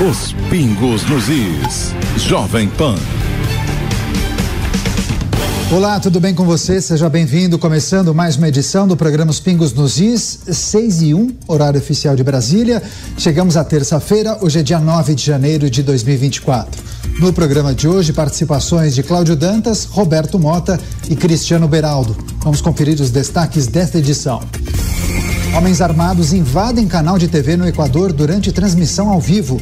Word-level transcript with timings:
Os 0.00 0.32
pingos 0.48 1.02
nos 1.08 1.28
is. 1.28 1.92
Jovem 2.16 2.68
Pan. 2.68 3.17
Olá, 5.70 6.00
tudo 6.00 6.18
bem 6.18 6.34
com 6.34 6.46
você? 6.46 6.80
Seja 6.80 7.10
bem-vindo. 7.10 7.58
Começando 7.58 8.14
mais 8.14 8.36
uma 8.36 8.48
edição 8.48 8.88
do 8.88 8.96
programa 8.96 9.30
Os 9.30 9.38
Pingos 9.38 9.70
nos 9.74 10.00
Is, 10.00 10.38
6 10.50 11.02
e 11.02 11.14
1, 11.14 11.36
horário 11.46 11.78
oficial 11.78 12.16
de 12.16 12.24
Brasília. 12.24 12.82
Chegamos 13.18 13.54
à 13.54 13.62
terça-feira, 13.62 14.38
hoje 14.40 14.60
é 14.60 14.62
dia 14.62 14.80
9 14.80 15.14
de 15.14 15.22
janeiro 15.22 15.68
de 15.68 15.82
2024. 15.82 16.82
No 17.20 17.34
programa 17.34 17.74
de 17.74 17.86
hoje, 17.86 18.14
participações 18.14 18.94
de 18.94 19.02
Cláudio 19.02 19.36
Dantas, 19.36 19.84
Roberto 19.84 20.38
Mota 20.38 20.80
e 21.06 21.14
Cristiano 21.14 21.68
Beraldo. 21.68 22.16
Vamos 22.38 22.62
conferir 22.62 22.98
os 22.98 23.10
destaques 23.10 23.66
desta 23.66 23.98
edição. 23.98 24.40
Homens 25.54 25.82
armados 25.82 26.32
invadem 26.32 26.88
canal 26.88 27.18
de 27.18 27.28
TV 27.28 27.58
no 27.58 27.68
Equador 27.68 28.10
durante 28.10 28.52
transmissão 28.52 29.10
ao 29.10 29.20
vivo. 29.20 29.60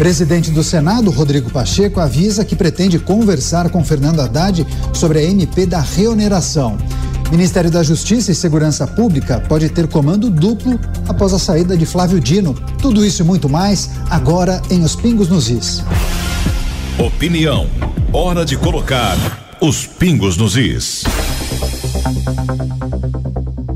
Presidente 0.00 0.50
do 0.50 0.64
Senado, 0.64 1.10
Rodrigo 1.10 1.50
Pacheco, 1.50 2.00
avisa 2.00 2.42
que 2.42 2.56
pretende 2.56 2.98
conversar 2.98 3.68
com 3.68 3.84
Fernando 3.84 4.20
Haddad 4.20 4.66
sobre 4.94 5.18
a 5.18 5.22
MP 5.22 5.66
da 5.66 5.78
reoneração. 5.78 6.78
Ministério 7.30 7.70
da 7.70 7.82
Justiça 7.82 8.32
e 8.32 8.34
Segurança 8.34 8.86
Pública 8.86 9.40
pode 9.46 9.68
ter 9.68 9.86
comando 9.86 10.30
duplo 10.30 10.80
após 11.06 11.34
a 11.34 11.38
saída 11.38 11.76
de 11.76 11.84
Flávio 11.84 12.18
Dino. 12.18 12.54
Tudo 12.80 13.04
isso 13.04 13.20
e 13.20 13.26
muito 13.26 13.46
mais 13.46 13.90
agora 14.08 14.62
em 14.70 14.82
Os 14.82 14.96
Pingos 14.96 15.28
nos 15.28 15.50
Is. 15.50 15.84
Opinião. 16.98 17.66
Hora 18.10 18.46
de 18.46 18.56
colocar 18.56 19.18
os 19.60 19.84
pingos 19.86 20.38
nos 20.38 20.56
is. 20.56 21.04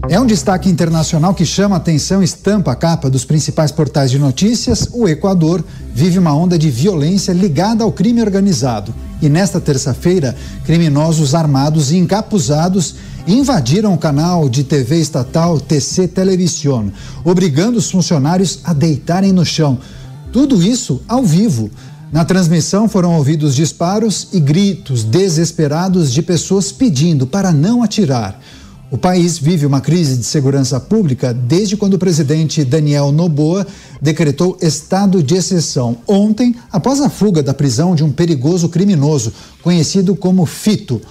É 0.09 0.21
um 0.21 0.27
destaque 0.27 0.69
internacional 0.69 1.33
que 1.33 1.47
chama 1.47 1.77
a 1.77 1.79
atenção 1.79 2.23
estampa 2.23 2.73
a 2.73 2.77
capa 2.77 3.09
dos 3.09 3.25
principais 3.25 3.73
portais 3.73 4.11
de 4.11 4.19
notícias. 4.19 4.87
O 4.93 5.09
Equador 5.09 5.65
vive 5.95 6.19
uma 6.19 6.35
onda 6.35 6.59
de 6.59 6.71
violência 6.71 7.33
ligada 7.33 7.83
ao 7.83 7.91
crime 7.91 8.21
organizado. 8.21 8.95
E 9.23 9.31
nesta 9.31 9.59
terça-feira, 9.59 10.37
criminosos 10.67 11.35
armados 11.35 11.91
e 11.91 11.97
encapuzados 11.97 12.97
invadiram 13.27 13.95
o 13.95 13.99
canal 13.99 14.47
de 14.47 14.63
TV 14.63 15.01
estatal 15.01 15.59
TC 15.59 16.09
Televisión, 16.09 16.91
obrigando 17.25 17.79
os 17.79 17.91
funcionários 17.91 18.61
a 18.63 18.75
deitarem 18.75 19.33
no 19.33 19.47
chão. 19.47 19.79
Tudo 20.31 20.63
isso 20.63 21.01
ao 21.09 21.25
vivo. 21.25 21.71
Na 22.13 22.27
transmissão 22.27 22.89
foram 22.89 23.17
ouvidos 23.17 23.55
disparos 23.55 24.29
e 24.33 24.39
gritos 24.39 25.03
desesperados 25.03 26.13
de 26.13 26.21
pessoas 26.21 26.71
pedindo 26.71 27.27
para 27.27 27.51
não 27.51 27.83
atirar. 27.83 28.39
O 28.95 28.97
país 28.97 29.37
vive 29.37 29.67
uma 29.67 29.81
crise 29.81 30.17
de 30.17 30.23
segurança 30.23 30.79
pública 30.79 31.35
desde 31.35 31.77
quando 31.77 31.95
o 31.95 31.99
presidente 31.99 32.65
Daniel 32.65 33.11
Noboa 33.11 33.67
decretou 34.01 34.57
estado 34.63 35.21
de 35.21 35.35
exceção 35.35 35.97
ontem, 36.07 36.55
após 36.71 37.01
a 37.01 37.11
fuga 37.11 37.43
da 37.43 37.53
prisão 37.53 37.97
de 37.97 38.05
um 38.05 38.13
perigoso 38.13 38.69
criminoso 38.69 39.33
conhecido 39.65 40.15
como 40.15 40.47
Fito. 40.47 41.03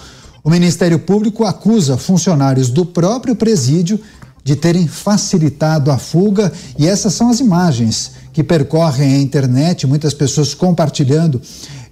O 0.41 0.49
Ministério 0.49 0.97
Público 0.97 1.43
acusa 1.43 1.97
funcionários 1.97 2.69
do 2.69 2.85
próprio 2.85 3.35
presídio 3.35 3.99
de 4.45 4.55
terem 4.55 4.87
facilitado 4.87 5.91
a 5.91 5.97
fuga 5.97 6.53
e 6.79 6.87
essas 6.87 7.13
são 7.13 7.29
as 7.29 7.41
imagens 7.41 8.11
que 8.31 8.45
percorrem 8.45 9.13
a 9.13 9.19
internet, 9.19 9.85
muitas 9.85 10.13
pessoas 10.13 10.53
compartilhando 10.53 11.41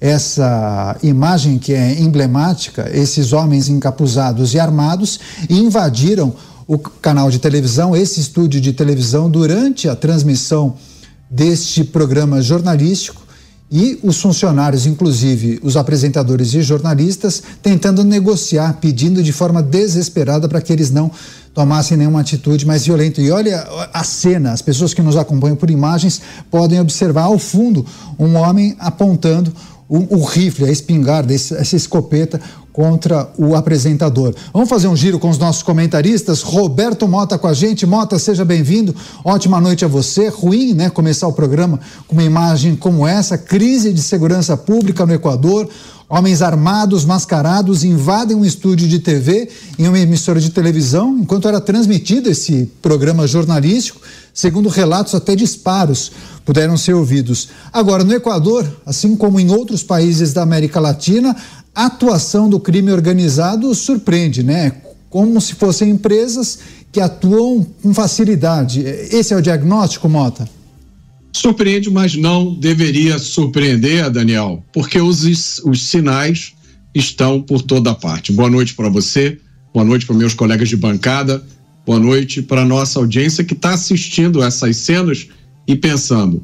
essa 0.02 0.98
imagem 1.04 1.60
que 1.60 1.74
é 1.74 2.02
emblemática, 2.02 2.90
esses 2.92 3.34
homens 3.34 3.70
encapuzados 3.70 4.56
e 4.56 4.60
armados 4.60 5.20
invadiram 5.48 6.34
o 6.68 6.80
canal 6.80 7.30
de 7.30 7.38
televisão, 7.38 7.96
esse 7.96 8.20
estúdio 8.20 8.60
de 8.60 8.74
televisão, 8.74 9.30
durante 9.30 9.88
a 9.88 9.96
transmissão 9.96 10.74
deste 11.30 11.84
programa 11.84 12.42
jornalístico 12.42 13.22
e 13.72 14.00
os 14.04 14.20
funcionários, 14.20 14.86
inclusive 14.86 15.60
os 15.64 15.78
apresentadores 15.78 16.54
e 16.54 16.62
jornalistas, 16.62 17.42
tentando 17.62 18.04
negociar, 18.04 18.80
pedindo 18.82 19.24
de 19.24 19.32
forma 19.32 19.62
desesperada 19.64 20.50
para 20.50 20.60
que 20.60 20.74
eles 20.74 20.92
não 20.92 21.12
tomassem 21.54 21.98
nenhuma 21.98 22.22
atitude 22.22 22.66
mais 22.66 22.86
violenta. 22.86 23.22
E 23.22 23.32
olha 23.32 23.66
a 23.94 24.04
cena, 24.04 24.52
as 24.52 24.62
pessoas 24.62 24.94
que 24.94 25.02
nos 25.02 25.16
acompanham 25.16 25.56
por 25.56 25.70
imagens 25.70 26.22
podem 26.50 26.80
observar 26.80 27.24
ao 27.24 27.40
fundo 27.40 27.86
um 28.20 28.36
homem 28.36 28.76
apontando 28.80 29.54
o, 29.92 30.20
o 30.20 30.24
rifle, 30.24 30.66
a 30.66 30.72
espingarda, 30.72 31.34
essa 31.34 31.76
escopeta 31.76 32.40
contra 32.72 33.30
o 33.38 33.54
apresentador. 33.54 34.34
Vamos 34.54 34.70
fazer 34.70 34.88
um 34.88 34.96
giro 34.96 35.20
com 35.20 35.30
os 35.30 35.38
nossos 35.38 35.62
comentaristas. 35.62 36.42
Roberto 36.42 37.06
Mota 37.10 37.38
com 37.38 37.46
a 37.46 37.54
gente. 37.54 37.86
Mota, 37.86 38.18
seja 38.18 38.46
bem-vindo. 38.46 38.96
Ótima 39.26 39.60
noite 39.60 39.84
a 39.84 39.90
você. 39.90 40.30
Ruim, 40.30 40.74
né, 40.74 40.90
começar 40.90 41.28
o 41.28 41.34
programa 41.34 41.78
com 42.08 42.14
uma 42.14 42.24
imagem 42.24 42.74
como 42.74 43.06
essa, 43.06 43.38
crise 43.38 43.92
de 43.92 44.02
segurança 44.02 44.56
pública 44.56 45.06
no 45.06 45.14
Equador. 45.14 45.68
Homens 46.14 46.42
armados, 46.42 47.06
mascarados, 47.06 47.86
invadem 47.86 48.36
um 48.36 48.44
estúdio 48.44 48.86
de 48.86 49.00
TV 49.00 49.48
em 49.80 49.88
uma 49.88 49.98
emissora 49.98 50.42
de 50.42 50.50
televisão, 50.50 51.18
enquanto 51.18 51.48
era 51.48 51.62
transmitido 51.62 52.30
esse 52.30 52.70
programa 52.82 53.26
jornalístico. 53.26 54.02
Segundo 54.34 54.68
relatos, 54.68 55.16
até 55.16 55.38
disparos 55.38 56.12
puderam 56.44 56.76
ser 56.76 56.96
ouvidos. 56.96 57.48
Agora, 57.72 58.04
no 58.04 58.14
Equador, 58.14 58.70
assim 58.86 59.16
como 59.16 59.40
em 59.40 59.52
outros 59.52 59.84
países 59.84 60.34
da 60.34 60.42
América 60.42 60.82
Latina, 60.82 61.34
a 61.74 61.86
atuação 61.86 62.50
do 62.50 62.60
crime 62.60 62.92
organizado 62.92 63.74
surpreende, 63.74 64.44
né? 64.44 64.74
Como 65.10 65.40
se 65.40 65.56
fossem 65.56 65.92
empresas 65.92 66.60
que 66.92 67.00
atuam 67.00 67.66
com 67.82 67.94
facilidade. 67.94 68.82
Esse 68.82 69.34
é 69.34 69.38
o 69.38 69.42
diagnóstico, 69.42 70.10
Mota? 70.10 70.46
Surpreende, 71.34 71.90
mas 71.90 72.16
não 72.16 72.54
deveria 72.54 73.18
surpreender, 73.18 74.10
Daniel, 74.10 74.64
porque 74.74 75.00
os, 75.00 75.60
os 75.60 75.84
sinais 75.84 76.54
estão 76.94 77.42
por 77.42 77.62
toda 77.62 77.96
parte. 77.96 78.32
Boa 78.32 78.50
noite 78.50 78.74
para 78.74 78.90
você, 78.90 79.40
boa 79.74 79.86
noite 79.86 80.06
para 80.06 80.16
meus 80.16 80.34
colegas 80.34 80.68
de 80.68 80.76
bancada, 80.76 81.44
boa 81.86 82.00
noite 82.00 82.42
para 82.42 82.66
nossa 82.66 83.00
audiência 83.00 83.44
que 83.44 83.54
está 83.54 83.74
assistindo 83.74 84.44
essas 84.44 84.76
cenas 84.78 85.28
e 85.66 85.76
pensando: 85.76 86.44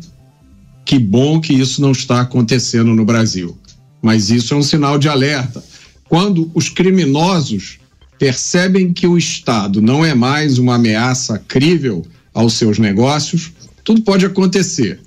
que 0.85 0.97
bom 0.97 1.41
que 1.41 1.53
isso 1.53 1.81
não 1.81 1.91
está 1.91 2.21
acontecendo 2.21 2.93
no 2.93 3.03
Brasil. 3.03 3.57
Mas 4.01 4.29
isso 4.29 4.53
é 4.53 4.57
um 4.57 4.63
sinal 4.63 4.97
de 4.97 5.09
alerta. 5.09 5.61
Quando 6.07 6.49
os 6.53 6.69
criminosos 6.69 7.79
percebem 8.17 8.93
que 8.93 9.05
o 9.05 9.17
Estado 9.17 9.81
não 9.81 10.05
é 10.05 10.15
mais 10.15 10.57
uma 10.57 10.75
ameaça 10.75 11.37
crível 11.45 12.05
aos 12.33 12.53
seus 12.53 12.79
negócios, 12.79 13.51
tudo 13.87 14.01
pode 14.01 14.25
acontecer. 14.25 14.99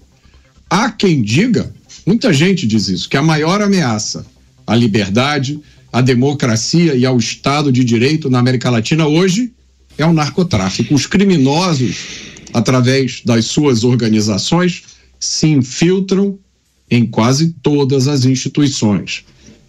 Há 0.71 0.91
quem 0.91 1.21
diga, 1.21 1.71
muita 2.07 2.33
gente 2.33 2.67
diz 2.67 2.89
isso, 2.89 3.11
que 3.11 3.17
a 3.19 3.23
maior 3.23 3.61
ameaça 3.61 4.25
à 4.67 4.75
liberdade, 4.75 5.61
à 5.93 6.01
democracia 6.01 6.95
e 6.95 7.05
ao 7.05 7.19
Estado 7.19 7.71
de 7.71 7.85
Direito 7.85 8.31
na 8.31 8.39
América 8.39 8.71
Latina 8.71 9.07
hoje 9.07 9.53
é 9.99 10.07
o 10.07 10.15
narcotráfico. 10.15 10.95
Os 10.95 11.05
criminosos, 11.05 11.95
através 12.55 13.21
das 13.23 13.45
suas 13.45 13.85
organizações, 13.85 14.85
se 15.19 15.49
infiltram 15.49 16.39
em 16.91 17.05
quase 17.05 17.55
todas 17.63 18.09
as 18.09 18.25
instituições. 18.25 19.27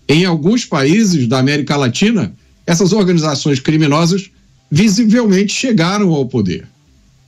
Em 0.08 0.24
alguns 0.24 0.64
países 0.64 1.28
da 1.28 1.38
América 1.38 1.76
Latina, 1.76 2.34
essas 2.66 2.94
organizações 2.94 3.60
criminosas 3.60 4.32
visivelmente 4.72 5.52
chegaram 5.52 6.14
ao 6.14 6.26
poder. 6.28 6.66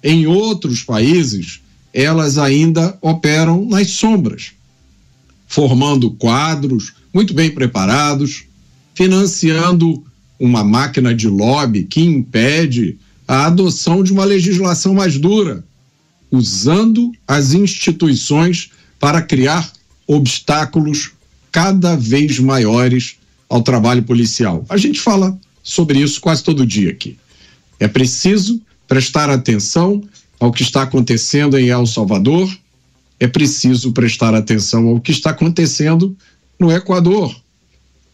Em 0.02 0.26
outros 0.26 0.82
países, 0.82 1.62
elas 1.94 2.38
ainda 2.38 2.98
operam 3.02 3.66
nas 3.66 3.92
sombras. 3.92 4.52
formando 5.48 6.10
quadros 6.10 6.94
muito 7.14 7.32
bem 7.32 7.52
preparados, 7.52 8.46
financiando 8.96 10.04
uma 10.40 10.64
máquina 10.64 11.14
de 11.14 11.28
lobby 11.28 11.84
que 11.84 12.02
impede 12.02 12.98
a 13.28 13.46
adoção 13.46 14.04
de 14.04 14.12
uma 14.12 14.26
legislação 14.26 14.96
mais 14.96 15.20
dura, 15.20 15.64
usando 16.32 17.12
as 17.28 17.54
instituições 17.54 18.72
para 19.00 19.22
criar 19.22 19.72
obstáculos 20.08 21.12
cada 21.52 21.96
vez 21.96 22.40
maiores 22.40 23.18
ao 23.48 23.62
trabalho 23.62 24.02
policial. 24.02 24.66
A 24.68 24.78
gente 24.78 25.00
fala 25.00 25.40
sobre 25.62 26.00
isso 26.00 26.20
quase 26.20 26.44
todo 26.44 26.66
dia 26.66 26.90
aqui. 26.90 27.16
É 27.80 27.88
preciso 27.88 28.60
prestar 28.88 29.30
atenção 29.30 30.04
ao 30.44 30.52
que 30.52 30.62
está 30.62 30.82
acontecendo 30.82 31.58
em 31.58 31.70
El 31.70 31.88
Salvador, 31.88 32.54
é 33.18 33.28
preciso 33.30 33.94
prestar 33.94 34.36
atenção 34.36 34.90
ao 34.90 35.00
que 35.00 35.14
está 35.14 35.30
acontecendo 35.30 36.18
no 36.60 36.70
Equador. 36.70 37.34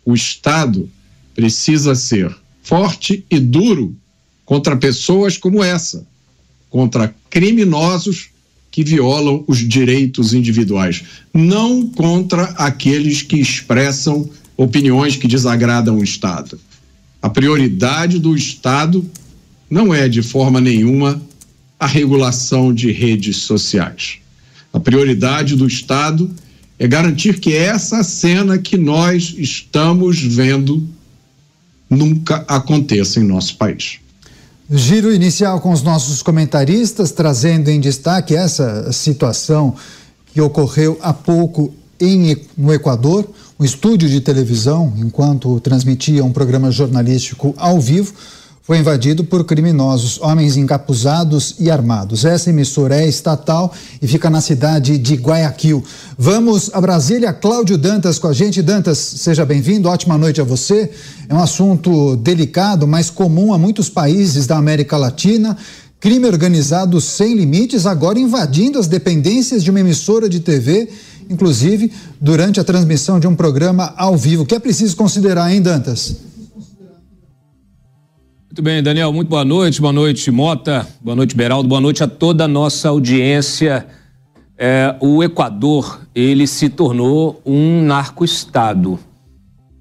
O 0.06 0.14
Estado 0.14 0.88
precisa 1.34 1.96
ser 1.96 2.32
forte 2.62 3.26
e 3.32 3.40
duro 3.40 3.96
contra 4.46 4.78
pessoas 4.78 5.40
como 5.40 5.64
essa, 5.64 6.06
contra 6.70 7.16
criminosos 7.32 8.30
que 8.70 8.84
violam 8.84 9.44
os 9.48 9.58
direitos 9.68 10.32
individuais, 10.32 11.04
não 11.34 11.88
contra 11.88 12.44
aqueles 12.58 13.24
que 13.24 13.38
expressam 13.38 14.30
opiniões 14.56 15.16
que 15.16 15.28
desagradam 15.28 15.98
o 15.98 16.04
Estado. 16.04 16.60
A 17.24 17.28
prioridade 17.28 18.20
do 18.20 18.36
Estado 18.36 19.04
não 19.68 19.92
é, 19.92 20.08
de 20.08 20.22
forma 20.22 20.62
nenhuma, 20.62 21.20
a 21.80 21.88
regulação 21.88 22.74
de 22.74 22.92
redes 22.92 23.38
sociais. 23.38 24.18
A 24.74 24.80
prioridade 24.80 25.56
do 25.56 25.66
Estado 25.66 26.30
é 26.78 26.88
garantir 26.88 27.40
que 27.40 27.56
essa 27.56 28.04
cena 28.04 28.58
que 28.58 28.78
nós 28.78 29.34
estamos 29.38 30.22
vendo 30.22 30.86
nunca 31.90 32.44
aconteça 32.48 33.20
em 33.20 33.24
nosso 33.24 33.58
país. 33.58 34.00
Giro 34.72 35.12
inicial 35.12 35.60
com 35.60 35.72
os 35.72 35.82
nossos 35.82 36.22
comentaristas, 36.22 37.12
trazendo 37.12 37.70
em 37.70 37.80
destaque 37.80 38.36
essa 38.36 38.92
situação 38.94 39.76
que 40.32 40.40
ocorreu 40.40 41.00
há 41.02 41.12
pouco 41.12 41.74
em, 42.00 42.38
no 42.56 42.72
Equador. 42.72 43.28
Um 43.60 43.66
estúdio 43.66 44.08
de 44.08 44.22
televisão, 44.22 44.94
enquanto 44.98 45.60
transmitia 45.60 46.24
um 46.24 46.32
programa 46.32 46.72
jornalístico 46.72 47.54
ao 47.58 47.82
vivo, 47.82 48.14
foi 48.70 48.78
invadido 48.78 49.24
por 49.24 49.44
criminosos, 49.46 50.22
homens 50.22 50.56
encapuzados 50.56 51.56
e 51.58 51.72
armados. 51.72 52.24
Essa 52.24 52.52
emissora 52.52 53.02
é 53.02 53.10
estatal 53.10 53.74
e 54.00 54.08
fica 54.08 54.30
na 54.30 54.42
cidade 54.42 54.96
de 55.00 55.16
Guayaquil. 55.16 55.84
Vamos 56.16 56.70
a 56.72 56.80
Brasília. 56.80 57.34
Cláudio 57.34 57.80
Dantas 57.80 58.20
com 58.20 58.28
a 58.28 58.32
gente. 58.32 58.62
Dantas, 58.62 59.00
seja 59.00 59.44
bem-vindo. 59.44 59.90
Ótima 59.90 60.20
noite 60.20 60.40
a 60.40 60.44
você. 60.44 60.92
É 61.28 61.34
um 61.34 61.42
assunto 61.42 62.16
delicado, 62.18 62.88
mas 62.88 63.10
comum 63.10 63.56
a 63.56 63.58
muitos 63.58 63.90
países 63.90 64.46
da 64.46 64.58
América 64.58 64.98
Latina. 64.98 65.58
Crime 66.00 66.28
organizado 66.28 67.02
sem 67.02 67.34
limites, 67.34 67.88
agora 67.88 68.20
invadindo 68.20 68.78
as 68.78 68.86
dependências 68.86 69.64
de 69.64 69.72
uma 69.72 69.80
emissora 69.80 70.30
de 70.30 70.42
TV, 70.42 70.90
inclusive 71.28 71.92
durante 72.22 72.60
a 72.60 72.64
transmissão 72.64 73.20
de 73.20 73.26
um 73.26 73.34
programa 73.36 73.96
ao 73.98 74.16
vivo. 74.16 74.44
O 74.44 74.46
que 74.46 74.54
é 74.54 74.60
preciso 74.60 74.96
considerar, 74.96 75.52
hein, 75.52 75.60
Dantas? 75.60 76.29
Muito 78.50 78.64
bem, 78.64 78.82
Daniel, 78.82 79.14
muito 79.14 79.28
boa 79.28 79.46
noite. 79.46 79.80
Boa 79.80 79.94
noite, 79.94 80.32
Mota. 80.32 80.86
Boa 81.00 81.16
noite, 81.16 81.36
Beraldo. 81.36 81.70
Boa 81.70 81.80
noite 81.80 82.04
a 82.04 82.08
toda 82.08 82.46
a 82.46 82.48
nossa 82.48 82.90
audiência. 82.90 83.86
É, 84.58 84.96
o 85.00 85.24
Equador, 85.24 86.02
ele 86.16 86.48
se 86.48 86.68
tornou 86.68 87.40
um 87.46 87.84
narco-estado. 87.84 88.98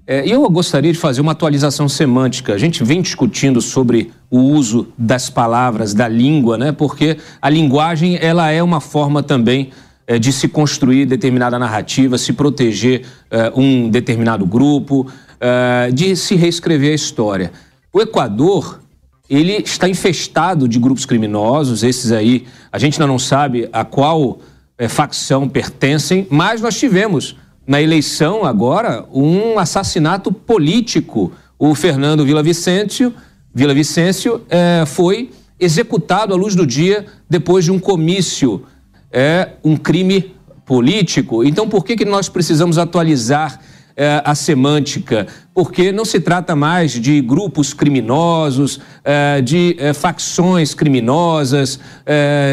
É, 0.05 0.23
eu 0.27 0.47
gostaria 0.51 0.93
de 0.93 0.99
fazer 0.99 1.19
uma 1.19 1.31
atualização 1.31 1.89
semântica. 1.89 2.53
A 2.53 2.59
gente 2.59 2.83
vem 2.83 3.01
discutindo 3.01 3.59
sobre 3.59 4.11
o 4.29 4.37
uso 4.37 4.89
das 4.95 5.31
palavras, 5.31 5.95
da 5.95 6.07
língua, 6.07 6.55
né? 6.55 6.71
Porque 6.71 7.17
a 7.41 7.49
linguagem, 7.49 8.19
ela 8.21 8.51
é 8.51 8.61
uma 8.61 8.79
forma 8.79 9.23
também 9.23 9.71
é, 10.05 10.19
de 10.19 10.31
se 10.31 10.47
construir 10.47 11.07
determinada 11.07 11.57
narrativa, 11.57 12.19
se 12.19 12.33
proteger 12.33 13.01
é, 13.31 13.51
um 13.55 13.89
determinado 13.89 14.45
grupo, 14.45 15.07
é, 15.41 15.89
de 15.91 16.15
se 16.15 16.35
reescrever 16.35 16.91
a 16.91 16.95
história. 16.95 17.51
O 17.91 17.99
Equador, 17.99 18.81
ele 19.29 19.53
está 19.53 19.89
infestado 19.89 20.67
de 20.67 20.77
grupos 20.77 21.05
criminosos, 21.05 21.83
esses 21.83 22.11
aí, 22.11 22.45
a 22.71 22.77
gente 22.77 23.01
ainda 23.01 23.11
não 23.11 23.17
sabe 23.17 23.67
a 23.73 23.83
qual 23.83 24.39
é, 24.77 24.87
facção 24.87 25.49
pertencem, 25.49 26.27
mas 26.29 26.61
nós 26.61 26.77
tivemos 26.77 27.35
na 27.65 27.81
eleição 27.81 28.45
agora 28.45 29.05
um 29.11 29.57
assassinato 29.59 30.31
político. 30.31 31.31
O 31.57 31.75
Fernando 31.75 32.23
Vila 32.23 32.41
Vicêncio, 32.41 33.13
Vila 33.53 33.73
Vicêncio 33.73 34.41
é, 34.49 34.83
foi 34.85 35.31
executado 35.59 36.33
à 36.33 36.37
luz 36.37 36.55
do 36.55 36.65
dia 36.65 37.05
depois 37.29 37.65
de 37.65 37.71
um 37.71 37.79
comício. 37.79 38.63
É 39.11 39.49
um 39.63 39.75
crime 39.75 40.35
político. 40.65 41.43
Então, 41.43 41.67
por 41.67 41.83
que, 41.83 41.95
que 41.95 42.05
nós 42.05 42.29
precisamos 42.29 42.77
atualizar 42.77 43.59
é, 43.99 44.21
a 44.23 44.33
semântica, 44.33 45.27
porque 45.53 45.91
não 45.91 46.05
se 46.05 46.21
trata 46.21 46.55
mais 46.55 46.93
de 46.93 47.19
grupos 47.19 47.73
criminosos, 47.73 48.79
é, 49.03 49.41
de 49.41 49.75
é, 49.77 49.91
facções 49.91 50.73
criminosas, 50.73 51.77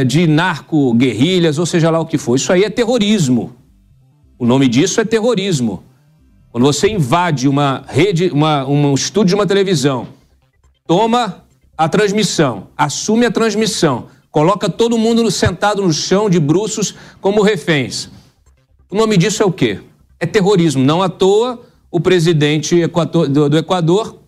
de 0.07 0.27
narco-guerrilhas, 0.27 1.59
ou 1.59 1.65
seja 1.65 1.89
lá 1.89 2.01
o 2.01 2.05
que 2.05 2.19
for. 2.19 2.35
Isso 2.35 2.53
aí 2.53 2.65
é 2.65 2.71
terrorismo. 2.71 3.55
O 4.37 4.45
nome 4.45 4.69
disso 4.69 5.01
é 5.01 5.05
terrorismo. 5.05 5.85
Quando 6.51 6.65
você 6.65 6.91
invade 6.91 7.49
uma 7.49 7.85
rede, 7.87 8.29
uma, 8.33 8.67
um 8.67 8.93
estúdio 8.93 9.29
de 9.29 9.35
uma 9.37 9.47
televisão, 9.47 10.09
toma 10.87 11.45
a 11.79 11.89
transmissão, 11.89 12.69
assume 12.77 13.25
a 13.25 13.31
transmissão, 13.31 14.07
coloca 14.33 14.69
todo 14.69 14.99
mundo 14.99 15.31
sentado 15.31 15.81
no 15.81 15.93
chão 15.93 16.29
de 16.29 16.41
bruços 16.41 16.95
como 17.21 17.43
reféns. 17.43 18.11
O 18.91 18.97
nome 18.97 19.17
disso 19.17 19.43
é 19.43 19.47
o 19.47 19.53
quê? 19.53 19.81
É 20.19 20.27
terrorismo. 20.27 20.83
Não 20.83 21.03
à 21.03 21.09
toa, 21.09 21.61
o 21.91 22.01
presidente 22.01 22.77
do 23.29 23.57
Equador 23.57 24.21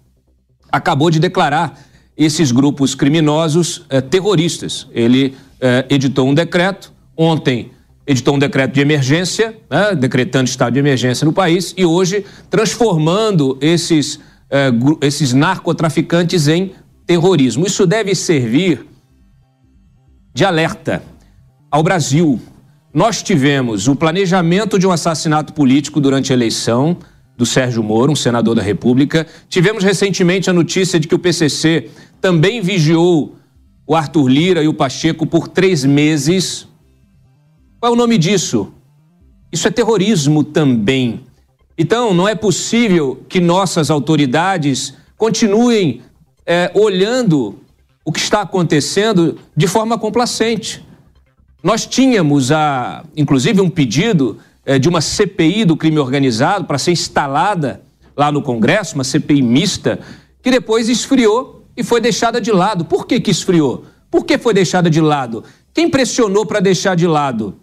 acabou 0.70 1.11
de 1.11 1.19
declarar 1.19 1.79
esses 2.17 2.50
grupos 2.50 2.94
criminosos 2.94 3.85
eh, 3.88 4.00
terroristas. 4.00 4.88
Ele 4.93 5.37
eh, 5.61 5.87
editou 5.88 6.29
um 6.29 6.35
decreto, 6.35 6.93
ontem 7.17 7.70
editou 8.06 8.35
um 8.35 8.38
decreto 8.38 8.73
de 8.73 8.81
emergência, 8.81 9.56
né, 9.70 9.94
decretando 9.94 10.49
estado 10.49 10.73
de 10.73 10.81
emergência 10.81 11.25
no 11.25 11.32
país, 11.32 11.75
e 11.76 11.85
hoje 11.85 12.25
transformando 12.50 13.57
esses, 13.61 14.18
eh, 14.50 14.71
esses 15.00 15.33
narcotraficantes 15.33 16.49
em 16.49 16.73
terrorismo. 17.07 17.66
Isso 17.66 17.87
deve 17.87 18.14
servir 18.14 18.85
de 20.35 20.45
alerta 20.45 21.02
ao 21.71 21.83
Brasil, 21.83 22.40
nós 22.92 23.23
tivemos 23.23 23.87
o 23.87 23.95
planejamento 23.95 24.78
de 24.78 24.87
um 24.87 24.90
assassinato 24.90 25.52
político 25.52 26.00
durante 26.00 26.33
a 26.33 26.35
eleição 26.35 26.97
do 27.37 27.45
Sérgio 27.45 27.83
Moro, 27.83 28.12
um 28.12 28.16
senador 28.16 28.54
da 28.54 28.62
República. 28.62 29.26
Tivemos 29.49 29.85
recentemente 29.85 30.49
a 30.49 30.52
notícia 30.52 30.99
de 30.99 31.07
que 31.07 31.14
o 31.14 31.18
PCC 31.18 31.90
também 32.21 32.61
vigiou 32.61 33.37
o 33.87 33.95
Arthur 33.95 34.28
Lira 34.28 34.62
e 34.62 34.68
o 34.68 34.75
Pacheco 34.75 35.26
por 35.26 35.49
três 35.49 35.85
meses. 35.85 36.66
Qual 37.78 37.92
é 37.92 37.95
o 37.95 37.99
nome 37.99 38.18
disso? 38.18 38.73
Isso 39.52 39.68
é 39.68 39.71
terrorismo 39.71 40.42
também. 40.42 41.21
Então, 41.76 42.12
não 42.12 42.26
é 42.26 42.35
possível 42.35 43.23
que 43.28 43.40
nossas 43.40 43.90
autoridades 43.90 44.95
continuem 45.16 46.02
é, 46.45 46.71
olhando 46.75 47.61
o 48.04 48.11
que 48.11 48.18
está 48.18 48.40
acontecendo 48.40 49.38
de 49.54 49.66
forma 49.66 49.99
complacente. 49.99 50.85
Nós 51.62 51.87
tínhamos, 51.87 52.53
a, 52.53 53.05
inclusive, 53.17 53.61
um 53.61 53.69
pedido 53.69 54.38
é, 54.65 54.79
de 54.79 54.88
uma 54.88 55.00
CPI 55.00 55.65
do 55.65 55.77
crime 55.77 55.99
organizado 55.99 56.65
para 56.65 56.79
ser 56.79 56.93
instalada 56.93 57.83
lá 58.17 58.31
no 58.31 58.43
Congresso, 58.43 58.95
uma 58.95 59.05
CPI 59.05 59.43
mista, 59.43 59.99
que 60.43 60.50
depois 60.50 60.88
esfriou 60.88 61.65
e 61.77 61.83
foi 61.83 62.00
deixada 62.00 62.41
de 62.41 62.53
lado. 62.53 62.85
Por 62.85 63.07
que, 63.07 63.21
que 63.21 63.31
esfriou? 63.31 63.87
Por 64.11 64.25
que 64.25 64.38
foi 64.38 64.55
deixada 64.55 64.88
de 64.88 65.00
lado? 65.00 65.45
Quem 65.75 65.88
pressionou 65.91 66.47
para 66.47 66.61
deixar 66.61 66.95
de 66.95 67.07
lado? 67.07 67.57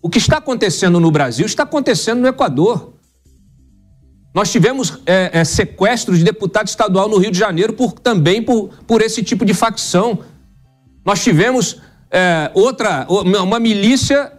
O 0.00 0.08
que 0.08 0.18
está 0.18 0.38
acontecendo 0.38 0.98
no 0.98 1.10
Brasil 1.10 1.44
está 1.44 1.64
acontecendo 1.64 2.20
no 2.20 2.28
Equador. 2.28 2.94
Nós 4.34 4.52
tivemos 4.52 5.00
é, 5.06 5.40
é, 5.40 5.44
sequestro 5.44 6.16
de 6.16 6.22
deputado 6.22 6.68
estadual 6.68 7.08
no 7.08 7.16
Rio 7.16 7.30
de 7.30 7.38
Janeiro 7.38 7.72
por, 7.72 7.92
também 7.92 8.42
por, 8.42 8.68
por 8.86 9.02
esse 9.02 9.22
tipo 9.22 9.44
de 9.44 9.54
facção. 9.54 10.20
Nós 11.04 11.22
tivemos 11.22 11.80
é, 12.10 12.50
outra, 12.54 13.06
uma 13.08 13.58
milícia 13.58 14.32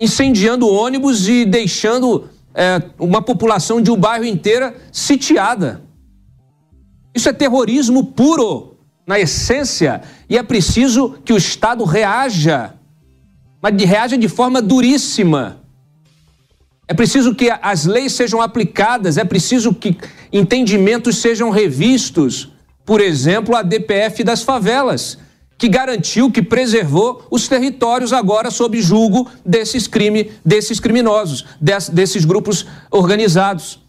incendiando 0.00 0.68
ônibus 0.68 1.28
e 1.28 1.44
deixando 1.44 2.28
é, 2.54 2.82
uma 2.98 3.22
população 3.22 3.80
de 3.80 3.90
um 3.90 3.96
bairro 3.96 4.24
inteira 4.24 4.74
sitiada. 4.92 5.82
Isso 7.14 7.28
é 7.28 7.32
terrorismo 7.32 8.06
puro, 8.06 8.76
na 9.06 9.20
essência, 9.20 10.02
e 10.28 10.38
é 10.38 10.42
preciso 10.42 11.18
que 11.24 11.32
o 11.32 11.36
Estado 11.36 11.84
reaja, 11.84 12.74
mas 13.60 13.80
reaja 13.82 14.16
de 14.16 14.28
forma 14.28 14.62
duríssima. 14.62 15.60
É 16.86 16.94
preciso 16.94 17.34
que 17.34 17.50
as 17.62 17.86
leis 17.86 18.12
sejam 18.12 18.40
aplicadas, 18.40 19.16
é 19.16 19.24
preciso 19.24 19.74
que 19.74 19.96
entendimentos 20.32 21.18
sejam 21.18 21.50
revistos. 21.50 22.50
Por 22.84 23.00
exemplo, 23.00 23.56
a 23.56 23.62
DPF 23.62 24.22
das 24.22 24.42
favelas, 24.42 25.18
que 25.56 25.68
garantiu, 25.68 26.30
que 26.30 26.42
preservou 26.42 27.26
os 27.30 27.46
territórios 27.48 28.12
agora 28.12 28.50
sob 28.50 28.80
julgo 28.80 29.28
desses 29.44 29.86
crimes, 29.86 30.32
desses 30.44 30.80
criminosos, 30.80 31.44
desses 31.92 32.24
grupos 32.24 32.66
organizados. 32.90 33.80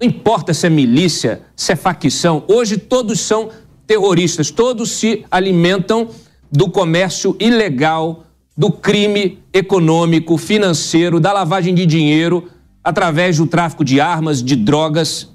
Não 0.00 0.08
importa 0.08 0.52
se 0.52 0.66
é 0.66 0.70
milícia, 0.70 1.42
se 1.54 1.72
é 1.72 1.76
facção, 1.76 2.44
hoje 2.48 2.76
todos 2.76 3.20
são 3.20 3.50
terroristas, 3.86 4.50
todos 4.50 4.90
se 4.90 5.24
alimentam 5.30 6.08
do 6.50 6.70
comércio 6.70 7.36
ilegal, 7.38 8.24
do 8.56 8.70
crime 8.70 9.42
econômico, 9.52 10.36
financeiro, 10.36 11.18
da 11.18 11.32
lavagem 11.32 11.74
de 11.74 11.86
dinheiro, 11.86 12.48
através 12.82 13.38
do 13.38 13.46
tráfico 13.46 13.84
de 13.84 14.00
armas, 14.00 14.42
de 14.42 14.54
drogas, 14.54 15.30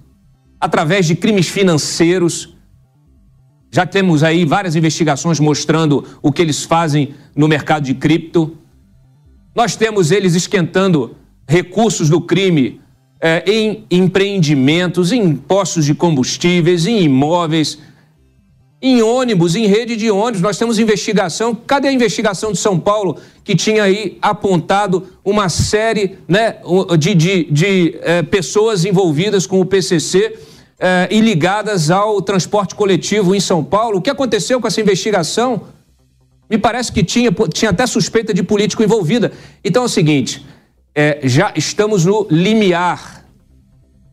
através 0.59 1.05
de 1.05 1.15
crimes 1.15 1.47
financeiros. 1.47 2.55
Já 3.71 3.85
temos 3.85 4.23
aí 4.23 4.45
várias 4.45 4.75
investigações 4.75 5.39
mostrando 5.39 6.05
o 6.21 6.31
que 6.31 6.41
eles 6.41 6.63
fazem 6.63 7.13
no 7.35 7.47
mercado 7.47 7.83
de 7.83 7.93
cripto. 7.93 8.57
Nós 9.55 9.75
temos 9.75 10.11
eles 10.11 10.35
esquentando 10.35 11.15
recursos 11.47 12.09
do 12.09 12.21
crime 12.21 12.81
eh, 13.21 13.43
em 13.45 13.85
empreendimentos, 13.91 15.11
em 15.11 15.35
postos 15.35 15.85
de 15.85 15.93
combustíveis, 15.93 16.87
em 16.87 17.03
imóveis 17.03 17.77
em 18.81 19.01
ônibus, 19.01 19.55
em 19.55 19.65
rede 19.65 19.95
de 19.95 20.09
ônibus. 20.09 20.41
Nós 20.41 20.57
temos 20.57 20.79
investigação. 20.79 21.53
Cadê 21.53 21.89
a 21.89 21.91
investigação 21.91 22.51
de 22.51 22.57
São 22.57 22.79
Paulo 22.79 23.17
que 23.43 23.55
tinha 23.55 23.83
aí 23.83 24.17
apontado 24.21 25.07
uma 25.23 25.49
série 25.49 26.17
né, 26.27 26.55
de, 26.97 27.13
de, 27.13 27.43
de 27.51 27.99
eh, 28.01 28.23
pessoas 28.23 28.85
envolvidas 28.85 29.45
com 29.45 29.59
o 29.59 29.65
PCC 29.65 30.39
eh, 30.81 31.09
e 31.11 31.19
ligadas 31.19 31.91
ao 31.91 32.21
transporte 32.21 32.73
coletivo 32.73 33.35
em 33.35 33.39
São 33.41 33.61
Paulo? 33.61 33.97
O 33.97 34.01
que 34.01 34.09
aconteceu 34.09 34.61
com 34.61 34.67
essa 34.67 34.79
investigação? 34.79 35.63
Me 36.49 36.57
parece 36.57 36.89
que 36.89 37.03
tinha, 37.03 37.29
tinha 37.53 37.71
até 37.71 37.85
suspeita 37.85 38.33
de 38.33 38.41
político 38.41 38.81
envolvida. 38.81 39.33
Então 39.61 39.83
é 39.83 39.85
o 39.85 39.89
seguinte: 39.89 40.45
eh, 40.95 41.19
já 41.23 41.51
estamos 41.53 42.05
no 42.05 42.25
limiar 42.31 43.25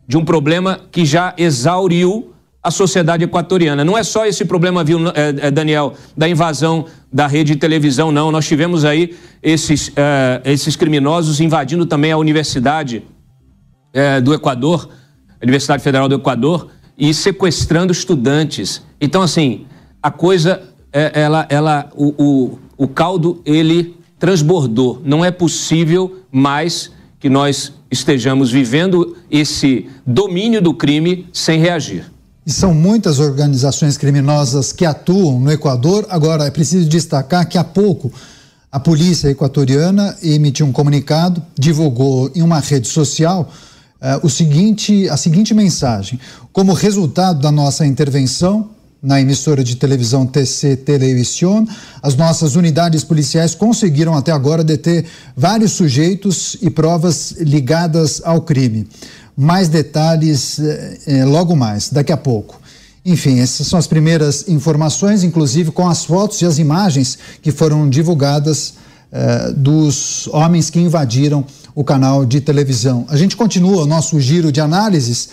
de 0.08 0.16
um 0.16 0.25
problema 0.25 0.80
que 0.90 1.04
já 1.04 1.35
exauriu 1.38 2.32
a 2.61 2.70
sociedade 2.73 3.23
equatoriana. 3.23 3.85
Não 3.85 3.96
é 3.96 4.02
só 4.02 4.26
esse 4.26 4.44
problema, 4.44 4.82
viu, 4.82 4.99
é, 5.11 5.46
é, 5.46 5.50
Daniel, 5.52 5.94
da 6.16 6.28
invasão 6.28 6.87
da 7.12 7.28
rede 7.28 7.54
de 7.54 7.61
televisão, 7.61 8.11
não. 8.11 8.32
Nós 8.32 8.44
tivemos 8.44 8.85
aí 8.85 9.16
esses, 9.40 9.92
esses 10.44 10.75
criminosos 10.75 11.40
invadindo 11.40 11.87
também 11.87 12.11
a 12.11 12.18
Universidade 12.18 13.04
do 14.23 14.35
Equador, 14.35 14.90
Universidade 15.43 15.83
Federal 15.83 16.09
do 16.09 16.14
Equador, 16.16 16.69
e 16.99 17.12
sequestrando 17.12 17.93
estudantes. 17.93 18.83
Então, 19.00 19.23
assim, 19.23 19.66
a 20.02 20.11
coisa, 20.11 20.62
ela, 20.93 21.47
ela, 21.49 21.90
o, 21.95 22.14
o, 22.16 22.59
o 22.85 22.88
caldo, 22.88 23.43
ele 23.45 23.97
transbordou. 24.19 25.02
Não 25.05 25.25
é 25.25 25.31
possível 25.31 26.21
mais 26.33 26.90
que 27.21 27.28
nós 27.28 27.73
estejamos 27.90 28.50
vivendo 28.50 29.16
esse 29.31 29.88
domínio 30.07 30.62
do 30.62 30.73
crime 30.73 31.28
sem 31.33 31.61
reagir. 31.61 32.11
E 32.47 32.52
são 32.52 32.73
muitas 32.73 33.19
organizações 33.19 33.99
criminosas 33.99 34.73
que 34.73 34.85
atuam 34.85 35.40
no 35.40 35.50
Equador. 35.50 36.07
Agora, 36.09 36.45
é 36.45 36.50
preciso 36.50 36.88
destacar 36.88 37.47
que 37.49 37.59
há 37.59 37.64
pouco 37.64 38.12
a 38.71 38.78
polícia 38.78 39.28
equatoriana 39.28 40.16
emitiu 40.23 40.66
um 40.66 40.73
comunicado, 40.73 41.43
divulgou 41.59 42.31
em 42.35 42.43
uma 42.43 42.61
rede 42.61 42.87
social 42.87 43.50
uh, 44.00 44.26
o 44.26 44.30
seguinte, 44.30 45.08
a 45.08 45.16
seguinte 45.16 45.54
mensagem: 45.54 46.18
como 46.52 46.72
resultado 46.72 47.40
da 47.40 47.52
nossa 47.52 47.86
intervenção 47.86 48.70
na 49.02 49.20
emissora 49.20 49.62
de 49.62 49.76
televisão 49.76 50.26
TC 50.26 50.76
Televisión, 50.76 51.66
as 52.02 52.16
nossas 52.16 52.56
unidades 52.56 53.04
policiais 53.04 53.54
conseguiram 53.54 54.14
até 54.14 54.32
agora 54.32 54.64
deter 54.64 55.04
vários 55.36 55.72
sujeitos 55.72 56.56
e 56.60 56.70
provas 56.70 57.32
ligadas 57.38 58.20
ao 58.24 58.40
crime 58.40 58.88
mais 59.36 59.68
detalhes 59.68 60.58
eh, 60.58 61.24
logo 61.26 61.54
mais, 61.54 61.90
daqui 61.90 62.10
a 62.10 62.16
pouco. 62.16 62.58
Enfim, 63.04 63.38
essas 63.38 63.66
são 63.66 63.78
as 63.78 63.86
primeiras 63.86 64.48
informações, 64.48 65.22
inclusive 65.22 65.70
com 65.70 65.86
as 65.86 66.04
fotos 66.04 66.40
e 66.40 66.46
as 66.46 66.58
imagens 66.58 67.18
que 67.42 67.52
foram 67.52 67.88
divulgadas 67.88 68.74
eh, 69.12 69.52
dos 69.54 70.26
homens 70.32 70.70
que 70.70 70.80
invadiram 70.80 71.44
o 71.76 71.85
canal 71.85 72.25
de 72.25 72.40
televisão. 72.40 73.04
A 73.06 73.18
gente 73.18 73.37
continua 73.37 73.83
o 73.83 73.87
nosso 73.87 74.18
giro 74.18 74.50
de 74.50 74.62
análises. 74.62 75.28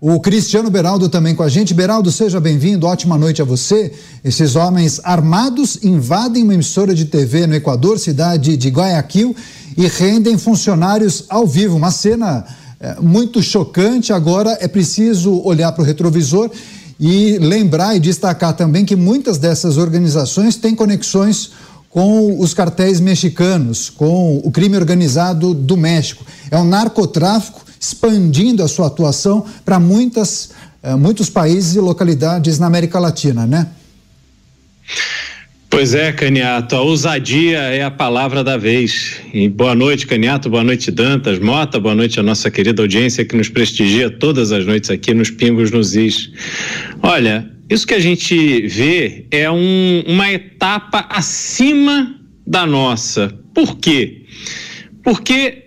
O 0.00 0.18
Cristiano 0.18 0.68
Beraldo 0.68 1.08
também 1.08 1.36
com 1.36 1.44
a 1.44 1.48
gente. 1.48 1.72
Beraldo, 1.72 2.10
seja 2.10 2.40
bem-vindo, 2.40 2.84
ótima 2.84 3.16
noite 3.16 3.40
a 3.40 3.44
você. 3.44 3.92
Esses 4.24 4.56
homens 4.56 5.00
armados 5.04 5.78
invadem 5.84 6.42
uma 6.42 6.52
emissora 6.52 6.96
de 6.96 7.04
TV 7.04 7.46
no 7.46 7.54
Equador, 7.54 8.00
cidade 8.00 8.56
de 8.56 8.68
Guayaquil, 8.70 9.36
e 9.76 9.86
rendem 9.86 10.36
funcionários 10.36 11.26
ao 11.28 11.46
vivo. 11.46 11.76
Uma 11.76 11.92
cena 11.92 12.44
é, 12.80 12.96
muito 13.00 13.40
chocante. 13.40 14.12
Agora 14.12 14.58
é 14.60 14.66
preciso 14.66 15.40
olhar 15.44 15.70
para 15.70 15.82
o 15.82 15.86
retrovisor 15.86 16.50
e 16.98 17.38
lembrar 17.38 17.94
e 17.94 18.00
destacar 18.00 18.56
também 18.56 18.84
que 18.84 18.96
muitas 18.96 19.38
dessas 19.38 19.76
organizações 19.76 20.56
têm 20.56 20.74
conexões 20.74 21.52
com 21.94 22.40
os 22.40 22.52
cartéis 22.52 22.98
mexicanos, 22.98 23.88
com 23.88 24.38
o 24.38 24.50
crime 24.50 24.76
organizado 24.76 25.54
do 25.54 25.76
México. 25.76 26.26
É 26.50 26.58
um 26.58 26.64
narcotráfico 26.64 27.64
expandindo 27.80 28.64
a 28.64 28.68
sua 28.68 28.88
atuação 28.88 29.46
para 29.64 29.78
muitas, 29.78 30.50
é, 30.82 30.96
muitos 30.96 31.30
países 31.30 31.76
e 31.76 31.78
localidades 31.78 32.58
na 32.58 32.66
América 32.66 32.98
Latina, 32.98 33.46
né? 33.46 33.68
Pois 35.70 35.94
é, 35.94 36.10
Caniato, 36.10 36.74
a 36.74 36.80
ousadia 36.80 37.58
é 37.58 37.84
a 37.84 37.92
palavra 37.92 38.42
da 38.42 38.56
vez. 38.56 39.20
E 39.32 39.48
boa 39.48 39.76
noite, 39.76 40.04
Caniato, 40.04 40.50
boa 40.50 40.64
noite, 40.64 40.90
Dantas, 40.90 41.38
Mota, 41.38 41.78
boa 41.78 41.94
noite 41.94 42.18
a 42.18 42.24
nossa 42.24 42.50
querida 42.50 42.82
audiência 42.82 43.24
que 43.24 43.36
nos 43.36 43.48
prestigia 43.48 44.10
todas 44.10 44.50
as 44.50 44.66
noites 44.66 44.90
aqui 44.90 45.14
nos 45.14 45.30
Pingos 45.30 45.70
nos 45.70 45.94
Is. 45.94 46.28
Olha, 47.00 47.53
isso 47.68 47.86
que 47.86 47.94
a 47.94 48.00
gente 48.00 48.66
vê 48.66 49.26
é 49.30 49.50
um, 49.50 50.04
uma 50.06 50.30
etapa 50.30 51.06
acima 51.08 52.20
da 52.46 52.66
nossa. 52.66 53.38
Por 53.54 53.78
quê? 53.78 54.22
Porque 55.02 55.64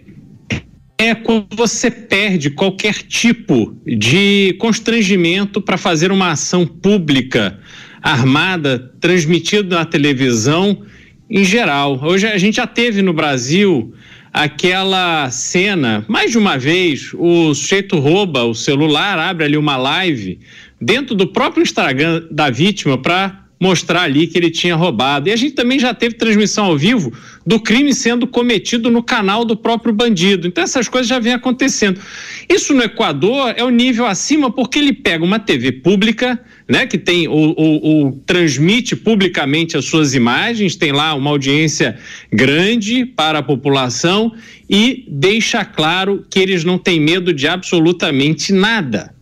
é 0.97 1.13
quando 1.15 1.55
você 1.55 1.89
perde 1.91 2.49
qualquer 2.49 2.95
tipo 2.95 3.75
de 3.85 4.55
constrangimento 4.59 5.61
para 5.61 5.77
fazer 5.77 6.11
uma 6.11 6.31
ação 6.31 6.65
pública 6.65 7.59
armada 8.01 8.79
transmitido 8.99 9.75
na 9.75 9.85
televisão 9.85 10.83
em 11.29 11.43
geral. 11.43 11.99
Hoje 12.03 12.27
a 12.27 12.37
gente 12.37 12.55
já 12.55 12.67
teve 12.67 13.01
no 13.01 13.13
Brasil 13.13 13.93
aquela 14.31 15.29
cena, 15.29 16.05
mais 16.07 16.31
de 16.31 16.37
uma 16.37 16.57
vez, 16.57 17.11
o 17.13 17.53
sujeito 17.53 17.97
rouba 17.99 18.43
o 18.43 18.53
celular, 18.53 19.17
abre 19.17 19.45
ali 19.45 19.57
uma 19.57 19.77
live 19.77 20.39
dentro 20.79 21.15
do 21.15 21.27
próprio 21.27 21.63
Instagram 21.63 22.23
da 22.31 22.49
vítima 22.49 22.97
para 22.97 23.47
mostrar 23.59 24.03
ali 24.03 24.27
que 24.27 24.37
ele 24.37 24.51
tinha 24.51 24.75
roubado. 24.75 25.29
E 25.29 25.31
a 25.31 25.35
gente 25.35 25.53
também 25.53 25.79
já 25.79 25.93
teve 25.93 26.15
transmissão 26.15 26.65
ao 26.65 26.77
vivo 26.77 27.11
do 27.45 27.59
crime 27.59 27.93
sendo 27.93 28.27
cometido 28.27 28.89
no 28.89 29.01
canal 29.01 29.43
do 29.43 29.55
próprio 29.55 29.93
bandido. 29.93 30.47
Então 30.47 30.63
essas 30.63 30.87
coisas 30.87 31.07
já 31.07 31.19
vêm 31.19 31.33
acontecendo. 31.33 31.99
Isso 32.47 32.73
no 32.73 32.83
Equador 32.83 33.53
é 33.55 33.63
o 33.63 33.67
um 33.67 33.71
nível 33.71 34.05
acima 34.05 34.51
porque 34.51 34.79
ele 34.79 34.93
pega 34.93 35.23
uma 35.23 35.39
TV 35.39 35.71
pública, 35.71 36.39
né, 36.67 36.85
que 36.85 36.97
tem 36.97 37.27
ou 37.27 38.21
transmite 38.25 38.95
publicamente 38.95 39.77
as 39.77 39.85
suas 39.85 40.13
imagens, 40.13 40.75
tem 40.75 40.91
lá 40.91 41.13
uma 41.13 41.29
audiência 41.29 41.97
grande 42.31 43.05
para 43.05 43.39
a 43.39 43.43
população 43.43 44.33
e 44.69 45.05
deixa 45.07 45.63
claro 45.63 46.25
que 46.29 46.39
eles 46.39 46.63
não 46.63 46.77
têm 46.77 46.99
medo 46.99 47.33
de 47.33 47.47
absolutamente 47.47 48.51
nada. 48.51 49.16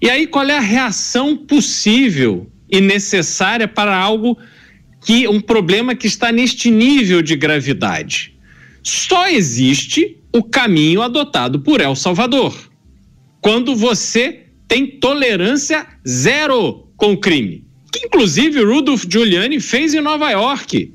E 0.00 0.08
aí 0.08 0.26
qual 0.26 0.46
é 0.46 0.56
a 0.56 0.60
reação 0.60 1.36
possível 1.36 2.50
e 2.70 2.80
necessária 2.80 3.68
para 3.68 3.96
algo 3.96 4.38
que 5.04 5.26
um 5.26 5.40
problema 5.40 5.94
que 5.94 6.06
está 6.06 6.30
neste 6.30 6.70
nível 6.70 7.22
de 7.22 7.36
gravidade. 7.36 8.34
Só 8.82 9.28
existe 9.28 10.18
o 10.32 10.42
caminho 10.42 11.02
adotado 11.02 11.60
por 11.60 11.80
El 11.80 11.96
Salvador. 11.96 12.54
Quando 13.40 13.74
você 13.74 14.46
tem 14.68 14.86
tolerância 14.86 15.86
zero 16.06 16.86
com 16.96 17.12
o 17.12 17.16
crime, 17.16 17.64
que 17.92 18.06
inclusive 18.06 18.62
Rudolph 18.62 19.04
Giuliani 19.08 19.58
fez 19.58 19.94
em 19.94 20.00
Nova 20.00 20.30
York. 20.30 20.94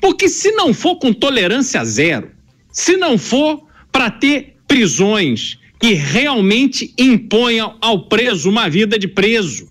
Porque 0.00 0.28
se 0.28 0.52
não 0.52 0.72
for 0.72 0.96
com 0.96 1.12
tolerância 1.12 1.84
zero, 1.84 2.30
se 2.72 2.96
não 2.96 3.18
for 3.18 3.66
para 3.92 4.10
ter 4.10 4.56
prisões 4.66 5.58
que 5.84 5.92
realmente 5.92 6.94
imponham 6.96 7.76
ao 7.78 8.06
preso 8.08 8.48
uma 8.48 8.70
vida 8.70 8.98
de 8.98 9.06
preso, 9.06 9.70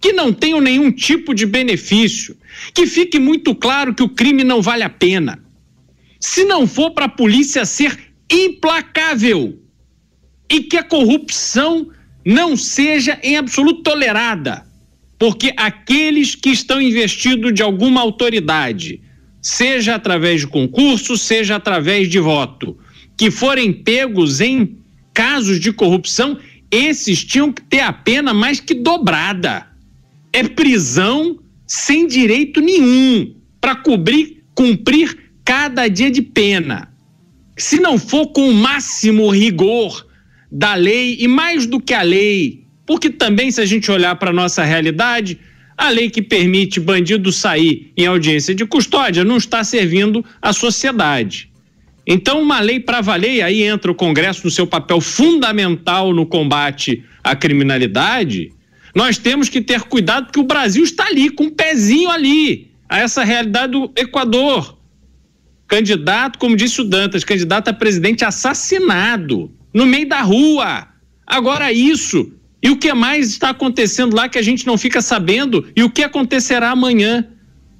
que 0.00 0.12
não 0.12 0.32
tenham 0.32 0.60
nenhum 0.60 0.90
tipo 0.90 1.32
de 1.32 1.46
benefício, 1.46 2.36
que 2.74 2.88
fique 2.88 3.20
muito 3.20 3.54
claro 3.54 3.94
que 3.94 4.02
o 4.02 4.08
crime 4.08 4.42
não 4.42 4.60
vale 4.60 4.82
a 4.82 4.90
pena. 4.90 5.40
Se 6.18 6.42
não 6.42 6.66
for 6.66 6.90
para 6.90 7.04
a 7.04 7.08
polícia 7.08 7.64
ser 7.64 7.96
implacável 8.28 9.56
e 10.50 10.62
que 10.62 10.76
a 10.76 10.82
corrupção 10.82 11.88
não 12.26 12.56
seja 12.56 13.20
em 13.22 13.36
absoluto 13.36 13.84
tolerada, 13.84 14.66
porque 15.16 15.52
aqueles 15.56 16.34
que 16.34 16.50
estão 16.50 16.82
investidos 16.82 17.54
de 17.54 17.62
alguma 17.62 18.00
autoridade, 18.00 19.00
seja 19.40 19.94
através 19.94 20.40
de 20.40 20.48
concurso, 20.48 21.16
seja 21.16 21.54
através 21.54 22.08
de 22.08 22.18
voto, 22.18 22.76
que 23.16 23.30
forem 23.30 23.72
pegos 23.72 24.40
em 24.40 24.82
casos 25.14 25.60
de 25.60 25.72
corrupção, 25.72 26.38
esses 26.70 27.24
tinham 27.24 27.52
que 27.52 27.62
ter 27.62 27.80
a 27.80 27.92
pena 27.92 28.34
mais 28.34 28.58
que 28.58 28.74
dobrada. 28.74 29.66
É 30.32 30.42
prisão 30.42 31.38
sem 31.66 32.06
direito 32.06 32.60
nenhum 32.60 33.34
para 33.60 33.76
cobrir, 33.76 34.42
cumprir 34.54 35.16
cada 35.44 35.86
dia 35.88 36.10
de 36.10 36.20
pena. 36.20 36.92
Se 37.56 37.80
não 37.80 37.96
for 37.96 38.26
com 38.32 38.50
o 38.50 38.54
máximo 38.54 39.30
rigor 39.30 40.04
da 40.50 40.74
lei 40.74 41.16
e 41.20 41.28
mais 41.28 41.66
do 41.66 41.80
que 41.80 41.94
a 41.94 42.02
lei, 42.02 42.66
porque 42.84 43.08
também 43.08 43.50
se 43.50 43.60
a 43.60 43.64
gente 43.64 43.90
olhar 43.90 44.16
para 44.16 44.32
nossa 44.32 44.64
realidade, 44.64 45.38
a 45.76 45.88
lei 45.88 46.10
que 46.10 46.22
permite 46.22 46.80
bandido 46.80 47.32
sair 47.32 47.92
em 47.96 48.06
audiência 48.06 48.54
de 48.54 48.66
custódia 48.66 49.24
não 49.24 49.36
está 49.36 49.62
servindo 49.62 50.24
à 50.42 50.52
sociedade. 50.52 51.53
Então, 52.06 52.42
uma 52.42 52.60
lei 52.60 52.78
para 52.78 53.00
valer, 53.00 53.42
aí 53.42 53.62
entra 53.62 53.90
o 53.90 53.94
Congresso 53.94 54.44
no 54.44 54.50
seu 54.50 54.66
papel 54.66 55.00
fundamental 55.00 56.12
no 56.12 56.26
combate 56.26 57.02
à 57.22 57.34
criminalidade. 57.34 58.52
Nós 58.94 59.16
temos 59.16 59.48
que 59.48 59.60
ter 59.60 59.82
cuidado 59.82 60.26
porque 60.26 60.40
o 60.40 60.44
Brasil 60.44 60.84
está 60.84 61.06
ali, 61.06 61.30
com 61.30 61.44
um 61.44 61.50
pezinho 61.50 62.10
ali, 62.10 62.70
a 62.88 63.00
essa 63.00 63.24
realidade 63.24 63.72
do 63.72 63.90
Equador. 63.96 64.78
Candidato, 65.66 66.38
como 66.38 66.54
disse 66.54 66.80
o 66.80 66.84
Dantas, 66.84 67.24
candidato 67.24 67.68
a 67.68 67.72
presidente 67.72 68.24
assassinado 68.24 69.50
no 69.72 69.86
meio 69.86 70.08
da 70.08 70.20
rua. 70.20 70.86
Agora 71.26 71.72
isso. 71.72 72.32
E 72.62 72.70
o 72.70 72.76
que 72.76 72.92
mais 72.92 73.30
está 73.30 73.50
acontecendo 73.50 74.14
lá 74.14 74.28
que 74.28 74.38
a 74.38 74.42
gente 74.42 74.66
não 74.66 74.78
fica 74.78 75.02
sabendo? 75.02 75.66
E 75.74 75.82
o 75.82 75.90
que 75.90 76.02
acontecerá 76.02 76.70
amanhã? 76.70 77.26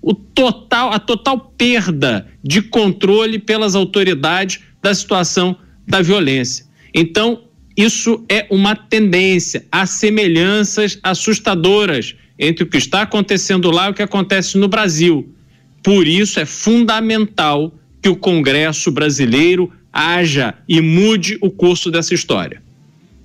O 0.06 0.12
total, 0.12 0.92
a 0.92 0.98
total 0.98 1.54
perda 1.56 2.28
de 2.42 2.60
controle 2.60 3.38
pelas 3.38 3.74
autoridades 3.74 4.60
da 4.82 4.94
situação 4.94 5.56
da 5.88 6.02
violência. 6.02 6.66
Então, 6.92 7.44
isso 7.74 8.22
é 8.28 8.46
uma 8.50 8.76
tendência. 8.76 9.64
Há 9.72 9.86
semelhanças 9.86 10.98
assustadoras 11.02 12.14
entre 12.38 12.64
o 12.64 12.66
que 12.66 12.76
está 12.76 13.00
acontecendo 13.00 13.70
lá 13.70 13.86
e 13.86 13.90
o 13.92 13.94
que 13.94 14.02
acontece 14.02 14.58
no 14.58 14.68
Brasil. 14.68 15.34
Por 15.82 16.06
isso 16.06 16.38
é 16.38 16.44
fundamental 16.44 17.72
que 18.02 18.10
o 18.10 18.16
Congresso 18.16 18.90
brasileiro 18.90 19.72
haja 19.90 20.52
e 20.68 20.82
mude 20.82 21.38
o 21.40 21.50
curso 21.50 21.90
dessa 21.90 22.12
história. 22.12 22.62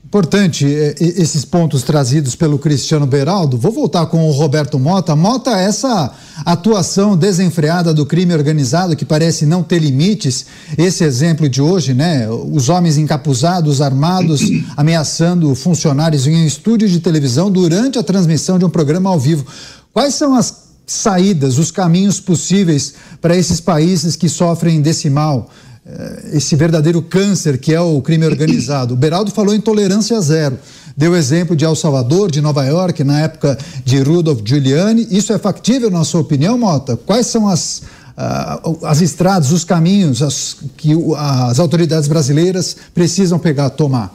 Importante 0.10 0.66
é, 0.66 0.96
esses 1.00 1.46
pontos 1.46 1.84
trazidos 1.84 2.36
pelo 2.36 2.58
Cristiano 2.58 3.06
Beraldo. 3.06 3.60
Vou 3.60 3.72
voltar 3.72 4.08
com 4.08 4.28
o 4.28 4.32
Roberto 4.32 4.80
Mota. 4.80 5.16
Mota, 5.16 5.52
essa 5.52 6.12
atuação 6.44 7.16
desenfreada 7.16 7.94
do 7.94 8.08
crime 8.08 8.34
organizado 8.34 8.96
que 8.96 9.06
parece 9.06 9.46
não 9.46 9.62
ter 9.62 9.78
limites, 9.78 10.48
esse 10.76 11.04
exemplo 11.04 11.48
de 11.48 11.62
hoje, 11.62 11.94
né? 11.94 12.28
Os 12.28 12.70
homens 12.70 12.98
encapuzados, 12.98 13.82
armados, 13.82 14.42
ameaçando 14.76 15.54
funcionários 15.54 16.26
em 16.26 16.38
um 16.38 16.44
estúdio 16.44 16.90
de 16.90 17.00
televisão 17.00 17.52
durante 17.52 18.00
a 18.00 18.04
transmissão 18.04 18.58
de 18.58 18.66
um 18.66 18.70
programa 18.70 19.12
ao 19.12 19.20
vivo. 19.20 19.46
Quais 19.94 20.16
são 20.16 20.34
as 20.34 20.70
saídas, 20.88 21.60
os 21.60 21.70
caminhos 21.70 22.20
possíveis 22.20 22.96
para 23.22 23.38
esses 23.38 23.62
países 23.62 24.16
que 24.16 24.28
sofrem 24.28 24.82
desse 24.82 25.08
mal? 25.08 25.52
Eh, 25.92 26.38
esse 26.38 26.56
verdadeiro 26.56 27.02
câncer 27.02 27.58
que 27.58 27.74
é 27.74 27.82
o 27.82 28.00
crime 28.02 28.26
organizado. 28.26 28.94
O 28.94 28.98
Beraldo 28.98 29.32
falou 29.32 29.56
em 29.56 29.62
tolerância 29.62 30.20
zero. 30.22 30.60
Deu 30.96 31.16
exemplo 31.16 31.56
de 31.56 31.66
El 31.66 31.76
Salvador, 31.76 32.30
de 32.30 32.42
Nova 32.42 32.64
York, 32.66 33.04
na 33.04 33.22
época 33.22 33.58
de 33.84 34.00
Rudolph 34.00 34.42
Giuliani. 34.46 35.08
Isso 35.10 35.34
é 35.34 35.40
factível, 35.40 35.90
na 35.90 36.04
sua 36.04 36.22
opinião, 36.22 36.58
Mota? 36.58 36.96
Quais 36.96 37.26
são 37.28 37.48
as, 37.48 37.84
uh, 38.18 38.86
as 38.86 39.02
estradas, 39.02 39.52
os 39.52 39.64
caminhos 39.64 40.22
as, 40.22 40.58
que 40.78 40.94
as 41.18 41.60
autoridades 41.60 42.08
brasileiras 42.08 42.76
precisam 42.94 43.40
pegar, 43.40 43.72
tomar? 43.72 44.14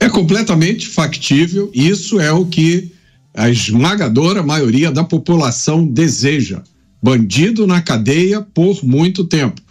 É 0.00 0.08
completamente 0.10 0.88
factível. 0.88 1.70
Isso 1.72 2.20
é 2.20 2.32
o 2.32 2.44
que 2.44 2.92
a 3.32 3.48
esmagadora 3.48 4.42
maioria 4.42 4.90
da 4.90 5.04
população 5.04 5.86
deseja. 5.86 6.62
Bandido 7.02 7.66
na 7.66 7.80
cadeia 7.80 8.42
por 8.42 8.84
muito 8.84 9.24
tempo. 9.24 9.63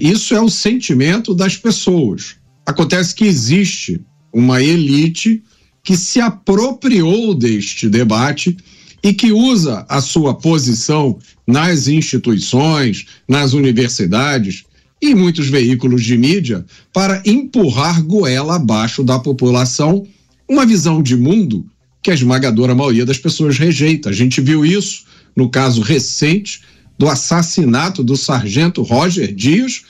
Isso 0.00 0.34
é 0.34 0.40
o 0.40 0.48
sentimento 0.48 1.34
das 1.34 1.58
pessoas. 1.58 2.36
Acontece 2.64 3.14
que 3.14 3.26
existe 3.26 4.00
uma 4.32 4.62
elite 4.62 5.42
que 5.82 5.94
se 5.94 6.20
apropriou 6.20 7.34
deste 7.34 7.86
debate 7.86 8.56
e 9.02 9.12
que 9.12 9.30
usa 9.30 9.84
a 9.88 10.00
sua 10.00 10.34
posição 10.34 11.18
nas 11.46 11.86
instituições, 11.86 13.04
nas 13.28 13.52
universidades 13.52 14.64
e 15.02 15.14
muitos 15.14 15.48
veículos 15.48 16.02
de 16.02 16.16
mídia 16.16 16.64
para 16.94 17.22
empurrar 17.26 18.02
goela 18.02 18.56
abaixo 18.56 19.04
da 19.04 19.18
população 19.18 20.06
uma 20.48 20.64
visão 20.64 21.02
de 21.02 21.14
mundo 21.14 21.66
que 22.02 22.10
a 22.10 22.14
esmagadora 22.14 22.74
maioria 22.74 23.04
das 23.04 23.18
pessoas 23.18 23.58
rejeita. 23.58 24.08
A 24.08 24.12
gente 24.12 24.40
viu 24.40 24.64
isso 24.64 25.04
no 25.36 25.50
caso 25.50 25.82
recente 25.82 26.62
do 27.00 27.08
assassinato 27.08 28.04
do 28.04 28.14
sargento 28.14 28.82
Roger 28.82 29.32
Dias 29.32 29.84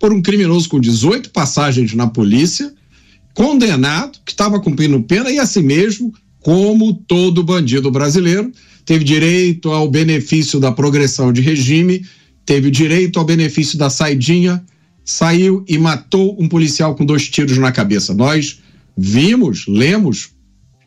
por 0.00 0.14
um 0.14 0.22
criminoso 0.22 0.66
com 0.66 0.80
18 0.80 1.28
passagens 1.28 1.92
na 1.92 2.06
polícia, 2.06 2.72
condenado, 3.34 4.18
que 4.24 4.32
estava 4.32 4.58
cumprindo 4.58 5.02
pena 5.02 5.30
e 5.30 5.38
assim 5.38 5.60
mesmo, 5.60 6.10
como 6.40 6.94
todo 6.94 7.44
bandido 7.44 7.90
brasileiro, 7.90 8.50
teve 8.86 9.04
direito 9.04 9.68
ao 9.72 9.90
benefício 9.90 10.58
da 10.58 10.72
progressão 10.72 11.34
de 11.34 11.42
regime, 11.42 12.02
teve 12.46 12.70
direito 12.70 13.18
ao 13.18 13.26
benefício 13.26 13.76
da 13.76 13.90
saidinha, 13.90 14.64
saiu 15.04 15.62
e 15.68 15.76
matou 15.76 16.34
um 16.40 16.48
policial 16.48 16.94
com 16.94 17.04
dois 17.04 17.28
tiros 17.28 17.58
na 17.58 17.72
cabeça. 17.72 18.14
Nós 18.14 18.62
vimos, 18.96 19.66
lemos 19.68 20.30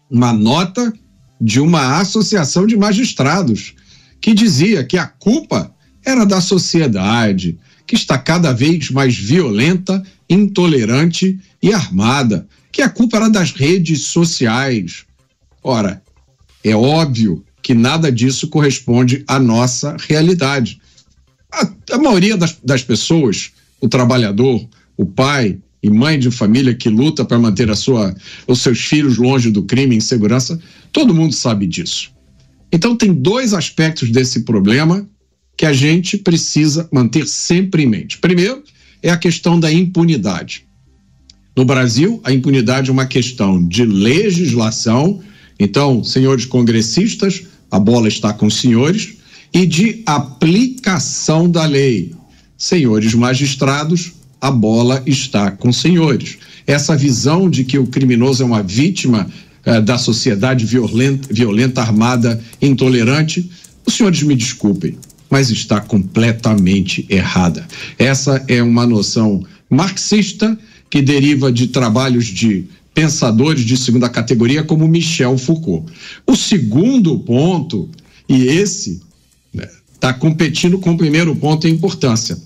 uma 0.10 0.34
nota 0.34 0.92
de 1.40 1.60
uma 1.60 2.00
associação 2.00 2.66
de 2.66 2.76
magistrados 2.76 3.76
que 4.22 4.34
dizia 4.34 4.84
que 4.84 4.98
a 4.98 5.06
culpa 5.06 5.74
era 6.06 6.26
da 6.26 6.40
sociedade, 6.42 7.58
que 7.86 7.96
está 7.96 8.18
cada 8.18 8.52
vez 8.52 8.90
mais 8.92 9.18
violenta, 9.18 10.02
intolerante 10.30 11.40
e 11.62 11.74
armada, 11.74 12.48
que 12.72 12.82
a 12.82 12.90
culpa 12.90 13.18
era 13.18 13.30
das 13.30 13.52
redes 13.52 14.04
sociais. 14.04 15.06
Ora, 15.64 16.02
é 16.64 16.76
óbvio 16.76 17.44
que 17.62 17.74
nada 17.74 18.12
disso 18.12 18.48
corresponde 18.48 19.24
à 19.28 19.40
nossa 19.40 19.96
realidade. 20.08 20.80
A, 21.52 21.70
a 21.92 21.98
maioria 21.98 22.38
das, 22.38 22.58
das 22.64 22.84
pessoas, 22.84 23.52
o 23.82 23.88
trabalhador, 23.88 24.66
o 24.96 25.06
pai 25.06 25.58
e 25.82 25.90
mãe 25.90 26.18
de 26.18 26.32
família 26.32 26.74
que 26.74 26.90
luta 26.90 27.24
para 27.24 27.40
manter 27.40 27.70
a 27.70 27.76
sua, 27.76 28.16
os 28.48 28.62
seus 28.62 28.80
filhos 28.80 29.18
longe 29.18 29.52
do 29.52 29.64
crime 29.64 29.96
e 29.96 29.98
insegurança, 29.98 30.60
todo 30.92 31.14
mundo 31.14 31.34
sabe 31.34 31.68
disso. 31.68 32.12
Então, 32.72 32.96
tem 32.96 33.14
dois 33.14 33.54
aspectos 33.54 34.10
desse 34.10 34.42
problema 34.42 35.08
que 35.56 35.66
a 35.66 35.74
gente 35.74 36.18
precisa 36.18 36.88
manter 36.92 37.28
sempre 37.28 37.84
em 37.84 37.88
mente. 37.88 38.18
Primeiro, 38.20 38.64
é 39.02 39.10
a 39.10 39.18
questão 39.18 39.60
da 39.60 39.72
impunidade. 39.72 40.66
No 41.56 41.66
Brasil, 41.66 42.22
a 42.24 42.32
impunidade 42.32 42.90
é 42.90 42.94
uma 42.94 43.08
questão 43.08 43.68
de 43.68 43.84
legislação, 43.84 45.22
então, 45.60 46.04
senhores 46.04 46.46
congressistas, 46.46 47.44
a 47.72 47.80
bola 47.80 48.08
está 48.08 48.32
com 48.32 48.46
os 48.46 48.60
senhores, 48.60 49.16
e 49.52 49.66
de 49.66 50.04
aplicação 50.06 51.50
da 51.50 51.66
lei. 51.66 52.14
Senhores 52.56 53.14
magistrados, 53.16 54.14
a 54.40 54.52
bola 54.52 55.02
está 55.06 55.50
com 55.50 55.70
os 55.70 55.78
senhores. 55.78 56.38
Essa 56.68 56.96
visão 56.96 57.50
de 57.50 57.64
que 57.64 57.80
o 57.80 57.88
criminoso 57.88 58.44
é 58.44 58.46
uma 58.46 58.62
vítima 58.62 59.28
eh, 59.68 59.82
da 59.82 59.98
sociedade 59.98 60.66
violenta, 60.66 61.28
violenta, 61.30 61.82
armada, 61.82 62.42
intolerante, 62.62 63.52
os 63.86 63.96
senhores 63.96 64.24
me 64.24 64.34
desculpem, 64.34 64.98
mas 65.30 65.50
está 65.50 65.82
completamente 65.82 67.06
errada. 67.10 67.68
Essa 68.00 68.42
é 68.48 68.64
uma 68.64 68.88
noção 68.88 69.46
marxista 69.70 70.58
que 70.90 71.02
deriva 71.02 71.52
de 71.52 71.68
trabalhos 71.68 72.28
de 72.28 72.66
pensadores 72.94 73.66
de 73.66 73.76
segunda 73.76 74.08
categoria 74.08 74.64
como 74.64 74.88
Michel 74.88 75.38
Foucault. 75.38 75.92
O 76.26 76.34
segundo 76.34 77.20
ponto, 77.20 77.90
e 78.30 78.46
esse 78.46 79.02
está 79.94 80.14
né, 80.14 80.18
competindo 80.18 80.80
com 80.80 80.92
o 80.92 80.98
primeiro 80.98 81.36
ponto 81.36 81.68
em 81.68 81.74
importância, 81.74 82.38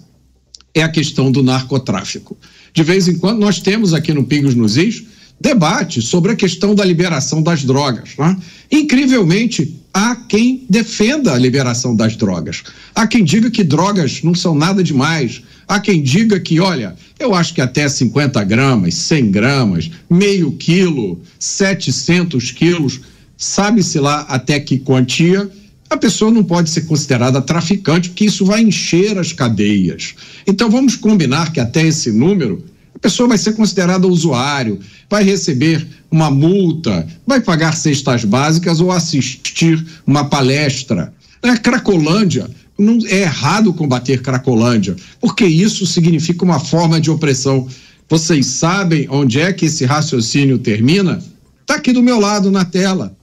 é 0.74 0.82
a 0.82 0.90
questão 0.90 1.32
do 1.32 1.44
narcotráfico. 1.44 2.36
De 2.74 2.82
vez 2.82 3.08
em 3.08 3.16
quando 3.20 3.38
nós 3.38 3.60
temos 3.60 3.94
aqui 3.94 4.12
no 4.12 4.24
Pingos 4.24 4.56
nos 4.56 4.76
Is 4.76 5.04
debate 5.42 6.02
sobre 6.02 6.32
a 6.32 6.36
questão 6.36 6.76
da 6.76 6.86
liberação 6.86 7.42
das 7.42 7.64
drogas. 7.64 8.12
Né? 8.18 8.38
Incrivelmente, 8.72 9.76
há 9.92 10.16
quem 10.16 10.64
defenda 10.70 11.34
a 11.34 11.38
liberação 11.38 11.96
das 11.96 12.16
drogas. 12.16 12.64
Há 12.94 13.08
quem 13.08 13.24
diga 13.24 13.50
que 13.50 13.64
drogas 13.64 14.22
não 14.22 14.36
são 14.36 14.54
nada 14.54 14.84
demais. 14.84 15.42
Há 15.68 15.80
quem 15.80 16.04
diga 16.04 16.40
que, 16.40 16.60
olha, 16.60 16.96
eu 17.20 17.34
acho 17.34 17.54
que 17.54 17.62
até 17.62 17.90
50 17.90 18.44
gramas, 18.44 18.94
100 18.94 19.32
gramas, 19.32 19.92
meio 20.10 20.52
quilo, 20.52 21.20
700 21.40 22.52
quilos, 22.52 23.02
sabe-se 23.36 24.00
lá 24.00 24.22
até 24.30 24.60
que 24.60 24.78
quantia, 24.78 25.50
a 25.90 25.98
pessoa 25.98 26.32
não 26.32 26.44
pode 26.44 26.70
ser 26.70 26.82
considerada 26.82 27.42
traficante, 27.42 28.10
porque 28.10 28.26
isso 28.26 28.46
vai 28.46 28.62
encher 28.62 29.18
as 29.18 29.34
cadeias. 29.34 30.14
Então 30.46 30.70
vamos 30.70 30.96
combinar 30.96 31.52
que 31.52 31.60
até 31.60 31.86
esse 31.86 32.12
número 32.12 32.64
pessoa 33.02 33.28
vai 33.28 33.38
ser 33.38 33.54
considerada 33.54 34.08
usuário, 34.08 34.80
vai 35.10 35.24
receber 35.24 35.86
uma 36.10 36.30
multa, 36.30 37.08
vai 37.26 37.42
pagar 37.42 37.76
cestas 37.76 38.24
básicas 38.24 38.80
ou 38.80 38.92
assistir 38.92 39.84
uma 40.06 40.26
palestra. 40.26 41.12
É 41.42 41.58
Cracolândia, 41.58 42.50
não 42.78 43.00
é 43.08 43.22
errado 43.22 43.74
combater 43.74 44.22
Cracolândia, 44.22 44.96
porque 45.20 45.46
isso 45.46 45.86
significa 45.88 46.46
uma 46.46 46.60
forma 46.60 47.02
de 47.02 47.10
opressão. 47.10 47.68
Vocês 48.08 48.46
sabem 48.46 49.08
onde 49.10 49.40
é 49.40 49.52
que 49.52 49.66
esse 49.66 49.84
raciocínio 49.86 50.60
termina? 50.60 51.24
Está 51.62 51.76
aqui 51.76 51.92
do 51.92 52.04
meu 52.04 52.20
lado 52.20 52.52
na 52.52 52.66
tela. 52.66 53.16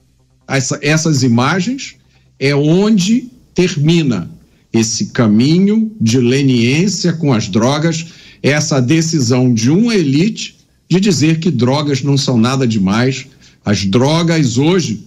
Essa, 0.47 0.79
essas 0.81 1.23
imagens 1.23 1.95
é 2.39 2.53
onde 2.55 3.29
termina 3.53 4.29
esse 4.73 5.07
caminho 5.07 5.91
de 5.99 6.19
leniência 6.19 7.13
com 7.13 7.33
as 7.33 7.47
drogas, 7.47 8.05
essa 8.41 8.81
decisão 8.81 9.53
de 9.53 9.69
uma 9.69 9.95
elite 9.95 10.57
de 10.89 10.99
dizer 10.99 11.39
que 11.39 11.51
drogas 11.51 12.01
não 12.01 12.17
são 12.17 12.37
nada 12.37 12.67
demais. 12.67 13.27
As 13.63 13.85
drogas 13.85 14.57
hoje 14.57 15.03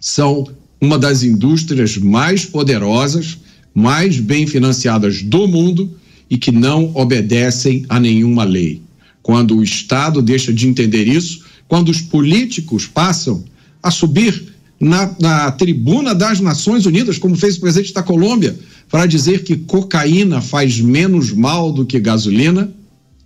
são 0.00 0.48
uma 0.80 0.98
das 0.98 1.22
indústrias 1.22 1.96
mais 1.96 2.44
poderosas 2.44 3.38
mais 3.78 4.18
bem 4.18 4.44
financiadas 4.46 5.22
do 5.22 5.46
mundo 5.46 5.88
e 6.28 6.36
que 6.36 6.50
não 6.50 6.90
obedecem 6.94 7.84
a 7.88 8.00
nenhuma 8.00 8.42
lei. 8.42 8.82
Quando 9.22 9.56
o 9.56 9.62
Estado 9.62 10.20
deixa 10.20 10.52
de 10.52 10.66
entender 10.66 11.04
isso, 11.04 11.44
quando 11.68 11.88
os 11.88 12.00
políticos 12.00 12.86
passam 12.86 13.44
a 13.80 13.90
subir 13.90 14.54
na, 14.80 15.10
na 15.20 15.50
tribuna 15.52 16.14
das 16.14 16.40
Nações 16.40 16.86
Unidas, 16.86 17.18
como 17.18 17.36
fez 17.36 17.56
o 17.56 17.60
presidente 17.60 17.92
da 17.92 18.02
Colômbia, 18.02 18.58
para 18.88 19.06
dizer 19.06 19.44
que 19.44 19.56
cocaína 19.56 20.40
faz 20.40 20.80
menos 20.80 21.32
mal 21.32 21.72
do 21.72 21.84
que 21.84 21.98
gasolina, 21.98 22.72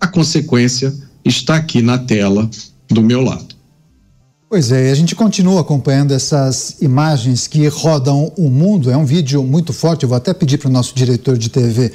a 0.00 0.06
consequência 0.06 0.92
está 1.24 1.56
aqui 1.56 1.82
na 1.82 1.98
tela 1.98 2.48
do 2.88 3.02
meu 3.02 3.20
lado. 3.20 3.54
Pois 4.48 4.70
é, 4.70 4.90
a 4.90 4.94
gente 4.94 5.14
continua 5.14 5.62
acompanhando 5.62 6.12
essas 6.12 6.76
imagens 6.82 7.46
que 7.46 7.66
rodam 7.68 8.32
o 8.36 8.50
mundo. 8.50 8.90
É 8.90 8.96
um 8.96 9.04
vídeo 9.06 9.42
muito 9.42 9.72
forte. 9.72 10.02
Eu 10.02 10.10
vou 10.10 10.16
até 10.16 10.34
pedir 10.34 10.58
para 10.58 10.68
o 10.68 10.72
nosso 10.72 10.94
diretor 10.94 11.38
de 11.38 11.48
TV 11.48 11.90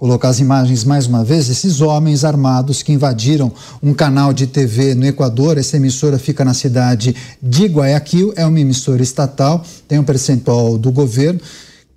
colocar 0.00 0.30
as 0.30 0.40
imagens 0.40 0.82
mais 0.82 1.06
uma 1.06 1.22
vez. 1.22 1.50
Esses 1.50 1.82
homens 1.82 2.24
armados 2.24 2.82
que 2.82 2.90
invadiram 2.90 3.52
um 3.82 3.92
canal 3.92 4.32
de 4.32 4.46
TV 4.46 4.94
no 4.94 5.04
Equador. 5.04 5.58
Essa 5.58 5.76
emissora 5.76 6.18
fica 6.18 6.42
na 6.42 6.54
cidade 6.54 7.14
de 7.40 7.66
Guayaquil. 7.66 8.32
É 8.34 8.46
uma 8.46 8.58
emissora 8.58 9.02
estatal, 9.02 9.62
tem 9.86 9.98
um 9.98 10.02
percentual 10.02 10.78
do 10.78 10.90
governo 10.90 11.38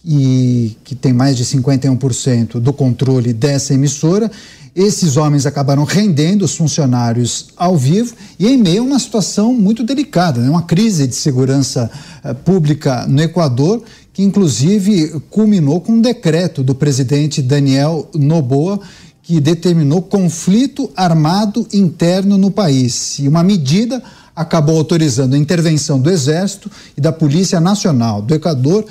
e 0.04 0.76
que 0.84 0.96
tem 0.96 1.14
mais 1.14 1.38
de 1.38 1.46
51% 1.46 2.60
do 2.60 2.74
controle 2.74 3.32
dessa 3.32 3.74
emissora 3.74 4.30
esses 4.76 5.18
homens 5.18 5.46
acabaram 5.46 5.84
rendendo 5.84 6.46
os 6.46 6.56
funcionários 6.56 7.50
ao 7.56 7.78
vivo 7.78 8.16
e 8.40 8.48
em 8.48 8.58
meio 8.58 8.82
a 8.82 8.86
uma 8.86 9.00
situação 9.00 9.54
muito 9.54 9.84
delicada, 9.84 10.42
né? 10.42 10.50
uma 10.50 10.64
crise 10.64 11.06
de 11.06 11.16
segurança 11.16 11.92
uh, 12.24 12.34
pública 12.34 13.06
no 13.08 13.22
Equador, 13.22 13.84
que 14.14 14.22
inclusive 14.22 15.20
culminou 15.30 15.82
com 15.82 15.94
um 15.94 16.02
decreto 16.02 16.64
do 16.64 16.76
presidente 16.76 17.42
Daniel 17.42 18.08
Noboa, 18.14 18.80
que 19.24 19.40
determinou 19.40 20.02
conflito 20.02 20.92
armado 20.96 21.68
interno 21.74 22.38
no 22.38 22.52
país. 22.52 23.18
E 23.20 23.28
uma 23.28 23.44
medida 23.44 24.04
acabou 24.36 24.78
autorizando 24.78 25.34
a 25.34 25.38
intervenção 25.38 26.00
do 26.00 26.10
Exército 26.10 26.70
e 26.96 27.02
da 27.02 27.12
Polícia 27.12 27.60
Nacional 27.60 28.22
do 28.22 28.36
Equador 28.36 28.86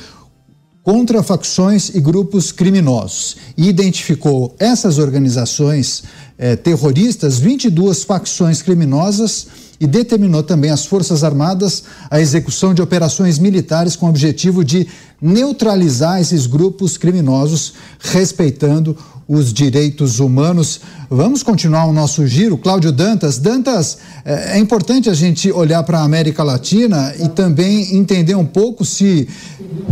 contra 0.82 1.22
facções 1.22 1.90
e 1.94 2.00
grupos 2.00 2.50
criminosos 2.50 3.36
e 3.56 3.68
identificou 3.68 4.54
essas 4.58 4.98
organizações 4.98 6.02
eh, 6.36 6.56
terroristas, 6.56 7.38
22 7.38 8.02
facções 8.02 8.62
criminosas 8.62 9.46
e 9.80 9.86
determinou 9.86 10.42
também 10.42 10.70
às 10.70 10.86
Forças 10.86 11.24
Armadas 11.24 11.84
a 12.10 12.20
execução 12.20 12.72
de 12.72 12.82
operações 12.82 13.38
militares 13.38 13.96
com 13.96 14.06
o 14.06 14.08
objetivo 14.08 14.64
de 14.64 14.86
neutralizar 15.20 16.20
esses 16.20 16.46
grupos 16.46 16.96
criminosos, 16.96 17.74
respeitando 18.00 18.96
os 19.28 19.52
direitos 19.52 20.20
humanos. 20.20 20.80
Vamos 21.08 21.42
continuar 21.42 21.86
o 21.86 21.92
nosso 21.92 22.26
giro. 22.26 22.58
Cláudio 22.58 22.90
Dantas. 22.90 23.38
Dantas, 23.38 23.98
é, 24.24 24.56
é 24.56 24.58
importante 24.58 25.08
a 25.08 25.14
gente 25.14 25.50
olhar 25.50 25.82
para 25.84 26.00
a 26.00 26.04
América 26.04 26.42
Latina 26.42 27.14
e 27.18 27.28
também 27.28 27.96
entender 27.96 28.34
um 28.34 28.44
pouco 28.44 28.84
se 28.84 29.28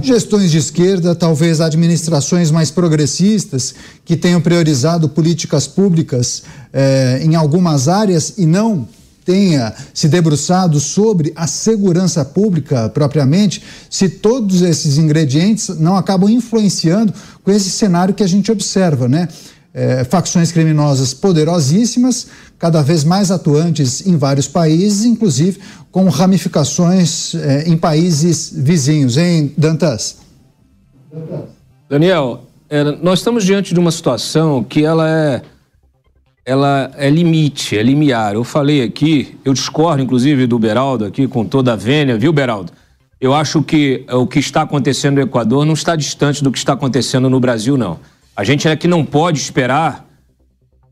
gestões 0.02 0.50
de 0.50 0.58
esquerda, 0.58 1.14
talvez 1.14 1.60
administrações 1.60 2.50
mais 2.50 2.70
progressistas, 2.70 3.74
que 4.04 4.16
tenham 4.16 4.40
priorizado 4.40 5.08
políticas 5.08 5.66
públicas 5.66 6.42
é, 6.72 7.20
em 7.22 7.34
algumas 7.34 7.88
áreas 7.88 8.34
e 8.36 8.44
não 8.44 8.86
tenha 9.30 9.72
se 9.94 10.08
debruçado 10.08 10.80
sobre 10.80 11.32
a 11.36 11.46
segurança 11.46 12.24
pública 12.24 12.88
propriamente, 12.88 13.62
se 13.88 14.08
todos 14.08 14.60
esses 14.60 14.98
ingredientes 14.98 15.68
não 15.78 15.96
acabam 15.96 16.28
influenciando 16.28 17.14
com 17.44 17.52
esse 17.52 17.70
cenário 17.70 18.12
que 18.12 18.24
a 18.24 18.26
gente 18.26 18.50
observa, 18.50 19.06
né? 19.06 19.28
É, 19.72 20.02
facções 20.02 20.50
criminosas 20.50 21.14
poderosíssimas, 21.14 22.26
cada 22.58 22.82
vez 22.82 23.04
mais 23.04 23.30
atuantes 23.30 24.04
em 24.04 24.16
vários 24.16 24.48
países, 24.48 25.04
inclusive 25.04 25.60
com 25.92 26.08
ramificações 26.08 27.36
é, 27.36 27.68
em 27.68 27.76
países 27.76 28.52
vizinhos, 28.52 29.16
hein, 29.16 29.54
Dantas? 29.56 30.16
Daniel, 31.88 32.46
é, 32.68 32.82
nós 33.00 33.20
estamos 33.20 33.44
diante 33.44 33.72
de 33.72 33.78
uma 33.78 33.92
situação 33.92 34.64
que 34.64 34.84
ela 34.84 35.08
é 35.08 35.42
ela 36.50 36.90
é 36.96 37.08
limite, 37.08 37.78
é 37.78 37.82
limiar. 37.82 38.34
Eu 38.34 38.42
falei 38.42 38.82
aqui, 38.82 39.38
eu 39.44 39.54
discordo 39.54 40.02
inclusive 40.02 40.48
do 40.48 40.58
Beraldo 40.58 41.04
aqui 41.04 41.28
com 41.28 41.44
toda 41.44 41.74
a 41.74 41.76
vênia, 41.76 42.18
viu, 42.18 42.32
Beraldo? 42.32 42.72
Eu 43.20 43.32
acho 43.32 43.62
que 43.62 44.04
o 44.10 44.26
que 44.26 44.40
está 44.40 44.62
acontecendo 44.62 45.14
no 45.14 45.20
Equador 45.20 45.64
não 45.64 45.74
está 45.74 45.94
distante 45.94 46.42
do 46.42 46.50
que 46.50 46.58
está 46.58 46.72
acontecendo 46.72 47.30
no 47.30 47.38
Brasil, 47.38 47.76
não. 47.76 48.00
A 48.34 48.42
gente 48.42 48.66
é 48.66 48.74
que 48.74 48.88
não 48.88 49.04
pode 49.04 49.38
esperar 49.38 50.04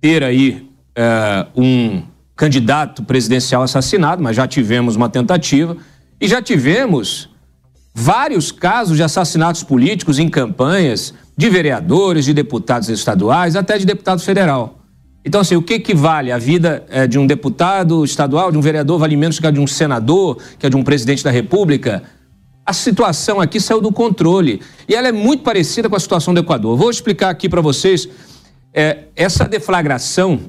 ter 0.01 0.23
aí 0.23 0.71
é, 0.95 1.47
um 1.57 2.03
candidato 2.37 3.03
presidencial 3.03 3.65
assassinado, 3.65 4.23
mas 4.23 4.37
já 4.37 4.47
tivemos 4.47 4.95
uma 4.95 5.09
tentativa 5.09 5.77
e 6.21 6.29
já 6.29 6.41
tivemos 6.41 7.29
vários 7.93 8.53
casos 8.53 8.97
de 8.97 9.03
assassinatos 9.03 9.65
políticos 9.65 10.21
em 10.21 10.29
campanhas 10.29 11.13
de 11.37 11.51
vereadores, 11.51 12.27
de 12.27 12.33
deputados 12.33 12.89
estaduais, 12.89 13.57
até 13.57 13.77
de 13.77 13.85
deputado 13.85 14.21
federal. 14.21 14.78
Então, 15.29 15.43
assim, 15.43 15.57
o 15.57 15.61
que, 15.61 15.79
que 15.79 15.95
vale? 15.95 16.33
A 16.33 16.39
vida 16.39 16.87
é, 16.89 17.07
de 17.07 17.19
um 17.19 17.27
deputado 17.27 18.03
estadual, 18.03 18.51
de 18.51 18.57
um 18.57 18.63
vereador, 18.63 18.99
vale 18.99 19.15
menos 19.15 19.39
que 19.39 19.47
a 19.47 19.51
de 19.51 19.61
um 19.61 19.67
senador, 19.67 20.39
que 20.59 20.67
a 20.67 20.71
de 20.71 20.77
um 20.77 20.83
presidente 20.83 21.23
da 21.23 21.31
República? 21.31 22.03
A 22.65 22.73
situação 22.73 23.39
aqui 23.39 23.61
saiu 23.61 23.79
do 23.79 23.93
controle. 23.93 24.63
E 24.89 24.95
ela 24.95 25.07
é 25.07 25.13
muito 25.13 25.43
parecida 25.43 25.87
com 25.87 25.95
a 25.95 26.01
situação 26.01 26.33
do 26.33 26.41
Equador. 26.41 26.79
Vou 26.79 26.89
explicar 26.89 27.29
aqui 27.29 27.47
para 27.47 27.61
vocês 27.61 28.09
é, 28.73 29.01
essa 29.15 29.45
deflagração 29.45 30.41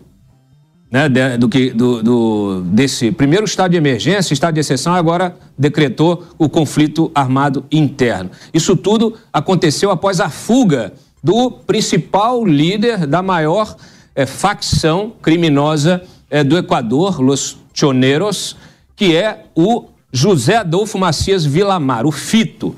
né, 0.89 1.09
do 1.37 1.49
que, 1.49 1.71
do, 1.71 2.01
do, 2.01 2.61
desse 2.61 3.11
primeiro 3.11 3.43
estado 3.43 3.71
de 3.71 3.77
emergência, 3.77 4.33
estado 4.33 4.53
de 4.53 4.61
exceção, 4.61 4.93
agora 4.93 5.35
decretou 5.57 6.25
o 6.37 6.47
conflito 6.47 7.11
armado 7.13 7.65
interno. 7.69 8.31
Isso 8.53 8.77
tudo 8.77 9.13
aconteceu 9.33 9.91
após 9.91 10.21
a 10.21 10.29
fuga 10.29 10.93
do 11.21 11.51
principal 11.51 12.45
líder 12.45 13.05
da 13.05 13.21
maior 13.21 13.75
é, 14.19 14.25
facção 14.25 15.13
criminosa 15.21 16.03
é, 16.29 16.43
do 16.43 16.57
Equador, 16.57 17.21
Los 17.21 17.57
Choneros, 17.73 18.57
que 18.93 19.15
é 19.15 19.45
o 19.55 19.85
José 20.11 20.57
Adolfo 20.57 20.97
Macias 20.97 21.45
Vilamar, 21.45 22.05
o 22.05 22.11
Fito. 22.11 22.75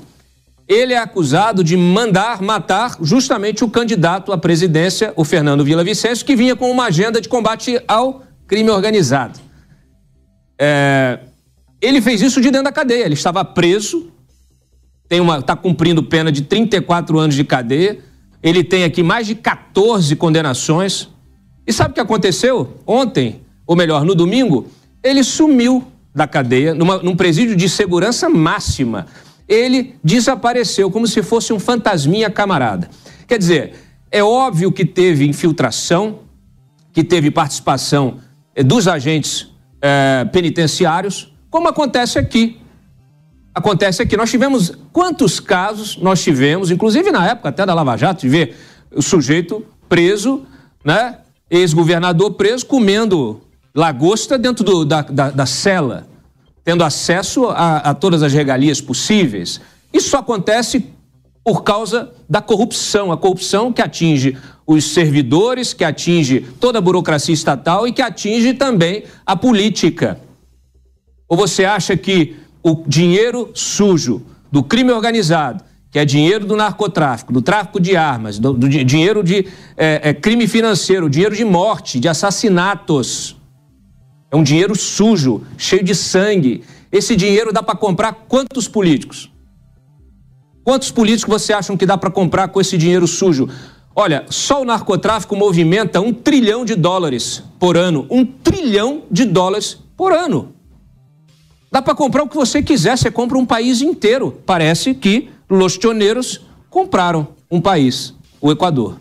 Ele 0.68 0.92
é 0.92 0.98
acusado 0.98 1.64
de 1.64 1.76
mandar 1.76 2.40
matar 2.40 2.96
justamente 3.00 3.64
o 3.64 3.68
candidato 3.68 4.32
à 4.32 4.38
presidência, 4.38 5.12
o 5.16 5.24
Fernando 5.24 5.64
Vila 5.64 5.82
Vicêncio, 5.82 6.24
que 6.24 6.36
vinha 6.36 6.54
com 6.54 6.70
uma 6.70 6.84
agenda 6.84 7.20
de 7.20 7.28
combate 7.28 7.82
ao 7.88 8.22
crime 8.46 8.70
organizado. 8.70 9.40
É, 10.56 11.18
ele 11.80 12.00
fez 12.00 12.22
isso 12.22 12.40
de 12.40 12.52
dentro 12.52 12.66
da 12.66 12.72
cadeia. 12.72 13.04
Ele 13.04 13.14
estava 13.14 13.44
preso, 13.44 14.12
está 15.10 15.56
cumprindo 15.56 16.04
pena 16.04 16.30
de 16.30 16.42
34 16.42 17.18
anos 17.18 17.34
de 17.34 17.42
cadeia. 17.42 17.98
Ele 18.40 18.62
tem 18.62 18.84
aqui 18.84 19.02
mais 19.02 19.26
de 19.26 19.34
14 19.34 20.14
condenações. 20.14 21.10
E 21.66 21.72
sabe 21.72 21.90
o 21.90 21.94
que 21.94 22.00
aconteceu? 22.00 22.78
Ontem, 22.86 23.42
ou 23.66 23.76
melhor, 23.76 24.04
no 24.04 24.14
domingo, 24.14 24.66
ele 25.02 25.22
sumiu 25.22 25.84
da 26.14 26.26
cadeia, 26.26 26.74
numa, 26.74 26.98
num 26.98 27.16
presídio 27.16 27.56
de 27.56 27.68
segurança 27.68 28.28
máxima. 28.28 29.06
Ele 29.48 29.94
desapareceu 30.02 30.90
como 30.90 31.06
se 31.06 31.22
fosse 31.22 31.52
um 31.52 31.58
fantasminha 31.58 32.30
camarada. 32.30 32.88
Quer 33.26 33.38
dizer, 33.38 33.74
É 34.14 34.22
óbvio 34.22 34.70
que 34.70 34.84
teve 34.84 35.26
infiltração, 35.26 36.18
que 36.92 37.02
teve 37.02 37.30
participação 37.30 38.18
eh, 38.54 38.62
dos 38.62 38.86
agentes 38.86 39.50
eh, 39.80 40.26
penitenciários, 40.30 41.32
como 41.48 41.66
acontece 41.66 42.18
aqui. 42.18 42.60
Acontece 43.54 44.02
aqui. 44.02 44.14
Nós 44.14 44.30
tivemos 44.30 44.72
quantos 44.92 45.40
casos 45.40 45.96
nós 45.96 46.22
tivemos, 46.22 46.70
inclusive 46.70 47.10
na 47.10 47.26
época 47.26 47.48
até 47.48 47.64
da 47.64 47.72
Lava 47.72 47.96
Jato, 47.96 48.20
de 48.20 48.28
ver 48.28 48.54
o 48.94 49.00
sujeito 49.00 49.64
preso, 49.88 50.42
né? 50.84 51.16
Ex-governador 51.52 52.30
preso, 52.30 52.64
comendo 52.64 53.42
lagosta 53.74 54.38
dentro 54.38 54.64
do, 54.64 54.86
da, 54.86 55.02
da, 55.02 55.30
da, 55.30 55.44
cela, 55.44 56.08
tendo 56.64 56.82
acesso 56.82 57.44
a, 57.48 57.76
a 57.76 57.94
todas 57.94 58.22
as 58.22 58.32
regalias 58.32 58.80
possíveis. 58.80 59.60
Isso 59.92 60.16
acontece 60.16 60.86
por 61.44 61.62
causa 61.62 62.10
da 62.26 62.40
corrupção, 62.40 63.12
a 63.12 63.18
corrupção 63.18 63.70
que 63.70 63.82
atinge 63.82 64.38
os 64.66 64.94
servidores, 64.94 65.74
que 65.74 65.84
atinge 65.84 66.40
toda 66.58 66.78
a 66.78 66.82
burocracia 66.82 67.34
estatal 67.34 67.86
e 67.86 67.92
que 67.92 68.00
atinge 68.00 68.54
também 68.54 69.04
a 69.26 69.36
política. 69.36 70.18
Ou 71.28 71.36
você 71.36 71.66
acha 71.66 71.98
que 71.98 72.36
o 72.62 72.82
dinheiro 72.86 73.50
sujo 73.54 74.22
do 74.50 74.62
crime 74.62 74.92
organizado, 74.92 75.62
que 75.92 75.98
é 75.98 76.04
dinheiro 76.06 76.46
do 76.46 76.56
narcotráfico, 76.56 77.34
do 77.34 77.42
tráfico 77.42 77.78
de 77.78 77.94
armas, 77.94 78.38
do, 78.38 78.54
do 78.54 78.66
dinheiro 78.66 79.22
de 79.22 79.46
é, 79.76 80.08
é, 80.08 80.14
crime 80.14 80.48
financeiro, 80.48 81.08
dinheiro 81.08 81.36
de 81.36 81.44
morte, 81.44 82.00
de 82.00 82.08
assassinatos, 82.08 83.36
é 84.30 84.36
um 84.36 84.42
dinheiro 84.42 84.74
sujo, 84.74 85.42
cheio 85.58 85.84
de 85.84 85.94
sangue. 85.94 86.64
Esse 86.90 87.14
dinheiro 87.14 87.52
dá 87.52 87.62
para 87.62 87.76
comprar 87.76 88.14
quantos 88.26 88.66
políticos? 88.66 89.30
Quantos 90.64 90.90
políticos 90.90 91.42
você 91.42 91.52
acham 91.52 91.76
que 91.76 91.84
dá 91.84 91.98
para 91.98 92.10
comprar 92.10 92.48
com 92.48 92.58
esse 92.58 92.78
dinheiro 92.78 93.06
sujo? 93.06 93.50
Olha, 93.94 94.24
só 94.30 94.62
o 94.62 94.64
narcotráfico 94.64 95.36
movimenta 95.36 96.00
um 96.00 96.14
trilhão 96.14 96.64
de 96.64 96.74
dólares 96.74 97.42
por 97.58 97.76
ano. 97.76 98.06
Um 98.08 98.24
trilhão 98.24 99.02
de 99.10 99.26
dólares 99.26 99.78
por 99.94 100.14
ano. 100.14 100.54
Dá 101.70 101.82
para 101.82 101.94
comprar 101.94 102.22
o 102.22 102.28
que 102.28 102.36
você 102.36 102.62
quiser, 102.62 102.96
você 102.96 103.10
compra 103.10 103.36
um 103.36 103.44
país 103.44 103.82
inteiro. 103.82 104.40
Parece 104.46 104.94
que 104.94 105.28
los 105.52 105.76
tioneiros 105.76 106.40
compraram 106.70 107.28
um 107.50 107.60
país, 107.60 108.14
o 108.40 108.50
Equador. 108.50 108.98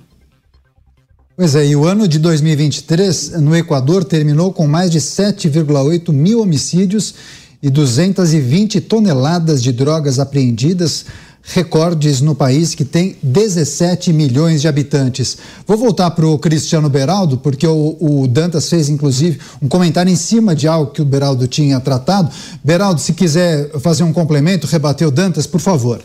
Pois 1.36 1.56
é, 1.56 1.66
e 1.66 1.76
o 1.76 1.86
ano 1.86 2.08
de 2.08 2.20
2023 2.20 3.42
no 3.42 3.56
Equador 3.56 4.04
terminou 4.04 4.52
com 4.52 4.68
mais 4.68 4.92
de 4.92 5.00
7,8 5.00 6.12
mil 6.12 6.42
homicídios 6.42 7.16
e 7.64 7.70
220 7.70 8.82
toneladas 8.82 9.64
de 9.64 9.72
drogas 9.72 10.20
apreendidas 10.20 11.06
recordes 11.44 12.22
no 12.22 12.36
país 12.36 12.76
que 12.76 12.86
tem 12.86 13.16
17 13.24 14.14
milhões 14.14 14.62
de 14.62 14.68
habitantes. 14.68 15.38
Vou 15.66 15.78
voltar 15.78 16.12
para 16.12 16.28
o 16.28 16.38
Cristiano 16.38 16.90
Beraldo, 16.90 17.38
porque 17.38 17.66
o, 17.66 17.98
o, 18.00 18.28
Dantas 18.28 18.70
fez, 18.70 18.90
inclusive, 18.90 19.40
um 19.62 19.68
comentário 19.68 20.12
em 20.12 20.16
cima 20.16 20.56
de 20.56 20.68
algo 20.68 20.92
que 20.92 21.02
o 21.02 21.06
Beraldo 21.06 21.48
tinha 21.48 21.80
tratado. 21.80 22.32
Beraldo, 22.64 23.02
se 23.02 23.14
quiser 23.14 23.72
fazer 23.80 24.04
um 24.04 24.14
complemento, 24.14 24.68
rebater 24.68 25.08
o 25.08 25.12
Dantas, 25.12 25.48
por 25.48 25.60
favor. 25.60 26.02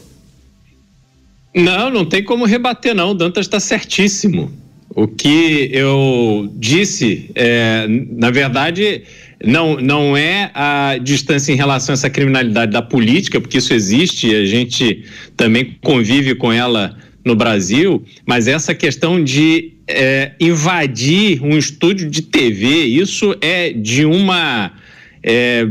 Não, 1.56 1.90
não 1.90 2.04
tem 2.04 2.22
como 2.22 2.44
rebater, 2.44 2.94
não. 2.94 3.12
O 3.12 3.14
Dantas 3.14 3.46
está 3.46 3.58
certíssimo. 3.58 4.52
O 4.90 5.08
que 5.08 5.70
eu 5.72 6.50
disse, 6.54 7.30
é, 7.34 7.86
na 7.88 8.30
verdade, 8.30 9.02
não, 9.42 9.76
não 9.80 10.14
é 10.14 10.50
a 10.54 10.98
distância 11.02 11.52
em 11.52 11.56
relação 11.56 11.92
a 11.92 11.94
essa 11.94 12.10
criminalidade 12.10 12.72
da 12.72 12.82
política, 12.82 13.40
porque 13.40 13.56
isso 13.56 13.72
existe 13.72 14.28
e 14.28 14.34
a 14.34 14.44
gente 14.44 15.04
também 15.34 15.76
convive 15.82 16.34
com 16.34 16.52
ela 16.52 16.94
no 17.24 17.34
Brasil, 17.34 18.04
mas 18.26 18.46
essa 18.46 18.74
questão 18.74 19.22
de 19.22 19.72
é, 19.88 20.32
invadir 20.38 21.42
um 21.42 21.56
estúdio 21.56 22.10
de 22.10 22.20
TV, 22.20 22.84
isso 22.84 23.34
é 23.40 23.72
de 23.72 24.04
uma. 24.04 24.72
É, 25.22 25.66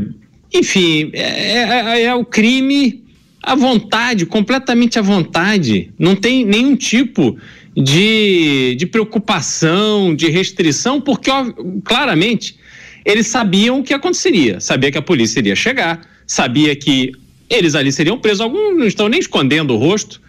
enfim, 0.52 1.10
é, 1.12 1.98
é, 1.98 2.02
é 2.02 2.14
o 2.14 2.24
crime 2.24 3.05
à 3.46 3.54
vontade, 3.54 4.26
completamente 4.26 4.98
à 4.98 5.02
vontade. 5.02 5.90
Não 5.96 6.16
tem 6.16 6.44
nenhum 6.44 6.74
tipo 6.74 7.38
de, 7.76 8.74
de 8.76 8.86
preocupação, 8.86 10.12
de 10.16 10.28
restrição, 10.28 11.00
porque 11.00 11.30
ó, 11.30 11.46
claramente 11.84 12.56
eles 13.04 13.28
sabiam 13.28 13.78
o 13.78 13.84
que 13.84 13.94
aconteceria, 13.94 14.58
sabia 14.58 14.90
que 14.90 14.98
a 14.98 15.02
polícia 15.02 15.38
iria 15.38 15.54
chegar, 15.54 16.00
sabia 16.26 16.74
que 16.74 17.12
eles 17.48 17.76
ali 17.76 17.92
seriam 17.92 18.18
presos, 18.18 18.40
alguns 18.40 18.76
não 18.76 18.86
estão 18.86 19.08
nem 19.08 19.20
escondendo 19.20 19.74
o 19.74 19.76
rosto. 19.76 20.20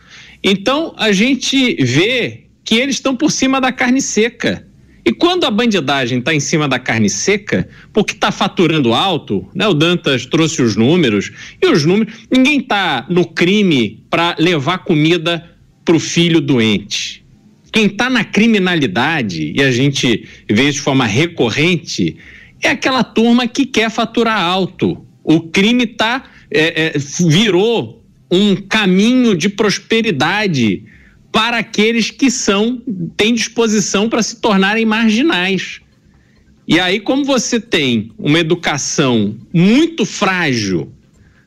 Então 0.43 0.93
a 0.95 1.11
gente 1.11 1.73
vê 1.83 2.43
que 2.63 2.75
eles 2.75 2.97
estão 2.97 3.15
por 3.15 3.31
cima 3.31 3.59
da 3.59 3.71
carne 3.71 3.99
seca. 3.99 4.66
E 5.07 5.13
quando 5.13 5.45
a 5.45 5.49
bandidagem 5.49 6.19
está 6.19 6.35
em 6.35 6.39
cima 6.41 6.67
da 6.67 6.77
carne 6.77 7.09
seca, 7.09 7.65
porque 7.93 8.11
está 8.11 8.29
faturando 8.29 8.93
alto, 8.93 9.47
né? 9.55 9.65
O 9.65 9.73
Dantas 9.73 10.25
trouxe 10.25 10.61
os 10.61 10.75
números 10.75 11.31
e 11.61 11.67
os 11.67 11.85
números. 11.85 12.13
Ninguém 12.29 12.59
está 12.59 13.05
no 13.09 13.25
crime 13.25 14.03
para 14.09 14.35
levar 14.37 14.79
comida 14.79 15.49
para 15.85 15.95
o 15.95 15.99
filho 15.99 16.41
doente. 16.41 17.23
Quem 17.71 17.85
está 17.85 18.09
na 18.09 18.25
criminalidade 18.25 19.53
e 19.55 19.63
a 19.63 19.71
gente 19.71 20.27
vê 20.49 20.69
de 20.69 20.81
forma 20.81 21.05
recorrente 21.05 22.17
é 22.61 22.67
aquela 22.67 23.01
turma 23.01 23.47
que 23.47 23.65
quer 23.65 23.89
faturar 23.89 24.41
alto. 24.41 25.05
O 25.23 25.39
crime 25.39 25.87
tá, 25.87 26.25
é, 26.51 26.87
é, 26.87 26.93
virou 27.29 28.03
um 28.29 28.57
caminho 28.57 29.37
de 29.37 29.47
prosperidade 29.47 30.83
para 31.37 31.59
aqueles 31.59 32.09
que 32.09 32.31
são 32.31 32.81
têm 33.15 33.35
disposição 33.35 34.09
para 34.09 34.23
se 34.23 34.41
tornarem 34.41 34.87
marginais. 34.87 35.81
E 36.67 36.79
aí, 36.79 36.99
como 36.99 37.23
você 37.23 37.59
tem 37.59 38.11
uma 38.17 38.39
educação 38.39 39.37
muito 39.53 40.03
frágil 40.03 40.91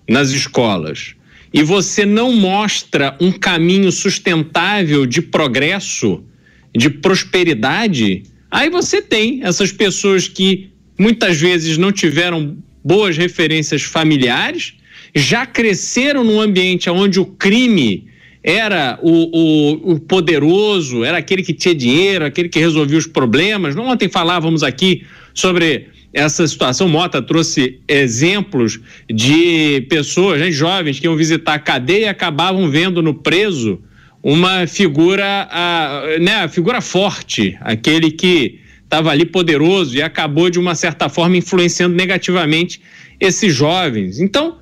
nas 0.08 0.30
escolas 0.30 1.16
e 1.52 1.64
você 1.64 2.06
não 2.06 2.32
mostra 2.32 3.16
um 3.20 3.32
caminho 3.32 3.90
sustentável 3.90 5.04
de 5.04 5.20
progresso, 5.20 6.22
de 6.72 6.88
prosperidade, 6.88 8.22
aí 8.48 8.70
você 8.70 9.02
tem 9.02 9.40
essas 9.42 9.72
pessoas 9.72 10.28
que 10.28 10.70
muitas 10.96 11.40
vezes 11.40 11.76
não 11.76 11.90
tiveram 11.90 12.56
boas 12.84 13.16
referências 13.16 13.82
familiares, 13.82 14.74
já 15.16 15.44
cresceram 15.44 16.22
num 16.22 16.40
ambiente 16.40 16.88
onde 16.88 17.18
o 17.18 17.26
crime 17.26 18.08
era 18.42 18.98
o, 19.02 19.10
o, 19.10 19.92
o, 19.92 20.00
poderoso, 20.00 21.04
era 21.04 21.18
aquele 21.18 21.42
que 21.42 21.52
tinha 21.52 21.74
dinheiro, 21.74 22.24
aquele 22.24 22.48
que 22.48 22.58
resolvia 22.58 22.98
os 22.98 23.06
problemas. 23.06 23.76
Ontem 23.76 24.08
falávamos 24.08 24.62
aqui 24.62 25.04
sobre 25.34 25.88
essa 26.12 26.46
situação. 26.46 26.88
Mota 26.88 27.20
trouxe 27.20 27.80
exemplos 27.86 28.80
de 29.08 29.82
pessoas, 29.88 30.40
né, 30.40 30.50
jovens, 30.50 30.98
que 30.98 31.06
iam 31.06 31.16
visitar 31.16 31.54
a 31.54 31.58
cadeia 31.58 32.06
e 32.06 32.08
acabavam 32.08 32.70
vendo 32.70 33.02
no 33.02 33.14
preso 33.14 33.80
uma 34.22 34.66
figura, 34.66 35.48
a, 35.50 36.02
né, 36.20 36.36
a 36.36 36.48
figura 36.48 36.80
forte, 36.80 37.56
aquele 37.60 38.10
que 38.10 38.58
estava 38.82 39.10
ali 39.10 39.24
poderoso 39.24 39.96
e 39.96 40.02
acabou, 40.02 40.50
de 40.50 40.58
uma 40.58 40.74
certa 40.74 41.08
forma, 41.08 41.36
influenciando 41.36 41.94
negativamente 41.94 42.80
esses 43.20 43.54
jovens. 43.54 44.18
Então, 44.18 44.58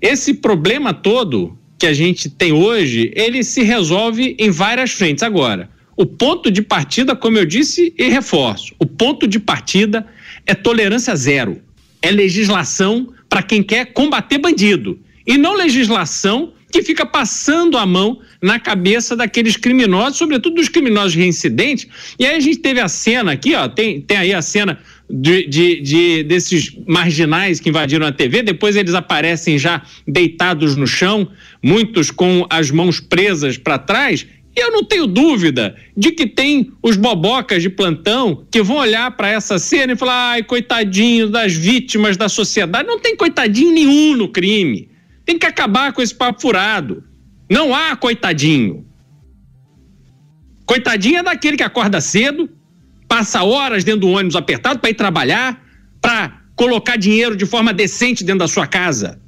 esse 0.00 0.34
problema 0.34 0.92
todo 0.94 1.57
que 1.78 1.86
a 1.86 1.94
gente 1.94 2.28
tem 2.28 2.52
hoje, 2.52 3.12
ele 3.14 3.44
se 3.44 3.62
resolve 3.62 4.34
em 4.38 4.50
várias 4.50 4.90
frentes. 4.90 5.22
Agora, 5.22 5.70
o 5.96 6.04
ponto 6.04 6.50
de 6.50 6.60
partida, 6.60 7.14
como 7.14 7.38
eu 7.38 7.44
disse 7.44 7.94
e 7.96 8.08
reforço, 8.08 8.74
o 8.78 8.86
ponto 8.86 9.26
de 9.26 9.38
partida 9.38 10.06
é 10.46 10.54
tolerância 10.54 11.14
zero. 11.14 11.60
É 12.02 12.10
legislação 12.10 13.12
para 13.28 13.42
quem 13.42 13.62
quer 13.62 13.92
combater 13.92 14.38
bandido. 14.38 14.98
E 15.26 15.36
não 15.36 15.54
legislação 15.54 16.52
que 16.70 16.82
fica 16.82 17.06
passando 17.06 17.78
a 17.78 17.86
mão 17.86 18.20
na 18.42 18.58
cabeça 18.58 19.16
daqueles 19.16 19.56
criminosos, 19.56 20.18
sobretudo 20.18 20.56
dos 20.56 20.68
criminosos 20.68 21.14
reincidentes. 21.14 21.86
E 22.18 22.26
aí 22.26 22.36
a 22.36 22.40
gente 22.40 22.58
teve 22.58 22.80
a 22.80 22.88
cena 22.88 23.32
aqui, 23.32 23.54
ó, 23.54 23.68
tem, 23.68 24.00
tem 24.00 24.16
aí 24.16 24.34
a 24.34 24.42
cena 24.42 24.78
de, 25.10 25.46
de, 25.46 25.80
de, 25.80 26.22
desses 26.22 26.76
marginais 26.86 27.60
que 27.60 27.70
invadiram 27.70 28.06
a 28.06 28.12
TV, 28.12 28.42
depois 28.42 28.76
eles 28.76 28.94
aparecem 28.94 29.58
já 29.58 29.82
deitados 30.06 30.76
no 30.76 30.86
chão, 30.86 31.28
muitos 31.62 32.10
com 32.10 32.46
as 32.50 32.70
mãos 32.70 33.00
presas 33.00 33.56
para 33.56 33.78
trás. 33.78 34.26
E 34.54 34.60
eu 34.60 34.72
não 34.72 34.84
tenho 34.84 35.06
dúvida 35.06 35.76
de 35.96 36.10
que 36.10 36.26
tem 36.26 36.72
os 36.82 36.96
bobocas 36.96 37.62
de 37.62 37.70
plantão 37.70 38.44
que 38.50 38.62
vão 38.62 38.78
olhar 38.78 39.10
para 39.16 39.28
essa 39.28 39.58
cena 39.58 39.92
e 39.92 39.96
falar: 39.96 40.32
ai, 40.32 40.42
coitadinho 40.42 41.30
das 41.30 41.54
vítimas 41.54 42.16
da 42.16 42.28
sociedade. 42.28 42.86
Não 42.86 42.98
tem 42.98 43.16
coitadinho 43.16 43.72
nenhum 43.72 44.16
no 44.16 44.28
crime. 44.28 44.90
Tem 45.24 45.38
que 45.38 45.46
acabar 45.46 45.92
com 45.92 46.02
esse 46.02 46.14
papo 46.14 46.40
furado. 46.40 47.04
Não 47.48 47.74
há 47.74 47.94
coitadinho. 47.96 48.84
Coitadinho 50.66 51.18
é 51.18 51.22
daquele 51.22 51.56
que 51.56 51.62
acorda 51.62 52.00
cedo, 52.00 52.50
passa 53.08 53.42
horas 53.42 53.82
dentro 53.82 54.02
do 54.02 54.08
ônibus 54.08 54.36
apertado 54.36 54.78
para 54.78 54.90
ir 54.90 54.94
trabalhar, 54.94 55.64
para 56.00 56.40
colocar 56.54 56.96
dinheiro 56.96 57.34
de 57.34 57.46
forma 57.46 57.72
decente 57.72 58.22
dentro 58.22 58.40
da 58.40 58.48
sua 58.48 58.66
casa. 58.66 59.18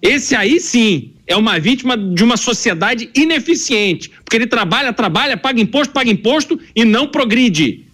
Esse 0.00 0.34
aí 0.34 0.58
sim 0.58 1.14
é 1.26 1.36
uma 1.36 1.58
vítima 1.58 1.96
de 1.96 2.24
uma 2.24 2.36
sociedade 2.36 3.10
ineficiente, 3.14 4.10
porque 4.24 4.36
ele 4.36 4.46
trabalha, 4.46 4.92
trabalha, 4.92 5.36
paga 5.36 5.60
imposto, 5.60 5.92
paga 5.92 6.10
imposto 6.10 6.58
e 6.74 6.84
não 6.84 7.08
progride. 7.08 7.86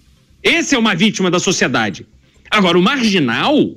Esse 0.43 0.75
é 0.75 0.79
uma 0.79 0.95
vítima 0.95 1.31
da 1.31 1.41
sociedade. 1.41 2.07
Agora, 2.51 2.79
o 2.79 2.83
marginal, 2.83 3.75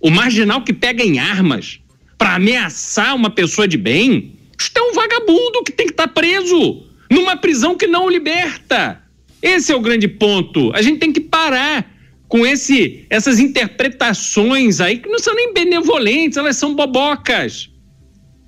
o 0.00 0.10
marginal 0.10 0.62
que 0.62 0.72
pega 0.72 1.04
em 1.04 1.18
armas 1.18 1.78
para 2.16 2.34
ameaçar 2.34 3.14
uma 3.14 3.30
pessoa 3.30 3.68
de 3.68 3.76
bem, 3.76 4.34
isso 4.58 4.70
é 4.74 4.82
um 4.82 4.94
vagabundo 4.94 5.62
que 5.62 5.70
tem 5.70 5.86
que 5.86 5.92
estar 5.92 6.08
tá 6.08 6.12
preso 6.12 6.84
numa 7.10 7.36
prisão 7.36 7.76
que 7.76 7.86
não 7.86 8.06
o 8.06 8.10
liberta. 8.10 9.00
Esse 9.42 9.72
é 9.72 9.76
o 9.76 9.80
grande 9.80 10.08
ponto. 10.08 10.72
A 10.74 10.82
gente 10.82 10.98
tem 10.98 11.12
que 11.12 11.20
parar 11.20 11.90
com 12.28 12.46
esse, 12.46 13.06
essas 13.08 13.38
interpretações 13.38 14.80
aí 14.80 14.98
que 14.98 15.08
não 15.08 15.18
são 15.18 15.34
nem 15.34 15.52
benevolentes, 15.52 16.36
elas 16.36 16.56
são 16.56 16.74
bobocas. 16.74 17.70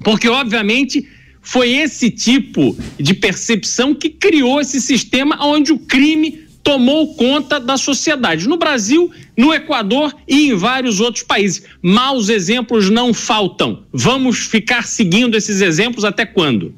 Porque, 0.03 0.29
obviamente, 0.29 1.07
foi 1.41 1.71
esse 1.71 2.11
tipo 2.11 2.77
de 2.99 3.15
percepção 3.15 3.95
que 3.95 4.11
criou 4.11 4.61
esse 4.61 4.81
sistema 4.81 5.39
onde 5.45 5.73
o 5.73 5.79
crime 5.79 6.51
tomou 6.63 7.15
conta 7.15 7.59
da 7.59 7.77
sociedade. 7.77 8.49
No 8.49 8.59
Brasil, 8.59 9.11
no 9.37 9.53
Equador 9.53 10.15
e 10.29 10.49
em 10.49 10.55
vários 10.55 11.01
outros 11.01 11.25
países. 11.25 11.65
Maus 11.83 12.29
exemplos 12.29 12.91
não 12.91 13.15
faltam. 13.15 13.85
Vamos 13.93 14.41
ficar 14.41 14.87
seguindo 14.87 15.37
esses 15.37 15.63
exemplos 15.63 16.05
até 16.05 16.27
quando? 16.27 16.75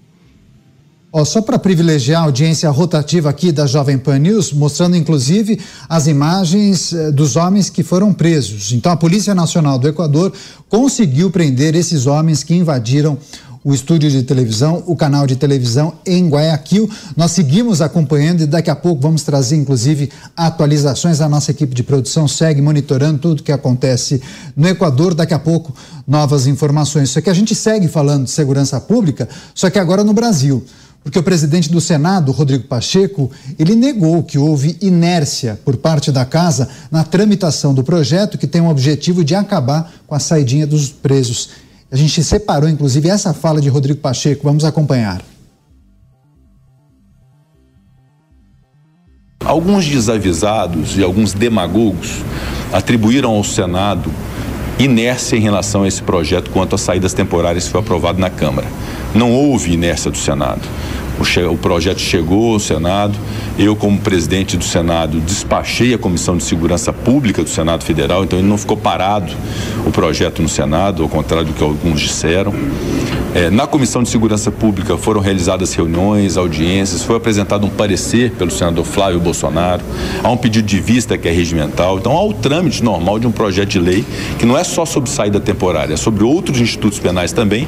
Oh, 1.14 1.26
só 1.26 1.42
para 1.42 1.58
privilegiar 1.58 2.22
a 2.22 2.24
audiência 2.24 2.70
rotativa 2.70 3.28
aqui 3.28 3.52
da 3.52 3.66
Jovem 3.66 3.98
Pan 3.98 4.18
News, 4.18 4.50
mostrando 4.50 4.96
inclusive 4.96 5.60
as 5.86 6.06
imagens 6.06 6.90
eh, 6.94 7.12
dos 7.12 7.36
homens 7.36 7.68
que 7.68 7.82
foram 7.82 8.14
presos. 8.14 8.72
Então, 8.72 8.90
a 8.90 8.96
Polícia 8.96 9.34
Nacional 9.34 9.78
do 9.78 9.86
Equador 9.86 10.32
conseguiu 10.70 11.30
prender 11.30 11.74
esses 11.74 12.06
homens 12.06 12.42
que 12.42 12.54
invadiram 12.54 13.18
o 13.62 13.74
estúdio 13.74 14.10
de 14.10 14.22
televisão, 14.22 14.82
o 14.86 14.96
canal 14.96 15.26
de 15.26 15.36
televisão 15.36 15.92
em 16.06 16.30
Guayaquil. 16.30 16.88
Nós 17.14 17.32
seguimos 17.32 17.82
acompanhando 17.82 18.40
e 18.40 18.46
daqui 18.46 18.70
a 18.70 18.74
pouco 18.74 19.02
vamos 19.02 19.22
trazer, 19.22 19.56
inclusive, 19.56 20.10
atualizações. 20.34 21.20
A 21.20 21.28
nossa 21.28 21.50
equipe 21.50 21.74
de 21.74 21.82
produção 21.82 22.26
segue 22.26 22.62
monitorando 22.62 23.18
tudo 23.18 23.42
que 23.42 23.52
acontece 23.52 24.22
no 24.56 24.66
Equador. 24.66 25.12
Daqui 25.12 25.34
a 25.34 25.38
pouco, 25.38 25.74
novas 26.08 26.46
informações. 26.46 27.10
Só 27.10 27.20
que 27.20 27.28
a 27.28 27.34
gente 27.34 27.54
segue 27.54 27.86
falando 27.86 28.24
de 28.24 28.30
segurança 28.30 28.80
pública, 28.80 29.28
só 29.54 29.68
que 29.68 29.78
agora 29.78 30.02
no 30.02 30.14
Brasil 30.14 30.64
porque 31.02 31.18
o 31.18 31.22
presidente 31.22 31.70
do 31.70 31.80
Senado, 31.80 32.30
Rodrigo 32.30 32.64
Pacheco, 32.64 33.30
ele 33.58 33.74
negou 33.74 34.22
que 34.22 34.38
houve 34.38 34.76
inércia 34.80 35.58
por 35.64 35.76
parte 35.76 36.12
da 36.12 36.24
casa 36.24 36.68
na 36.90 37.02
tramitação 37.02 37.74
do 37.74 37.82
projeto 37.82 38.38
que 38.38 38.46
tem 38.46 38.60
o 38.60 38.68
objetivo 38.68 39.24
de 39.24 39.34
acabar 39.34 39.92
com 40.06 40.14
a 40.14 40.20
saidinha 40.20 40.66
dos 40.66 40.90
presos. 40.90 41.50
A 41.90 41.96
gente 41.96 42.22
separou, 42.22 42.68
inclusive, 42.68 43.08
essa 43.08 43.34
fala 43.34 43.60
de 43.60 43.68
Rodrigo 43.68 44.00
Pacheco. 44.00 44.44
Vamos 44.44 44.64
acompanhar. 44.64 45.22
Alguns 49.44 49.86
desavisados 49.86 50.96
e 50.96 51.02
alguns 51.02 51.32
demagogos 51.32 52.22
atribuíram 52.72 53.32
ao 53.32 53.42
Senado 53.42 54.10
inércia 54.78 55.36
em 55.36 55.40
relação 55.40 55.82
a 55.82 55.88
esse 55.88 56.02
projeto 56.02 56.50
quanto 56.50 56.74
às 56.74 56.80
saídas 56.80 57.12
temporárias 57.12 57.64
que 57.64 57.70
foi 57.70 57.80
aprovado 57.80 58.18
na 58.18 58.30
Câmara. 58.30 58.66
Não 59.14 59.32
houve 59.32 59.72
inércia 59.72 60.10
do 60.10 60.18
Senado. 60.18 60.62
O, 61.18 61.52
o, 61.52 61.58
projeto 61.58 62.00
chegou 62.00 62.54
ao 62.54 62.58
Senado. 62.58 63.18
Eu, 63.58 63.76
como 63.76 63.98
presidente 63.98 64.56
do 64.56 64.64
Senado, 64.64 65.20
despachei 65.20 65.94
a 65.94 65.98
Comissão 65.98 66.36
de 66.36 66.42
Segurança 66.42 66.92
Pública 66.92 67.42
do 67.42 67.48
Senado 67.48 67.84
Federal, 67.84 68.24
então 68.24 68.38
ele 68.38 68.48
não 68.48 68.56
ficou 68.56 68.76
parado 68.76 69.32
o 69.86 69.90
projeto 69.90 70.40
no 70.42 70.48
Senado, 70.48 71.02
ao 71.02 71.08
contrário 71.08 71.46
do 71.46 71.52
que 71.52 71.62
alguns 71.62 72.00
disseram. 72.00 72.52
É, 73.34 73.48
na 73.48 73.66
Comissão 73.66 74.02
de 74.02 74.10
Segurança 74.10 74.50
Pública 74.50 74.98
foram 74.98 75.18
realizadas 75.18 75.72
reuniões, 75.72 76.36
audiências, 76.36 77.02
foi 77.02 77.16
apresentado 77.16 77.66
um 77.66 77.70
parecer 77.70 78.32
pelo 78.32 78.50
senador 78.50 78.84
Flávio 78.84 79.18
Bolsonaro, 79.20 79.82
há 80.22 80.30
um 80.30 80.36
pedido 80.36 80.66
de 80.66 80.78
vista 80.78 81.16
que 81.16 81.26
é 81.26 81.32
regimental, 81.32 81.98
então 81.98 82.12
há 82.12 82.22
o 82.22 82.34
trâmite 82.34 82.84
normal 82.84 83.18
de 83.18 83.26
um 83.26 83.32
projeto 83.32 83.70
de 83.70 83.78
lei 83.78 84.04
que 84.38 84.44
não 84.44 84.58
é 84.58 84.62
só 84.62 84.84
sobre 84.84 85.08
saída 85.08 85.40
temporária, 85.40 85.94
é 85.94 85.96
sobre 85.96 86.22
outros 86.24 86.60
institutos 86.60 86.98
penais 86.98 87.32
também, 87.32 87.66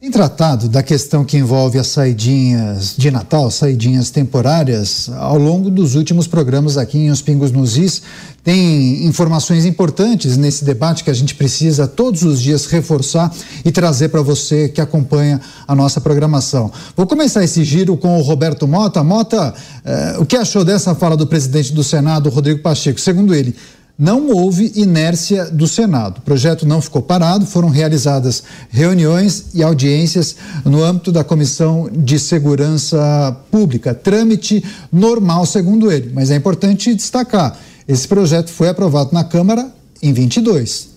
tem 0.00 0.10
tratado 0.10 0.66
da 0.66 0.82
questão 0.82 1.26
que 1.26 1.36
envolve 1.36 1.78
as 1.78 1.88
saidinhas 1.88 2.94
de 2.96 3.10
Natal, 3.10 3.50
saidinhas 3.50 4.08
temporárias, 4.08 5.10
ao 5.14 5.36
longo 5.36 5.70
dos 5.70 5.94
últimos 5.94 6.26
programas 6.26 6.78
aqui 6.78 6.96
em 6.96 7.10
Os 7.10 7.20
Pingos 7.20 7.52
nos 7.52 7.76
Is. 7.76 8.00
Tem 8.42 9.04
informações 9.04 9.66
importantes 9.66 10.38
nesse 10.38 10.64
debate 10.64 11.04
que 11.04 11.10
a 11.10 11.14
gente 11.14 11.34
precisa 11.34 11.86
todos 11.86 12.22
os 12.22 12.40
dias 12.40 12.64
reforçar 12.64 13.30
e 13.62 13.70
trazer 13.70 14.08
para 14.08 14.22
você 14.22 14.70
que 14.70 14.80
acompanha 14.80 15.38
a 15.68 15.74
nossa 15.74 16.00
programação. 16.00 16.72
Vou 16.96 17.06
começar 17.06 17.44
esse 17.44 17.62
giro 17.62 17.94
com 17.94 18.18
o 18.18 18.22
Roberto 18.22 18.66
Mota. 18.66 19.04
Mota, 19.04 19.52
eh, 19.84 20.16
o 20.18 20.24
que 20.24 20.38
achou 20.38 20.64
dessa 20.64 20.94
fala 20.94 21.14
do 21.14 21.26
presidente 21.26 21.74
do 21.74 21.84
Senado, 21.84 22.30
Rodrigo 22.30 22.62
Pacheco? 22.62 22.98
Segundo 22.98 23.34
ele, 23.34 23.54
não 24.00 24.30
houve 24.30 24.72
inércia 24.76 25.44
do 25.44 25.68
Senado. 25.68 26.18
O 26.18 26.22
projeto 26.22 26.66
não 26.66 26.80
ficou 26.80 27.02
parado, 27.02 27.44
foram 27.44 27.68
realizadas 27.68 28.42
reuniões 28.70 29.48
e 29.52 29.62
audiências 29.62 30.36
no 30.64 30.82
âmbito 30.82 31.12
da 31.12 31.22
Comissão 31.22 31.90
de 31.92 32.18
Segurança 32.18 33.36
Pública. 33.50 33.92
Trâmite 33.92 34.64
normal, 34.90 35.44
segundo 35.44 35.92
ele. 35.92 36.10
Mas 36.14 36.30
é 36.30 36.36
importante 36.36 36.94
destacar: 36.94 37.60
esse 37.86 38.08
projeto 38.08 38.48
foi 38.48 38.70
aprovado 38.70 39.10
na 39.12 39.22
Câmara 39.22 39.70
em 40.02 40.14
22. 40.14 40.88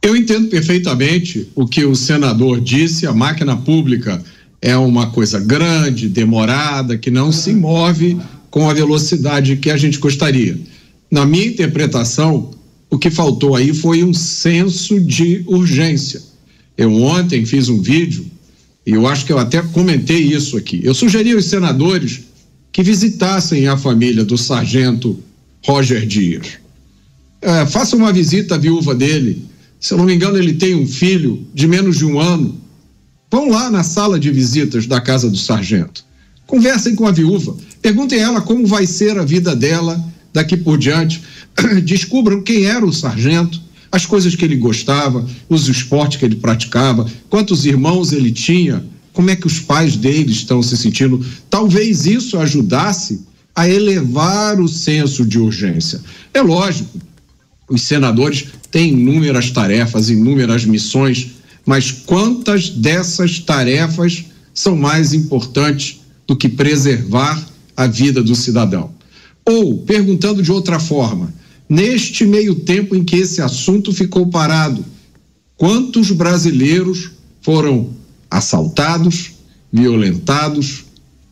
Eu 0.00 0.16
entendo 0.16 0.48
perfeitamente 0.48 1.52
o 1.54 1.66
que 1.66 1.84
o 1.84 1.94
senador 1.94 2.58
disse. 2.58 3.06
A 3.06 3.12
máquina 3.12 3.54
pública 3.54 4.22
é 4.62 4.74
uma 4.78 5.10
coisa 5.10 5.38
grande, 5.38 6.08
demorada, 6.08 6.96
que 6.96 7.10
não 7.10 7.30
se 7.30 7.52
move 7.52 8.18
com 8.50 8.70
a 8.70 8.72
velocidade 8.72 9.56
que 9.56 9.70
a 9.70 9.76
gente 9.76 9.98
gostaria 9.98 10.71
na 11.12 11.26
minha 11.26 11.44
interpretação, 11.44 12.52
o 12.88 12.98
que 12.98 13.10
faltou 13.10 13.54
aí 13.54 13.74
foi 13.74 14.02
um 14.02 14.14
senso 14.14 14.98
de 14.98 15.44
urgência. 15.46 16.22
Eu 16.74 16.90
ontem 17.02 17.44
fiz 17.44 17.68
um 17.68 17.82
vídeo 17.82 18.24
e 18.86 18.92
eu 18.92 19.06
acho 19.06 19.26
que 19.26 19.32
eu 19.32 19.38
até 19.38 19.60
comentei 19.60 20.22
isso 20.22 20.56
aqui. 20.56 20.80
Eu 20.82 20.94
sugeri 20.94 21.32
aos 21.32 21.44
senadores 21.44 22.22
que 22.72 22.82
visitassem 22.82 23.68
a 23.68 23.76
família 23.76 24.24
do 24.24 24.38
sargento 24.38 25.18
Roger 25.62 26.06
Dias. 26.06 26.52
É, 27.42 27.66
faça 27.66 27.94
uma 27.94 28.10
visita 28.10 28.54
à 28.54 28.58
viúva 28.58 28.94
dele. 28.94 29.44
Se 29.78 29.92
eu 29.92 29.98
não 29.98 30.06
me 30.06 30.14
engano, 30.14 30.38
ele 30.38 30.54
tem 30.54 30.74
um 30.74 30.86
filho 30.86 31.46
de 31.52 31.68
menos 31.68 31.98
de 31.98 32.06
um 32.06 32.18
ano. 32.18 32.58
Vão 33.30 33.50
lá 33.50 33.70
na 33.70 33.82
sala 33.82 34.18
de 34.18 34.30
visitas 34.30 34.86
da 34.86 34.98
casa 34.98 35.28
do 35.28 35.36
sargento. 35.36 36.06
Conversem 36.46 36.94
com 36.94 37.06
a 37.06 37.12
viúva. 37.12 37.54
Perguntem 37.82 38.20
a 38.20 38.28
ela 38.28 38.40
como 38.40 38.66
vai 38.66 38.86
ser 38.86 39.18
a 39.18 39.24
vida 39.24 39.54
dela 39.54 40.11
daqui 40.32 40.56
por 40.56 40.78
diante, 40.78 41.22
descubram 41.84 42.42
quem 42.42 42.64
era 42.64 42.84
o 42.84 42.92
sargento, 42.92 43.60
as 43.90 44.06
coisas 44.06 44.34
que 44.34 44.44
ele 44.44 44.56
gostava, 44.56 45.26
os 45.48 45.68
esportes 45.68 46.18
que 46.18 46.24
ele 46.24 46.36
praticava, 46.36 47.06
quantos 47.28 47.66
irmãos 47.66 48.12
ele 48.12 48.32
tinha, 48.32 48.82
como 49.12 49.30
é 49.30 49.36
que 49.36 49.46
os 49.46 49.60
pais 49.60 49.96
dele 49.96 50.32
estão 50.32 50.62
se 50.62 50.76
sentindo. 50.76 51.24
Talvez 51.50 52.06
isso 52.06 52.38
ajudasse 52.38 53.20
a 53.54 53.68
elevar 53.68 54.58
o 54.58 54.66
senso 54.66 55.26
de 55.26 55.38
urgência. 55.38 56.00
É 56.32 56.40
lógico, 56.40 56.98
os 57.68 57.82
senadores 57.82 58.46
têm 58.70 58.92
inúmeras 58.92 59.50
tarefas, 59.50 60.08
inúmeras 60.08 60.64
missões, 60.64 61.32
mas 61.66 61.90
quantas 61.90 62.70
dessas 62.70 63.38
tarefas 63.38 64.24
são 64.54 64.74
mais 64.74 65.12
importantes 65.12 66.00
do 66.26 66.34
que 66.34 66.48
preservar 66.48 67.46
a 67.76 67.86
vida 67.86 68.22
do 68.22 68.34
cidadão? 68.34 68.90
Ou, 69.44 69.78
perguntando 69.78 70.42
de 70.42 70.52
outra 70.52 70.78
forma, 70.78 71.32
neste 71.68 72.24
meio 72.24 72.54
tempo 72.54 72.94
em 72.94 73.02
que 73.02 73.16
esse 73.16 73.40
assunto 73.40 73.92
ficou 73.92 74.28
parado, 74.28 74.84
quantos 75.56 76.10
brasileiros 76.10 77.10
foram 77.40 77.90
assaltados, 78.30 79.32
violentados, 79.72 80.84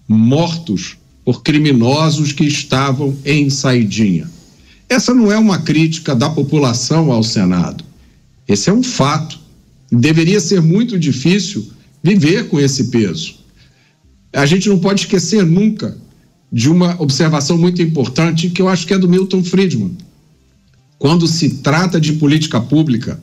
mortos 0.08 0.96
por 1.24 1.42
criminosos 1.42 2.32
que 2.32 2.44
estavam 2.44 3.16
em 3.24 3.48
saidinha? 3.48 4.28
Essa 4.88 5.14
não 5.14 5.30
é 5.30 5.38
uma 5.38 5.60
crítica 5.60 6.16
da 6.16 6.28
população 6.28 7.12
ao 7.12 7.22
Senado. 7.22 7.84
Esse 8.48 8.70
é 8.70 8.72
um 8.72 8.82
fato. 8.82 9.38
Deveria 9.92 10.40
ser 10.40 10.60
muito 10.60 10.98
difícil 10.98 11.70
viver 12.02 12.48
com 12.48 12.58
esse 12.58 12.84
peso. 12.84 13.36
A 14.32 14.44
gente 14.46 14.68
não 14.68 14.80
pode 14.80 15.02
esquecer 15.02 15.44
nunca 15.46 15.96
de 16.52 16.68
uma 16.68 17.00
observação 17.00 17.56
muito 17.56 17.80
importante 17.80 18.50
que 18.50 18.60
eu 18.60 18.68
acho 18.68 18.86
que 18.86 18.94
é 18.94 18.98
do 18.98 19.08
Milton 19.08 19.42
Friedman. 19.42 19.96
Quando 20.98 21.26
se 21.26 21.56
trata 21.56 22.00
de 22.00 22.14
política 22.14 22.60
pública, 22.60 23.20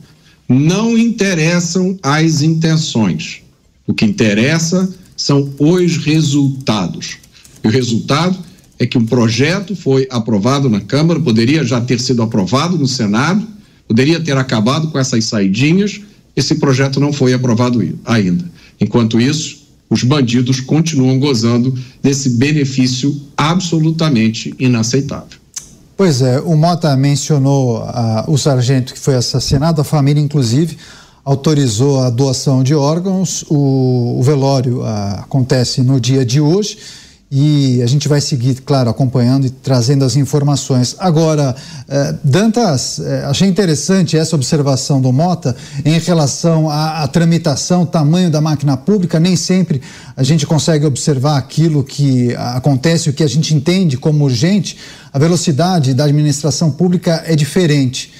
não 0.48 0.96
interessam 0.96 1.98
as 2.02 2.40
intenções. 2.42 3.42
O 3.86 3.92
que 3.92 4.04
interessa 4.04 4.88
são 5.16 5.52
os 5.58 5.96
resultados. 5.98 7.18
E 7.62 7.68
o 7.68 7.70
resultado 7.70 8.38
é 8.78 8.86
que 8.86 8.96
um 8.96 9.04
projeto 9.04 9.74
foi 9.74 10.06
aprovado 10.10 10.70
na 10.70 10.80
Câmara, 10.80 11.20
poderia 11.20 11.64
já 11.64 11.80
ter 11.80 12.00
sido 12.00 12.22
aprovado 12.22 12.78
no 12.78 12.86
Senado, 12.86 13.46
poderia 13.86 14.20
ter 14.20 14.36
acabado 14.36 14.88
com 14.88 14.98
essas 14.98 15.24
saidinhas, 15.24 16.00
esse 16.36 16.54
projeto 16.54 17.00
não 17.00 17.12
foi 17.12 17.32
aprovado 17.32 17.80
ainda. 18.04 18.44
Enquanto 18.80 19.20
isso, 19.20 19.57
os 19.90 20.02
bandidos 20.02 20.60
continuam 20.60 21.18
gozando 21.18 21.76
desse 22.02 22.30
benefício 22.30 23.14
absolutamente 23.36 24.54
inaceitável. 24.58 25.38
Pois 25.96 26.22
é, 26.22 26.38
o 26.40 26.56
Mota 26.56 26.96
mencionou 26.96 27.78
ah, 27.78 28.24
o 28.28 28.38
sargento 28.38 28.94
que 28.94 29.00
foi 29.00 29.16
assassinado, 29.16 29.80
a 29.80 29.84
família, 29.84 30.20
inclusive, 30.20 30.76
autorizou 31.24 32.00
a 32.00 32.08
doação 32.08 32.62
de 32.62 32.74
órgãos. 32.74 33.44
O, 33.48 34.18
o 34.18 34.22
velório 34.22 34.82
ah, 34.84 35.22
acontece 35.24 35.82
no 35.82 36.00
dia 36.00 36.24
de 36.24 36.40
hoje 36.40 36.78
e 37.30 37.82
a 37.82 37.86
gente 37.86 38.08
vai 38.08 38.22
seguir, 38.22 38.62
claro, 38.62 38.88
acompanhando 38.88 39.46
e 39.46 39.50
trazendo 39.50 40.02
as 40.02 40.16
informações. 40.16 40.96
Agora, 40.98 41.54
eh, 41.86 42.14
Dantas, 42.24 42.98
eh, 43.00 43.24
achei 43.26 43.46
interessante 43.46 44.16
essa 44.16 44.34
observação 44.34 44.98
do 44.98 45.12
Mota 45.12 45.54
em 45.84 45.98
relação 45.98 46.70
à, 46.70 47.02
à, 47.02 47.08
tramitação, 47.08 47.84
tamanho 47.84 48.30
da 48.30 48.40
máquina 48.40 48.78
pública. 48.78 49.20
Nem 49.20 49.36
sempre 49.36 49.82
a 50.16 50.22
gente 50.22 50.46
consegue 50.46 50.86
observar 50.86 51.36
aquilo 51.36 51.84
que 51.84 52.34
acontece, 52.34 53.10
o 53.10 53.12
que 53.12 53.22
a 53.22 53.28
gente 53.28 53.54
entende 53.54 53.98
como 53.98 54.24
urgente. 54.24 54.78
A 55.12 55.18
velocidade 55.18 55.92
da 55.92 56.04
administração 56.04 56.70
pública 56.70 57.22
é 57.26 57.36
diferente. 57.36 58.10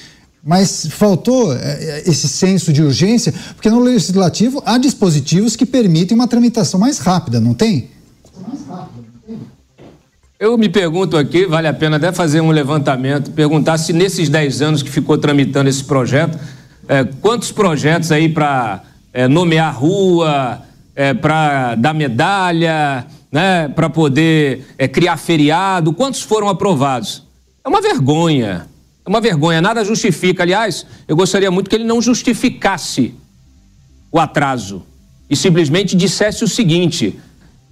Mas 0.45 0.87
faltou 0.91 1.55
eh, 1.55 2.03
esse 2.05 2.29
senso 2.29 2.75
de 2.75 2.83
urgência, 2.83 3.33
porque 3.55 3.71
no 3.71 3.81
legislativo 3.81 4.63
há 4.67 4.77
dispositivos 4.77 5.57
que 5.57 5.65
permitem 5.65 6.15
uma 6.15 6.29
tramitação 6.29 6.79
mais 6.79 6.99
rápida, 6.99 7.41
não 7.41 7.55
tem? 7.55 7.89
Mais 8.47 8.67
rápida. 8.69 8.98
Eu 10.41 10.57
me 10.57 10.69
pergunto 10.69 11.17
aqui, 11.17 11.47
vale 11.47 11.67
a 11.67 11.75
pena 11.75 11.97
até 11.97 12.13
fazer 12.13 12.41
um 12.41 12.53
levantamento, 12.53 13.33
perguntar 13.33 13.77
se 13.77 13.93
nesses 13.93 14.29
10 14.29 14.63
anos 14.63 14.83
que 14.85 14.89
ficou 14.89 15.19
tramitando 15.19 15.69
esse 15.69 15.83
projeto, 15.83 16.39
é, 16.87 17.03
quantos 17.03 17.51
projetos 17.51 18.13
aí 18.13 18.29
para 18.29 18.85
é, 19.13 19.27
nomear 19.27 19.77
rua, 19.77 20.63
é, 20.95 21.13
para 21.13 21.75
dar 21.75 21.93
medalha, 21.93 23.05
né, 23.33 23.67
para 23.67 23.91
poder 23.91 24.65
é, 24.79 24.87
criar 24.87 25.17
feriado, 25.17 25.93
quantos 25.93 26.23
foram 26.23 26.49
aprovados? 26.49 27.25
É 27.65 27.69
uma 27.69 27.83
vergonha, 27.83 28.69
é 29.05 29.09
uma 29.09 29.21
vergonha, 29.21 29.61
nada 29.61 29.85
justifica. 29.85 30.45
Aliás, 30.45 30.87
eu 31.09 31.17
gostaria 31.17 31.51
muito 31.51 31.69
que 31.69 31.75
ele 31.75 31.85
não 31.85 32.01
justificasse 32.01 33.13
o 34.13 34.21
atraso 34.21 34.85
e 35.29 35.35
simplesmente 35.35 35.97
dissesse 35.97 36.45
o 36.45 36.49
seguinte: 36.49 37.19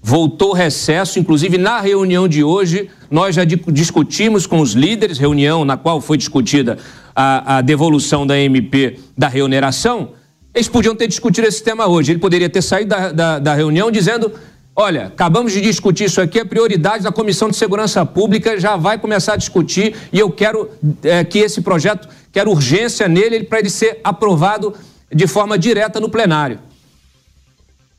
voltou 0.09 0.53
recesso, 0.53 1.19
inclusive 1.19 1.59
na 1.59 1.81
reunião 1.81 2.29
de 2.29 2.45
hoje, 2.45 2.89
nós 3.11 3.35
já 3.35 3.43
discutimos 3.43 4.47
com 4.47 4.61
os 4.61 4.71
líderes, 4.71 5.19
reunião 5.19 5.65
na 5.65 5.77
qual 5.77 6.01
foi 6.01 6.17
discutida 6.17 6.79
a, 7.13 7.57
a 7.57 7.61
devolução 7.61 8.25
da 8.25 8.39
MP 8.39 9.01
da 9.19 9.27
reoneração. 9.27 10.11
Eles 10.55 10.69
podiam 10.69 10.95
ter 10.95 11.09
discutido 11.09 11.49
esse 11.49 11.61
tema 11.61 11.89
hoje. 11.89 12.13
Ele 12.13 12.21
poderia 12.21 12.49
ter 12.49 12.63
saído 12.63 12.91
da, 12.91 13.11
da, 13.11 13.39
da 13.41 13.55
reunião 13.55 13.91
dizendo: 13.91 14.31
olha, 14.77 15.09
acabamos 15.09 15.53
de 15.53 15.61
discutir 15.61 16.05
isso 16.05 16.21
aqui, 16.21 16.39
a 16.39 16.47
prioridade 16.47 17.03
da 17.03 17.11
Comissão 17.11 17.51
de 17.51 17.57
Segurança 17.57 18.07
Pública 18.07 18.61
já 18.61 18.77
vai 18.77 18.99
começar 18.99 19.33
a 19.33 19.37
discutir 19.37 19.97
e 20.13 20.21
eu 20.21 20.31
quero 20.31 20.71
é, 21.03 21.25
que 21.25 21.41
esse 21.41 21.63
projeto, 21.63 22.09
quero 22.31 22.53
urgência 22.53 23.09
nele 23.09 23.43
para 23.43 23.59
ele 23.59 23.71
ser 23.71 23.99
aprovado 24.05 24.73
de 25.13 25.27
forma 25.27 25.59
direta 25.59 25.99
no 25.99 26.09
plenário. 26.09 26.61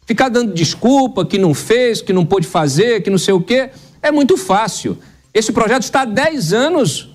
Ficar 0.07 0.29
dando 0.29 0.53
desculpa 0.53 1.25
que 1.25 1.37
não 1.37 1.53
fez, 1.53 2.01
que 2.01 2.13
não 2.13 2.25
pôde 2.25 2.47
fazer, 2.47 3.03
que 3.03 3.09
não 3.09 3.17
sei 3.17 3.33
o 3.33 3.41
quê, 3.41 3.69
é 4.01 4.09
muito 4.09 4.37
fácil. 4.37 4.97
Esse 5.33 5.51
projeto 5.51 5.83
está 5.83 6.03
há 6.03 6.05
10 6.05 6.53
anos 6.53 7.09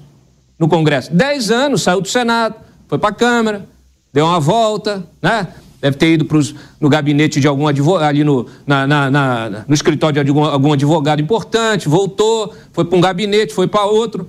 no 0.59 0.69
Congresso. 0.69 1.11
10 1.11 1.51
anos, 1.51 1.83
saiu 1.83 2.03
do 2.03 2.09
Senado, 2.09 2.55
foi 2.87 2.99
para 2.99 3.09
a 3.09 3.15
Câmara, 3.15 3.67
deu 4.13 4.27
uma 4.27 4.39
volta, 4.39 5.05
né? 5.23 5.49
Deve 5.81 5.97
ter 5.97 6.13
ido 6.13 6.27
pros, 6.27 6.55
no 6.79 6.91
gabinete 6.91 7.41
de 7.41 7.49
algum 7.49 7.67
advogado, 7.67 8.11
ali 8.11 8.23
no, 8.23 8.47
na, 8.67 8.87
na, 8.87 9.11
na, 9.11 9.65
no 9.67 9.75
escritório 9.75 10.23
de 10.23 10.31
algum, 10.31 10.45
algum 10.45 10.73
advogado 10.75 11.23
importante, 11.23 11.89
voltou, 11.89 12.55
foi 12.73 12.85
para 12.85 12.99
um 12.99 13.01
gabinete, 13.01 13.55
foi 13.55 13.67
para 13.67 13.87
outro. 13.87 14.29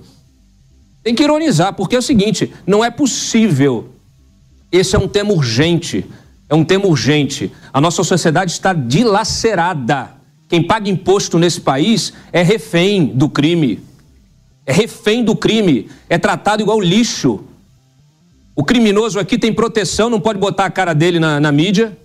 Tem 1.02 1.14
que 1.14 1.22
ironizar, 1.22 1.74
porque 1.74 1.94
é 1.94 1.98
o 1.98 2.02
seguinte: 2.02 2.50
não 2.66 2.82
é 2.82 2.90
possível. 2.90 3.90
Esse 4.72 4.96
é 4.96 4.98
um 4.98 5.06
tema 5.06 5.32
urgente. 5.32 6.06
É 6.48 6.54
um 6.54 6.64
tema 6.64 6.86
urgente. 6.86 7.50
A 7.72 7.80
nossa 7.80 8.04
sociedade 8.04 8.52
está 8.52 8.72
dilacerada. 8.72 10.10
Quem 10.48 10.62
paga 10.62 10.88
imposto 10.88 11.38
nesse 11.38 11.60
país 11.60 12.12
é 12.32 12.42
refém 12.42 13.06
do 13.06 13.28
crime. 13.28 13.80
É 14.66 14.72
refém 14.72 15.24
do 15.24 15.34
crime. 15.34 15.88
É 16.08 16.18
tratado 16.18 16.62
igual 16.62 16.80
lixo. 16.80 17.44
O 18.54 18.62
criminoso 18.62 19.18
aqui 19.18 19.36
tem 19.36 19.52
proteção, 19.52 20.08
não 20.08 20.20
pode 20.20 20.38
botar 20.38 20.66
a 20.66 20.70
cara 20.70 20.94
dele 20.94 21.18
na, 21.18 21.40
na 21.40 21.50
mídia. 21.50 21.96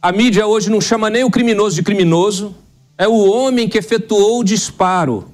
A 0.00 0.10
mídia 0.10 0.46
hoje 0.46 0.70
não 0.70 0.80
chama 0.80 1.10
nem 1.10 1.22
o 1.24 1.30
criminoso 1.30 1.76
de 1.76 1.82
criminoso. 1.82 2.54
É 2.96 3.06
o 3.06 3.30
homem 3.30 3.68
que 3.68 3.76
efetuou 3.76 4.40
o 4.40 4.44
disparo. 4.44 5.28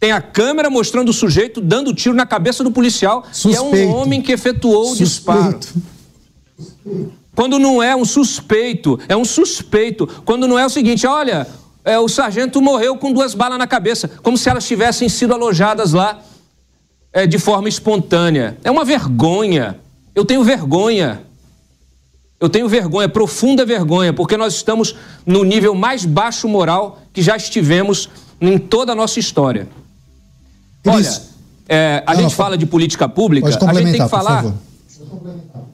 Tem 0.00 0.10
a 0.10 0.20
câmera 0.20 0.70
mostrando 0.70 1.10
o 1.10 1.12
sujeito 1.12 1.60
dando 1.60 1.94
tiro 1.94 2.14
na 2.14 2.26
cabeça 2.26 2.64
do 2.64 2.70
policial. 2.70 3.24
Suspeito. 3.30 3.76
E 3.76 3.82
é 3.82 3.86
um 3.86 3.94
homem 3.94 4.22
que 4.22 4.32
efetuou 4.32 4.94
Suspeito. 4.94 5.50
o 5.50 5.58
disparo. 5.58 7.21
Quando 7.34 7.58
não 7.58 7.82
é 7.82 7.96
um 7.96 8.04
suspeito, 8.04 8.98
é 9.08 9.16
um 9.16 9.24
suspeito. 9.24 10.06
Quando 10.24 10.46
não 10.46 10.58
é 10.58 10.66
o 10.66 10.70
seguinte, 10.70 11.06
olha, 11.06 11.46
é, 11.84 11.98
o 11.98 12.08
sargento 12.08 12.60
morreu 12.60 12.96
com 12.96 13.12
duas 13.12 13.34
balas 13.34 13.58
na 13.58 13.66
cabeça, 13.66 14.08
como 14.22 14.36
se 14.36 14.48
elas 14.48 14.66
tivessem 14.66 15.08
sido 15.08 15.32
alojadas 15.32 15.92
lá 15.92 16.20
é, 17.12 17.26
de 17.26 17.38
forma 17.38 17.68
espontânea. 17.68 18.56
É 18.62 18.70
uma 18.70 18.84
vergonha. 18.84 19.78
Eu 20.14 20.24
tenho 20.24 20.44
vergonha. 20.44 21.22
Eu 22.38 22.48
tenho 22.48 22.68
vergonha, 22.68 23.08
profunda 23.08 23.64
vergonha, 23.64 24.12
porque 24.12 24.36
nós 24.36 24.54
estamos 24.54 24.96
no 25.24 25.44
nível 25.44 25.74
mais 25.74 26.04
baixo 26.04 26.48
moral 26.48 27.00
que 27.12 27.22
já 27.22 27.36
estivemos 27.36 28.08
em 28.40 28.58
toda 28.58 28.92
a 28.92 28.94
nossa 28.96 29.20
história. 29.20 29.68
Olha, 30.84 31.22
é, 31.68 32.02
a 32.04 32.14
não, 32.14 32.22
gente 32.22 32.34
fala 32.34 32.58
de 32.58 32.66
política 32.66 33.08
pública, 33.08 33.46
a 33.46 33.74
gente 33.74 33.92
tem 33.92 34.02
que 34.02 34.08
falar. 34.08 34.44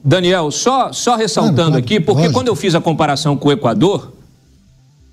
Daniel, 0.03 0.49
só, 0.51 0.91
só 0.91 1.15
ressaltando 1.15 1.77
aqui, 1.77 1.99
porque 1.99 2.21
lógico. 2.21 2.33
quando 2.33 2.47
eu 2.47 2.55
fiz 2.55 2.75
a 2.75 2.81
comparação 2.81 3.35
com 3.35 3.49
o 3.49 3.51
Equador, 3.51 4.13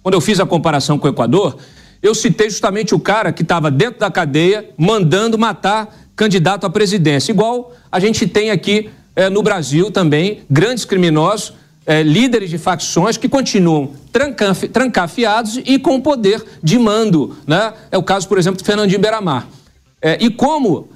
quando 0.03 0.14
eu 0.14 0.20
fiz 0.20 0.39
a 0.39 0.47
comparação 0.47 0.99
com 0.99 1.07
o 1.07 1.11
Equador, 1.11 1.57
eu 2.03 2.14
citei 2.14 2.49
justamente 2.49 2.95
o 2.95 3.01
cara 3.01 3.33
que 3.33 3.43
estava 3.43 3.70
dentro 3.70 4.01
da 4.01 4.11
cadeia 4.11 4.70
mandando 4.77 5.37
matar 5.39 5.95
candidato 6.14 6.64
à 6.64 6.70
presidência. 6.70 7.33
Igual 7.33 7.72
a 7.91 7.99
gente 7.99 8.27
tem 8.27 8.51
aqui 8.51 8.91
é, 9.16 9.29
no 9.29 9.43
Brasil 9.43 9.91
também 9.91 10.43
grandes 10.49 10.85
criminosos, 10.85 11.55
é, 11.85 12.03
líderes 12.03 12.51
de 12.51 12.59
facções 12.59 13.16
que 13.16 13.29
continuam 13.29 13.93
trancafiados 14.72 15.59
e 15.64 15.79
com 15.79 16.01
poder 16.01 16.45
de 16.62 16.79
mando. 16.79 17.37
Né? 17.47 17.72
É 17.91 17.99
o 17.99 18.03
caso, 18.03 18.29
por 18.29 18.39
exemplo, 18.39 18.61
do 18.61 18.64
Fernandinho 18.64 19.01
Beramar. 19.01 19.47
É, 20.01 20.18
e 20.20 20.31
como 20.31 20.89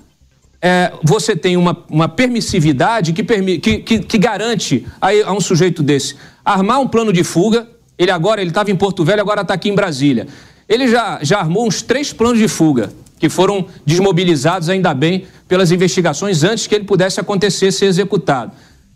é, 0.62 0.92
você 1.02 1.34
tem 1.34 1.56
uma, 1.56 1.84
uma 1.88 2.08
permissividade 2.08 3.12
que, 3.12 3.22
permi, 3.22 3.58
que, 3.58 3.78
que, 3.78 4.00
que, 4.00 4.18
garante 4.18 4.86
a, 5.00 5.08
a, 5.08 5.32
um 5.32 5.40
sujeito 5.40 5.82
desse 5.82 6.16
armar 6.44 6.80
um 6.80 6.88
plano 6.88 7.12
de 7.12 7.24
fuga. 7.24 7.66
Ele 7.98 8.10
agora, 8.10 8.40
ele 8.40 8.50
estava 8.50 8.70
em 8.70 8.76
Porto 8.76 9.04
Velho, 9.04 9.20
agora 9.20 9.42
está 9.42 9.54
aqui 9.54 9.68
em 9.68 9.74
Brasília. 9.74 10.26
Ele 10.68 10.86
já, 10.88 11.18
já 11.22 11.38
armou 11.38 11.66
uns 11.66 11.82
três 11.82 12.12
planos 12.12 12.38
de 12.38 12.48
fuga, 12.48 12.92
que 13.18 13.28
foram 13.28 13.66
desmobilizados, 13.84 14.68
ainda 14.68 14.94
bem, 14.94 15.26
pelas 15.48 15.70
investigações 15.70 16.42
antes 16.42 16.66
que 16.66 16.74
ele 16.74 16.84
pudesse 16.84 17.20
acontecer, 17.20 17.72
ser 17.72 17.86
executado. 17.86 18.52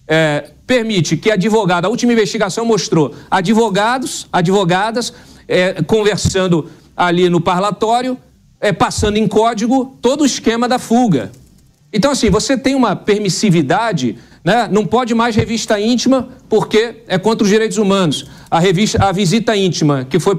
É, 0.07 0.51
permite 0.67 1.17
que 1.17 1.31
advogado, 1.31 1.87
a 1.87 1.89
última 1.89 2.12
investigação 2.12 2.65
mostrou 2.65 3.15
advogados, 3.31 4.27
advogadas 4.33 5.12
é, 5.49 5.83
conversando 5.83 6.71
ali 6.97 7.29
no 7.29 7.41
parlatório, 7.41 8.17
é, 8.61 8.73
passando 8.73 9.17
em 9.17 9.27
código 9.27 9.97
todo 10.01 10.23
o 10.23 10.27
esquema 10.27 10.69
da 10.69 10.79
fuga. 10.79 11.33
Então, 11.95 12.11
assim, 12.11 12.28
você 12.28 12.59
tem 12.59 12.74
uma 12.74 12.97
permissividade, 12.97 14.18
né? 14.42 14.68
não 14.68 14.84
pode 14.84 15.14
mais 15.14 15.36
revista 15.36 15.78
íntima, 15.78 16.28
porque 16.49 16.97
é 17.07 17.16
contra 17.16 17.45
os 17.45 17.49
direitos 17.49 17.78
humanos. 17.78 18.26
A, 18.51 18.59
revista, 18.59 19.05
a 19.05 19.12
visita 19.12 19.57
íntima, 19.57 20.05
que 20.05 20.18
foi 20.18 20.34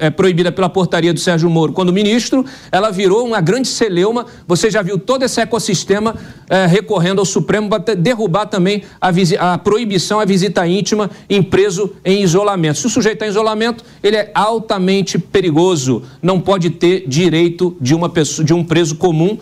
é, 0.00 0.06
é, 0.06 0.10
proibida 0.10 0.52
pela 0.52 0.68
portaria 0.68 1.12
do 1.12 1.18
Sérgio 1.18 1.50
Moro 1.50 1.72
quando 1.72 1.92
ministro, 1.92 2.44
ela 2.70 2.92
virou 2.92 3.26
uma 3.26 3.40
grande 3.40 3.66
celeuma. 3.66 4.24
Você 4.46 4.70
já 4.70 4.82
viu 4.82 4.98
todo 4.98 5.24
esse 5.24 5.40
ecossistema 5.40 6.14
é, 6.48 6.66
recorrendo 6.66 7.18
ao 7.18 7.24
Supremo 7.24 7.68
para 7.68 7.96
derrubar 7.96 8.46
também 8.46 8.84
a, 9.00 9.10
a 9.52 9.58
proibição 9.58 10.20
à 10.20 10.24
visita 10.24 10.64
íntima 10.64 11.10
em 11.28 11.42
preso 11.42 11.92
em 12.04 12.22
isolamento. 12.22 12.78
Se 12.78 12.86
o 12.86 12.90
sujeito 12.90 13.14
está 13.14 13.26
em 13.26 13.30
isolamento, 13.30 13.84
ele 14.00 14.16
é 14.16 14.30
altamente 14.32 15.18
perigoso. 15.18 16.04
Não 16.22 16.40
pode 16.40 16.70
ter 16.70 17.02
direito 17.08 17.76
de, 17.80 17.96
uma 17.96 18.08
pessoa, 18.08 18.46
de 18.46 18.54
um 18.54 18.62
preso 18.62 18.94
comum 18.94 19.36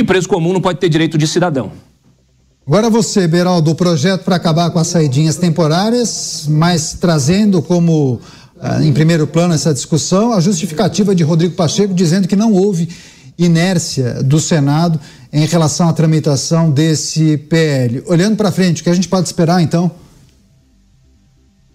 e 0.00 0.04
preso 0.04 0.28
comum 0.28 0.52
não 0.52 0.60
pode 0.60 0.78
ter 0.78 0.88
direito 0.88 1.16
de 1.16 1.26
cidadão. 1.26 1.72
Agora 2.66 2.88
você, 2.88 3.26
Beraldo, 3.26 3.70
o 3.70 3.74
projeto 3.74 4.24
para 4.24 4.36
acabar 4.36 4.70
com 4.70 4.78
as 4.78 4.86
saidinhas 4.86 5.36
temporárias, 5.36 6.46
mas 6.48 6.94
trazendo 6.94 7.60
como 7.60 8.20
ah, 8.60 8.82
em 8.82 8.92
primeiro 8.92 9.26
plano 9.26 9.54
essa 9.54 9.72
discussão 9.72 10.32
a 10.32 10.40
justificativa 10.40 11.14
de 11.14 11.24
Rodrigo 11.24 11.54
Pacheco 11.54 11.94
dizendo 11.94 12.28
que 12.28 12.36
não 12.36 12.52
houve 12.52 12.88
inércia 13.38 14.22
do 14.22 14.38
Senado 14.38 15.00
em 15.32 15.46
relação 15.46 15.88
à 15.88 15.92
tramitação 15.92 16.70
desse 16.70 17.38
PL. 17.38 18.02
Olhando 18.06 18.36
para 18.36 18.52
frente, 18.52 18.82
o 18.82 18.84
que 18.84 18.90
a 18.90 18.94
gente 18.94 19.08
pode 19.08 19.26
esperar 19.26 19.62
então? 19.62 19.90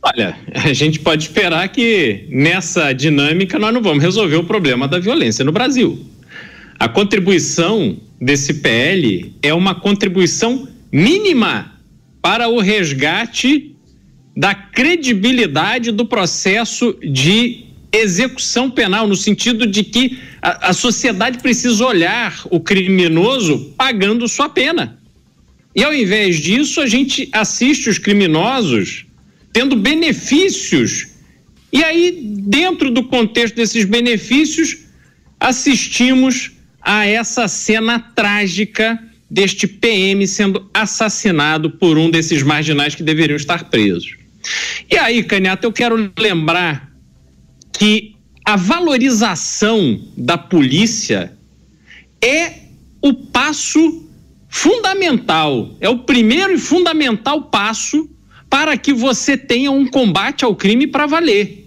Olha, 0.01 0.37
a 0.63 0.71
gente 0.71 0.99
pode 0.99 1.23
esperar 1.23 1.67
que 1.69 2.27
nessa 2.29 2.93
dinâmica 2.93 3.57
nós 3.57 3.73
não 3.73 3.81
vamos 3.81 4.03
resolver 4.03 4.35
o 4.35 4.43
problema 4.43 4.87
da 4.87 4.99
violência 4.99 5.43
no 5.43 5.51
Brasil. 5.51 6.05
A 6.79 6.87
contribuição 6.87 7.97
desse 8.19 8.55
PL 8.55 9.33
é 9.41 9.53
uma 9.53 9.75
contribuição 9.75 10.67
mínima 10.91 11.73
para 12.21 12.47
o 12.47 12.59
resgate 12.59 13.75
da 14.35 14.53
credibilidade 14.53 15.91
do 15.91 16.05
processo 16.05 16.97
de 17.01 17.65
execução 17.91 18.69
penal, 18.69 19.07
no 19.07 19.15
sentido 19.15 19.65
de 19.65 19.83
que 19.83 20.19
a, 20.41 20.69
a 20.69 20.73
sociedade 20.73 21.39
precisa 21.39 21.85
olhar 21.85 22.41
o 22.49 22.59
criminoso 22.59 23.73
pagando 23.77 24.27
sua 24.27 24.49
pena. 24.49 24.99
E 25.73 25.83
ao 25.83 25.93
invés 25.93 26.37
disso, 26.37 26.81
a 26.81 26.87
gente 26.87 27.29
assiste 27.31 27.89
os 27.89 27.97
criminosos 27.97 29.05
tendo 29.51 29.75
benefícios. 29.75 31.07
E 31.71 31.83
aí, 31.83 32.19
dentro 32.39 32.91
do 32.91 33.03
contexto 33.03 33.55
desses 33.55 33.85
benefícios, 33.85 34.77
assistimos 35.39 36.51
a 36.85 37.07
essa 37.07 37.47
cena 37.47 37.99
trágica 37.99 38.99
deste 39.29 39.67
PM 39.67 40.27
sendo 40.27 40.69
assassinado 40.71 41.71
por 41.71 41.97
um 41.97 42.11
desses 42.11 42.43
marginais 42.43 42.93
que 42.93 43.01
deveriam 43.01 43.35
estar 43.35 43.65
presos. 43.65 44.15
E 44.89 44.95
aí, 44.95 45.23
Canhata, 45.23 45.65
eu 45.65 45.73
quero 45.73 46.11
lembrar 46.17 46.91
que 47.73 48.15
a 48.45 48.55
valorização 48.55 49.99
da 50.15 50.37
polícia 50.37 51.35
é 52.21 52.53
o 53.01 53.13
passo 53.13 54.07
fundamental, 54.47 55.75
é 55.81 55.89
o 55.89 55.99
primeiro 55.99 56.53
e 56.53 56.59
fundamental 56.59 57.41
passo 57.45 58.07
para 58.47 58.77
que 58.77 58.93
você 58.93 59.35
tenha 59.35 59.71
um 59.71 59.87
combate 59.87 60.45
ao 60.45 60.55
crime 60.55 60.85
para 60.85 61.07
valer. 61.07 61.64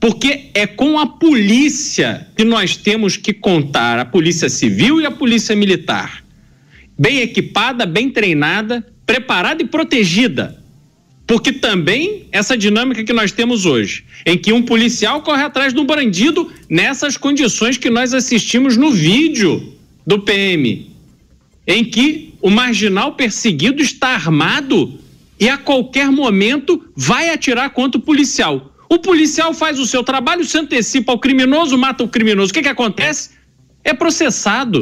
Porque 0.00 0.50
é 0.54 0.66
com 0.66 0.98
a 0.98 1.06
polícia 1.06 2.28
que 2.36 2.44
nós 2.44 2.76
temos 2.76 3.16
que 3.16 3.32
contar, 3.32 3.98
a 3.98 4.04
polícia 4.04 4.48
civil 4.48 5.00
e 5.00 5.06
a 5.06 5.10
polícia 5.10 5.56
militar. 5.56 6.24
Bem 6.96 7.18
equipada, 7.18 7.84
bem 7.84 8.08
treinada, 8.08 8.86
preparada 9.04 9.62
e 9.62 9.66
protegida. 9.66 10.62
Porque 11.26 11.52
também 11.52 12.26
essa 12.32 12.56
dinâmica 12.56 13.04
que 13.04 13.12
nós 13.12 13.32
temos 13.32 13.66
hoje, 13.66 14.04
em 14.24 14.38
que 14.38 14.52
um 14.52 14.62
policial 14.62 15.20
corre 15.20 15.42
atrás 15.42 15.74
de 15.74 15.80
um 15.80 15.84
bandido 15.84 16.50
nessas 16.70 17.16
condições 17.16 17.76
que 17.76 17.90
nós 17.90 18.14
assistimos 18.14 18.76
no 18.76 18.90
vídeo 18.90 19.74
do 20.06 20.20
PM, 20.20 20.90
em 21.66 21.84
que 21.84 22.32
o 22.40 22.48
marginal 22.48 23.12
perseguido 23.12 23.82
está 23.82 24.08
armado 24.08 24.98
e 25.38 25.48
a 25.48 25.58
qualquer 25.58 26.10
momento 26.10 26.82
vai 26.96 27.28
atirar 27.28 27.70
contra 27.70 28.00
o 28.00 28.02
policial. 28.02 28.74
O 28.88 28.98
policial 28.98 29.52
faz 29.52 29.78
o 29.78 29.86
seu 29.86 30.02
trabalho, 30.02 30.44
se 30.44 30.56
antecipa 30.56 31.12
ao 31.12 31.18
criminoso, 31.18 31.76
mata 31.76 32.02
o 32.02 32.08
criminoso. 32.08 32.50
O 32.50 32.54
que, 32.54 32.62
que 32.62 32.68
acontece? 32.68 33.30
É 33.84 33.92
processado. 33.92 34.80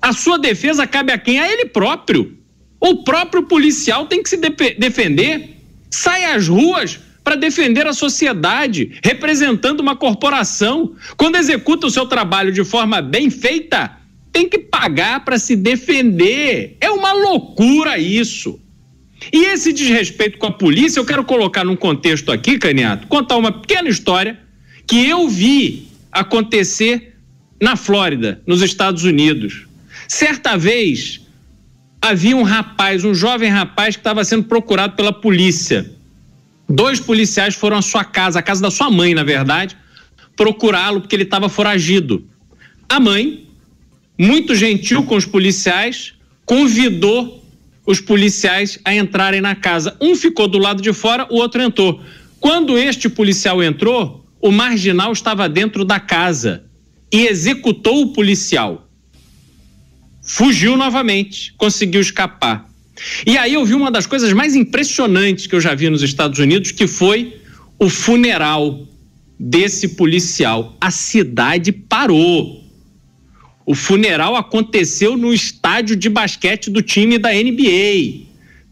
A 0.00 0.12
sua 0.12 0.38
defesa 0.38 0.86
cabe 0.86 1.12
a 1.12 1.18
quem? 1.18 1.38
A 1.38 1.50
ele 1.50 1.66
próprio. 1.66 2.38
O 2.80 3.04
próprio 3.04 3.44
policial 3.44 4.06
tem 4.06 4.22
que 4.22 4.28
se 4.28 4.36
de 4.36 4.50
defender. 4.78 5.56
Sai 5.90 6.24
às 6.24 6.48
ruas 6.48 7.00
para 7.22 7.36
defender 7.36 7.86
a 7.86 7.92
sociedade, 7.92 8.98
representando 9.02 9.80
uma 9.80 9.96
corporação. 9.96 10.94
Quando 11.16 11.36
executa 11.36 11.86
o 11.86 11.90
seu 11.90 12.06
trabalho 12.06 12.52
de 12.52 12.64
forma 12.64 13.00
bem 13.00 13.30
feita, 13.30 13.98
tem 14.30 14.48
que 14.48 14.58
pagar 14.58 15.24
para 15.24 15.38
se 15.38 15.56
defender. 15.56 16.76
É 16.80 16.90
uma 16.90 17.12
loucura 17.12 17.98
isso. 17.98 18.60
E 19.32 19.44
esse 19.46 19.72
desrespeito 19.72 20.38
com 20.38 20.46
a 20.46 20.52
polícia, 20.52 21.00
eu 21.00 21.04
quero 21.04 21.24
colocar 21.24 21.64
num 21.64 21.76
contexto 21.76 22.30
aqui, 22.30 22.58
Caniato, 22.58 23.06
contar 23.06 23.36
uma 23.36 23.52
pequena 23.52 23.88
história 23.88 24.38
que 24.86 25.08
eu 25.08 25.28
vi 25.28 25.88
acontecer 26.12 27.16
na 27.60 27.76
Flórida, 27.76 28.42
nos 28.46 28.62
Estados 28.62 29.04
Unidos. 29.04 29.66
Certa 30.06 30.56
vez, 30.56 31.20
havia 32.00 32.36
um 32.36 32.42
rapaz, 32.42 33.04
um 33.04 33.14
jovem 33.14 33.48
rapaz 33.48 33.96
que 33.96 34.00
estava 34.00 34.24
sendo 34.24 34.44
procurado 34.44 34.94
pela 34.94 35.12
polícia. 35.12 35.90
Dois 36.68 37.00
policiais 37.00 37.54
foram 37.54 37.78
à 37.78 37.82
sua 37.82 38.04
casa, 38.04 38.38
a 38.38 38.42
casa 38.42 38.60
da 38.60 38.70
sua 38.70 38.90
mãe, 38.90 39.14
na 39.14 39.22
verdade, 39.22 39.76
procurá-lo 40.36 41.00
porque 41.00 41.16
ele 41.16 41.22
estava 41.22 41.48
foragido. 41.48 42.26
A 42.88 43.00
mãe, 43.00 43.48
muito 44.18 44.54
gentil 44.54 45.04
com 45.04 45.16
os 45.16 45.24
policiais, 45.24 46.14
convidou 46.44 47.43
os 47.86 48.00
policiais 48.00 48.78
a 48.84 48.94
entrarem 48.94 49.40
na 49.40 49.54
casa. 49.54 49.96
Um 50.00 50.16
ficou 50.16 50.48
do 50.48 50.58
lado 50.58 50.82
de 50.82 50.92
fora, 50.92 51.26
o 51.30 51.36
outro 51.36 51.62
entrou. 51.62 52.00
Quando 52.40 52.78
este 52.78 53.08
policial 53.08 53.62
entrou, 53.62 54.24
o 54.40 54.50
marginal 54.50 55.12
estava 55.12 55.48
dentro 55.48 55.84
da 55.84 55.98
casa 55.98 56.64
e 57.12 57.26
executou 57.26 58.02
o 58.02 58.12
policial. 58.12 58.88
Fugiu 60.22 60.76
novamente, 60.76 61.54
conseguiu 61.56 62.00
escapar. 62.00 62.68
E 63.26 63.36
aí 63.36 63.54
eu 63.54 63.64
vi 63.64 63.74
uma 63.74 63.90
das 63.90 64.06
coisas 64.06 64.32
mais 64.32 64.54
impressionantes 64.54 65.46
que 65.46 65.54
eu 65.54 65.60
já 65.60 65.74
vi 65.74 65.90
nos 65.90 66.02
Estados 66.02 66.38
Unidos, 66.38 66.70
que 66.70 66.86
foi 66.86 67.36
o 67.78 67.88
funeral 67.88 68.86
desse 69.38 69.88
policial. 69.88 70.76
A 70.80 70.90
cidade 70.90 71.72
parou. 71.72 72.63
O 73.66 73.74
funeral 73.74 74.36
aconteceu 74.36 75.16
no 75.16 75.32
estádio 75.32 75.96
de 75.96 76.08
basquete 76.08 76.70
do 76.70 76.82
time 76.82 77.18
da 77.18 77.30
NBA. 77.32 78.26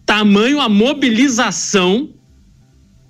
Tamanho 0.04 0.60
a 0.60 0.68
mobilização 0.68 2.10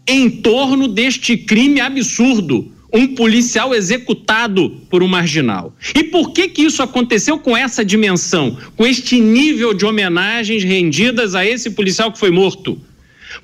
em 0.06 0.30
torno 0.30 0.86
deste 0.86 1.36
crime 1.36 1.80
absurdo. 1.80 2.70
Um 2.94 3.14
policial 3.14 3.74
executado 3.74 4.82
por 4.90 5.02
um 5.02 5.08
marginal. 5.08 5.74
E 5.94 6.04
por 6.04 6.32
que 6.32 6.48
que 6.48 6.62
isso 6.62 6.82
aconteceu 6.82 7.38
com 7.38 7.56
essa 7.56 7.82
dimensão, 7.82 8.56
com 8.76 8.86
este 8.86 9.18
nível 9.18 9.72
de 9.72 9.86
homenagens 9.86 10.62
rendidas 10.62 11.34
a 11.34 11.44
esse 11.44 11.70
policial 11.70 12.12
que 12.12 12.18
foi 12.18 12.30
morto? 12.30 12.78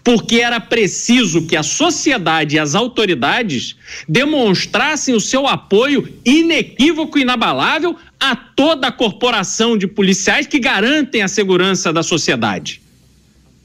Porque 0.03 0.36
era 0.36 0.61
preciso 0.61 1.46
que 1.46 1.57
a 1.57 1.62
sociedade 1.62 2.57
e 2.57 2.59
as 2.59 2.74
autoridades 2.74 3.76
demonstrassem 4.09 5.14
o 5.14 5.20
seu 5.20 5.46
apoio 5.46 6.09
inequívoco 6.24 7.18
e 7.18 7.22
inabalável 7.22 7.96
a 8.18 8.34
toda 8.34 8.88
a 8.88 8.92
corporação 8.92 9.76
de 9.76 9.86
policiais 9.86 10.46
que 10.46 10.59
garantem 10.59 11.22
a 11.22 11.28
segurança 11.28 11.92
da 11.92 12.03
sociedade. 12.03 12.80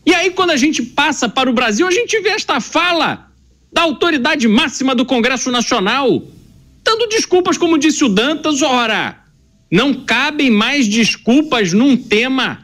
E 0.06 0.14
aí, 0.14 0.32
quando 0.32 0.52
a 0.52 0.58
gente 0.58 0.84
passa 0.84 1.30
para 1.30 1.50
o 1.50 1.54
Brasil, 1.54 1.88
a 1.88 1.92
gente 1.92 2.20
vê 2.20 2.30
esta 2.30 2.60
fala 2.60 3.32
da 3.72 3.82
autoridade 3.82 4.48
máxima 4.48 4.94
do 4.94 5.06
Congresso 5.06 5.50
Nacional, 5.50 6.24
dando 6.84 7.08
desculpas, 7.08 7.58
como 7.58 7.78
disse 7.78 8.04
o 8.04 8.10
Dantas, 8.10 8.62
ora, 8.62 9.18
não 9.72 9.94
cabem 9.94 10.52
mais 10.52 10.88
desculpas 10.88 11.74
num 11.74 11.96
tema 11.96 12.63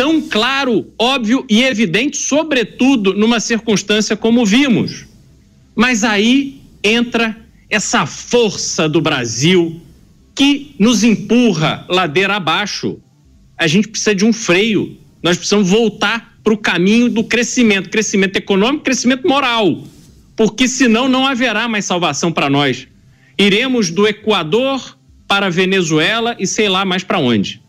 tão 0.00 0.18
claro, 0.18 0.90
óbvio 0.98 1.44
e 1.46 1.62
evidente, 1.62 2.16
sobretudo 2.16 3.12
numa 3.12 3.38
circunstância 3.38 4.16
como 4.16 4.46
vimos. 4.46 5.04
Mas 5.76 6.04
aí 6.04 6.58
entra 6.82 7.36
essa 7.68 8.06
força 8.06 8.88
do 8.88 8.98
Brasil 9.02 9.78
que 10.34 10.74
nos 10.78 11.04
empurra 11.04 11.84
ladeira 11.86 12.36
abaixo. 12.36 12.98
A 13.58 13.66
gente 13.66 13.88
precisa 13.88 14.14
de 14.14 14.24
um 14.24 14.32
freio. 14.32 14.96
Nós 15.22 15.36
precisamos 15.36 15.68
voltar 15.68 16.34
para 16.42 16.54
o 16.54 16.56
caminho 16.56 17.10
do 17.10 17.22
crescimento, 17.22 17.90
crescimento 17.90 18.36
econômico, 18.36 18.84
crescimento 18.84 19.28
moral, 19.28 19.84
porque 20.34 20.66
senão 20.66 21.10
não 21.10 21.26
haverá 21.26 21.68
mais 21.68 21.84
salvação 21.84 22.32
para 22.32 22.48
nós. 22.48 22.88
Iremos 23.36 23.90
do 23.90 24.08
Equador 24.08 24.98
para 25.28 25.48
a 25.48 25.50
Venezuela 25.50 26.34
e 26.38 26.46
sei 26.46 26.70
lá 26.70 26.86
mais 26.86 27.04
para 27.04 27.18
onde. 27.18 27.60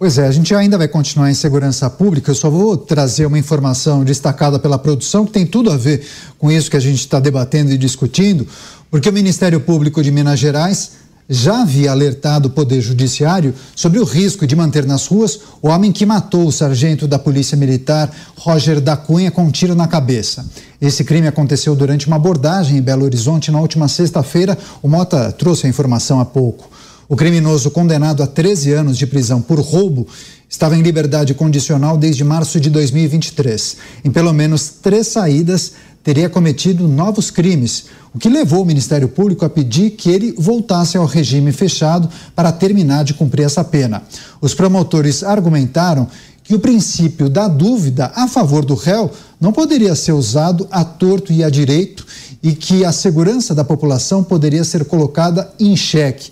Pois 0.00 0.16
é, 0.16 0.26
a 0.26 0.30
gente 0.30 0.54
ainda 0.54 0.78
vai 0.78 0.88
continuar 0.88 1.30
em 1.30 1.34
segurança 1.34 1.90
pública. 1.90 2.30
Eu 2.30 2.34
só 2.34 2.48
vou 2.48 2.74
trazer 2.74 3.26
uma 3.26 3.38
informação 3.38 4.02
destacada 4.02 4.58
pela 4.58 4.78
produção 4.78 5.26
que 5.26 5.32
tem 5.32 5.44
tudo 5.44 5.70
a 5.70 5.76
ver 5.76 6.02
com 6.38 6.50
isso 6.50 6.70
que 6.70 6.76
a 6.78 6.80
gente 6.80 7.00
está 7.00 7.20
debatendo 7.20 7.70
e 7.70 7.76
discutindo, 7.76 8.48
porque 8.90 9.10
o 9.10 9.12
Ministério 9.12 9.60
Público 9.60 10.02
de 10.02 10.10
Minas 10.10 10.38
Gerais 10.38 10.92
já 11.28 11.60
havia 11.60 11.90
alertado 11.90 12.48
o 12.48 12.50
Poder 12.50 12.80
Judiciário 12.80 13.54
sobre 13.76 14.00
o 14.00 14.04
risco 14.04 14.46
de 14.46 14.56
manter 14.56 14.86
nas 14.86 15.06
ruas 15.06 15.38
o 15.60 15.68
homem 15.68 15.92
que 15.92 16.06
matou 16.06 16.46
o 16.46 16.52
sargento 16.52 17.06
da 17.06 17.18
Polícia 17.18 17.54
Militar, 17.54 18.10
Roger 18.38 18.80
da 18.80 18.96
Cunha, 18.96 19.30
com 19.30 19.44
um 19.44 19.50
tiro 19.50 19.74
na 19.74 19.86
cabeça. 19.86 20.46
Esse 20.80 21.04
crime 21.04 21.26
aconteceu 21.26 21.76
durante 21.76 22.06
uma 22.06 22.16
abordagem 22.16 22.78
em 22.78 22.82
Belo 22.82 23.04
Horizonte 23.04 23.50
na 23.50 23.60
última 23.60 23.86
sexta-feira. 23.86 24.56
O 24.82 24.88
Mota 24.88 25.30
trouxe 25.30 25.66
a 25.66 25.68
informação 25.68 26.18
há 26.20 26.24
pouco. 26.24 26.70
O 27.10 27.16
criminoso 27.16 27.72
condenado 27.72 28.22
a 28.22 28.26
13 28.28 28.72
anos 28.72 28.96
de 28.96 29.04
prisão 29.04 29.42
por 29.42 29.58
roubo 29.58 30.06
estava 30.48 30.76
em 30.76 30.80
liberdade 30.80 31.34
condicional 31.34 31.98
desde 31.98 32.22
março 32.22 32.60
de 32.60 32.70
2023. 32.70 33.78
Em 34.04 34.12
pelo 34.12 34.32
menos 34.32 34.74
três 34.80 35.08
saídas, 35.08 35.72
teria 36.04 36.30
cometido 36.30 36.86
novos 36.86 37.28
crimes, 37.28 37.86
o 38.14 38.18
que 38.18 38.28
levou 38.28 38.62
o 38.62 38.64
Ministério 38.64 39.08
Público 39.08 39.44
a 39.44 39.50
pedir 39.50 39.90
que 39.90 40.08
ele 40.08 40.32
voltasse 40.38 40.96
ao 40.96 41.04
regime 41.04 41.50
fechado 41.50 42.08
para 42.32 42.52
terminar 42.52 43.02
de 43.02 43.12
cumprir 43.12 43.42
essa 43.42 43.64
pena. 43.64 44.04
Os 44.40 44.54
promotores 44.54 45.24
argumentaram 45.24 46.06
que 46.44 46.54
o 46.54 46.60
princípio 46.60 47.28
da 47.28 47.48
dúvida 47.48 48.12
a 48.14 48.28
favor 48.28 48.64
do 48.64 48.76
réu 48.76 49.10
não 49.40 49.52
poderia 49.52 49.96
ser 49.96 50.12
usado 50.12 50.68
a 50.70 50.84
torto 50.84 51.32
e 51.32 51.42
a 51.42 51.50
direito 51.50 52.06
e 52.40 52.52
que 52.52 52.84
a 52.84 52.92
segurança 52.92 53.52
da 53.52 53.64
população 53.64 54.22
poderia 54.22 54.62
ser 54.62 54.84
colocada 54.84 55.52
em 55.58 55.76
xeque. 55.76 56.30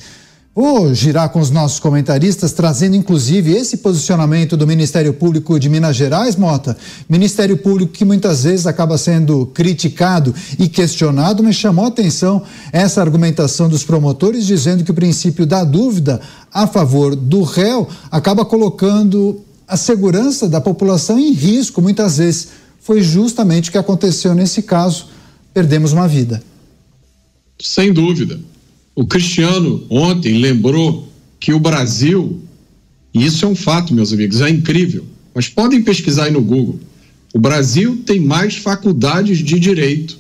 Vou 0.60 0.92
girar 0.92 1.28
com 1.28 1.38
os 1.38 1.50
nossos 1.50 1.78
comentaristas, 1.78 2.50
trazendo 2.50 2.96
inclusive 2.96 3.52
esse 3.52 3.76
posicionamento 3.76 4.56
do 4.56 4.66
Ministério 4.66 5.14
Público 5.14 5.56
de 5.56 5.68
Minas 5.68 5.94
Gerais, 5.94 6.34
Mota. 6.34 6.76
Ministério 7.08 7.56
Público 7.56 7.92
que 7.92 8.04
muitas 8.04 8.42
vezes 8.42 8.66
acaba 8.66 8.98
sendo 8.98 9.46
criticado 9.54 10.34
e 10.58 10.68
questionado, 10.68 11.44
mas 11.44 11.54
chamou 11.54 11.86
atenção 11.86 12.42
essa 12.72 13.00
argumentação 13.00 13.68
dos 13.68 13.84
promotores, 13.84 14.44
dizendo 14.44 14.82
que 14.82 14.90
o 14.90 14.94
princípio 14.94 15.46
da 15.46 15.62
dúvida 15.62 16.20
a 16.52 16.66
favor 16.66 17.14
do 17.14 17.44
réu 17.44 17.88
acaba 18.10 18.44
colocando 18.44 19.40
a 19.64 19.76
segurança 19.76 20.48
da 20.48 20.60
população 20.60 21.20
em 21.20 21.34
risco, 21.34 21.80
muitas 21.80 22.18
vezes. 22.18 22.48
Foi 22.80 23.00
justamente 23.00 23.68
o 23.68 23.72
que 23.72 23.78
aconteceu 23.78 24.34
nesse 24.34 24.62
caso. 24.62 25.06
Perdemos 25.54 25.92
uma 25.92 26.08
vida. 26.08 26.42
Sem 27.60 27.92
dúvida. 27.92 28.40
O 28.98 29.06
Cristiano 29.06 29.86
ontem 29.88 30.38
lembrou 30.38 31.08
que 31.38 31.52
o 31.52 31.60
Brasil, 31.60 32.42
e 33.14 33.24
isso 33.24 33.44
é 33.44 33.48
um 33.48 33.54
fato, 33.54 33.94
meus 33.94 34.12
amigos, 34.12 34.40
é 34.40 34.50
incrível, 34.50 35.04
mas 35.32 35.48
podem 35.48 35.80
pesquisar 35.80 36.24
aí 36.24 36.32
no 36.32 36.42
Google. 36.42 36.80
O 37.32 37.38
Brasil 37.38 38.02
tem 38.04 38.18
mais 38.18 38.56
faculdades 38.56 39.38
de 39.38 39.60
direito 39.60 40.18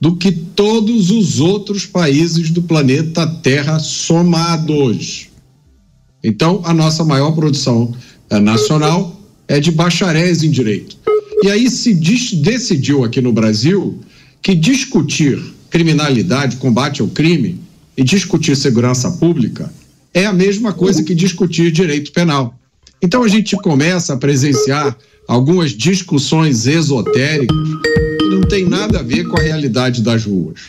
do 0.00 0.16
que 0.16 0.32
todos 0.32 1.12
os 1.12 1.38
outros 1.38 1.86
países 1.86 2.50
do 2.50 2.62
planeta 2.62 3.24
Terra 3.44 3.78
somados. 3.78 5.28
Então, 6.20 6.62
a 6.64 6.74
nossa 6.74 7.04
maior 7.04 7.30
produção 7.30 7.94
eh, 8.28 8.40
nacional 8.40 9.20
é 9.46 9.60
de 9.60 9.70
bacharéis 9.70 10.42
em 10.42 10.50
direito. 10.50 10.96
E 11.44 11.48
aí 11.48 11.70
se 11.70 11.94
decidiu 11.94 13.04
aqui 13.04 13.20
no 13.20 13.32
Brasil 13.32 14.00
que 14.42 14.52
discutir 14.52 15.40
criminalidade, 15.70 16.56
combate 16.56 17.00
ao 17.00 17.06
crime, 17.06 17.64
e 17.96 18.04
discutir 18.04 18.56
segurança 18.56 19.10
pública 19.12 19.72
é 20.12 20.26
a 20.26 20.32
mesma 20.32 20.72
coisa 20.72 21.02
que 21.02 21.14
discutir 21.14 21.70
direito 21.70 22.12
penal. 22.12 22.58
Então 23.02 23.22
a 23.22 23.28
gente 23.28 23.56
começa 23.56 24.14
a 24.14 24.16
presenciar 24.16 24.96
algumas 25.28 25.72
discussões 25.72 26.66
esotéricas 26.66 27.56
que 28.18 28.28
não 28.28 28.42
tem 28.42 28.64
nada 28.64 29.00
a 29.00 29.02
ver 29.02 29.26
com 29.28 29.38
a 29.38 29.42
realidade 29.42 30.02
das 30.02 30.24
ruas. 30.24 30.60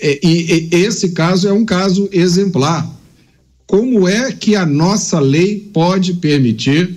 E, 0.00 0.68
e, 0.72 0.76
esse 0.76 1.10
caso 1.10 1.48
é 1.48 1.52
um 1.52 1.64
caso 1.64 2.08
exemplar. 2.12 2.88
Como 3.66 4.08
é 4.08 4.32
que 4.32 4.54
a 4.56 4.64
nossa 4.64 5.18
lei 5.18 5.68
pode 5.72 6.14
permitir 6.14 6.96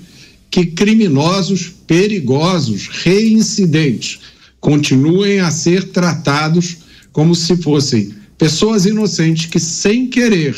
que 0.50 0.66
criminosos 0.66 1.74
perigosos, 1.86 2.88
reincidentes, 2.88 4.20
continuem 4.60 5.40
a 5.40 5.52
ser 5.52 5.92
tratados 5.92 6.78
como 7.12 7.34
se 7.34 7.58
fossem 7.58 8.14
pessoas 8.38 8.86
inocentes 8.86 9.48
que, 9.48 9.60
sem 9.60 10.08
querer, 10.08 10.56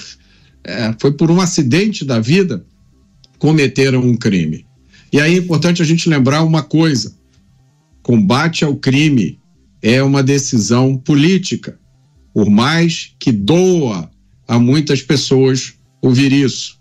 é, 0.64 0.94
foi 1.00 1.12
por 1.12 1.32
um 1.32 1.40
acidente 1.40 2.04
da 2.04 2.20
vida, 2.20 2.66
cometeram 3.38 4.02
um 4.02 4.16
crime. 4.16 4.66
E 5.12 5.20
aí 5.20 5.36
é 5.36 5.38
importante 5.38 5.82
a 5.82 5.86
gente 5.86 6.10
lembrar 6.10 6.44
uma 6.44 6.62
coisa: 6.62 7.16
combate 8.04 8.64
ao 8.64 8.76
crime 8.76 9.40
é 9.82 10.04
uma 10.04 10.22
decisão 10.22 10.98
política, 10.98 11.80
por 12.34 12.50
mais 12.50 13.14
que 13.20 13.32
doa 13.32 14.10
a 14.48 14.60
muitas 14.60 15.02
pessoas 15.02 15.74
ouvir 16.02 16.32
isso. 16.32 16.78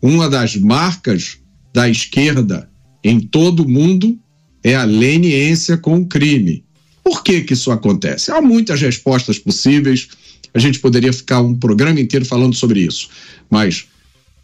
Uma 0.00 0.28
das 0.28 0.56
marcas 0.56 1.38
da 1.72 1.88
esquerda 1.88 2.70
em 3.02 3.18
todo 3.20 3.64
o 3.64 3.68
mundo 3.68 4.18
é 4.62 4.74
a 4.74 4.84
leniência 4.84 5.76
com 5.76 5.98
o 5.98 6.06
crime. 6.06 6.64
Por 7.02 7.22
que, 7.22 7.42
que 7.42 7.52
isso 7.52 7.70
acontece? 7.70 8.30
Há 8.30 8.40
muitas 8.40 8.80
respostas 8.80 9.38
possíveis 9.38 10.08
a 10.54 10.58
gente 10.58 10.78
poderia 10.78 11.12
ficar 11.12 11.40
um 11.40 11.54
programa 11.54 12.00
inteiro 12.00 12.24
falando 12.24 12.54
sobre 12.54 12.80
isso. 12.80 13.08
Mas 13.50 13.86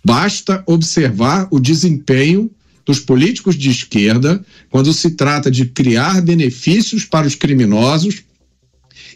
basta 0.05 0.63
observar 0.67 1.47
o 1.51 1.61
desempenho 1.61 2.51
dos 2.85 2.99
políticos 2.99 3.57
de 3.57 3.71
esquerda 3.71 4.45
quando 4.69 4.93
se 4.93 5.11
trata 5.13 5.51
de 5.51 5.67
criar 5.67 6.21
benefícios 6.21 7.05
para 7.05 7.27
os 7.27 7.35
criminosos 7.35 8.25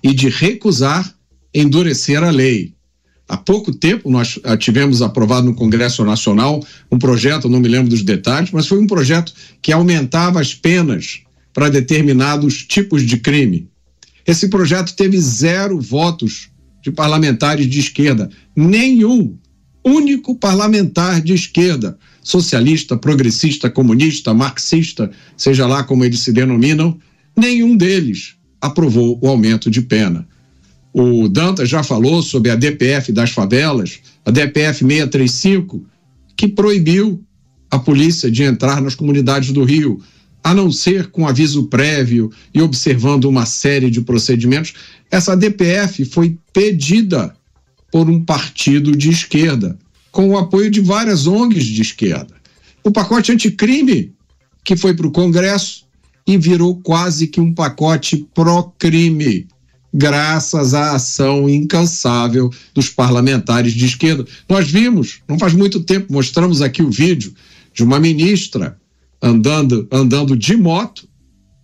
e 0.03 0.15
de 0.15 0.29
recusar 0.29 1.13
endurecer 1.53 2.23
a 2.23 2.31
lei. 2.31 2.75
Há 3.29 3.37
pouco 3.37 3.73
tempo 3.73 4.11
nós 4.11 4.39
ah, 4.45 4.57
tivemos 4.57 5.01
aprovado 5.01 5.47
no 5.47 5.55
Congresso 5.55 6.05
Nacional 6.05 6.65
um 6.91 6.99
projeto, 6.99 7.49
não 7.49 7.61
me 7.61 7.69
lembro 7.69 7.89
dos 7.89 8.03
detalhes, 8.03 8.51
mas 8.51 8.67
foi 8.67 8.79
um 8.79 8.87
projeto 8.87 9.33
que 9.63 9.73
aumentava 9.73 10.41
as 10.41 10.53
penas 10.53 11.21
para 11.53 11.71
determinados 11.71 12.65
tipos 12.65 13.03
de 13.03 13.17
crime. 13.17 13.67
Esse 14.27 14.49
projeto 14.49 14.95
teve 14.95 15.19
zero 15.21 15.81
votos 15.81 16.51
de 16.85 16.93
parlamentares 16.93 17.67
de 17.67 17.81
esquerda. 17.81 18.29
Nenhum 18.55 19.37
único 19.83 20.37
parlamentar 20.37 21.23
de 21.23 21.33
esquerda, 21.33 21.99
socialista, 22.23 22.97
progressista, 22.97 23.71
comunista, 23.71 24.35
marxista, 24.35 25.11
seja 25.37 25.67
lá 25.67 25.83
como 25.83 26.05
eles 26.05 26.21
se 26.21 26.31
denominam, 26.31 26.99
nenhum 27.35 27.75
deles 27.75 28.35
aprovou 28.61 29.19
o 29.21 29.29
aumento 29.29 29.71
de 29.71 29.81
pena. 29.81 30.29
O 30.93 31.27
Dantas 31.27 31.69
já 31.69 31.83
falou 31.83 32.23
sobre 32.23 32.51
a 32.51 32.55
DPF 32.55 33.11
das 33.13 33.31
favelas, 33.31 34.01
a 34.25 34.31
DPF 34.31 34.85
635, 34.85 35.85
que 36.37 36.49
proibiu 36.49 37.23
a 37.71 37.79
polícia 37.79 38.31
de 38.31 38.43
entrar 38.43 38.81
nas 38.81 38.95
comunidades 38.95 39.53
do 39.53 39.65
Rio, 39.65 40.01
a 40.43 40.53
não 40.53 40.71
ser 40.71 41.07
com 41.07 41.27
aviso 41.27 41.69
prévio 41.69 42.31
e 42.53 42.61
observando 42.61 43.25
uma 43.25 43.47
série 43.47 43.91
de 43.91 44.03
procedimentos. 44.03 44.75
Essa 45.15 45.37
DPF 45.37 46.05
foi 46.07 46.37
pedida 46.53 47.37
por 47.93 48.11
um 48.11 48.25
partido 48.25 48.97
de 48.97 49.11
esquerda, 49.11 49.79
com 50.11 50.31
o 50.31 50.37
apoio 50.37 50.69
de 50.69 50.81
várias 50.81 51.29
ONGs 51.29 51.67
de 51.67 51.83
esquerda. 51.83 52.35
O 52.83 52.91
pacote 52.91 53.31
anticrime, 53.31 54.13
que 54.65 54.77
foi 54.77 54.93
para 54.93 55.07
o 55.07 55.13
Congresso 55.13 55.85
e 56.27 56.37
virou 56.37 56.81
quase 56.81 57.29
que 57.29 57.41
um 57.41 57.55
pacote 57.55 58.27
pró-crime, 58.35 59.47
graças 59.95 60.75
à 60.75 60.97
ação 60.97 61.49
incansável 61.49 62.51
dos 62.75 62.89
parlamentares 62.89 63.73
de 63.73 63.85
esquerda. 63.85 64.27
Nós 64.49 64.69
vimos, 64.69 65.21
não 65.29 65.39
faz 65.39 65.53
muito 65.55 65.85
tempo, 65.85 66.13
mostramos 66.13 66.61
aqui 66.61 66.83
o 66.83 66.91
vídeo 66.91 67.33
de 67.73 67.85
uma 67.85 68.01
ministra 68.01 68.77
andando, 69.23 69.87
andando 69.93 70.37
de 70.37 70.57
moto, 70.57 71.09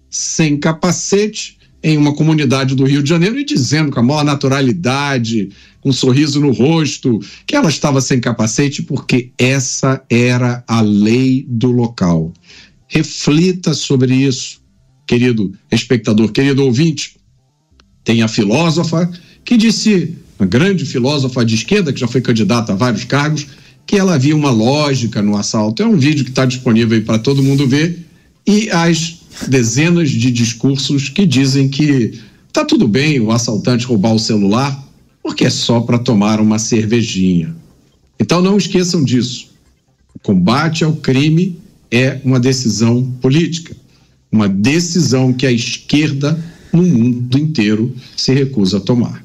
sem 0.08 0.56
capacete, 0.56 1.58
em 1.82 1.96
uma 1.96 2.14
comunidade 2.14 2.74
do 2.74 2.84
Rio 2.84 3.02
de 3.02 3.08
Janeiro 3.08 3.38
e 3.38 3.44
dizendo 3.44 3.90
com 3.90 4.00
a 4.00 4.02
maior 4.02 4.24
naturalidade, 4.24 5.50
com 5.80 5.88
um 5.88 5.92
sorriso 5.92 6.40
no 6.40 6.52
rosto, 6.52 7.18
que 7.46 7.56
ela 7.56 7.68
estava 7.68 8.00
sem 8.00 8.20
capacete 8.20 8.82
porque 8.82 9.30
essa 9.38 10.02
era 10.10 10.62
a 10.66 10.80
lei 10.80 11.46
do 11.48 11.70
local. 11.70 12.32
Reflita 12.86 13.72
sobre 13.72 14.14
isso, 14.14 14.60
querido 15.06 15.52
espectador, 15.70 16.30
querido 16.32 16.64
ouvinte. 16.64 17.16
Tem 18.04 18.22
a 18.22 18.28
filósofa 18.28 19.10
que 19.44 19.56
disse, 19.56 20.16
uma 20.38 20.46
grande 20.46 20.84
filósofa 20.84 21.44
de 21.44 21.54
esquerda, 21.54 21.92
que 21.92 22.00
já 22.00 22.08
foi 22.08 22.20
candidata 22.20 22.72
a 22.72 22.76
vários 22.76 23.04
cargos, 23.04 23.46
que 23.86 23.96
ela 23.96 24.14
havia 24.14 24.36
uma 24.36 24.50
lógica 24.50 25.22
no 25.22 25.36
assalto. 25.36 25.82
É 25.82 25.86
um 25.86 25.96
vídeo 25.96 26.24
que 26.24 26.30
está 26.30 26.44
disponível 26.44 26.96
aí 26.96 27.04
para 27.04 27.18
todo 27.18 27.42
mundo 27.42 27.66
ver. 27.66 28.06
E 28.46 28.70
as 28.70 29.19
dezenas 29.48 30.10
de 30.10 30.30
discursos 30.30 31.08
que 31.08 31.26
dizem 31.26 31.68
que 31.68 32.18
tá 32.52 32.64
tudo 32.64 32.86
bem 32.86 33.20
o 33.20 33.30
assaltante 33.30 33.86
roubar 33.86 34.14
o 34.14 34.18
celular, 34.18 34.86
porque 35.22 35.44
é 35.44 35.50
só 35.50 35.80
para 35.80 35.98
tomar 35.98 36.40
uma 36.40 36.58
cervejinha. 36.58 37.54
Então 38.18 38.42
não 38.42 38.56
esqueçam 38.56 39.04
disso. 39.04 39.50
O 40.14 40.18
combate 40.18 40.84
ao 40.84 40.94
crime 40.94 41.58
é 41.90 42.20
uma 42.24 42.38
decisão 42.38 43.04
política, 43.20 43.74
uma 44.30 44.48
decisão 44.48 45.32
que 45.32 45.46
a 45.46 45.52
esquerda 45.52 46.38
no 46.72 46.82
mundo 46.82 47.38
inteiro 47.38 47.94
se 48.16 48.32
recusa 48.32 48.76
a 48.76 48.80
tomar. 48.80 49.24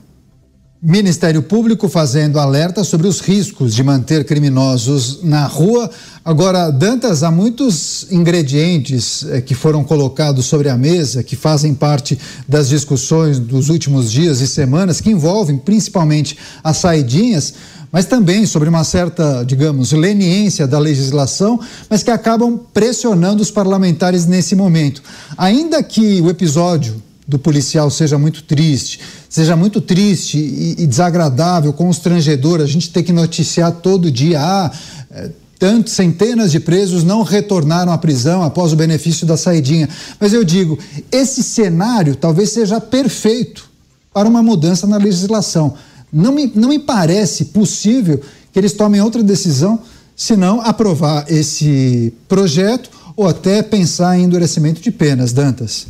Ministério 0.88 1.42
Público 1.42 1.90
fazendo 1.90 2.40
alerta 2.40 2.84
sobre 2.84 3.08
os 3.08 3.20
riscos 3.20 3.74
de 3.74 3.82
manter 3.82 4.24
criminosos 4.24 5.24
na 5.24 5.48
rua. 5.48 5.90
Agora, 6.24 6.70
Dantas, 6.70 7.24
há 7.24 7.32
muitos 7.32 8.06
ingredientes 8.12 9.26
eh, 9.32 9.42
que 9.42 9.56
foram 9.56 9.84
colocados 9.84 10.46
sobre 10.46 10.70
a 10.70 10.78
mesa, 10.78 11.24
que 11.24 11.36
fazem 11.36 11.74
parte 11.74 12.20
das 12.48 12.70
discussões 12.70 13.40
dos 13.40 13.70
últimos 13.70 14.12
dias 14.12 14.42
e 14.42 14.48
semanas, 14.48 15.02
que 15.02 15.10
envolvem 15.10 15.58
principalmente 15.58 16.38
as 16.64 16.78
saidinhas, 16.78 17.56
mas 17.92 18.06
também 18.06 18.46
sobre 18.46 18.70
uma 18.70 18.84
certa, 18.84 19.44
digamos, 19.44 19.92
leniência 19.92 20.68
da 20.68 20.78
legislação, 20.78 21.60
mas 21.90 22.04
que 22.04 22.12
acabam 22.12 22.60
pressionando 22.72 23.42
os 23.42 23.50
parlamentares 23.50 24.28
nesse 24.28 24.56
momento. 24.56 25.02
Ainda 25.36 25.82
que 25.82 26.22
o 26.22 26.30
episódio 26.30 27.02
do 27.28 27.40
policial 27.40 27.90
seja 27.90 28.18
muito 28.18 28.44
triste, 28.44 29.00
seja 29.28 29.56
muito 29.56 29.82
triste 29.82 30.38
e, 30.38 30.76
e 30.80 30.88
desagradável, 30.88 31.74
constrangedor, 31.74 32.62
a 32.62 32.66
gente 32.66 32.92
ter 32.92 33.04
que 33.04 33.12
noticiar 33.12 33.72
todo 33.72 34.12
dia, 34.12 34.40
ah, 34.40 34.72
é, 35.12 35.30
tantos 35.58 35.94
centenas 35.94 36.52
de 36.52 36.60
presos 36.60 37.04
não 37.04 37.24
retornaram 37.24 37.92
à 37.92 37.98
prisão 37.98 38.44
após 38.44 38.74
o 38.74 38.76
benefício 38.76 39.26
da 39.26 39.38
saidinha. 39.38 39.90
Mas 40.20 40.34
eu 40.34 40.44
digo, 40.44 40.78
esse 41.12 41.42
cenário 41.42 42.16
talvez 42.16 42.52
seja 42.52 42.80
perfeito 42.80 43.70
para 44.14 44.30
uma 44.30 44.44
mudança 44.44 44.86
na 44.86 44.98
legislação. 44.98 45.74
Não 46.12 46.32
me, 46.32 46.52
não 46.54 46.70
me 46.70 46.80
parece 46.80 47.46
possível 47.46 48.22
que 48.54 48.60
eles 48.60 48.74
tomem 48.74 49.02
outra 49.02 49.24
decisão 49.24 49.80
senão 50.16 50.62
aprovar 50.62 51.26
esse 51.28 52.14
projeto 52.28 52.90
ou 53.16 53.28
até 53.28 53.62
pensar 53.62 54.18
em 54.18 54.24
endurecimento 54.24 54.82
de 54.82 54.92
penas, 54.92 55.34
Dantas. 55.34 55.88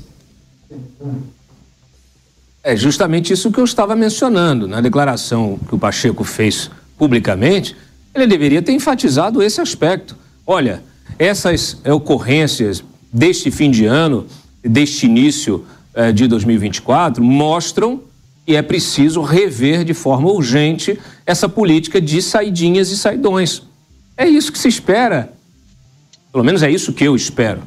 É 2.63 2.75
justamente 2.75 3.31
isso 3.31 3.51
que 3.51 3.59
eu 3.59 3.63
estava 3.63 3.95
mencionando 3.95 4.67
na 4.67 4.81
declaração 4.81 5.59
que 5.67 5.75
o 5.75 5.77
Pacheco 5.77 6.23
fez 6.23 6.71
publicamente. 6.97 7.75
Ele 8.13 8.25
deveria 8.25 8.61
ter 8.61 8.71
enfatizado 8.71 9.43
esse 9.43 9.61
aspecto. 9.61 10.15
Olha, 10.47 10.81
essas 11.19 11.77
ocorrências 11.85 12.83
deste 13.13 13.51
fim 13.51 13.69
de 13.69 13.85
ano, 13.85 14.25
deste 14.63 15.05
início 15.05 15.65
eh, 15.93 16.11
de 16.11 16.27
2024, 16.27 17.23
mostram 17.23 18.01
que 18.45 18.55
é 18.55 18.61
preciso 18.61 19.21
rever 19.21 19.83
de 19.83 19.93
forma 19.93 20.29
urgente 20.29 20.99
essa 21.25 21.47
política 21.47 22.01
de 22.01 22.21
saidinhas 22.21 22.91
e 22.91 22.97
saidões. 22.97 23.61
É 24.17 24.27
isso 24.27 24.51
que 24.51 24.59
se 24.59 24.67
espera. 24.67 25.31
Pelo 26.31 26.43
menos 26.43 26.63
é 26.63 26.69
isso 26.69 26.93
que 26.93 27.03
eu 27.03 27.15
espero. 27.15 27.61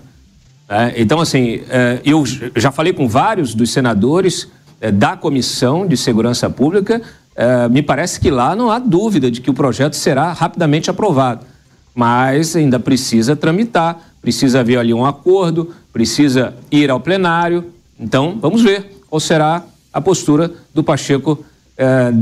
É, 0.69 1.01
então, 1.01 1.19
assim, 1.19 1.62
é, 1.71 2.01
eu 2.05 2.23
já 2.57 2.71
falei 2.71 2.93
com 2.93 3.09
vários 3.09 3.55
dos 3.55 3.71
senadores 3.71 4.49
é, 4.81 4.93
da 4.93 5.16
Comissão 5.16 5.87
de 5.87 5.97
Segurança 5.97 6.51
Pública. 6.51 7.01
É, 7.35 7.69
me 7.69 7.83
parece 7.83 8.21
que 8.21 8.31
lá 8.31 8.55
não 8.55 8.71
há 8.71 8.79
dúvida 8.79 9.31
de 9.31 9.41
que 9.41 9.49
o 9.49 9.55
projeto 9.55 9.97
será 9.97 10.33
rapidamente 10.33 10.91
aprovado. 10.91 11.47
Mas 11.95 12.55
ainda 12.55 12.79
precisa 12.79 13.35
tramitar, 13.35 13.99
precisa 14.21 14.61
haver 14.61 14.79
ali 14.79 14.93
um 14.93 15.07
acordo, 15.07 15.75
precisa 15.93 16.55
ir 16.71 16.91
ao 16.91 17.01
plenário. 17.01 17.73
Então, 17.99 18.39
vamos 18.41 18.62
ver 18.62 19.01
qual 19.09 19.19
será 19.19 19.64
a 19.93 20.01
postura 20.01 20.53
do 20.75 20.85
Pacheco 20.85 21.45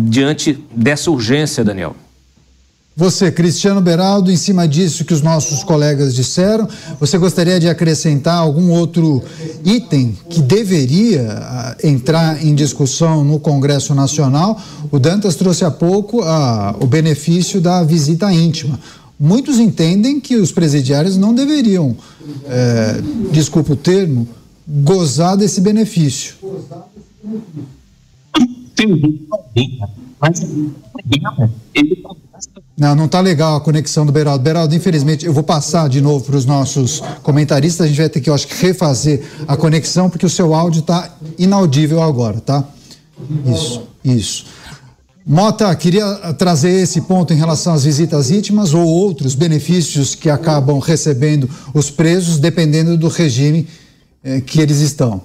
diante 0.09 0.53
dessa 0.70 1.11
urgência, 1.11 1.64
Daniel. 1.64 1.97
Você, 2.99 3.30
Cristiano 3.30 3.82
Beraldo, 3.82 4.32
em 4.32 4.36
cima 4.38 4.66
disso 4.66 5.05
que 5.05 5.12
os 5.12 5.20
nossos 5.20 5.62
colegas 5.62 6.14
disseram, 6.14 6.66
você 6.99 7.18
gostaria 7.18 7.61
de 7.61 7.68
acrescentar 7.68 8.38
algum 8.38 8.70
outro 8.70 9.22
item 9.62 10.16
que 10.30 10.40
deveria 10.40 11.30
ah, 11.30 11.76
entrar 11.84 12.42
em 12.42 12.55
discussão 12.55 13.22
no 13.22 13.38
Congresso 13.38 13.94
Nacional? 13.94 14.59
O 14.90 14.99
Dantas 14.99 15.36
trouxe 15.36 15.62
há 15.62 15.70
pouco 15.70 16.22
ah, 16.22 16.74
o 16.80 16.86
benefício 16.86 17.61
da 17.61 17.82
visita 17.82 18.32
íntima. 18.32 18.80
Muitos 19.20 19.59
entendem 19.59 20.18
que 20.18 20.36
os 20.36 20.51
presidiários 20.51 21.18
não 21.18 21.34
deveriam, 21.34 21.94
é, 22.49 23.03
desculpa 23.30 23.74
o 23.74 23.76
termo, 23.76 24.26
gozar 24.66 25.36
desse 25.36 25.61
benefício. 25.61 26.34
Mas 30.18 30.40
ele 31.74 31.97
não, 32.77 32.95
não 32.95 33.07
está 33.07 33.20
legal 33.20 33.57
a 33.57 33.61
conexão 33.61 34.05
do 34.05 34.12
Beraldo. 34.12 34.45
Beraldo, 34.45 34.74
infelizmente, 34.74 35.24
eu 35.24 35.33
vou 35.33 35.43
passar 35.43 35.89
de 35.89 36.01
novo 36.03 36.24
para 36.27 36.37
os 36.37 36.45
nossos 36.45 37.01
comentaristas. 37.22 37.87
A 37.87 37.89
gente 37.89 37.97
vai 37.97 38.09
ter 38.09 38.20
que, 38.20 38.29
eu 38.29 38.35
acho 38.35 38.47
que, 38.47 38.55
refazer 38.55 39.24
a 39.49 39.57
conexão, 39.57 40.11
porque 40.11 40.27
o 40.27 40.31
seu 40.31 40.55
áudio 40.55 40.81
está 40.81 41.16
inaudível 41.39 42.03
agora, 42.03 42.39
tá? 42.39 42.64
Isso, 43.47 43.83
isso. 44.05 44.47
Mota, 45.27 45.74
queria 45.74 46.35
trazer 46.35 46.70
esse 46.70 47.01
ponto 47.01 47.33
em 47.33 47.37
relação 47.37 47.72
às 47.72 47.83
visitas 47.83 48.31
íntimas 48.31 48.74
ou 48.74 48.87
outros 48.87 49.35
benefícios 49.35 50.14
que 50.14 50.29
acabam 50.29 50.79
recebendo 50.79 51.49
os 51.72 51.91
presos, 51.91 52.39
dependendo 52.39 52.97
do 52.97 53.09
regime 53.09 53.66
eh, 54.22 54.41
que 54.41 54.61
eles 54.61 54.81
estão. 54.81 55.22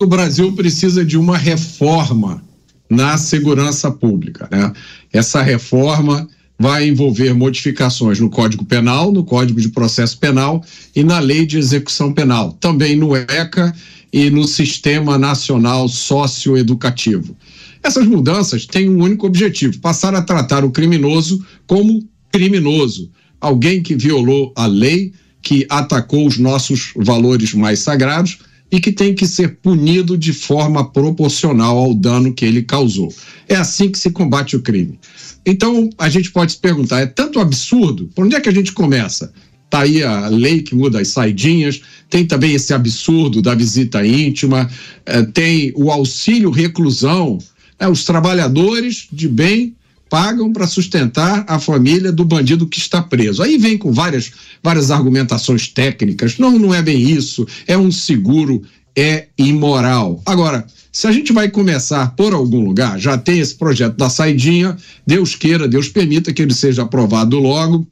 O 0.00 0.06
Brasil 0.06 0.52
precisa 0.54 1.04
de 1.04 1.18
uma 1.18 1.36
reforma 1.36 2.42
na 2.88 3.18
segurança 3.18 3.90
pública. 3.90 4.48
Né? 4.50 4.72
Essa 5.12 5.42
reforma 5.42 6.28
vai 6.58 6.88
envolver 6.88 7.34
modificações 7.34 8.18
no 8.18 8.30
Código 8.30 8.64
Penal, 8.64 9.12
no 9.12 9.24
Código 9.24 9.60
de 9.60 9.68
Processo 9.68 10.18
Penal 10.18 10.64
e 10.94 11.04
na 11.04 11.18
Lei 11.18 11.44
de 11.44 11.58
Execução 11.58 12.12
Penal, 12.12 12.52
também 12.52 12.96
no 12.96 13.14
ECA 13.14 13.74
e 14.12 14.30
no 14.30 14.44
Sistema 14.44 15.18
Nacional 15.18 15.88
Socioeducativo. 15.88 17.36
Essas 17.82 18.06
mudanças 18.06 18.64
têm 18.66 18.88
um 18.88 19.02
único 19.02 19.26
objetivo: 19.26 19.78
passar 19.80 20.14
a 20.14 20.22
tratar 20.22 20.64
o 20.64 20.70
criminoso 20.70 21.44
como 21.66 22.08
criminoso, 22.32 23.10
alguém 23.40 23.82
que 23.82 23.94
violou 23.94 24.52
a 24.56 24.66
lei, 24.66 25.12
que 25.42 25.66
atacou 25.68 26.26
os 26.26 26.38
nossos 26.38 26.92
valores 26.96 27.52
mais 27.54 27.80
sagrados 27.80 28.38
e 28.70 28.80
que 28.80 28.90
tem 28.90 29.14
que 29.14 29.26
ser 29.26 29.56
punido 29.56 30.18
de 30.18 30.32
forma 30.32 30.90
proporcional 30.90 31.76
ao 31.76 31.94
dano 31.94 32.32
que 32.32 32.44
ele 32.44 32.62
causou. 32.62 33.12
É 33.48 33.54
assim 33.54 33.90
que 33.90 33.98
se 33.98 34.10
combate 34.10 34.56
o 34.56 34.62
crime. 34.62 34.98
Então, 35.44 35.88
a 35.96 36.08
gente 36.08 36.30
pode 36.32 36.52
se 36.52 36.58
perguntar: 36.58 37.00
é 37.00 37.06
tanto 37.06 37.38
absurdo? 37.38 38.10
Por 38.14 38.24
onde 38.24 38.34
é 38.34 38.40
que 38.40 38.48
a 38.48 38.54
gente 38.54 38.72
começa? 38.72 39.32
Está 39.64 39.80
aí 39.80 40.02
a 40.02 40.28
lei 40.28 40.62
que 40.62 40.74
muda 40.74 41.00
as 41.00 41.08
saidinhas, 41.08 41.82
tem 42.08 42.24
também 42.24 42.54
esse 42.54 42.72
absurdo 42.72 43.42
da 43.42 43.54
visita 43.54 44.06
íntima, 44.06 44.70
é, 45.04 45.22
tem 45.22 45.72
o 45.74 45.90
auxílio 45.90 46.50
reclusão. 46.50 47.38
É, 47.78 47.86
os 47.88 48.04
trabalhadores 48.04 49.06
de 49.12 49.28
bem 49.28 49.76
pagam 50.08 50.52
para 50.52 50.66
sustentar 50.66 51.44
a 51.48 51.58
família 51.58 52.12
do 52.12 52.24
bandido 52.24 52.66
que 52.66 52.78
está 52.78 53.02
preso. 53.02 53.42
Aí 53.42 53.58
vem 53.58 53.76
com 53.76 53.92
várias, 53.92 54.30
várias 54.62 54.90
argumentações 54.90 55.68
técnicas. 55.68 56.38
Não, 56.38 56.58
não 56.58 56.74
é 56.74 56.82
bem 56.82 57.10
isso. 57.10 57.46
É 57.66 57.76
um 57.76 57.90
seguro, 57.90 58.62
é 58.96 59.28
imoral. 59.36 60.22
Agora, 60.24 60.66
se 60.92 61.06
a 61.06 61.12
gente 61.12 61.32
vai 61.32 61.50
começar 61.50 62.14
por 62.16 62.32
algum 62.32 62.64
lugar, 62.64 62.98
já 62.98 63.18
tem 63.18 63.40
esse 63.40 63.54
projeto 63.54 63.96
da 63.96 64.08
saidinha, 64.08 64.76
Deus 65.06 65.34
queira, 65.34 65.68
Deus 65.68 65.88
permita 65.88 66.32
que 66.32 66.40
ele 66.40 66.54
seja 66.54 66.82
aprovado 66.82 67.38
logo 67.38 67.86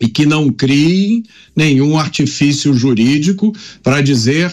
e 0.00 0.08
que 0.08 0.26
não 0.26 0.50
crie 0.50 1.24
nenhum 1.56 1.98
artifício 1.98 2.72
jurídico 2.74 3.52
para 3.82 4.00
dizer 4.00 4.52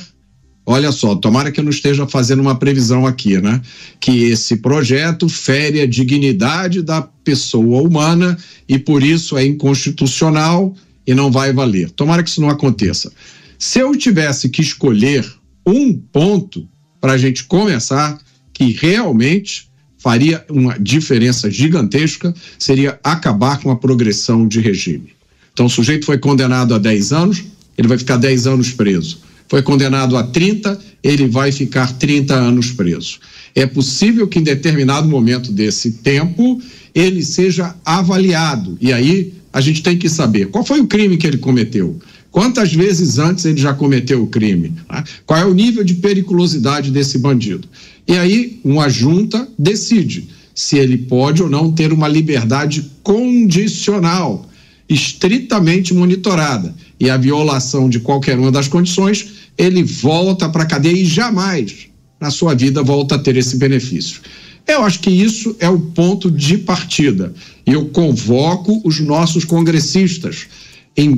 olha 0.66 0.92
só, 0.92 1.16
tomara 1.16 1.52
que 1.52 1.60
eu 1.60 1.64
não 1.64 1.72
esteja 1.72 2.08
fazendo 2.08 2.42
uma 2.42 2.56
previsão 2.56 3.06
aqui, 3.06 3.40
né? 3.42 3.62
Que 4.00 4.26
esse 4.26 4.58
projeto 4.58 5.28
fere 5.28 5.82
a 5.82 5.88
dignidade 5.88 6.82
da 6.82 7.02
pessoa 7.02 7.82
humana 7.82 8.38
e 8.68 8.80
por 8.80 9.04
isso 9.04 9.38
é 9.38 9.46
inconstitucional 9.46 10.74
e 11.06 11.14
não 11.14 11.32
vai 11.32 11.52
valer. 11.52 11.90
Tomara 11.92 12.24
que 12.24 12.30
isso 12.30 12.42
não 12.42 12.50
aconteça. 12.50 13.12
Se 13.60 13.80
eu 13.80 13.96
tivesse 13.96 14.50
que 14.50 14.62
escolher 14.62 15.26
um 15.66 15.94
ponto 15.94 16.68
para 17.00 17.14
a 17.14 17.18
gente 17.18 17.44
começar, 17.44 18.18
que 18.54 18.72
realmente 18.72 19.70
faria 19.98 20.46
uma 20.50 20.78
diferença 20.78 21.50
gigantesca, 21.50 22.34
seria 22.60 23.00
acabar 23.04 23.60
com 23.60 23.72
a 23.72 23.76
progressão 23.76 24.48
de 24.48 24.60
regime. 24.60 25.14
Então, 25.54 25.66
o 25.66 25.70
sujeito 25.70 26.06
foi 26.06 26.18
condenado 26.18 26.74
a 26.74 26.78
10 26.78 27.14
anos, 27.14 27.44
ele 27.78 27.88
vai 27.88 27.98
ficar 27.98 28.18
10 28.18 28.48
anos 28.48 28.72
preso 28.72 29.23
foi 29.48 29.62
condenado 29.62 30.18
a 30.18 30.24
30, 30.24 30.80
ele 31.04 31.28
vai 31.28 31.52
ficar 31.52 31.94
30 31.94 32.34
anos 32.34 32.72
preso. 32.72 33.20
É 33.56 33.66
possível 33.66 34.28
que 34.28 34.40
em 34.40 34.44
determinado 34.44 35.08
momento 35.08 35.52
desse 35.52 35.92
tempo 35.92 36.62
ele 36.94 37.24
seja 37.24 37.76
avaliado. 37.86 38.78
E 38.82 38.92
aí 38.92 39.34
a 39.52 39.62
gente 39.62 39.84
tem 39.84 39.98
que 39.98 40.10
saber 40.10 40.48
qual 40.48 40.66
foi 40.66 40.82
o 40.82 40.88
crime 40.88 41.18
que 41.18 41.28
ele 41.28 41.38
cometeu. 41.38 42.00
Quantas 42.32 42.74
vezes 42.74 43.20
antes 43.20 43.46
ele 43.46 43.62
já 43.62 43.76
cometeu 43.76 44.24
o 44.24 44.28
crime? 44.28 44.74
Tá? 44.88 45.04
Qual 45.24 45.40
é 45.40 45.46
o 45.46 45.54
nível 45.54 45.84
de 45.84 45.94
periculosidade 45.94 46.90
desse 46.90 47.20
bandido? 47.20 47.68
E 48.08 48.14
aí, 48.14 48.60
uma 48.64 48.90
junta 48.90 49.48
decide 49.58 50.28
se 50.56 50.78
ele 50.78 50.98
pode 50.98 51.44
ou 51.44 51.50
não 51.50 51.72
ter 51.72 51.94
uma 51.94 52.08
liberdade 52.08 52.90
condicional, 53.04 54.50
estritamente 54.88 55.94
monitorada. 55.94 56.76
E 57.00 57.10
a 57.10 57.18
violação 57.18 57.90
de 57.90 58.00
qualquer 58.00 58.38
uma 58.38 58.52
das 58.52 58.68
condições 58.68 59.44
ele 59.58 59.84
volta 59.84 60.50
para 60.50 60.64
a 60.64 60.68
cadeia 60.68 60.98
e 60.98 61.06
jamais 61.06 61.88
na 62.20 62.32
sua 62.32 62.54
vida 62.56 62.82
volta 62.82 63.16
a 63.16 63.20
ter 63.20 63.36
esse 63.36 63.58
benefício. 63.58 64.22
Eu 64.66 64.84
acho 64.84 65.00
que 65.00 65.10
isso 65.10 65.56
é 65.60 65.70
o 65.70 65.80
ponto 65.80 66.32
de 66.32 66.58
partida. 66.58 67.34
Eu 67.66 67.88
convoco 67.90 68.82
os 68.86 69.00
nossos 69.00 69.44
congressistas, 69.44 70.48
em, 70.96 71.16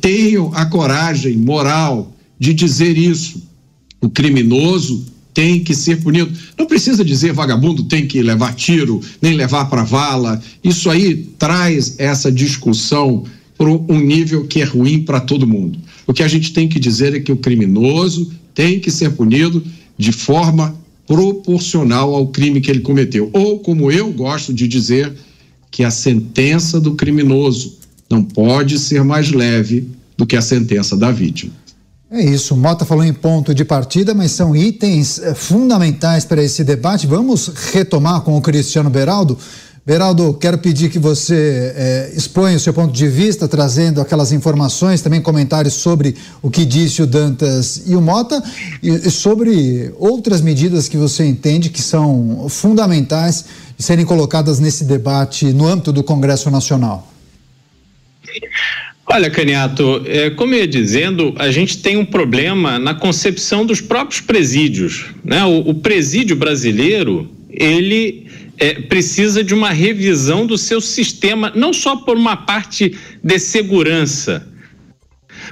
tenham 0.00 0.52
a 0.54 0.66
coragem 0.66 1.36
moral 1.36 2.14
de 2.38 2.54
dizer 2.54 2.96
isso. 2.96 3.42
O 4.00 4.08
criminoso 4.08 5.04
tem 5.36 5.62
que 5.62 5.74
ser 5.74 6.02
punido. 6.02 6.32
Não 6.58 6.64
precisa 6.64 7.04
dizer 7.04 7.34
vagabundo 7.34 7.84
tem 7.84 8.06
que 8.06 8.22
levar 8.22 8.54
tiro, 8.54 9.02
nem 9.20 9.34
levar 9.34 9.66
para 9.66 9.84
vala. 9.84 10.40
Isso 10.64 10.88
aí 10.88 11.28
traz 11.38 11.96
essa 11.98 12.32
discussão 12.32 13.22
para 13.58 13.68
um 13.68 14.00
nível 14.00 14.46
que 14.46 14.62
é 14.62 14.64
ruim 14.64 15.02
para 15.02 15.20
todo 15.20 15.46
mundo. 15.46 15.78
O 16.06 16.14
que 16.14 16.22
a 16.22 16.28
gente 16.28 16.54
tem 16.54 16.66
que 16.66 16.80
dizer 16.80 17.14
é 17.14 17.20
que 17.20 17.30
o 17.30 17.36
criminoso 17.36 18.32
tem 18.54 18.80
que 18.80 18.90
ser 18.90 19.10
punido 19.10 19.62
de 19.98 20.10
forma 20.10 20.74
proporcional 21.06 22.14
ao 22.14 22.28
crime 22.28 22.62
que 22.62 22.70
ele 22.70 22.80
cometeu. 22.80 23.28
Ou, 23.34 23.58
como 23.58 23.92
eu 23.92 24.10
gosto 24.12 24.54
de 24.54 24.66
dizer, 24.66 25.12
que 25.70 25.84
a 25.84 25.90
sentença 25.90 26.80
do 26.80 26.94
criminoso 26.94 27.76
não 28.08 28.24
pode 28.24 28.78
ser 28.78 29.04
mais 29.04 29.30
leve 29.30 29.86
do 30.16 30.24
que 30.24 30.34
a 30.34 30.40
sentença 30.40 30.96
da 30.96 31.12
vítima. 31.12 31.52
É 32.08 32.22
isso, 32.22 32.56
Mota 32.56 32.84
falou 32.84 33.04
em 33.04 33.12
ponto 33.12 33.52
de 33.52 33.64
partida, 33.64 34.14
mas 34.14 34.30
são 34.30 34.54
itens 34.54 35.18
eh, 35.18 35.34
fundamentais 35.34 36.24
para 36.24 36.40
esse 36.40 36.62
debate. 36.62 37.04
Vamos 37.04 37.48
retomar 37.72 38.20
com 38.20 38.36
o 38.36 38.40
Cristiano 38.40 38.88
Beraldo. 38.88 39.36
Beraldo, 39.84 40.34
quero 40.34 40.56
pedir 40.58 40.88
que 40.88 41.00
você 41.00 41.74
eh, 41.74 42.12
exponha 42.14 42.56
o 42.56 42.60
seu 42.60 42.72
ponto 42.72 42.92
de 42.92 43.08
vista, 43.08 43.48
trazendo 43.48 44.00
aquelas 44.00 44.30
informações, 44.30 45.02
também 45.02 45.20
comentários 45.20 45.74
sobre 45.74 46.14
o 46.40 46.48
que 46.48 46.64
disse 46.64 47.02
o 47.02 47.08
Dantas 47.08 47.82
e 47.86 47.96
o 47.96 48.00
Mota, 48.00 48.40
e, 48.80 48.88
e 48.88 49.10
sobre 49.10 49.92
outras 49.98 50.40
medidas 50.40 50.88
que 50.88 50.96
você 50.96 51.24
entende 51.24 51.70
que 51.70 51.82
são 51.82 52.46
fundamentais 52.48 53.44
de 53.76 53.82
serem 53.82 54.04
colocadas 54.04 54.60
nesse 54.60 54.84
debate 54.84 55.52
no 55.52 55.66
âmbito 55.66 55.92
do 55.92 56.04
Congresso 56.04 56.52
Nacional. 56.52 57.12
Olha, 59.08 59.30
Caniato, 59.30 60.02
é, 60.04 60.30
como 60.30 60.52
eu 60.52 60.58
ia 60.58 60.66
dizendo, 60.66 61.32
a 61.38 61.48
gente 61.50 61.78
tem 61.78 61.96
um 61.96 62.04
problema 62.04 62.76
na 62.76 62.92
concepção 62.92 63.64
dos 63.64 63.80
próprios 63.80 64.20
presídios. 64.20 65.06
Né? 65.24 65.44
O, 65.44 65.70
o 65.70 65.74
presídio 65.74 66.34
brasileiro, 66.34 67.30
ele 67.48 68.26
é, 68.58 68.74
precisa 68.74 69.44
de 69.44 69.54
uma 69.54 69.70
revisão 69.70 70.44
do 70.44 70.58
seu 70.58 70.80
sistema, 70.80 71.52
não 71.54 71.72
só 71.72 71.94
por 71.96 72.16
uma 72.16 72.36
parte 72.36 72.96
de 73.22 73.38
segurança, 73.38 74.44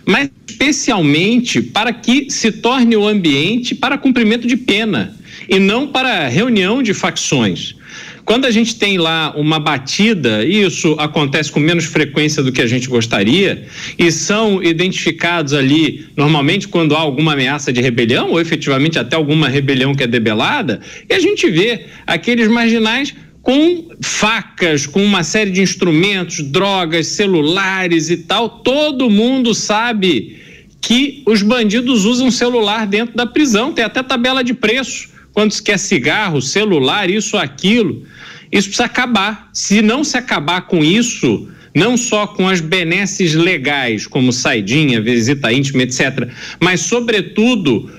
mas 0.05 0.29
especialmente 0.49 1.63
para 1.63 1.93
que 1.93 2.29
se 2.31 2.51
torne 2.51 2.97
o 2.97 3.07
ambiente 3.07 3.73
para 3.75 3.97
cumprimento 3.97 4.49
de 4.49 4.57
pena 4.57 5.17
e 5.49 5.61
não 5.61 5.87
para 5.87 6.27
reunião 6.27 6.83
de 6.83 6.93
facções. 6.93 7.77
Quando 8.25 8.47
a 8.47 8.51
gente 8.51 8.77
tem 8.77 8.97
lá 8.97 9.35
uma 9.37 9.59
batida, 9.59 10.45
e 10.45 10.63
isso 10.63 10.97
acontece 10.99 11.53
com 11.53 11.61
menos 11.61 11.85
frequência 11.85 12.43
do 12.43 12.51
que 12.51 12.63
a 12.63 12.67
gente 12.67 12.89
gostaria, 12.89 13.67
e 13.99 14.11
são 14.11 14.63
identificados 14.63 15.53
ali, 15.53 16.07
normalmente, 16.17 16.67
quando 16.67 16.97
há 16.97 17.01
alguma 17.01 17.35
ameaça 17.35 17.71
de 17.73 17.83
rebelião, 17.83 18.31
ou 18.31 18.41
efetivamente 18.41 18.99
até 18.99 19.15
alguma 19.15 19.49
rebelião 19.49 19.95
que 19.95 20.05
é 20.05 20.07
debelada, 20.07 20.81
e 21.09 21.13
a 21.13 21.21
gente 21.21 21.51
vê 21.51 21.85
aqueles 22.07 22.49
marginais 22.49 23.15
com 23.43 23.91
facas, 24.01 24.87
com 24.87 25.05
uma 25.05 25.23
série 25.23 25.51
de 25.51 25.61
instrumentos, 25.61 26.41
drogas, 26.41 27.09
celulares 27.09 28.09
e 28.09 28.17
tal. 28.17 28.49
Todo 28.49 29.11
mundo 29.11 29.55
sabe 29.55 30.39
que 30.81 31.23
os 31.27 31.43
bandidos 31.43 32.07
usam 32.07 32.31
celular 32.31 32.87
dentro 32.87 33.15
da 33.15 33.27
prisão, 33.27 33.71
tem 33.71 33.85
até 33.85 34.03
tabela 34.03 34.43
de 34.43 34.55
preço. 34.55 35.14
Quando 35.35 35.53
se 35.53 35.63
quer 35.63 35.79
cigarro, 35.79 36.41
celular, 36.41 37.11
isso, 37.11 37.37
aquilo. 37.37 38.07
Isso 38.51 38.69
precisa 38.69 38.85
acabar. 38.87 39.51
Se 39.53 39.83
não 39.83 40.05
se 40.05 40.17
acabar 40.17 40.63
com 40.63 40.83
isso, 40.83 41.49
não 41.75 41.97
só 41.97 42.27
com 42.27 42.49
as 42.49 42.61
benesses 42.61 43.35
legais, 43.35 44.07
como 44.07 44.33
saidinha, 44.33 45.03
visita 45.03 45.53
íntima, 45.53 45.83
etc., 45.83 46.29
mas, 46.61 46.83
sobretudo, 46.83 47.91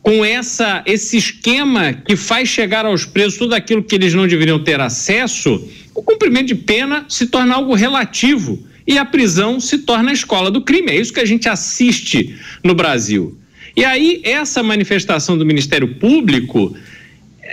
com 0.00 0.24
essa, 0.24 0.84
esse 0.86 1.16
esquema 1.16 1.92
que 1.92 2.14
faz 2.14 2.48
chegar 2.48 2.86
aos 2.86 3.04
presos 3.04 3.38
tudo 3.38 3.54
aquilo 3.54 3.82
que 3.82 3.96
eles 3.96 4.14
não 4.14 4.28
deveriam 4.28 4.62
ter 4.62 4.80
acesso, 4.80 5.68
o 5.94 6.02
cumprimento 6.02 6.46
de 6.48 6.54
pena 6.54 7.06
se 7.08 7.26
torna 7.26 7.56
algo 7.56 7.74
relativo 7.74 8.62
e 8.86 8.98
a 8.98 9.04
prisão 9.04 9.58
se 9.58 9.78
torna 9.78 10.10
a 10.10 10.14
escola 10.14 10.50
do 10.50 10.60
crime. 10.60 10.92
É 10.92 10.96
isso 10.96 11.12
que 11.12 11.20
a 11.20 11.24
gente 11.24 11.48
assiste 11.48 12.36
no 12.62 12.74
Brasil. 12.74 13.36
E 13.76 13.84
aí, 13.84 14.20
essa 14.24 14.62
manifestação 14.62 15.36
do 15.36 15.44
Ministério 15.44 15.96
Público 15.96 16.76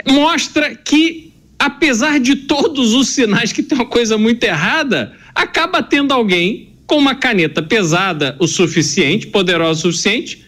mostra 0.05 0.76
que 0.76 1.32
apesar 1.61 2.19
de 2.19 2.36
todos 2.36 2.95
os 2.95 3.09
sinais 3.09 3.53
que 3.53 3.61
tem 3.61 3.78
uma 3.78 3.86
coisa 3.86 4.17
muito 4.17 4.43
errada, 4.43 5.13
acaba 5.36 5.84
tendo 5.84 6.11
alguém 6.11 6.69
com 6.88 6.97
uma 6.97 7.13
caneta 7.13 7.61
pesada 7.61 8.36
o 8.39 8.47
suficiente, 8.47 9.28
poderosa 9.28 9.88
o 9.88 9.91
suficiente, 9.91 10.43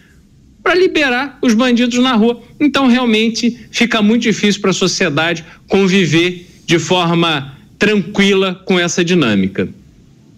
para 0.64 0.74
liberar 0.74 1.38
os 1.40 1.54
bandidos 1.54 2.00
na 2.00 2.14
rua. 2.16 2.42
Então, 2.60 2.88
realmente, 2.88 3.60
fica 3.70 4.02
muito 4.02 4.24
difícil 4.24 4.60
para 4.60 4.72
a 4.72 4.74
sociedade 4.74 5.46
conviver 5.68 6.48
de 6.66 6.80
forma 6.80 7.56
tranquila 7.78 8.56
com 8.66 8.80
essa 8.80 9.06
dinâmica. 9.06 9.70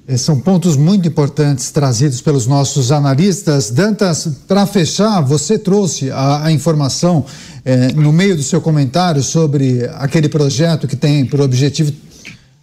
É, 0.08 0.18
são 0.18 0.39
pontos 0.39 0.78
muito 0.78 1.08
importantes 1.08 1.72
trazidos 1.72 2.22
pelos 2.22 2.45
nossos 2.45 2.91
analistas. 2.91 3.72
Dantas, 3.72 4.28
para 4.47 4.66
fechar, 4.68 5.20
você 5.22 5.58
trouxe 5.58 6.12
a, 6.12 6.45
a 6.45 6.51
informação 6.51 7.26
é, 7.64 7.91
no 7.93 8.14
meio 8.14 8.36
do 8.36 8.43
seu 8.43 8.62
comentário 8.62 9.24
sobre 9.24 9.89
aquele 9.95 10.30
projeto 10.30 10.88
que 10.88 10.95
tem 10.95 11.26
por 11.26 11.41
objetivo 11.41 11.91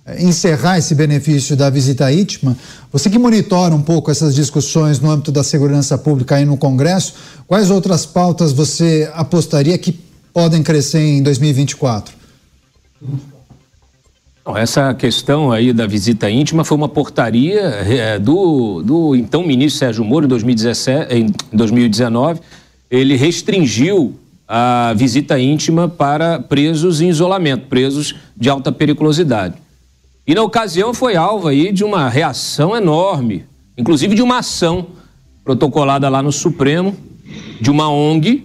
é, 0.06 0.22
encerrar 0.22 0.78
esse 0.78 0.94
benefício 0.94 1.56
da 1.56 1.68
visita 1.68 2.12
íntima. 2.12 2.56
Você 2.92 3.10
que 3.10 3.18
monitora 3.18 3.74
um 3.74 3.82
pouco 3.82 4.08
essas 4.08 4.36
discussões 4.36 5.00
no 5.00 5.10
âmbito 5.10 5.32
da 5.32 5.42
segurança 5.42 5.98
pública 5.98 6.36
aí 6.36 6.44
no 6.44 6.56
Congresso, 6.56 7.14
quais 7.48 7.70
outras 7.70 8.06
pautas 8.06 8.52
você 8.52 9.10
apostaria 9.14 9.76
que 9.78 9.98
podem 10.32 10.62
crescer 10.62 11.00
em 11.00 11.20
2024? 11.24 12.14
Essa 14.44 14.92
questão 14.92 15.52
aí 15.52 15.72
da 15.72 15.86
visita 15.86 16.28
íntima 16.28 16.64
foi 16.64 16.76
uma 16.76 16.88
portaria 16.88 17.60
é, 17.60 18.18
do, 18.18 18.82
do 18.82 19.14
então 19.14 19.46
ministro 19.46 19.78
Sérgio 19.78 20.04
Moro 20.04 20.26
em, 20.26 20.28
2017, 20.28 21.14
em 21.14 21.26
2019. 21.52 22.40
Ele 22.90 23.14
restringiu 23.14 24.18
a 24.48 24.92
visita 24.96 25.38
íntima 25.38 25.88
para 25.88 26.40
presos 26.40 27.00
em 27.00 27.08
isolamento, 27.08 27.68
presos 27.68 28.16
de 28.36 28.50
alta 28.50 28.72
periculosidade. 28.72 29.54
E 30.26 30.34
na 30.34 30.42
ocasião 30.42 30.92
foi 30.92 31.14
alvo 31.14 31.46
aí 31.46 31.72
de 31.72 31.84
uma 31.84 32.08
reação 32.08 32.76
enorme, 32.76 33.44
inclusive 33.78 34.16
de 34.16 34.22
uma 34.22 34.38
ação 34.38 34.88
protocolada 35.44 36.08
lá 36.08 36.20
no 36.20 36.32
Supremo, 36.32 36.96
de 37.60 37.70
uma 37.70 37.88
ONG, 37.88 38.44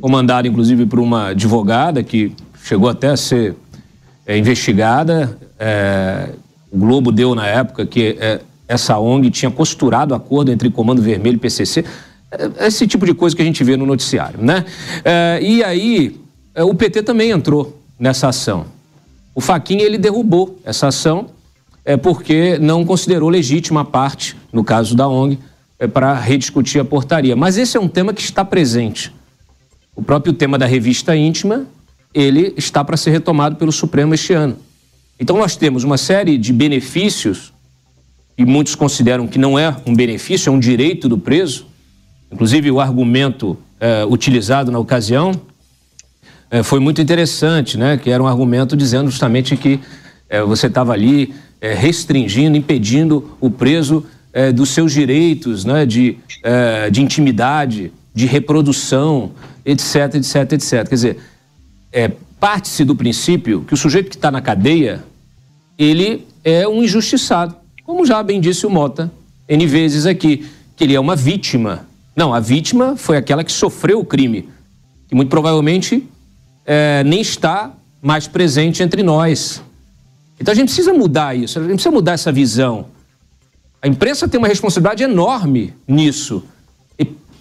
comandada 0.00 0.48
inclusive 0.48 0.84
por 0.84 0.98
uma 0.98 1.28
advogada 1.28 2.02
que 2.02 2.32
chegou 2.64 2.88
até 2.88 3.08
a 3.08 3.16
ser 3.16 3.56
é, 4.26 4.36
investigada. 4.36 5.36
É, 5.58 6.30
o 6.70 6.78
Globo 6.78 7.12
deu 7.12 7.34
na 7.34 7.46
época 7.46 7.84
que 7.86 8.16
é, 8.18 8.40
essa 8.66 8.98
ONG 8.98 9.30
tinha 9.30 9.50
costurado 9.50 10.14
acordo 10.14 10.50
entre 10.50 10.70
Comando 10.70 11.02
Vermelho 11.02 11.36
e 11.36 11.40
PCC. 11.40 11.84
É, 12.30 12.66
esse 12.66 12.86
tipo 12.86 13.04
de 13.04 13.14
coisa 13.14 13.36
que 13.36 13.42
a 13.42 13.44
gente 13.44 13.62
vê 13.62 13.76
no 13.76 13.86
noticiário, 13.86 14.42
né? 14.42 14.64
É, 15.04 15.38
e 15.42 15.62
aí 15.62 16.20
é, 16.54 16.64
o 16.64 16.74
PT 16.74 17.02
também 17.02 17.30
entrou 17.30 17.80
nessa 17.98 18.28
ação. 18.28 18.66
O 19.34 19.40
Faquinha 19.40 19.84
ele 19.84 19.98
derrubou 19.98 20.58
essa 20.64 20.88
ação 20.88 21.26
é, 21.84 21.96
porque 21.96 22.58
não 22.58 22.84
considerou 22.84 23.28
legítima 23.28 23.80
a 23.80 23.84
parte, 23.84 24.36
no 24.52 24.62
caso 24.62 24.94
da 24.94 25.08
ONG, 25.08 25.38
é, 25.78 25.86
para 25.86 26.14
rediscutir 26.14 26.80
a 26.80 26.84
portaria. 26.84 27.34
Mas 27.34 27.58
esse 27.58 27.76
é 27.76 27.80
um 27.80 27.88
tema 27.88 28.12
que 28.12 28.22
está 28.22 28.44
presente. 28.44 29.12
O 29.94 30.02
próprio 30.02 30.32
tema 30.32 30.58
da 30.58 30.66
revista 30.66 31.14
íntima 31.16 31.66
ele 32.14 32.52
está 32.56 32.84
para 32.84 32.96
ser 32.96 33.10
retomado 33.10 33.56
pelo 33.56 33.72
Supremo 33.72 34.14
este 34.14 34.32
ano. 34.32 34.56
Então 35.18 35.36
nós 35.38 35.56
temos 35.56 35.84
uma 35.84 35.96
série 35.96 36.36
de 36.36 36.52
benefícios, 36.52 37.52
e 38.36 38.44
muitos 38.44 38.74
consideram 38.74 39.26
que 39.26 39.38
não 39.38 39.58
é 39.58 39.76
um 39.86 39.94
benefício, 39.94 40.48
é 40.48 40.52
um 40.52 40.58
direito 40.58 41.08
do 41.08 41.18
preso. 41.18 41.66
Inclusive 42.30 42.70
o 42.70 42.80
argumento 42.80 43.58
é, 43.78 44.04
utilizado 44.04 44.72
na 44.72 44.78
ocasião 44.78 45.32
é, 46.50 46.62
foi 46.62 46.80
muito 46.80 47.00
interessante, 47.00 47.76
né? 47.76 47.96
Que 47.96 48.10
era 48.10 48.22
um 48.22 48.26
argumento 48.26 48.76
dizendo 48.76 49.10
justamente 49.10 49.56
que 49.56 49.80
é, 50.28 50.42
você 50.42 50.66
estava 50.66 50.92
ali 50.92 51.34
restringindo, 51.60 52.56
impedindo 52.56 53.36
o 53.40 53.48
preso 53.48 54.04
dos 54.52 54.70
seus 54.70 54.92
direitos, 54.92 55.64
né? 55.64 55.86
De, 55.86 56.18
de 56.90 57.00
intimidade, 57.00 57.92
de 58.12 58.26
reprodução, 58.26 59.30
etc, 59.64 60.14
etc, 60.14 60.52
etc. 60.52 60.88
Quer 60.88 60.94
dizer, 60.94 61.18
é, 61.92 62.10
parte-se 62.40 62.84
do 62.84 62.96
princípio 62.96 63.62
que 63.62 63.74
o 63.74 63.76
sujeito 63.76 64.08
que 64.08 64.16
está 64.16 64.30
na 64.30 64.40
cadeia, 64.40 65.04
ele 65.78 66.26
é 66.42 66.66
um 66.66 66.82
injustiçado. 66.82 67.54
Como 67.84 68.06
já 68.06 68.22
bem 68.22 68.40
disse 68.40 68.66
o 68.66 68.70
Mota, 68.70 69.12
N 69.48 69.66
vezes 69.66 70.06
aqui, 70.06 70.48
que 70.74 70.84
ele 70.84 70.94
é 70.94 71.00
uma 71.00 71.14
vítima. 71.14 71.86
Não, 72.16 72.32
a 72.32 72.40
vítima 72.40 72.96
foi 72.96 73.16
aquela 73.16 73.44
que 73.44 73.52
sofreu 73.52 74.00
o 74.00 74.04
crime, 74.04 74.48
que 75.08 75.14
muito 75.14 75.28
provavelmente 75.28 76.08
é, 76.64 77.04
nem 77.04 77.20
está 77.20 77.72
mais 78.00 78.26
presente 78.26 78.82
entre 78.82 79.02
nós. 79.02 79.62
Então 80.40 80.52
a 80.52 80.54
gente 80.54 80.66
precisa 80.66 80.92
mudar 80.92 81.36
isso, 81.36 81.58
a 81.58 81.62
gente 81.62 81.74
precisa 81.74 81.92
mudar 81.92 82.12
essa 82.12 82.32
visão. 82.32 82.86
A 83.80 83.88
imprensa 83.88 84.28
tem 84.28 84.38
uma 84.38 84.48
responsabilidade 84.48 85.02
enorme 85.02 85.74
nisso 85.86 86.42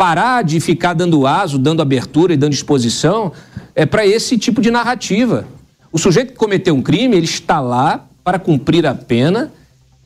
parar 0.02 0.43
de 0.43 0.60
ficar 0.60 0.95
dando 0.95 1.28
aso, 1.28 1.60
dando 1.60 1.80
abertura 1.80 2.34
e 2.34 2.36
dando 2.36 2.54
exposição 2.54 3.32
é 3.76 3.86
para 3.86 4.04
esse 4.04 4.36
tipo 4.36 4.60
de 4.60 4.72
narrativa. 4.72 5.45
O 5.91 5.99
sujeito 5.99 6.32
que 6.32 6.39
cometeu 6.39 6.74
um 6.74 6.82
crime, 6.82 7.16
ele 7.16 7.26
está 7.28 7.60
lá 7.60 8.08
para 8.24 8.39
cumprir 8.39 8.84
a 8.88 8.95
pena, 8.95 9.54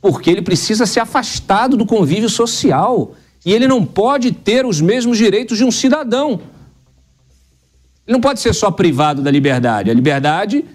porque 0.02 0.30
ele 0.30 0.42
precisa 0.42 0.86
ser 0.86 1.00
afastado 1.00 1.78
do 1.78 1.86
convívio 1.86 2.30
social 2.30 3.16
e 3.46 3.54
ele 3.54 3.70
não 3.70 3.86
pode 3.86 4.34
ter 4.34 4.66
os 4.66 4.82
mesmos 4.82 5.18
direitos 5.18 5.58
de 5.58 5.64
um 5.64 5.72
cidadão. 5.72 6.42
Ele 8.06 8.16
não 8.18 8.20
pode 8.20 8.42
ser 8.42 8.54
só 8.54 8.70
privado 8.70 9.22
da 9.22 9.32
liberdade. 9.32 9.90
A 9.90 9.94
liberdade, 9.94 10.66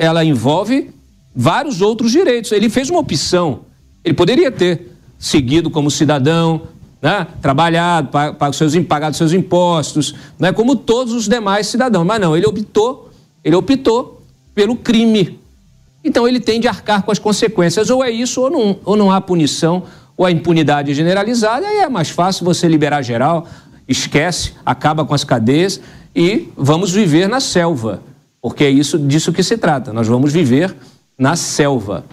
ela 0.00 0.24
envolve 0.24 0.90
vários 1.32 1.80
outros 1.80 2.10
direitos. 2.10 2.50
Ele 2.50 2.68
fez 2.68 2.90
uma 2.90 2.98
opção 2.98 3.66
Ele 4.04 4.14
poderia 4.14 4.50
ter 4.50 4.90
seguido 5.16 5.70
como 5.70 5.92
cidadão, 5.92 6.73
né? 7.04 7.26
trabalhado, 7.42 8.08
pago 8.08 8.54
seus, 8.54 8.74
pagado 8.86 9.14
seus 9.14 9.34
impostos, 9.34 10.14
né? 10.38 10.52
como 10.52 10.74
todos 10.74 11.12
os 11.12 11.28
demais 11.28 11.66
cidadãos. 11.66 12.06
Mas 12.06 12.18
não, 12.18 12.34
ele 12.34 12.46
optou, 12.46 13.10
ele 13.44 13.54
optou 13.54 14.22
pelo 14.54 14.74
crime. 14.74 15.38
Então 16.02 16.26
ele 16.26 16.40
tem 16.40 16.58
de 16.58 16.66
arcar 16.66 17.02
com 17.02 17.12
as 17.12 17.18
consequências. 17.18 17.90
Ou 17.90 18.02
é 18.02 18.10
isso, 18.10 18.40
ou 18.40 18.50
não, 18.50 18.78
ou 18.86 18.96
não 18.96 19.12
há 19.12 19.20
punição, 19.20 19.82
ou 20.16 20.24
a 20.24 20.30
impunidade 20.30 20.94
generalizada, 20.94 21.66
aí 21.66 21.78
é 21.78 21.88
mais 21.90 22.08
fácil 22.08 22.42
você 22.42 22.66
liberar 22.68 23.02
geral, 23.02 23.46
esquece, 23.86 24.52
acaba 24.64 25.04
com 25.04 25.12
as 25.12 25.24
cadeias 25.24 25.80
e 26.16 26.48
vamos 26.56 26.90
viver 26.90 27.28
na 27.28 27.40
selva. 27.40 28.00
Porque 28.40 28.64
é 28.64 28.70
isso 28.70 28.98
disso 28.98 29.30
que 29.30 29.42
se 29.42 29.58
trata. 29.58 29.92
Nós 29.92 30.08
vamos 30.08 30.32
viver 30.32 30.74
na 31.18 31.36
selva. 31.36 32.04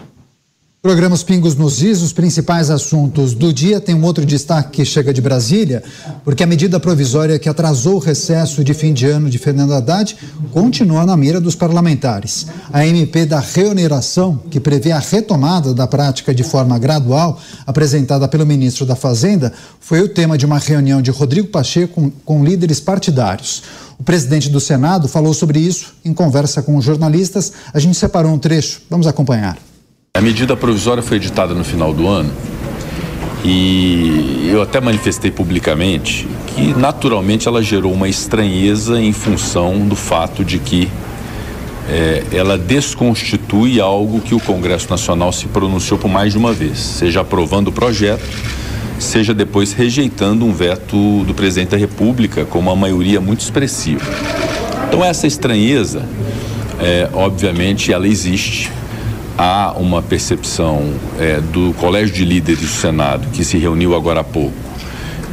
Programa 0.82 1.14
Os 1.14 1.22
Pingos 1.22 1.54
nos 1.54 1.84
Is, 1.84 2.02
os 2.02 2.12
principais 2.12 2.72
assuntos 2.72 3.36
do 3.36 3.54
dia. 3.54 3.80
Tem 3.80 3.94
um 3.94 4.04
outro 4.04 4.26
destaque 4.26 4.78
que 4.78 4.84
chega 4.84 5.14
de 5.14 5.22
Brasília, 5.22 5.84
porque 6.24 6.42
a 6.42 6.48
medida 6.48 6.80
provisória 6.80 7.38
que 7.38 7.48
atrasou 7.48 7.98
o 7.98 8.00
recesso 8.00 8.64
de 8.64 8.74
fim 8.74 8.92
de 8.92 9.06
ano 9.06 9.30
de 9.30 9.38
Fernando 9.38 9.76
Haddad 9.76 10.18
continua 10.50 11.06
na 11.06 11.16
mira 11.16 11.40
dos 11.40 11.54
parlamentares. 11.54 12.48
A 12.74 12.84
MP 12.84 13.28
da 13.28 13.40
reoneração, 13.40 14.42
que 14.50 14.60
prevê 14.60 14.92
a 14.92 14.98
retomada 14.98 15.72
da 15.72 15.86
prática 15.86 16.34
de 16.34 16.44
forma 16.44 16.80
gradual, 16.80 17.40
apresentada 17.68 18.28
pelo 18.28 18.44
ministro 18.44 18.84
da 18.84 18.96
Fazenda, 18.96 19.54
foi 19.80 20.02
o 20.02 20.10
tema 20.10 20.36
de 20.36 20.48
uma 20.48 20.58
reunião 20.58 21.00
de 21.00 21.12
Rodrigo 21.12 21.50
Pacheco 21.50 21.94
com, 21.94 22.10
com 22.10 22.44
líderes 22.44 22.80
partidários. 22.80 23.62
O 24.00 24.04
presidente 24.04 24.50
do 24.50 24.60
Senado 24.60 25.08
falou 25.08 25.36
sobre 25.36 25.60
isso 25.60 25.94
em 26.04 26.12
conversa 26.12 26.64
com 26.64 26.82
jornalistas. 26.82 27.54
A 27.72 27.78
gente 27.78 27.96
separou 27.96 28.34
um 28.34 28.40
trecho. 28.40 28.82
Vamos 28.90 29.06
acompanhar. 29.06 29.71
A 30.14 30.20
medida 30.20 30.58
provisória 30.58 31.02
foi 31.02 31.18
editada 31.18 31.54
no 31.56 31.64
final 31.64 31.94
do 31.94 32.06
ano 32.06 32.32
e 33.46 34.50
eu 34.52 34.62
até 34.62 34.82
manifestei 34.82 35.32
publicamente 35.32 36.28
que 36.48 36.74
naturalmente 36.74 37.48
ela 37.48 37.64
gerou 37.64 37.94
uma 37.94 38.10
estranheza 38.10 39.02
em 39.02 39.14
função 39.14 39.80
do 39.88 39.96
fato 39.96 40.44
de 40.44 40.60
que 40.60 40.90
é, 41.90 42.24
ela 42.34 42.58
desconstitui 42.58 43.80
algo 43.80 44.20
que 44.20 44.36
o 44.36 44.40
Congresso 44.40 44.90
Nacional 44.90 45.32
se 45.32 45.48
pronunciou 45.48 45.98
por 45.98 46.10
mais 46.10 46.34
de 46.34 46.38
uma 46.38 46.52
vez, 46.52 46.78
seja 46.78 47.22
aprovando 47.22 47.70
o 47.70 47.72
projeto, 47.72 48.22
seja 49.00 49.34
depois 49.34 49.72
rejeitando 49.72 50.46
um 50.46 50.54
veto 50.54 51.24
do 51.24 51.34
presidente 51.34 51.70
da 51.70 51.78
República 51.78 52.44
com 52.44 52.60
uma 52.60 52.76
maioria 52.76 53.22
muito 53.22 53.40
expressiva. 53.40 54.06
Então 54.88 55.04
essa 55.04 55.26
estranheza, 55.26 56.06
é, 56.82 57.10
obviamente, 57.14 57.94
ela 57.94 58.08
existe 58.08 58.70
há 59.38 59.74
uma 59.78 60.02
percepção 60.02 60.94
é, 61.20 61.40
do 61.40 61.74
Colégio 61.74 62.14
de 62.14 62.26
Líderes 62.26 62.62
do 62.62 62.68
Senado, 62.68 63.28
que 63.30 63.44
se 63.44 63.58
reuniu 63.58 63.96
agora 63.96 64.22
há 64.22 64.24
pouco, 64.24 64.56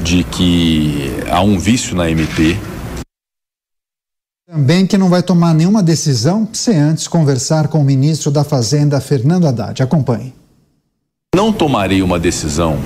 de 0.02 0.24
que 0.24 1.12
há 1.30 1.40
um 1.40 1.58
vício 1.58 1.96
na 1.96 2.10
MP. 2.10 2.56
Também 4.50 4.86
que 4.86 4.96
não 4.96 5.10
vai 5.10 5.22
tomar 5.22 5.54
nenhuma 5.54 5.82
decisão 5.82 6.48
sem 6.52 6.78
antes 6.78 7.06
conversar 7.06 7.68
com 7.68 7.80
o 7.80 7.84
ministro 7.84 8.30
da 8.30 8.44
Fazenda, 8.44 9.00
Fernando 9.00 9.46
Haddad. 9.46 9.82
Acompanhe. 9.82 10.34
Não 11.34 11.52
tomarei 11.52 12.00
uma 12.00 12.18
decisão 12.18 12.78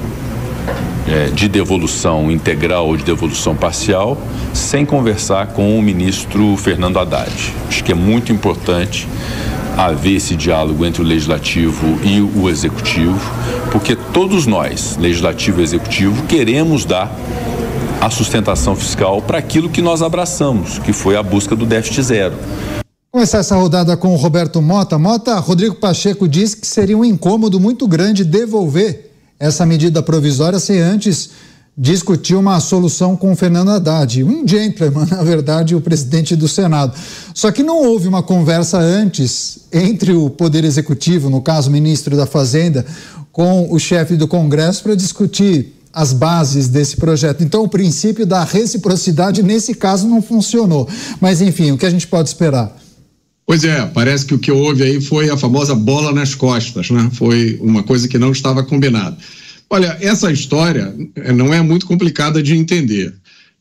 é, 1.07 1.27
de 1.27 1.49
devolução 1.49 2.31
integral 2.31 2.89
ou 2.89 2.97
de 2.97 3.05
devolução 3.05 3.55
parcial 3.55 4.19
sem 4.53 4.85
conversar 4.85 5.49
com 5.49 5.79
o 5.79 5.83
ministro 5.83 6.57
Fernando 6.57 6.99
Haddad. 6.99 7.33
Acho 7.69 7.85
que 7.85 7.93
é 7.93 7.95
muito 7.95 8.33
importante 8.33 9.09
haver 9.77 10.17
esse 10.17 10.37
diálogo 10.37 10.85
entre 10.85 11.03
o 11.03 11.05
legislativo 11.05 11.99
e 12.05 12.21
o 12.21 12.49
executivo, 12.49 13.19
porque 13.71 13.97
todos 13.97 14.47
nós, 14.47 14.97
legislativo 14.97 15.61
e 15.61 15.65
executivo, 15.65 16.27
queremos 16.27 16.85
dar 16.85 17.15
a 18.01 18.11
sustentação 18.11 18.75
fiscal 18.75 19.23
para 19.23 19.39
aquilo 19.39 19.71
que 19.71 19.81
nós 19.81 20.03
abraçamos, 20.03 20.79
que 20.79 20.93
foi 20.93 21.17
a 21.17 21.23
busca 21.23 21.55
do 21.55 21.65
déficit 21.65 22.03
zero. 22.03 22.35
Começar 23.11 23.39
essa 23.39 23.55
rodada 23.55 23.97
com 23.97 24.13
o 24.15 24.17
Roberto 24.17 24.61
Mota. 24.63 24.99
Mota, 24.99 25.39
Rodrigo 25.39 25.75
Pacheco 25.75 26.27
disse 26.27 26.57
que 26.57 26.67
seria 26.67 26.97
um 26.97 27.05
incômodo 27.05 27.61
muito 27.61 27.87
grande 27.87 28.25
devolver 28.25 29.11
essa 29.39 29.67
medida 29.67 30.03
provisória 30.03 30.59
sem 30.59 30.81
antes 30.81 31.31
discutiu 31.77 32.39
uma 32.39 32.61
solução 32.61 33.17
com 33.17 33.33
o 33.33 33.37
Fernando 33.37 33.71
Haddad, 33.71 34.23
um 34.23 34.47
gentleman, 34.47 35.07
na 35.11 35.23
verdade, 35.23 35.75
o 35.75 35.81
presidente 35.81 36.37
do 36.37 36.47
Senado. 36.47 36.95
Só 37.35 37.51
que 37.51 37.63
não 37.63 37.83
houve 37.83 38.09
uma 38.09 38.23
conversa 38.23 38.79
antes 38.79 39.61
entre 39.73 40.13
o 40.13 40.29
Poder 40.29 40.65
Executivo, 40.65 41.31
no 41.31 41.41
caso 41.41 41.69
o 41.69 41.73
ministro 41.73 42.17
da 42.17 42.27
Fazenda, 42.27 42.85
com 43.31 43.73
o 43.73 43.79
chefe 43.79 44.17
do 44.17 44.29
Congresso 44.29 44.83
para 44.83 44.95
discutir 44.95 45.73
as 45.93 46.13
bases 46.13 46.69
desse 46.69 46.97
projeto. 46.97 47.43
Então, 47.43 47.65
o 47.65 47.69
princípio 47.69 48.25
da 48.25 48.45
reciprocidade 48.45 49.43
nesse 49.43 49.75
caso 49.75 50.09
não 50.09 50.23
funcionou. 50.23 50.89
Mas, 51.21 51.43
enfim, 51.43 51.71
o 51.71 51.79
que 51.79 51.85
a 51.85 51.91
gente 51.91 52.07
pode 52.07 52.29
esperar? 52.29 52.75
Pois 53.47 53.65
é, 53.65 53.85
parece 53.87 54.25
que 54.25 54.35
o 54.35 54.39
que 54.39 54.51
houve 54.51 54.83
aí 54.83 55.01
foi 55.01 55.29
a 55.29 55.37
famosa 55.37 55.75
bola 55.75 56.13
nas 56.13 56.35
costas, 56.35 56.91
né? 56.91 57.11
Foi 57.13 57.59
uma 57.61 57.83
coisa 57.83 58.09
que 58.09 58.17
não 58.17 58.31
estava 58.33 58.63
combinada. 58.63 59.17
Olha, 59.73 59.97
essa 60.03 60.31
história 60.31 60.95
eh, 61.17 61.33
não 61.33 61.55
é 61.55 61.63
muito 61.63 61.87
complicada 61.87 62.43
de 62.43 62.55
entender. 62.55 63.15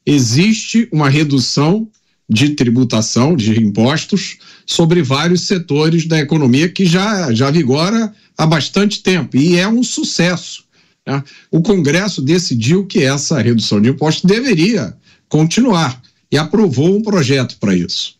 Existe 0.05 0.85
uma 0.91 1.07
redução 1.07 1.87
de 2.27 2.49
tributação, 2.49 3.33
de 3.33 3.57
impostos, 3.57 4.37
sobre 4.65 5.01
vários 5.01 5.47
setores 5.47 6.05
da 6.05 6.19
economia 6.19 6.67
que 6.67 6.85
já, 6.85 7.33
já 7.33 7.49
vigora 7.49 8.13
há 8.37 8.45
bastante 8.45 9.01
tempo 9.01 9.37
e 9.37 9.55
é 9.55 9.65
um 9.65 9.81
sucesso. 9.81 10.65
Né? 11.07 11.23
O 11.49 11.61
Congresso 11.61 12.21
decidiu 12.21 12.85
que 12.85 13.01
essa 13.03 13.41
redução 13.41 13.79
de 13.79 13.91
impostos 13.91 14.25
deveria 14.25 14.93
continuar 15.29 16.01
e 16.29 16.37
aprovou 16.37 16.93
um 16.93 17.01
projeto 17.01 17.55
para 17.57 17.73
isso. 17.73 18.15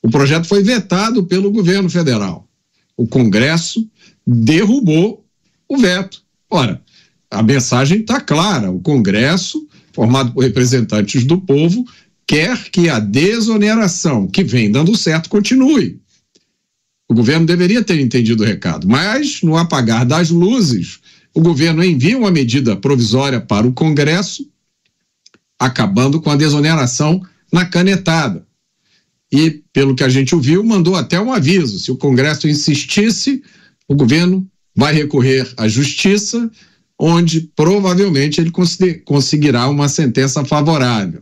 O 0.00 0.08
projeto 0.08 0.46
foi 0.46 0.62
vetado 0.62 1.24
pelo 1.24 1.50
governo 1.50 1.90
federal. 1.90 2.46
O 2.96 3.04
Congresso 3.04 3.84
derrubou 4.24 5.26
o 5.68 5.76
veto. 5.76 6.22
Ora, 6.48 6.80
a 7.32 7.42
mensagem 7.42 8.00
está 8.00 8.20
clara: 8.20 8.70
o 8.70 8.80
Congresso, 8.80 9.66
formado 9.92 10.32
por 10.32 10.44
representantes 10.44 11.24
do 11.24 11.40
povo, 11.40 11.84
quer 12.26 12.70
que 12.70 12.88
a 12.88 13.00
desoneração 13.00 14.28
que 14.28 14.44
vem 14.44 14.70
dando 14.70 14.96
certo 14.96 15.28
continue. 15.28 16.00
O 17.08 17.14
governo 17.14 17.46
deveria 17.46 17.82
ter 17.82 17.98
entendido 17.98 18.42
o 18.42 18.46
recado, 18.46 18.86
mas 18.86 19.42
no 19.42 19.56
apagar 19.56 20.04
das 20.06 20.30
luzes, 20.30 21.00
o 21.34 21.40
governo 21.40 21.82
envia 21.82 22.16
uma 22.16 22.30
medida 22.30 22.76
provisória 22.76 23.40
para 23.40 23.66
o 23.66 23.72
Congresso, 23.72 24.46
acabando 25.58 26.20
com 26.20 26.30
a 26.30 26.36
desoneração 26.36 27.20
na 27.52 27.64
canetada. 27.64 28.46
E, 29.30 29.62
pelo 29.72 29.94
que 29.94 30.04
a 30.04 30.08
gente 30.08 30.34
ouviu, 30.34 30.62
mandou 30.62 30.94
até 30.94 31.18
um 31.18 31.32
aviso: 31.32 31.78
se 31.78 31.90
o 31.90 31.96
Congresso 31.96 32.46
insistisse, 32.46 33.42
o 33.88 33.94
governo 33.94 34.46
vai 34.74 34.94
recorrer 34.94 35.50
à 35.56 35.66
justiça 35.68 36.50
onde 37.04 37.50
provavelmente 37.56 38.40
ele 38.40 38.52
conseguirá 39.04 39.68
uma 39.68 39.88
sentença 39.88 40.44
favorável. 40.44 41.20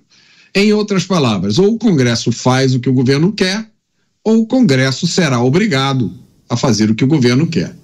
Em 0.54 0.74
outras 0.74 1.06
palavras, 1.06 1.58
ou 1.58 1.72
o 1.72 1.78
Congresso 1.78 2.30
faz 2.30 2.74
o 2.74 2.80
que 2.80 2.90
o 2.90 2.92
governo 2.92 3.32
quer, 3.32 3.66
ou 4.22 4.42
o 4.42 4.46
Congresso 4.46 5.06
será 5.06 5.42
obrigado 5.42 6.12
a 6.50 6.54
fazer 6.54 6.90
o 6.90 6.94
que 6.94 7.02
o 7.02 7.06
governo 7.08 7.46
quer. 7.46 7.74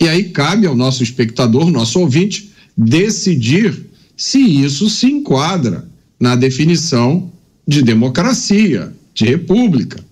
E 0.00 0.08
aí 0.08 0.24
cabe 0.30 0.66
ao 0.66 0.74
nosso 0.74 1.04
espectador, 1.04 1.70
nosso 1.70 2.00
ouvinte, 2.00 2.50
decidir 2.76 3.80
se 4.16 4.40
isso 4.40 4.90
se 4.90 5.06
enquadra 5.06 5.88
na 6.18 6.34
definição 6.34 7.30
de 7.64 7.80
democracia, 7.80 8.92
de 9.14 9.24
república. 9.24 10.04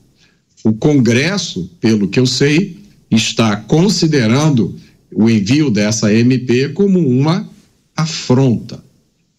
O 0.63 0.73
Congresso, 0.73 1.69
pelo 1.81 2.07
que 2.07 2.21
eu 2.21 2.27
sei, 2.27 2.79
está 3.11 3.57
considerando 3.57 4.77
o 5.13 5.29
envio 5.29 5.71
dessa 5.71 6.13
MP 6.13 6.71
como 6.71 6.99
uma 6.99 7.49
afronta. 7.97 8.83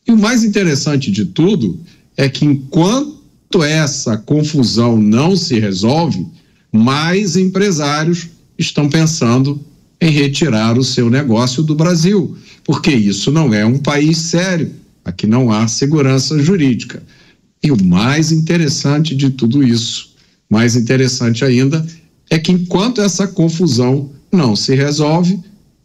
E 0.07 0.11
o 0.11 0.17
mais 0.17 0.43
interessante 0.43 1.11
de 1.11 1.25
tudo 1.25 1.79
é 2.17 2.27
que 2.27 2.45
enquanto 2.45 3.63
essa 3.63 4.17
confusão 4.17 4.97
não 4.97 5.35
se 5.35 5.59
resolve, 5.59 6.25
mais 6.71 7.35
empresários 7.35 8.27
estão 8.57 8.89
pensando 8.89 9.59
em 10.01 10.11
retirar 10.11 10.77
o 10.77 10.83
seu 10.83 11.09
negócio 11.09 11.61
do 11.61 11.75
Brasil, 11.75 12.37
porque 12.63 12.91
isso 12.91 13.31
não 13.31 13.53
é 13.53 13.65
um 13.65 13.77
país 13.77 14.17
sério, 14.17 14.71
aqui 15.03 15.27
não 15.27 15.51
há 15.51 15.67
segurança 15.67 16.39
jurídica. 16.39 17.03
E 17.61 17.71
o 17.71 17.83
mais 17.83 18.31
interessante 18.31 19.15
de 19.15 19.29
tudo 19.29 19.63
isso, 19.63 20.15
mais 20.49 20.75
interessante 20.75 21.43
ainda, 21.43 21.85
é 22.29 22.39
que 22.39 22.51
enquanto 22.51 23.01
essa 23.01 23.27
confusão 23.27 24.11
não 24.31 24.55
se 24.55 24.75
resolve, 24.75 25.39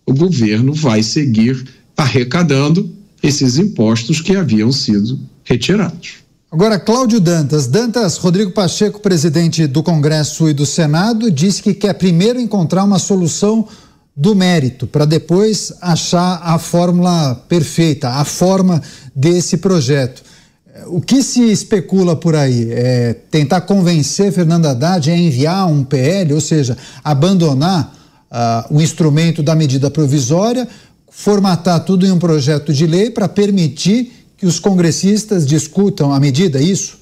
o 0.07 0.15
governo 0.15 0.73
vai 0.73 1.03
seguir 1.03 1.65
arrecadando 1.97 2.91
esses 3.23 3.57
impostos 3.57 4.21
que 4.21 4.37
haviam 4.37 4.71
sido 4.71 5.19
retirados. 5.45 6.25
Agora, 6.51 6.79
Cláudio 6.79 7.21
Dantas. 7.21 7.67
Dantas, 7.67 8.17
Rodrigo 8.17 8.53
Pacheco, 8.53 9.01
presidente 9.01 9.67
do 9.67 9.83
Congresso 9.83 10.49
e 10.49 10.53
do 10.53 10.65
Senado, 10.65 11.31
disse 11.31 11.63
que 11.63 11.75
quer 11.75 11.95
primeiro 11.95 12.39
encontrar 12.39 12.85
uma 12.85 12.99
solução 12.99 13.67
do 14.17 14.37
mérito, 14.37 14.87
para 14.87 15.05
depois 15.05 15.73
achar 15.81 16.41
a 16.45 16.57
fórmula 16.57 17.35
perfeita, 17.49 18.11
a 18.11 18.25
forma 18.25 18.81
desse 19.15 19.57
projeto. 19.57 20.23
O 20.87 21.01
que 21.01 21.23
se 21.23 21.41
especula 21.51 22.15
por 22.15 22.37
aí? 22.37 22.69
É 22.71 23.15
tentar 23.31 23.63
convencer 23.63 24.33
Fernando 24.33 24.67
Haddad 24.67 25.11
a 25.11 25.17
enviar 25.17 25.67
um 25.67 25.83
PL, 25.83 26.35
ou 26.35 26.41
seja, 26.41 26.77
abandonar 27.03 27.93
o 28.71 28.81
instrumento 28.81 29.43
da 29.43 29.55
medida 29.55 29.91
provisória, 29.91 30.67
formatar 31.11 31.85
tudo 31.85 32.05
em 32.05 32.11
um 32.11 32.19
projeto 32.19 32.73
de 32.73 32.87
lei 32.87 33.11
para 33.11 33.29
permitir 33.29 34.13
que 34.37 34.47
os 34.47 34.59
congressistas 34.59 35.47
discutam 35.47 36.13
a 36.13 36.19
medida, 36.19 36.59
é 36.59 36.63
isso? 36.63 36.99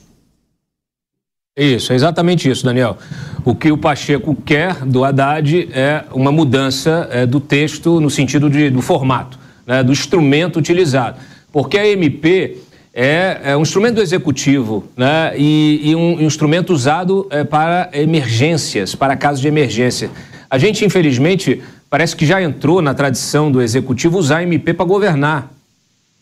Isso, 1.57 1.93
é 1.93 1.97
exatamente 1.97 2.49
isso, 2.49 2.65
Daniel. 2.65 2.97
O 3.45 3.55
que 3.55 3.71
o 3.71 3.77
Pacheco 3.77 4.35
quer 4.35 4.87
do 4.87 5.05
Haddad 5.05 5.69
é 5.73 6.05
uma 6.13 6.33
mudança 6.33 7.09
é, 7.11 7.27
do 7.27 7.41
texto 7.41 8.01
no 8.01 8.09
sentido 8.09 8.49
de, 8.49 8.71
do 8.71 8.81
formato, 8.81 9.39
né, 9.67 9.83
do 9.83 9.93
instrumento 9.93 10.59
utilizado. 10.59 11.19
Porque 11.53 11.77
a 11.77 11.87
MP 11.87 12.57
é, 12.95 13.41
é 13.45 13.57
um 13.57 13.61
instrumento 13.63 13.97
do 13.97 14.01
executivo 14.01 14.85
né, 14.97 15.35
e, 15.37 15.91
e 15.91 15.95
um, 15.95 16.17
um 16.17 16.23
instrumento 16.23 16.73
usado 16.73 17.27
é, 17.31 17.45
para 17.45 17.91
emergências, 17.93 18.95
para 18.95 19.15
casos 19.15 19.43
de 19.43 19.49
emergência. 19.49 20.11
A 20.53 20.59
gente, 20.59 20.85
infelizmente, 20.85 21.63
parece 21.89 22.15
que 22.15 22.27
já 22.27 22.43
entrou 22.43 22.83
na 22.83 22.93
tradição 22.93 23.51
do 23.51 23.63
executivo 23.63 24.19
usar 24.19 24.43
MP 24.43 24.75
para 24.75 24.85
governar. 24.85 25.51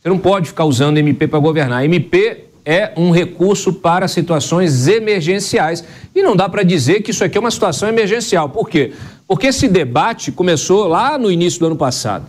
Você 0.01 0.09
não 0.09 0.20
pode 0.20 0.47
ficar 0.47 0.66
usando 0.66 0.99
MP 0.99 1.26
para 1.26 1.41
governar. 1.41 1.85
MP 1.85 2.45
é 2.64 2.93
um 2.97 3.11
recurso 3.11 3.72
para 3.72 4.07
situações 4.07 4.87
emergenciais. 4.87 5.83
E 6.14 6.22
não 6.22 6.37
dá 6.37 6.49
para 6.49 6.62
dizer 6.62 7.03
que 7.03 7.11
isso 7.11 7.24
aqui 7.24 7.37
é 7.37 7.41
uma 7.41 7.51
situação 7.51 7.89
emergencial. 7.89 8.49
Por 8.49 8.68
quê? 8.68 8.93
Porque 9.26 9.49
esse 9.49 9.66
debate 9.66 10.31
começou 10.31 10.87
lá 10.87 11.18
no 11.18 11.28
início 11.28 11.59
do 11.59 11.66
ano 11.66 11.76
passado. 11.76 12.26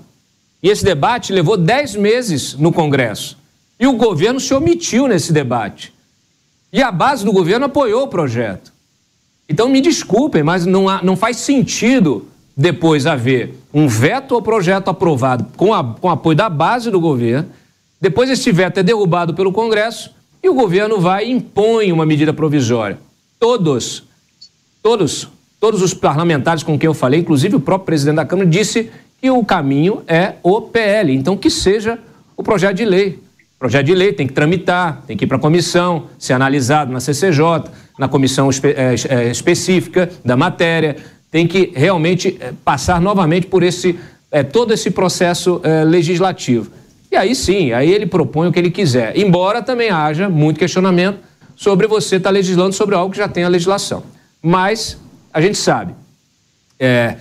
E 0.63 0.69
esse 0.69 0.83
debate 0.83 1.31
levou 1.31 1.55
dez 1.55 1.95
meses 1.95 2.55
no 2.55 2.73
Congresso. 2.73 3.37
E 3.79 3.85
o 3.85 3.93
governo 3.93 4.39
se 4.39 4.55
omitiu 4.55 5.07
nesse 5.07 5.31
debate. 5.31 5.93
E 6.73 6.81
a 6.81 6.91
base 6.91 7.23
do 7.23 7.31
governo 7.31 7.67
apoiou 7.67 8.05
o 8.05 8.07
projeto. 8.07 8.73
Então, 9.51 9.69
me 9.69 9.81
desculpem, 9.81 10.43
mas 10.43 10.65
não, 10.65 10.89
há, 10.89 11.03
não 11.03 11.15
faz 11.15 11.37
sentido 11.37 12.27
depois 12.55 13.05
haver 13.05 13.55
um 13.73 13.87
veto 13.87 14.35
ao 14.35 14.41
projeto 14.41 14.89
aprovado 14.89 15.45
com, 15.55 15.73
a, 15.73 15.83
com 15.83 16.09
apoio 16.09 16.35
da 16.35 16.49
base 16.49 16.91
do 16.91 16.99
governo 16.99 17.47
depois 18.01 18.31
esse 18.31 18.51
veto 18.51 18.79
é 18.79 18.83
derrubado 18.83 19.35
pelo 19.35 19.51
Congresso 19.51 20.11
e 20.41 20.49
o 20.49 20.55
governo 20.55 20.99
vai 20.99 21.27
e 21.27 21.31
impõe 21.31 21.91
uma 21.91 22.03
medida 22.03 22.33
provisória. 22.33 22.97
Todos, 23.39 24.03
todos, 24.81 25.27
todos 25.59 25.83
os 25.83 25.93
parlamentares 25.93 26.63
com 26.63 26.79
quem 26.79 26.87
eu 26.87 26.95
falei, 26.95 27.19
inclusive 27.19 27.55
o 27.55 27.59
próprio 27.59 27.85
presidente 27.85 28.15
da 28.15 28.25
Câmara, 28.25 28.49
disse 28.49 28.89
que 29.21 29.29
o 29.29 29.45
caminho 29.45 30.01
é 30.07 30.33
o 30.41 30.61
PL. 30.61 31.13
Então, 31.13 31.37
que 31.37 31.51
seja 31.51 31.99
o 32.35 32.41
projeto 32.41 32.77
de 32.77 32.85
lei. 32.85 33.19
Projeto 33.61 33.85
de 33.85 33.93
lei 33.93 34.11
tem 34.11 34.25
que 34.25 34.33
tramitar, 34.33 35.03
tem 35.05 35.15
que 35.15 35.25
ir 35.25 35.27
para 35.27 35.37
a 35.37 35.39
comissão, 35.39 36.07
ser 36.17 36.33
analisado 36.33 36.91
na 36.91 36.99
CCJ, 36.99 37.69
na 37.95 38.07
comissão 38.07 38.49
espe 38.49 38.69
é, 38.69 38.95
é, 39.07 39.29
específica 39.29 40.09
da 40.25 40.35
matéria, 40.35 40.95
tem 41.29 41.45
que 41.45 41.71
realmente 41.75 42.39
é, 42.39 42.53
passar 42.65 42.99
novamente 42.99 43.45
por 43.45 43.61
esse, 43.61 43.99
é, 44.31 44.41
todo 44.41 44.73
esse 44.73 44.89
processo 44.89 45.61
é, 45.63 45.83
legislativo. 45.83 46.71
E 47.11 47.15
aí 47.15 47.35
sim, 47.35 47.71
aí 47.71 47.91
ele 47.91 48.07
propõe 48.07 48.47
o 48.47 48.51
que 48.51 48.57
ele 48.57 48.71
quiser. 48.71 49.15
Embora 49.15 49.61
também 49.61 49.91
haja 49.91 50.27
muito 50.27 50.57
questionamento 50.57 51.19
sobre 51.55 51.85
você 51.85 52.15
estar 52.15 52.29
tá 52.29 52.33
legislando 52.33 52.73
sobre 52.73 52.95
algo 52.95 53.11
que 53.11 53.19
já 53.19 53.27
tem 53.27 53.43
a 53.43 53.47
legislação. 53.47 54.01
Mas 54.41 54.97
a 55.31 55.39
gente 55.39 55.59
sabe, 55.59 55.93
é, 56.79 57.15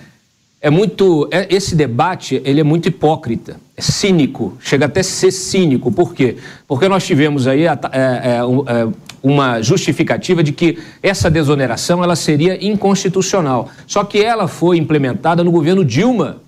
é 0.61 0.69
muito. 0.69 1.27
É, 1.31 1.47
esse 1.49 1.75
debate 1.75 2.41
ele 2.45 2.61
é 2.61 2.63
muito 2.63 2.87
hipócrita, 2.87 3.59
é 3.75 3.81
cínico, 3.81 4.57
chega 4.61 4.85
até 4.85 4.99
a 4.99 5.03
ser 5.03 5.31
cínico. 5.31 5.91
Por 5.91 6.13
quê? 6.13 6.37
Porque 6.67 6.87
nós 6.87 7.05
tivemos 7.05 7.47
aí 7.47 7.65
é, 7.65 7.71
é, 7.71 8.37
é, 8.37 8.87
uma 9.23 9.61
justificativa 9.61 10.43
de 10.43 10.51
que 10.51 10.77
essa 11.01 11.29
desoneração 11.29 12.03
ela 12.03 12.15
seria 12.15 12.63
inconstitucional. 12.63 13.69
Só 13.87 14.03
que 14.03 14.19
ela 14.19 14.47
foi 14.47 14.77
implementada 14.77 15.43
no 15.43 15.51
governo 15.51 15.83
Dilma 15.83 16.41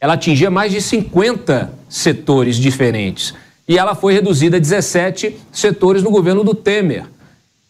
ela 0.00 0.14
atingia 0.14 0.50
mais 0.50 0.72
de 0.72 0.80
50 0.80 1.70
setores 1.88 2.56
diferentes. 2.56 3.34
E 3.68 3.76
ela 3.76 3.94
foi 3.94 4.14
reduzida 4.14 4.56
a 4.56 4.60
17 4.60 5.36
setores 5.52 6.02
no 6.02 6.10
governo 6.10 6.42
do 6.42 6.54
Temer. 6.54 7.04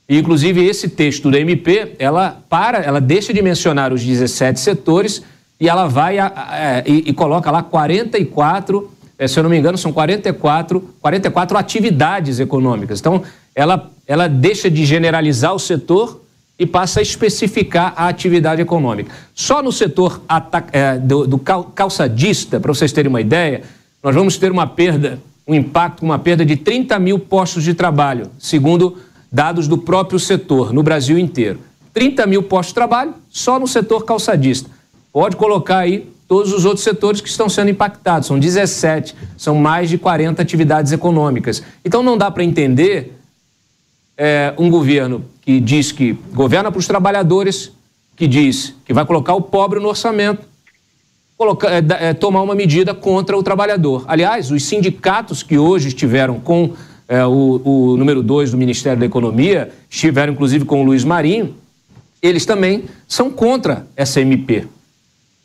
E, 0.08 0.18
inclusive, 0.18 0.64
esse 0.64 0.88
texto 0.88 1.30
da 1.30 1.40
MP, 1.40 1.96
ela 1.98 2.40
para, 2.48 2.78
ela 2.78 3.00
deixa 3.00 3.34
de 3.34 3.42
mencionar 3.42 3.92
os 3.92 4.02
17 4.02 4.60
setores 4.60 5.22
e 5.60 5.68
ela 5.68 5.86
vai 5.86 6.18
a, 6.18 6.26
a, 6.26 6.88
e, 6.88 7.10
e, 7.10 7.12
coloca 7.12 7.50
lá 7.50 7.62
44, 7.62 8.90
eh, 9.18 9.28
se 9.28 9.38
eu 9.38 9.42
não 9.42 9.50
me 9.50 9.58
engano, 9.58 9.76
são 9.76 9.92
44, 9.92 10.80
44 11.02 11.58
atividades 11.58 12.40
econômicas. 12.40 12.98
Então, 12.98 13.22
ela, 13.54 13.90
ela 14.06 14.26
deixa 14.26 14.70
de 14.70 14.86
generalizar 14.86 15.54
o 15.54 15.58
setor 15.58 16.22
e 16.58 16.64
passa 16.64 17.00
a 17.00 17.02
especificar 17.02 17.92
a 17.94 18.08
atividade 18.08 18.62
econômica. 18.62 19.12
Só 19.34 19.62
no 19.62 19.70
setor 19.70 20.22
é, 20.72 20.98
do, 20.98 21.26
do 21.26 21.38
calçadista, 21.38 22.58
para 22.58 22.72
vocês 22.72 22.90
terem 22.90 23.10
uma 23.10 23.20
ideia, 23.20 23.62
nós 24.02 24.14
vamos 24.14 24.38
ter 24.38 24.50
uma 24.50 24.66
perda, 24.66 25.18
um 25.46 25.54
impacto, 25.54 26.02
uma 26.02 26.18
perda 26.18 26.44
de 26.44 26.56
30 26.56 26.98
mil 26.98 27.18
postos 27.18 27.64
de 27.64 27.74
trabalho, 27.74 28.30
segundo 28.38 28.96
dados 29.30 29.68
do 29.68 29.76
próprio 29.76 30.18
setor, 30.18 30.72
no 30.72 30.82
Brasil 30.82 31.18
inteiro. 31.18 31.60
30 31.92 32.26
mil 32.26 32.42
postos 32.42 32.68
de 32.68 32.74
trabalho 32.74 33.14
só 33.28 33.58
no 33.58 33.66
setor 33.66 34.04
calçadista. 34.04 34.70
Pode 35.12 35.36
colocar 35.36 35.78
aí 35.78 36.08
todos 36.28 36.52
os 36.52 36.64
outros 36.64 36.84
setores 36.84 37.20
que 37.20 37.28
estão 37.28 37.48
sendo 37.48 37.70
impactados. 37.70 38.28
São 38.28 38.38
17, 38.38 39.16
são 39.36 39.56
mais 39.56 39.90
de 39.90 39.98
40 39.98 40.40
atividades 40.40 40.92
econômicas. 40.92 41.62
Então 41.84 42.02
não 42.02 42.16
dá 42.16 42.30
para 42.30 42.44
entender 42.44 43.18
é, 44.16 44.54
um 44.56 44.70
governo 44.70 45.24
que 45.40 45.58
diz 45.58 45.90
que 45.90 46.12
governa 46.32 46.70
para 46.70 46.78
os 46.78 46.86
trabalhadores, 46.86 47.72
que 48.14 48.28
diz 48.28 48.74
que 48.84 48.92
vai 48.92 49.04
colocar 49.04 49.34
o 49.34 49.40
pobre 49.40 49.80
no 49.80 49.88
orçamento, 49.88 50.46
colocar, 51.36 51.72
é, 51.72 51.82
é, 52.10 52.14
tomar 52.14 52.42
uma 52.42 52.54
medida 52.54 52.94
contra 52.94 53.36
o 53.36 53.42
trabalhador. 53.42 54.04
Aliás, 54.06 54.50
os 54.50 54.62
sindicatos 54.62 55.42
que 55.42 55.58
hoje 55.58 55.88
estiveram 55.88 56.38
com 56.38 56.74
é, 57.08 57.24
o, 57.24 57.60
o, 57.64 57.96
número 57.96 58.22
2 58.22 58.50
do 58.52 58.58
Ministério 58.58 59.00
da 59.00 59.06
Economia, 59.06 59.72
estiveram 59.88 60.34
inclusive 60.34 60.64
com 60.64 60.82
o 60.82 60.84
Luiz 60.84 61.02
Marinho, 61.02 61.56
eles 62.22 62.44
também 62.44 62.84
são 63.08 63.30
contra 63.30 63.86
essa 63.96 64.20
MP. 64.20 64.68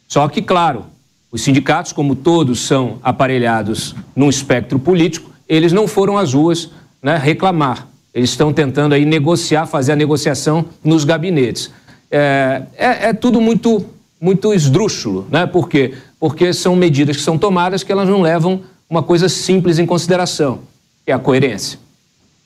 Só 0.07 0.27
que, 0.27 0.41
claro, 0.41 0.85
os 1.31 1.41
sindicatos, 1.41 1.91
como 1.91 2.15
todos 2.15 2.61
são 2.61 2.97
aparelhados 3.03 3.95
num 4.15 4.29
espectro 4.29 4.79
político, 4.79 5.31
eles 5.47 5.73
não 5.73 5.87
foram 5.87 6.17
às 6.17 6.33
ruas 6.33 6.69
né, 7.01 7.17
reclamar. 7.17 7.87
Eles 8.13 8.29
estão 8.29 8.53
tentando 8.53 8.93
aí 8.93 9.03
negociar, 9.05 9.65
fazer 9.65 9.91
a 9.91 9.95
negociação 9.95 10.65
nos 10.83 11.03
gabinetes. 11.03 11.69
É, 12.09 12.61
é, 12.77 13.09
é, 13.09 13.13
tudo 13.13 13.41
muito, 13.41 13.85
muito 14.21 14.53
esdrúxulo, 14.53 15.27
né? 15.29 15.45
Por 15.45 15.67
quê? 15.67 15.93
Porque 16.17 16.53
são 16.53 16.75
medidas 16.75 17.17
que 17.17 17.21
são 17.21 17.37
tomadas 17.37 17.83
que 17.83 17.91
elas 17.91 18.07
não 18.07 18.21
levam 18.21 18.61
uma 18.89 19.03
coisa 19.03 19.27
simples 19.27 19.79
em 19.79 19.85
consideração, 19.85 20.59
que 21.05 21.11
é 21.11 21.15
a 21.15 21.19
coerência. 21.19 21.77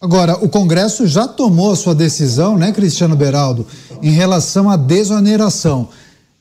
Agora, 0.01 0.43
o 0.43 0.49
Congresso 0.49 1.05
já 1.05 1.27
tomou 1.27 1.71
a 1.71 1.75
sua 1.75 1.93
decisão, 1.93 2.57
né, 2.57 2.71
Cristiano 2.71 3.15
Beraldo, 3.15 3.67
em 4.01 4.11
relação 4.11 4.69
à 4.69 4.77
desoneração. 4.77 5.89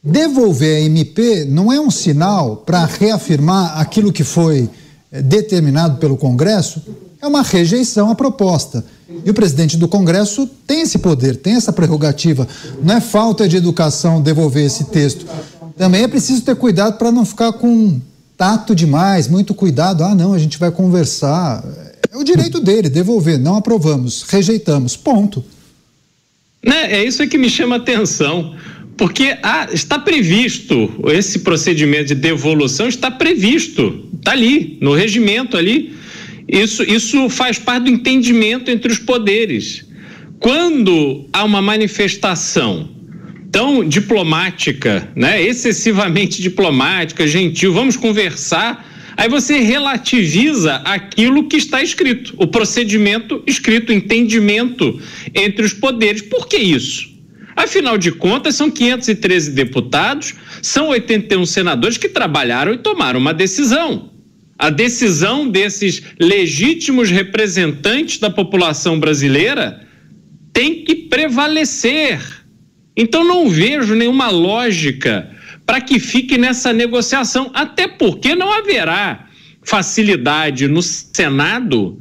Devolver 0.03 0.77
a 0.77 0.81
MP 0.81 1.45
não 1.45 1.73
é 1.73 1.81
um 1.81 1.91
sinal 1.91 2.59
para 2.59 2.85
reafirmar 2.85 3.79
aquilo 3.79 4.13
que 4.13 4.23
foi 4.23 4.71
é, 5.11 5.21
determinado 5.21 5.99
pelo 5.99 6.17
Congresso? 6.17 6.83
É 7.21 7.27
uma 7.27 7.43
rejeição 7.43 8.11
à 8.11 8.15
proposta. 8.15 8.85
E 9.25 9.31
o 9.31 9.35
presidente 9.35 9.77
do 9.77 9.89
Congresso 9.89 10.47
tem 10.67 10.83
esse 10.83 10.99
poder, 10.99 11.37
tem 11.37 11.55
essa 11.55 11.73
prerrogativa. 11.73 12.47
Não 12.83 12.95
é 12.95 13.01
falta 13.01 13.49
de 13.49 13.57
educação 13.57 14.23
devolver 14.23 14.65
esse 14.65 14.85
texto. 14.85 15.27
Também 15.77 16.03
é 16.03 16.09
preciso 16.09 16.43
ter 16.43 16.55
cuidado 16.55 16.97
para 16.97 17.11
não 17.11 17.25
ficar 17.25 17.53
com 17.55 18.01
tato 18.37 18.75
demais, 18.75 19.27
muito 19.27 19.53
cuidado. 19.53 20.05
Ah, 20.05 20.15
não, 20.15 20.33
a 20.33 20.39
gente 20.39 20.59
vai 20.59 20.71
conversar. 20.71 21.65
É 22.13 22.17
o 22.17 22.23
direito 22.23 22.61
dele 22.61 22.89
devolver. 22.89 23.39
Não 23.39 23.57
aprovamos, 23.57 24.25
rejeitamos. 24.29 24.97
Ponto. 24.97 25.45
Né, 26.65 26.93
é 26.93 27.05
isso 27.05 27.27
que 27.27 27.39
me 27.39 27.49
chama 27.49 27.77
a 27.77 27.79
atenção. 27.79 28.55
Porque 28.99 29.39
está 29.73 29.99
previsto 29.99 30.93
esse 31.09 31.39
procedimento 31.39 32.09
de 32.09 32.17
devolução, 32.17 32.89
está 32.89 33.11
previsto, 33.11 34.07
está 34.19 34.33
ali, 34.33 34.77
no 34.81 34.93
regimento 34.93 35.57
ali 35.57 35.97
isso, 36.49 36.83
isso 36.83 37.29
faz 37.29 37.59
parte 37.59 37.85
do 37.85 37.91
entendimento 37.91 38.71
entre 38.71 38.91
os 38.91 38.99
poderes. 38.99 39.85
Quando 40.39 41.29
há 41.31 41.45
uma 41.45 41.61
manifestação 41.61 42.89
tão 43.53 43.87
diplomática, 43.87 45.11
né, 45.15 45.43
excessivamente 45.43 46.41
diplomática, 46.41 47.27
gentil, 47.27 47.75
vamos 47.75 47.97
conversar, 47.97 48.87
aí 49.17 49.29
você 49.29 49.59
relativiza 49.59 50.77
aquilo 50.77 51.49
que 51.49 51.57
está 51.57 51.83
escrito, 51.83 52.35
o 52.39 52.47
procedimento 52.47 53.43
escrito, 53.47 53.91
o 53.91 53.95
entendimento 53.95 54.99
entre 55.35 55.67
os 55.67 55.75
poderes. 55.75 56.23
Por 56.23 56.49
que 56.49 56.57
isso? 56.57 57.18
Afinal 57.59 57.99
de 57.99 58.13
contas, 58.13 58.55
são 58.55 58.71
513 58.71 59.51
deputados, 59.51 60.33
são 60.63 60.91
81 60.91 61.45
senadores 61.45 61.99
que 61.99 62.09
trabalharam 62.09 62.73
e 62.73 62.79
tomaram 62.79 63.19
uma 63.19 63.35
decisão. 63.35 64.13
A 64.57 64.71
decisão 64.71 65.49
desses 65.49 66.01
legítimos 66.21 67.11
representantes 67.11 68.21
da 68.21 68.31
população 68.31 69.01
brasileira 69.01 69.85
tem 70.53 70.85
que 70.85 70.95
prevalecer. 70.95 72.21
Então 72.97 73.25
não 73.25 73.49
vejo 73.49 73.97
nenhuma 73.97 74.31
lógica 74.31 75.29
para 75.67 75.81
que 75.81 75.99
fique 75.99 76.39
nessa 76.39 76.73
negociação, 76.73 77.51
até 77.53 77.89
porque 77.89 78.37
não 78.37 78.53
haverá 78.53 79.27
facilidade 79.65 80.69
no 80.69 80.81
Senado 80.81 82.01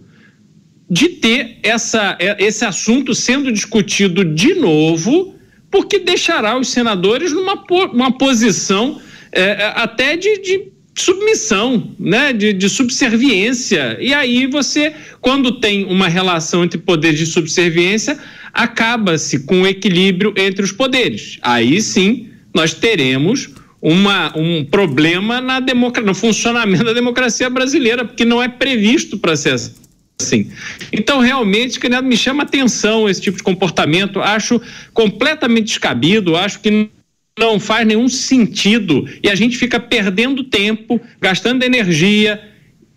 de 0.87 1.09
ter 1.09 1.57
essa, 1.63 2.15
é, 2.19 2.45
esse 2.45 2.63
assunto 2.63 3.15
sendo 3.15 3.51
discutido 3.51 4.23
de 4.23 4.53
novo, 4.53 5.33
porque 5.77 5.99
deixará 5.99 6.57
os 6.57 6.69
senadores 6.69 7.31
numa 7.31 7.63
uma 7.93 8.11
posição 8.11 8.99
é, 9.31 9.41
é, 9.43 9.73
até 9.75 10.17
de, 10.17 10.41
de 10.41 10.71
submissão, 10.95 11.93
né, 11.99 12.33
de, 12.33 12.51
de, 12.51 12.67
subserviência. 12.67 13.95
E 14.01 14.11
aí 14.11 14.47
você, 14.47 14.91
quando 15.21 15.59
tem 15.59 15.85
uma 15.85 16.07
relação 16.07 16.63
entre 16.63 16.79
poderes 16.79 17.19
de 17.19 17.27
subserviência, 17.27 18.17
acaba-se 18.51 19.41
com 19.45 19.61
o 19.61 19.67
equilíbrio 19.67 20.33
entre 20.35 20.65
os 20.65 20.71
poderes. 20.71 21.37
Aí 21.43 21.79
sim 21.79 22.29
nós 22.55 22.73
teremos 22.73 23.49
uma, 23.79 24.35
um 24.35 24.65
problema 24.65 25.39
na 25.39 25.59
democracia, 25.59 26.07
no 26.07 26.15
funcionamento 26.15 26.85
da 26.85 26.93
democracia 26.93 27.51
brasileira, 27.51 28.03
porque 28.03 28.25
não 28.25 28.41
é 28.41 28.47
previsto 28.47 29.19
para 29.19 29.35
ser 29.35 29.51
assim. 29.51 29.73
Então, 30.91 31.19
realmente, 31.19 31.79
me 32.03 32.17
chama 32.17 32.43
atenção 32.43 33.07
esse 33.07 33.21
tipo 33.21 33.37
de 33.37 33.43
comportamento, 33.43 34.19
acho 34.19 34.59
completamente 34.93 35.67
descabido, 35.67 36.35
acho 36.35 36.59
que 36.59 36.89
não 37.37 37.59
faz 37.59 37.85
nenhum 37.85 38.09
sentido. 38.09 39.07
E 39.21 39.29
a 39.29 39.35
gente 39.35 39.57
fica 39.57 39.79
perdendo 39.79 40.43
tempo, 40.43 40.99
gastando 41.21 41.63
energia, 41.63 42.41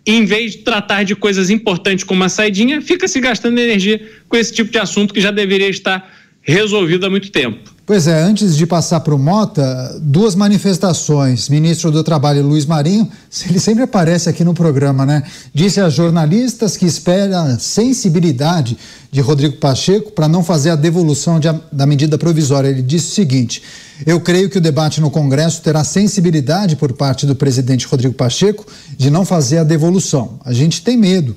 em 0.05 0.25
vez 0.25 0.53
de 0.53 0.57
tratar 0.59 1.03
de 1.03 1.15
coisas 1.15 1.49
importantes 1.49 2.03
como 2.03 2.23
a 2.23 2.29
saidinha, 2.29 2.81
fica 2.81 3.07
se 3.07 3.19
gastando 3.19 3.59
energia 3.59 4.01
com 4.27 4.35
esse 4.35 4.53
tipo 4.53 4.71
de 4.71 4.79
assunto 4.79 5.13
que 5.13 5.21
já 5.21 5.29
deveria 5.29 5.69
estar 5.69 6.20
resolvido 6.41 7.05
há 7.05 7.09
muito 7.09 7.31
tempo. 7.31 7.71
Pois 7.85 8.07
é, 8.07 8.21
antes 8.21 8.55
de 8.55 8.65
passar 8.65 9.01
para 9.01 9.13
o 9.13 9.19
Mota, 9.19 9.99
duas 10.01 10.33
manifestações. 10.33 11.49
Ministro 11.49 11.91
do 11.91 12.03
Trabalho 12.03 12.41
Luiz 12.41 12.65
Marinho, 12.65 13.09
ele 13.49 13.59
sempre 13.59 13.83
aparece 13.83 14.29
aqui 14.29 14.43
no 14.43 14.53
programa, 14.53 15.05
né? 15.05 15.23
Disse 15.53 15.81
a 15.81 15.89
jornalistas 15.89 16.77
que 16.77 16.85
espera 16.85 17.59
sensibilidade 17.59 18.77
de 19.11 19.19
Rodrigo 19.19 19.57
Pacheco 19.57 20.11
para 20.11 20.27
não 20.27 20.41
fazer 20.43 20.69
a 20.69 20.75
devolução 20.75 21.39
de, 21.39 21.49
da 21.71 21.85
medida 21.85 22.17
provisória. 22.17 22.69
Ele 22.69 22.81
disse 22.81 23.11
o 23.11 23.15
seguinte: 23.15 23.61
Eu 24.05 24.21
creio 24.21 24.49
que 24.49 24.57
o 24.57 24.61
debate 24.61 25.01
no 25.01 25.11
Congresso 25.11 25.61
terá 25.61 25.83
sensibilidade 25.83 26.77
por 26.77 26.93
parte 26.93 27.25
do 27.25 27.35
presidente 27.35 27.85
Rodrigo 27.87 28.13
Pacheco 28.13 28.65
de 28.97 29.09
não 29.09 29.25
fazer 29.25 29.57
a 29.57 29.63
devolução. 29.65 30.39
A 30.45 30.53
gente 30.53 30.81
tem 30.81 30.95
medo 30.95 31.35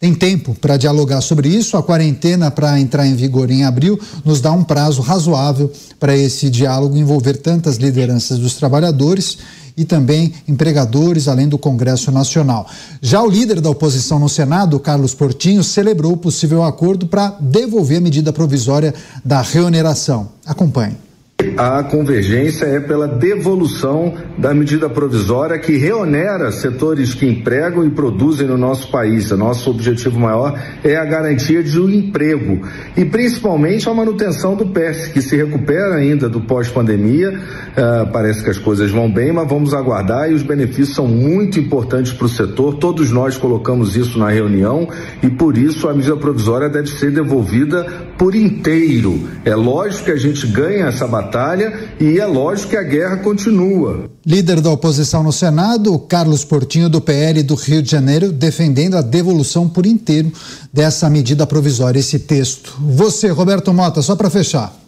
tem 0.00 0.14
tempo 0.14 0.56
para 0.58 0.78
dialogar 0.78 1.20
sobre 1.20 1.50
isso. 1.50 1.76
A 1.76 1.82
quarentena 1.82 2.50
para 2.50 2.80
entrar 2.80 3.06
em 3.06 3.14
vigor 3.14 3.50
em 3.50 3.64
abril 3.64 4.00
nos 4.24 4.40
dá 4.40 4.50
um 4.50 4.64
prazo 4.64 5.02
razoável 5.02 5.70
para 5.98 6.16
esse 6.16 6.48
diálogo 6.48 6.96
envolver 6.96 7.34
tantas 7.34 7.76
lideranças 7.76 8.38
dos 8.38 8.54
trabalhadores 8.54 9.36
e 9.76 9.84
também 9.84 10.32
empregadores, 10.48 11.28
além 11.28 11.48
do 11.48 11.58
Congresso 11.58 12.10
Nacional. 12.10 12.66
Já 13.02 13.22
o 13.22 13.28
líder 13.28 13.60
da 13.60 13.68
oposição 13.68 14.18
no 14.18 14.28
Senado, 14.28 14.80
Carlos 14.80 15.14
Portinho, 15.14 15.62
celebrou 15.62 16.12
o 16.12 16.16
possível 16.16 16.64
acordo 16.64 17.06
para 17.06 17.36
devolver 17.38 17.98
a 17.98 18.00
medida 18.00 18.32
provisória 18.32 18.94
da 19.22 19.42
reoneração. 19.42 20.30
Acompanhe. 20.46 21.09
A 21.56 21.82
convergência 21.82 22.66
é 22.66 22.80
pela 22.80 23.08
devolução 23.08 24.14
da 24.36 24.52
medida 24.54 24.88
provisória 24.88 25.58
que 25.58 25.76
reonera 25.76 26.50
setores 26.52 27.14
que 27.14 27.26
empregam 27.26 27.84
e 27.84 27.90
produzem 27.90 28.46
no 28.46 28.58
nosso 28.58 28.90
país. 28.90 29.30
O 29.30 29.36
nosso 29.36 29.70
objetivo 29.70 30.18
maior 30.18 30.58
é 30.84 30.96
a 30.96 31.04
garantia 31.04 31.62
de 31.62 31.80
um 31.80 31.88
emprego 31.88 32.60
e 32.96 33.04
principalmente 33.04 33.88
a 33.88 33.94
manutenção 33.94 34.54
do 34.54 34.66
PES, 34.66 35.08
que 35.08 35.22
se 35.22 35.36
recupera 35.36 35.96
ainda 35.96 36.28
do 36.28 36.40
pós-pandemia. 36.40 37.30
Uh, 37.30 38.10
parece 38.12 38.42
que 38.44 38.50
as 38.50 38.58
coisas 38.58 38.90
vão 38.90 39.10
bem, 39.10 39.32
mas 39.32 39.48
vamos 39.48 39.72
aguardar 39.72 40.30
e 40.30 40.34
os 40.34 40.42
benefícios 40.42 40.94
são 40.94 41.06
muito 41.06 41.58
importantes 41.58 42.12
para 42.12 42.26
o 42.26 42.28
setor. 42.28 42.76
Todos 42.76 43.10
nós 43.10 43.36
colocamos 43.36 43.96
isso 43.96 44.18
na 44.18 44.30
reunião 44.30 44.88
e 45.22 45.30
por 45.30 45.56
isso 45.56 45.88
a 45.88 45.94
medida 45.94 46.16
provisória 46.16 46.68
deve 46.68 46.88
ser 46.88 47.10
devolvida 47.10 47.86
por 48.20 48.34
inteiro. 48.34 49.30
É 49.46 49.54
lógico 49.54 50.04
que 50.04 50.10
a 50.10 50.16
gente 50.16 50.46
ganha 50.48 50.88
essa 50.88 51.08
batalha 51.08 51.88
e 51.98 52.18
é 52.18 52.26
lógico 52.26 52.68
que 52.68 52.76
a 52.76 52.82
guerra 52.82 53.16
continua. 53.16 54.10
Líder 54.26 54.60
da 54.60 54.70
oposição 54.70 55.22
no 55.22 55.32
Senado, 55.32 55.98
Carlos 56.00 56.44
Portinho, 56.44 56.90
do 56.90 57.00
PL 57.00 57.42
do 57.42 57.54
Rio 57.54 57.82
de 57.82 57.90
Janeiro, 57.90 58.30
defendendo 58.30 58.98
a 58.98 59.00
devolução 59.00 59.66
por 59.66 59.86
inteiro 59.86 60.30
dessa 60.70 61.08
medida 61.08 61.46
provisória, 61.46 61.98
esse 61.98 62.18
texto. 62.18 62.76
Você, 62.78 63.30
Roberto 63.30 63.72
Mota, 63.72 64.02
só 64.02 64.14
para 64.14 64.28
fechar. 64.28 64.78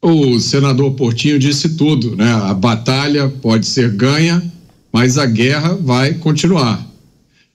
O 0.00 0.40
senador 0.40 0.92
Portinho 0.92 1.38
disse 1.38 1.76
tudo, 1.76 2.16
né? 2.16 2.32
A 2.32 2.54
batalha 2.54 3.30
pode 3.42 3.66
ser 3.66 3.90
ganha, 3.90 4.42
mas 4.90 5.18
a 5.18 5.26
guerra 5.26 5.76
vai 5.78 6.14
continuar. 6.14 6.82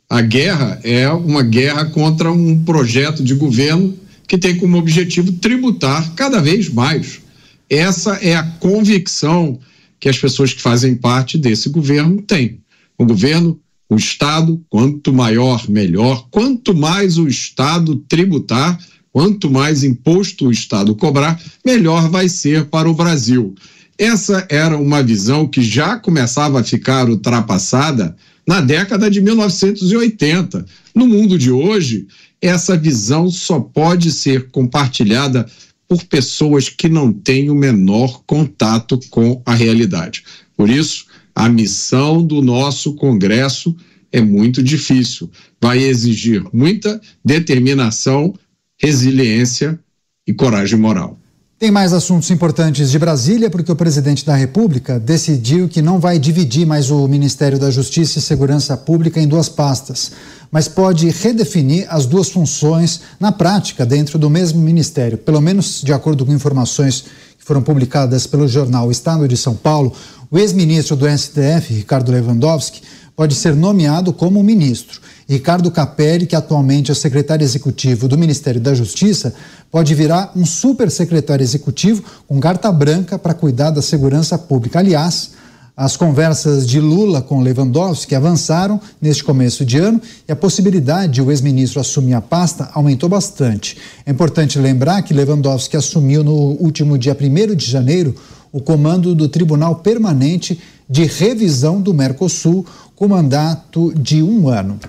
A 0.07 0.21
guerra 0.21 0.79
é 0.83 1.09
uma 1.09 1.41
guerra 1.41 1.85
contra 1.85 2.31
um 2.31 2.63
projeto 2.63 3.23
de 3.23 3.33
governo 3.33 3.95
que 4.27 4.37
tem 4.37 4.57
como 4.57 4.77
objetivo 4.77 5.31
tributar 5.31 6.13
cada 6.13 6.39
vez 6.41 6.69
mais 6.69 7.21
essa 7.69 8.13
é 8.21 8.35
a 8.35 8.43
convicção 8.43 9.59
que 9.99 10.07
as 10.07 10.17
pessoas 10.17 10.53
que 10.53 10.61
fazem 10.61 10.95
parte 10.95 11.37
desse 11.37 11.69
governo 11.69 12.21
têm. 12.21 12.59
O 12.97 13.05
governo, 13.05 13.59
o 13.89 13.95
Estado, 13.95 14.61
quanto 14.69 15.13
maior, 15.13 15.69
melhor. 15.69 16.27
Quanto 16.31 16.73
mais 16.73 17.17
o 17.17 17.27
Estado 17.27 17.95
tributar, 18.07 18.79
quanto 19.11 19.49
mais 19.49 19.83
imposto 19.83 20.47
o 20.47 20.51
Estado 20.51 20.95
cobrar, 20.95 21.41
melhor 21.65 22.09
vai 22.09 22.29
ser 22.29 22.65
para 22.65 22.89
o 22.89 22.93
Brasil. 22.93 23.53
Essa 23.97 24.45
era 24.49 24.77
uma 24.77 25.01
visão 25.03 25.47
que 25.47 25.61
já 25.61 25.97
começava 25.97 26.61
a 26.61 26.63
ficar 26.63 27.09
ultrapassada 27.09 28.15
na 28.47 28.61
década 28.61 29.09
de 29.09 29.19
1980. 29.19 30.65
No 30.97 31.05
mundo 31.05 31.37
de 31.37 31.51
hoje, 31.51 32.07
essa 32.41 32.75
visão 32.75 33.29
só 33.29 33.59
pode 33.59 34.11
ser 34.11 34.49
compartilhada 34.49 35.45
por 35.87 36.03
pessoas 36.05 36.69
que 36.69 36.89
não 36.89 37.13
têm 37.13 37.51
o 37.51 37.55
menor 37.55 38.23
contato 38.25 38.99
com 39.11 39.39
a 39.45 39.53
realidade. 39.53 40.23
Por 40.55 40.71
isso, 40.71 41.05
a 41.35 41.47
missão 41.47 42.25
do 42.25 42.41
nosso 42.41 42.95
Congresso 42.95 43.77
é 44.11 44.19
muito 44.21 44.63
difícil. 44.63 45.29
Vai 45.61 45.83
exigir 45.83 46.43
muita 46.51 46.99
determinação, 47.23 48.33
resiliência 48.75 49.79
e 50.25 50.33
coragem 50.33 50.79
moral. 50.79 51.15
Tem 51.59 51.71
mais 51.71 51.91
assuntos 51.91 52.29
importantes 52.29 52.91
de 52.91 52.99
Brasília, 52.99 53.49
porque 53.49 53.71
o 53.71 53.75
presidente 53.75 54.23
da 54.23 54.35
República 54.35 54.99
decidiu 54.99 55.67
que 55.67 55.81
não 55.81 55.99
vai 55.99 56.19
dividir 56.19 56.67
mais 56.67 56.91
o 56.91 57.07
Ministério 57.07 57.57
da 57.57 57.71
Justiça 57.71 58.19
e 58.19 58.21
Segurança 58.21 58.77
Pública 58.77 59.19
em 59.19 59.27
duas 59.27 59.49
pastas, 59.49 60.11
mas 60.51 60.67
pode 60.67 61.09
redefinir 61.09 61.87
as 61.89 62.05
duas 62.05 62.29
funções 62.29 63.01
na 63.19 63.31
prática 63.31 63.87
dentro 63.87 64.19
do 64.19 64.29
mesmo 64.29 64.61
ministério. 64.61 65.17
Pelo 65.17 65.41
menos 65.41 65.81
de 65.81 65.91
acordo 65.91 66.23
com 66.27 66.31
informações 66.31 67.05
que 67.39 67.43
foram 67.43 67.63
publicadas 67.63 68.27
pelo 68.27 68.47
jornal 68.47 68.91
Estado 68.91 69.27
de 69.27 69.35
São 69.35 69.55
Paulo, 69.55 69.91
o 70.29 70.37
ex-ministro 70.37 70.95
do 70.95 71.09
STF, 71.09 71.73
Ricardo 71.73 72.11
Lewandowski, 72.11 72.83
pode 73.15 73.33
ser 73.33 73.55
nomeado 73.55 74.13
como 74.13 74.43
ministro. 74.43 75.01
Ricardo 75.27 75.69
Capelli, 75.69 76.25
que 76.25 76.35
atualmente 76.35 76.89
é 76.89 76.95
secretário 76.95 77.43
executivo 77.43 78.07
do 78.07 78.17
Ministério 78.17 78.61
da 78.61 78.73
Justiça, 78.73 79.33
pode 79.69 79.93
virar 79.93 80.31
um 80.35 80.45
super 80.45 80.89
secretário 80.89 81.43
executivo 81.43 82.01
com 82.25 82.39
carta 82.39 82.71
branca 82.71 83.19
para 83.19 83.33
cuidar 83.33 83.71
da 83.71 83.81
segurança 83.81 84.37
pública. 84.37 84.79
Aliás, 84.79 85.31
as 85.75 85.97
conversas 85.97 86.65
de 86.65 86.79
Lula 86.79 87.21
com 87.21 87.41
Lewandowski 87.41 88.15
avançaram 88.15 88.79
neste 89.01 89.23
começo 89.23 89.65
de 89.65 89.77
ano 89.77 90.01
e 90.27 90.31
a 90.31 90.35
possibilidade 90.35 91.13
de 91.13 91.21
o 91.21 91.29
ex-ministro 91.29 91.81
assumir 91.81 92.13
a 92.13 92.21
pasta 92.21 92.69
aumentou 92.73 93.09
bastante. 93.09 93.77
É 94.05 94.11
importante 94.11 94.57
lembrar 94.57 95.01
que 95.01 95.13
Lewandowski 95.13 95.75
assumiu 95.75 96.23
no 96.23 96.31
último 96.31 96.97
dia 96.97 97.15
1 97.19 97.53
de 97.53 97.69
janeiro 97.69 98.15
o 98.51 98.61
comando 98.61 99.13
do 99.13 99.27
Tribunal 99.27 99.75
Permanente 99.75 100.57
de 100.89 101.03
Revisão 101.03 101.81
do 101.81 101.93
Mercosul, 101.93 102.65
com 102.95 103.09
mandato 103.09 103.93
de 103.93 104.23
um 104.23 104.47
ano. 104.47 104.79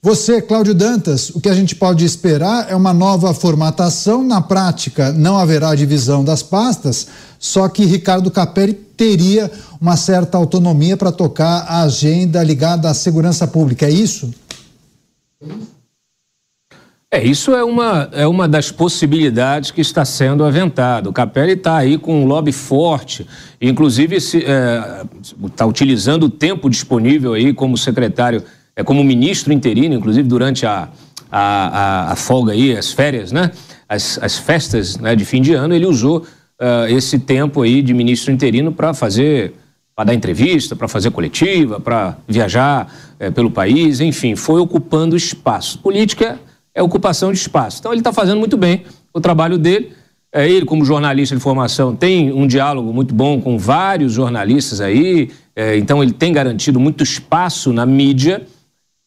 Você, 0.00 0.40
Cláudio 0.40 0.74
Dantas, 0.74 1.30
o 1.30 1.40
que 1.40 1.48
a 1.48 1.54
gente 1.54 1.74
pode 1.74 2.04
esperar 2.04 2.70
é 2.70 2.76
uma 2.76 2.94
nova 2.94 3.34
formatação. 3.34 4.22
Na 4.22 4.40
prática, 4.40 5.12
não 5.12 5.36
haverá 5.36 5.74
divisão 5.74 6.24
das 6.24 6.40
pastas, 6.40 7.08
só 7.36 7.68
que 7.68 7.84
Ricardo 7.84 8.30
Capelli 8.30 8.74
teria 8.74 9.50
uma 9.80 9.96
certa 9.96 10.38
autonomia 10.38 10.96
para 10.96 11.10
tocar 11.10 11.64
a 11.68 11.82
agenda 11.82 12.42
ligada 12.44 12.88
à 12.88 12.94
segurança 12.94 13.44
pública. 13.48 13.86
É 13.86 13.90
isso? 13.90 14.32
É, 17.10 17.24
isso 17.24 17.52
é 17.54 17.64
uma, 17.64 18.08
é 18.12 18.26
uma 18.26 18.46
das 18.46 18.70
possibilidades 18.70 19.70
que 19.70 19.80
está 19.80 20.04
sendo 20.04 20.44
aventada. 20.44 21.08
O 21.08 21.12
Capelli 21.12 21.52
está 21.52 21.76
aí 21.76 21.96
com 21.96 22.22
um 22.22 22.26
lobby 22.26 22.52
forte, 22.52 23.26
inclusive 23.60 24.16
está 24.16 24.38
é, 24.46 25.04
tá 25.56 25.66
utilizando 25.66 26.24
o 26.24 26.30
tempo 26.30 26.68
disponível 26.68 27.32
aí 27.32 27.52
como 27.54 27.78
secretário, 27.78 28.44
é, 28.78 28.84
como 28.84 29.02
ministro 29.02 29.52
interino, 29.52 29.96
inclusive 29.96 30.28
durante 30.28 30.64
a, 30.64 30.88
a, 31.32 31.40
a, 31.40 32.12
a 32.12 32.16
folga 32.16 32.52
aí, 32.52 32.76
as 32.76 32.92
férias, 32.92 33.32
né? 33.32 33.50
As, 33.88 34.20
as 34.22 34.38
festas 34.38 34.96
né, 34.98 35.16
de 35.16 35.24
fim 35.24 35.42
de 35.42 35.52
ano, 35.52 35.74
ele 35.74 35.84
usou 35.84 36.18
uh, 36.18 36.86
esse 36.88 37.18
tempo 37.18 37.62
aí 37.62 37.82
de 37.82 37.92
ministro 37.92 38.32
interino 38.32 38.70
para 38.70 38.94
fazer 38.94 39.54
para 39.96 40.04
dar 40.04 40.14
entrevista, 40.14 40.76
para 40.76 40.86
fazer 40.86 41.10
coletiva, 41.10 41.80
para 41.80 42.16
viajar 42.28 42.94
é, 43.18 43.32
pelo 43.32 43.50
país, 43.50 44.00
enfim, 44.00 44.36
foi 44.36 44.60
ocupando 44.60 45.16
espaço. 45.16 45.80
Política 45.80 46.38
é 46.72 46.80
ocupação 46.80 47.32
de 47.32 47.38
espaço. 47.38 47.80
Então 47.80 47.90
ele 47.90 47.98
está 48.00 48.12
fazendo 48.12 48.38
muito 48.38 48.56
bem 48.56 48.84
o 49.12 49.20
trabalho 49.20 49.58
dele. 49.58 49.92
É, 50.32 50.48
ele, 50.48 50.64
como 50.64 50.84
jornalista 50.84 51.34
de 51.34 51.42
formação, 51.42 51.96
tem 51.96 52.32
um 52.32 52.46
diálogo 52.46 52.92
muito 52.92 53.12
bom 53.12 53.40
com 53.40 53.58
vários 53.58 54.12
jornalistas 54.12 54.80
aí, 54.80 55.30
é, 55.56 55.76
então 55.76 56.00
ele 56.00 56.12
tem 56.12 56.32
garantido 56.32 56.78
muito 56.78 57.02
espaço 57.02 57.72
na 57.72 57.84
mídia. 57.84 58.46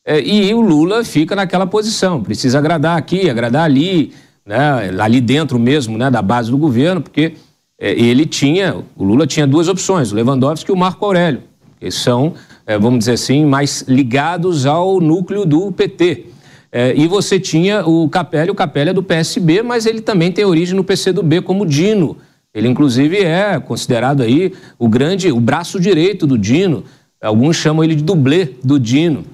É, 0.06 0.19
e 0.19 0.53
o 0.53 0.61
Lula 0.61 1.03
fica 1.03 1.36
naquela 1.36 1.68
posição, 1.68 2.23
precisa 2.23 2.57
agradar 2.57 2.98
aqui, 2.98 3.30
agradar 3.30 3.64
ali, 3.64 4.11
né, 4.45 4.91
ali 4.99 5.22
dentro 5.22 5.60
mesmo 5.60 5.98
né, 5.98 6.10
da 6.10 6.22
base 6.22 6.49
do 6.49 6.57
governo, 6.57 7.02
porque 7.02 7.34
é, 7.80 7.91
ele 7.91 8.26
tinha, 8.26 8.76
o 8.95 9.03
Lula 9.03 9.28
tinha 9.28 9.45
duas 9.45 9.68
opções, 9.68 10.11
o 10.11 10.15
Lewandowski 10.15 10.72
e 10.72 10.73
o 10.73 10.78
Marco 10.78 11.06
Aurélio, 11.06 11.44
que 11.80 11.91
são, 11.91 12.34
é, 12.65 12.80
vamos 12.80 12.99
dizer 12.99 13.14
assim, 13.14 13.45
mais 13.45 13.84
ligados 13.88 14.65
ao 14.65 14.99
núcleo 14.99 15.45
do 15.45 15.72
PT. 15.72 16.26
É, 16.72 16.94
e 16.95 17.06
você 17.06 17.40
tinha 17.40 17.86
o 17.86 18.07
Capelli, 18.10 18.49
o 18.49 18.56
Capelli 18.56 18.91
é 18.91 18.94
do 18.94 19.03
PSB, 19.03 19.61
mas 19.61 19.86
ele 19.86 20.02
também 20.02 20.32
tem 20.32 20.45
origem 20.45 20.76
no 20.76 20.84
PCdoB 20.84 21.41
como 21.41 21.65
Dino. 21.65 22.18
Ele, 22.53 22.68
inclusive, 22.68 23.18
é 23.18 23.60
considerado 23.60 24.22
aí 24.22 24.53
o 24.80 24.88
grande, 24.88 25.32
o 25.32 25.40
braço 25.40 25.80
direito 25.80 26.26
do 26.26 26.38
Dino. 26.38 26.84
Alguns 27.22 27.57
chamam 27.57 27.84
ele 27.84 27.95
de 27.95 28.03
dublê 28.03 28.52
do 28.64 28.80
Dino. 28.80 29.26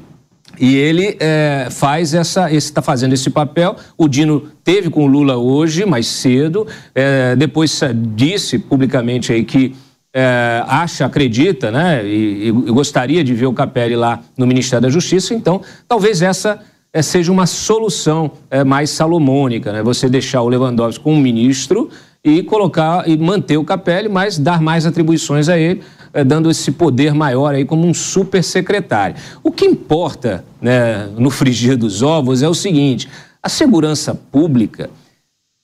E 0.59 0.75
ele 0.75 1.17
é, 1.19 1.67
faz 1.69 2.13
essa, 2.13 2.51
está 2.51 2.81
fazendo 2.81 3.13
esse 3.13 3.29
papel. 3.29 3.75
O 3.97 4.07
Dino 4.07 4.49
teve 4.63 4.89
com 4.89 5.05
o 5.05 5.07
Lula 5.07 5.37
hoje, 5.37 5.85
mais 5.85 6.07
cedo, 6.07 6.67
é, 6.95 7.35
depois 7.35 7.79
disse 8.15 8.57
publicamente 8.57 9.31
aí 9.31 9.43
que 9.43 9.75
é, 10.13 10.63
acha, 10.67 11.05
acredita, 11.05 11.69
né, 11.69 12.03
e, 12.03 12.47
e, 12.47 12.51
gostaria 12.51 13.23
de 13.23 13.33
ver 13.35 13.45
o 13.45 13.53
Capelli 13.53 13.95
lá 13.95 14.19
no 14.35 14.47
Ministério 14.47 14.81
da 14.81 14.89
Justiça. 14.89 15.33
Então, 15.33 15.61
talvez 15.87 16.23
essa 16.23 16.59
é, 16.91 17.01
seja 17.03 17.31
uma 17.31 17.45
solução 17.45 18.31
é, 18.49 18.63
mais 18.63 18.89
salomônica, 18.89 19.71
né? 19.71 19.83
Você 19.83 20.09
deixar 20.09 20.41
o 20.41 20.49
Lewandowski 20.49 21.03
como 21.03 21.21
ministro 21.21 21.89
e 22.23 22.41
colocar 22.41 23.07
e 23.07 23.15
manter 23.15 23.57
o 23.57 23.63
Capelli, 23.63 24.09
mas 24.09 24.39
dar 24.39 24.61
mais 24.61 24.85
atribuições 24.85 25.49
a 25.49 25.57
ele 25.59 25.81
é, 26.17 26.23
dando 26.23 26.49
esse 26.49 26.71
poder 26.71 27.13
maior 27.13 27.53
aí 27.53 27.63
como 27.63 27.85
um 27.85 27.93
super 27.93 28.43
secretário. 28.43 29.15
O 29.43 29.51
que 29.51 29.65
importa 29.65 30.43
né, 30.59 31.05
no 31.15 31.29
frigir 31.29 31.77
dos 31.77 32.01
ovos 32.01 32.41
é 32.41 32.49
o 32.49 32.55
seguinte: 32.55 33.07
a 33.41 33.47
segurança 33.47 34.15
pública, 34.15 34.89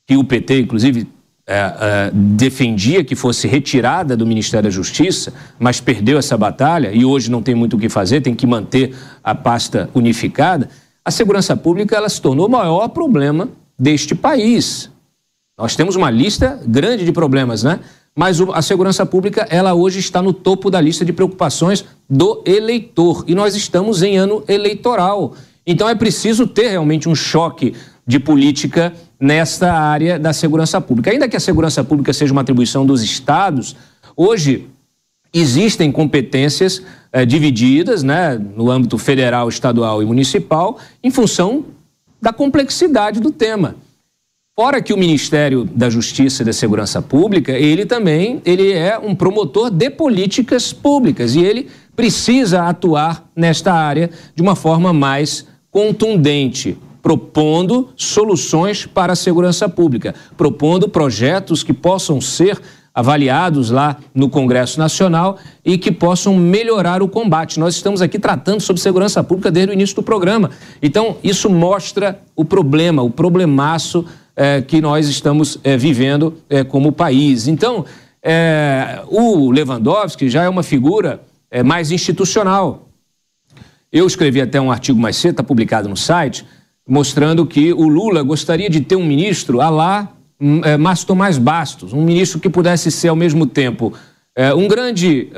que 0.05 0.15
o 0.15 0.23
PT, 0.23 0.59
inclusive, 0.59 1.07
é, 1.47 1.55
é, 1.55 2.11
defendia 2.13 3.03
que 3.03 3.15
fosse 3.15 3.47
retirada 3.47 4.15
do 4.15 4.27
Ministério 4.27 4.65
da 4.65 4.69
Justiça, 4.69 5.33
mas 5.57 5.81
perdeu 5.81 6.19
essa 6.19 6.37
batalha 6.37 6.91
e 6.93 7.03
hoje 7.03 7.31
não 7.31 7.41
tem 7.41 7.55
muito 7.55 7.75
o 7.75 7.79
que 7.79 7.89
fazer, 7.89 8.21
tem 8.21 8.35
que 8.35 8.45
manter 8.45 8.95
a 9.23 9.33
pasta 9.33 9.89
unificada. 9.95 10.69
A 11.03 11.09
segurança 11.09 11.57
pública 11.57 11.95
ela 11.95 12.07
se 12.07 12.21
tornou 12.21 12.45
o 12.45 12.51
maior 12.51 12.87
problema 12.89 13.49
deste 13.77 14.13
país. 14.13 14.87
Nós 15.57 15.75
temos 15.75 15.95
uma 15.95 16.11
lista 16.11 16.61
grande 16.63 17.05
de 17.05 17.11
problemas, 17.11 17.63
né? 17.63 17.79
Mas 18.15 18.39
a 18.39 18.61
segurança 18.61 19.05
pública, 19.05 19.47
ela 19.49 19.73
hoje 19.73 19.99
está 19.99 20.21
no 20.21 20.33
topo 20.33 20.69
da 20.69 20.79
lista 20.79 21.03
de 21.03 21.11
preocupações 21.11 21.83
do 22.07 22.43
eleitor. 22.45 23.23
E 23.27 23.33
nós 23.33 23.55
estamos 23.55 24.03
em 24.03 24.17
ano 24.17 24.43
eleitoral. 24.47 25.33
Então 25.65 25.89
é 25.89 25.95
preciso 25.95 26.45
ter 26.45 26.69
realmente 26.69 27.09
um 27.09 27.15
choque 27.15 27.73
de 28.05 28.19
política 28.19 28.93
nesta 29.19 29.73
área 29.73 30.19
da 30.19 30.31
segurança 30.31 30.79
pública. 30.79 31.09
Ainda 31.09 31.27
que 31.27 31.37
a 31.37 31.39
segurança 31.39 31.83
pública 31.83 32.13
seja 32.13 32.31
uma 32.31 32.41
atribuição 32.41 32.85
dos 32.85 33.01
estados, 33.01 33.75
hoje 34.15 34.67
existem 35.33 35.91
competências 35.91 36.83
eh, 37.11 37.25
divididas 37.25 38.03
né, 38.03 38.37
no 38.37 38.69
âmbito 38.69 38.97
federal, 38.99 39.49
estadual 39.49 40.03
e 40.03 40.05
municipal, 40.05 40.77
em 41.01 41.09
função 41.09 41.65
da 42.21 42.31
complexidade 42.31 43.19
do 43.19 43.31
tema. 43.31 43.75
Fora 44.55 44.83
que 44.83 44.93
o 44.93 44.97
Ministério 44.97 45.65
da 45.65 45.89
Justiça 45.89 46.43
e 46.43 46.45
da 46.45 46.53
Segurança 46.53 47.01
Pública, 47.01 47.53
ele 47.53 47.87
também 47.87 48.39
ele 48.45 48.71
é 48.71 48.99
um 48.99 49.15
promotor 49.15 49.71
de 49.71 49.89
políticas 49.89 50.71
públicas 50.71 51.33
e 51.33 51.43
ele 51.43 51.69
precisa 51.95 52.61
atuar 52.67 53.27
nesta 53.35 53.73
área 53.73 54.11
de 54.35 54.43
uma 54.43 54.55
forma 54.55 54.93
mais 54.93 55.47
contundente, 55.71 56.77
propondo 57.01 57.89
soluções 57.95 58.85
para 58.85 59.13
a 59.13 59.15
segurança 59.15 59.67
pública, 59.67 60.13
propondo 60.37 60.87
projetos 60.87 61.63
que 61.63 61.73
possam 61.73 62.21
ser 62.21 62.61
avaliados 62.93 63.71
lá 63.71 63.97
no 64.13 64.29
Congresso 64.29 64.77
Nacional 64.77 65.39
e 65.65 65.79
que 65.79 65.91
possam 65.91 66.35
melhorar 66.35 67.01
o 67.01 67.07
combate. 67.07 67.59
Nós 67.59 67.73
estamos 67.73 68.03
aqui 68.03 68.19
tratando 68.19 68.61
sobre 68.61 68.83
segurança 68.83 69.23
pública 69.23 69.49
desde 69.49 69.71
o 69.71 69.73
início 69.73 69.95
do 69.95 70.03
programa. 70.03 70.51
Então, 70.79 71.17
isso 71.23 71.49
mostra 71.49 72.21
o 72.35 72.45
problema, 72.45 73.01
o 73.01 73.09
problemaço 73.09 74.05
é, 74.35 74.61
que 74.61 74.81
nós 74.81 75.07
estamos 75.07 75.59
é, 75.63 75.77
vivendo 75.77 76.37
é, 76.49 76.63
como 76.63 76.91
país. 76.91 77.47
Então, 77.47 77.85
é, 78.21 79.01
o 79.07 79.51
Lewandowski 79.51 80.29
já 80.29 80.43
é 80.43 80.49
uma 80.49 80.63
figura 80.63 81.21
é, 81.51 81.61
mais 81.61 81.91
institucional. 81.91 82.89
Eu 83.91 84.07
escrevi 84.07 84.41
até 84.41 84.59
um 84.59 84.71
artigo 84.71 84.99
mais 84.99 85.17
cedo, 85.17 85.31
está 85.31 85.43
publicado 85.43 85.87
no 85.87 85.97
site, 85.97 86.45
mostrando 86.87 87.45
que 87.45 87.71
o 87.73 87.87
Lula 87.87 88.23
gostaria 88.23 88.69
de 88.69 88.81
ter 88.81 88.95
um 88.95 89.05
ministro 89.05 89.61
a 89.61 89.69
lá 89.69 90.11
hum, 90.39 90.61
é, 90.63 90.77
Márcio 90.77 91.07
Tomás 91.07 91.37
Bastos, 91.37 91.93
um 91.93 92.01
ministro 92.01 92.39
que 92.39 92.49
pudesse 92.49 92.89
ser 92.89 93.09
ao 93.09 93.15
mesmo 93.15 93.45
tempo 93.45 93.93
um 94.57 94.67
grande 94.67 95.29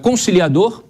conciliador, 0.00 0.84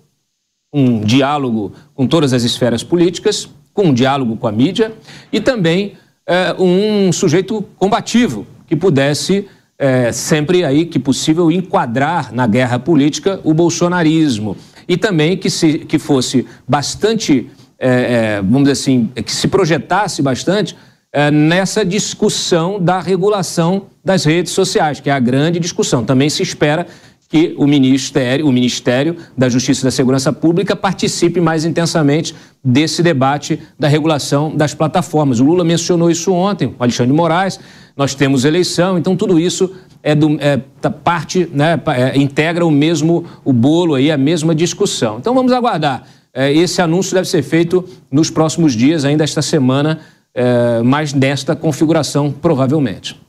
um 0.70 1.01
diálogo 1.01 1.73
com 1.95 2.07
todas 2.07 2.35
as 2.35 2.43
esferas 2.43 2.85
políticas, 2.85 3.49
com 3.73 3.85
um 3.85 3.95
diálogo 3.95 4.36
com 4.36 4.47
a 4.47 4.53
mídia 4.53 4.93
e 5.32 5.41
também 5.41 5.95
é, 6.26 6.55
um 6.59 7.12
sujeito 7.12 7.62
combativo 7.78 8.46
que 8.66 8.74
pudesse 8.74 9.46
é, 9.78 10.12
sempre 10.12 10.64
aí 10.64 10.86
que 10.86 10.98
possível 10.98 11.51
enquadrar 11.51 12.32
na 12.32 12.46
guerra 12.46 12.78
política 12.78 13.40
o 13.44 13.52
bolsonarismo. 13.52 14.56
E 14.88 14.96
também 14.96 15.36
que 15.36 15.51
se 15.51 15.78
que 15.80 15.98
fosse 15.98 16.46
bastante 16.66 17.51
é, 17.78 17.88
é 17.88 18.42
vamos 18.42 18.62
dizer 18.62 18.72
assim 18.72 19.10
que 19.14 19.32
se 19.32 19.48
projetasse 19.48 20.22
bastante 20.22 20.76
é, 21.12 21.30
nessa 21.30 21.84
discussão 21.84 22.80
da 22.80 23.01
regulação 23.01 23.86
das 24.05 24.24
redes 24.24 24.52
sociais 24.52 25.01
que 25.01 25.10
é 25.10 25.12
a 25.12 25.20
grande 25.20 25.59
discussão. 25.59 26.05
Também 26.05 26.30
se 26.30 26.42
espera 26.42 26.86
que 27.35 27.52
o 27.59 27.66
Ministério, 27.66 28.47
o 28.47 28.52
Ministério 28.52 29.16
da 29.36 29.48
Justiça 29.48 29.81
e 29.81 29.85
da 29.86 29.90
Segurança 29.90 30.32
Pública 30.32 30.77
participe 30.77 31.40
mais 31.40 31.65
intensamente 31.65 32.32
desse 32.65 33.02
debate 33.02 33.59
da 33.77 33.89
regulação 33.89 34.55
das 34.55 34.73
plataformas. 34.73 35.40
O 35.40 35.44
Lula 35.44 35.65
mencionou 35.65 36.09
isso 36.09 36.32
ontem, 36.32 36.69
o 36.69 36.74
Alexandre 36.78 37.11
de 37.11 37.16
Moraes, 37.16 37.59
nós 37.97 38.15
temos 38.15 38.44
eleição, 38.44 38.97
então 38.97 39.16
tudo 39.16 39.36
isso 39.40 39.74
é, 40.01 40.15
do, 40.15 40.39
é 40.40 40.59
parte, 40.89 41.51
né, 41.52 41.77
é, 41.89 42.16
integra 42.16 42.65
o 42.65 42.70
mesmo 42.70 43.24
o 43.44 43.52
bolo 43.52 43.97
aí, 43.97 44.12
a 44.12 44.16
mesma 44.16 44.55
discussão. 44.55 45.19
Então 45.19 45.35
vamos 45.35 45.51
aguardar. 45.51 46.05
É, 46.32 46.52
esse 46.52 46.81
anúncio 46.81 47.15
deve 47.15 47.28
ser 47.28 47.43
feito 47.43 47.85
nos 48.12 48.31
próximos 48.31 48.74
dias, 48.74 49.05
ainda 49.05 49.24
esta 49.24 49.43
semana, 49.43 49.98
é, 50.32 50.81
mas 50.85 51.12
nesta 51.12 51.56
configuração, 51.56 52.31
provavelmente. 52.31 53.23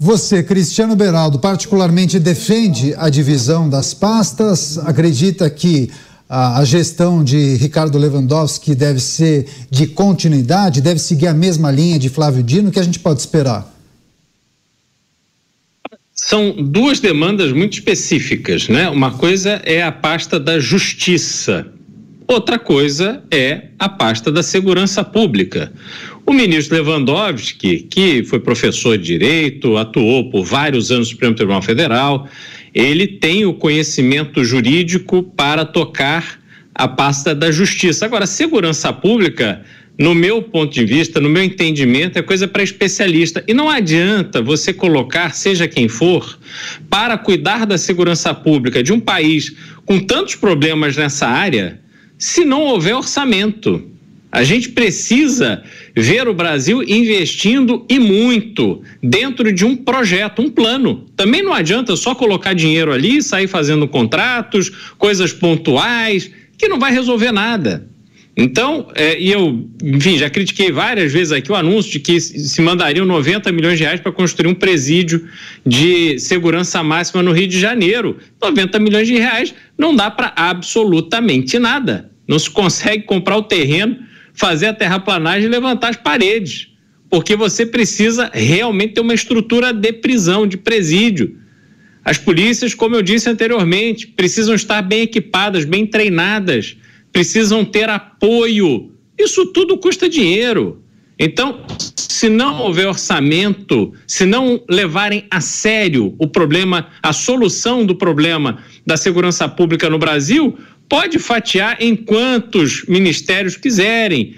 Você, 0.00 0.44
Cristiano 0.44 0.94
Beraldo, 0.94 1.40
particularmente 1.40 2.20
defende 2.20 2.94
a 2.96 3.08
divisão 3.08 3.68
das 3.68 3.92
pastas? 3.92 4.78
Acredita 4.78 5.50
que 5.50 5.90
a, 6.28 6.64
gestão 6.64 7.24
de 7.24 7.56
Ricardo 7.56 7.98
Lewandowski 7.98 8.76
deve 8.76 9.00
ser 9.00 9.48
de 9.68 9.88
continuidade, 9.88 10.80
deve 10.80 11.00
seguir 11.00 11.26
a 11.26 11.34
mesma 11.34 11.72
linha 11.72 11.98
de 11.98 12.08
Flávio 12.08 12.44
Dino? 12.44 12.68
O 12.68 12.72
que 12.72 12.78
a 12.78 12.82
gente 12.84 13.00
pode 13.00 13.18
esperar? 13.18 13.74
São 16.14 16.52
duas 16.52 17.00
demandas 17.00 17.50
muito 17.50 17.72
específicas, 17.72 18.68
né? 18.68 18.88
Uma 18.88 19.10
coisa 19.10 19.60
é 19.64 19.82
a 19.82 19.90
pasta 19.90 20.38
da 20.38 20.60
justiça, 20.60 21.66
outra 22.24 22.56
coisa 22.56 23.20
é 23.32 23.70
a 23.76 23.88
pasta 23.88 24.30
da 24.30 24.44
segurança 24.44 25.02
pública. 25.02 25.72
O 26.28 26.32
ministro 26.34 26.76
Lewandowski, 26.76 27.86
que 27.88 28.22
foi 28.22 28.38
professor 28.38 28.98
de 28.98 29.04
direito, 29.04 29.78
atuou 29.78 30.28
por 30.28 30.44
vários 30.44 30.90
anos 30.90 31.08
no 31.08 31.12
Supremo 31.12 31.34
Tribunal 31.34 31.62
Federal, 31.62 32.28
ele 32.74 33.06
tem 33.06 33.46
o 33.46 33.54
conhecimento 33.54 34.44
jurídico 34.44 35.22
para 35.22 35.64
tocar 35.64 36.38
a 36.74 36.86
pasta 36.86 37.34
da 37.34 37.50
justiça. 37.50 38.04
Agora, 38.04 38.26
segurança 38.26 38.92
pública 38.92 39.64
no 39.98 40.14
meu 40.14 40.42
ponto 40.42 40.70
de 40.70 40.84
vista, 40.84 41.18
no 41.18 41.30
meu 41.30 41.42
entendimento, 41.42 42.18
é 42.18 42.22
coisa 42.22 42.46
para 42.46 42.62
especialista. 42.62 43.42
E 43.48 43.54
não 43.54 43.70
adianta 43.70 44.42
você 44.42 44.70
colocar, 44.70 45.34
seja 45.34 45.66
quem 45.66 45.88
for, 45.88 46.38
para 46.90 47.16
cuidar 47.16 47.64
da 47.64 47.78
segurança 47.78 48.34
pública 48.34 48.82
de 48.82 48.92
um 48.92 49.00
país 49.00 49.56
com 49.86 49.98
tantos 49.98 50.34
problemas 50.34 50.94
nessa 50.94 51.26
área, 51.26 51.80
se 52.18 52.44
não 52.44 52.64
houver 52.64 52.94
orçamento. 52.94 53.96
A 54.30 54.44
gente 54.44 54.70
precisa 54.70 55.62
ver 55.96 56.28
o 56.28 56.34
Brasil 56.34 56.82
investindo 56.82 57.86
e 57.88 57.98
muito 57.98 58.82
dentro 59.02 59.50
de 59.50 59.64
um 59.64 59.74
projeto, 59.74 60.42
um 60.42 60.50
plano. 60.50 61.06
Também 61.16 61.42
não 61.42 61.54
adianta 61.54 61.96
só 61.96 62.14
colocar 62.14 62.52
dinheiro 62.52 62.92
ali 62.92 63.22
sair 63.22 63.48
fazendo 63.48 63.88
contratos, 63.88 64.70
coisas 64.98 65.32
pontuais, 65.32 66.30
que 66.58 66.68
não 66.68 66.78
vai 66.78 66.92
resolver 66.92 67.32
nada. 67.32 67.88
Então, 68.40 68.86
é, 68.94 69.18
e 69.18 69.32
eu, 69.32 69.68
enfim, 69.82 70.16
já 70.16 70.30
critiquei 70.30 70.70
várias 70.70 71.12
vezes 71.12 71.32
aqui 71.32 71.50
o 71.50 71.56
anúncio 71.56 71.90
de 71.90 71.98
que 71.98 72.20
se 72.20 72.62
mandariam 72.62 73.04
90 73.04 73.50
milhões 73.50 73.78
de 73.78 73.84
reais 73.84 73.98
para 73.98 74.12
construir 74.12 74.48
um 74.48 74.54
presídio 74.54 75.26
de 75.66 76.20
segurança 76.20 76.80
máxima 76.80 77.20
no 77.20 77.32
Rio 77.32 77.48
de 77.48 77.58
Janeiro. 77.58 78.16
90 78.40 78.78
milhões 78.78 79.08
de 79.08 79.14
reais 79.16 79.52
não 79.76 79.96
dá 79.96 80.08
para 80.08 80.32
absolutamente 80.36 81.58
nada. 81.58 82.12
Não 82.28 82.38
se 82.38 82.48
consegue 82.48 83.02
comprar 83.02 83.38
o 83.38 83.42
terreno, 83.42 83.96
fazer 84.38 84.66
a 84.66 84.74
terraplanagem 84.74 85.48
e 85.48 85.50
levantar 85.50 85.90
as 85.90 85.96
paredes. 85.96 86.68
Porque 87.10 87.36
você 87.36 87.66
precisa 87.66 88.30
realmente 88.32 88.94
ter 88.94 89.00
uma 89.00 89.14
estrutura 89.14 89.72
de 89.72 89.92
prisão, 89.92 90.46
de 90.46 90.56
presídio. 90.56 91.36
As 92.04 92.18
polícias, 92.18 92.74
como 92.74 92.96
eu 92.96 93.02
disse 93.02 93.28
anteriormente, 93.28 94.06
precisam 94.06 94.54
estar 94.54 94.82
bem 94.82 95.02
equipadas, 95.02 95.64
bem 95.64 95.86
treinadas 95.86 96.76
precisam 97.12 97.64
ter 97.64 97.88
apoio. 97.88 98.92
Isso 99.18 99.46
tudo 99.46 99.78
custa 99.78 100.08
dinheiro. 100.08 100.82
Então, 101.18 101.64
se 101.96 102.28
não 102.28 102.60
houver 102.60 102.86
orçamento, 102.86 103.92
se 104.06 104.24
não 104.24 104.62
levarem 104.68 105.24
a 105.30 105.40
sério 105.40 106.14
o 106.18 106.28
problema, 106.28 106.88
a 107.02 107.12
solução 107.12 107.84
do 107.84 107.96
problema 107.96 108.58
da 108.86 108.96
segurança 108.96 109.48
pública 109.48 109.90
no 109.90 109.98
Brasil, 109.98 110.56
pode 110.88 111.18
fatiar 111.18 111.76
em 111.80 111.94
quantos 111.94 112.84
ministérios 112.86 113.56
quiserem. 113.56 114.34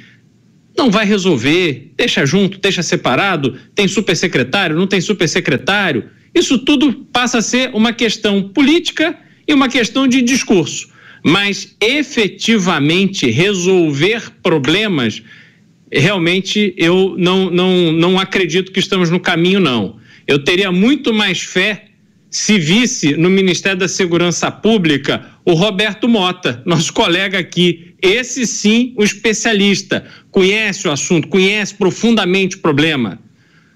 Não 0.77 0.91
vai 0.91 1.05
resolver, 1.05 1.93
deixa 1.97 2.25
junto, 2.25 2.59
deixa 2.59 2.83
separado, 2.83 3.59
tem 3.75 3.87
supersecretário, 3.87 4.77
não 4.77 4.87
tem 4.87 5.01
supersecretário. 5.01 6.11
Isso 6.35 6.59
tudo 6.59 6.93
passa 7.13 7.39
a 7.39 7.43
ser 7.43 7.71
uma 7.75 7.93
questão 7.93 8.49
política 8.49 9.19
e 9.47 9.53
uma 9.53 9.69
questão 9.69 10.07
de 10.07 10.23
discurso 10.23 10.91
mas 11.23 11.77
efetivamente 11.81 13.31
resolver 13.31 14.31
problemas, 14.43 15.23
realmente 15.93 16.75
eu 16.77 17.15
não, 17.19 17.51
não, 17.51 17.93
não 17.93 18.19
acredito 18.19 18.73
que 18.73 18.81
estamos 18.81 19.11
no 19.11 19.21
caminho, 19.21 19.61
não. 19.61 19.99
Eu 20.27 20.43
teria 20.43 20.71
muito 20.73 21.13
mais 21.13 21.41
fé 21.41 21.90
se 22.31 22.59
visse 22.59 23.17
no 23.17 23.29
Ministério 23.29 23.79
da 23.79 23.89
Segurança 23.89 24.51
Pública 24.51 25.27
o 25.45 25.53
Roberto 25.53 26.09
Mota, 26.09 26.63
nosso 26.65 26.93
colega 26.93 27.39
aqui. 27.39 27.95
Esse 28.01 28.47
sim, 28.47 28.95
o 28.97 29.03
especialista, 29.03 30.05
conhece 30.31 30.87
o 30.87 30.93
assunto, 30.93 31.29
conhece 31.29 31.75
profundamente 31.75 32.57
o 32.57 32.61
problema. 32.61 33.19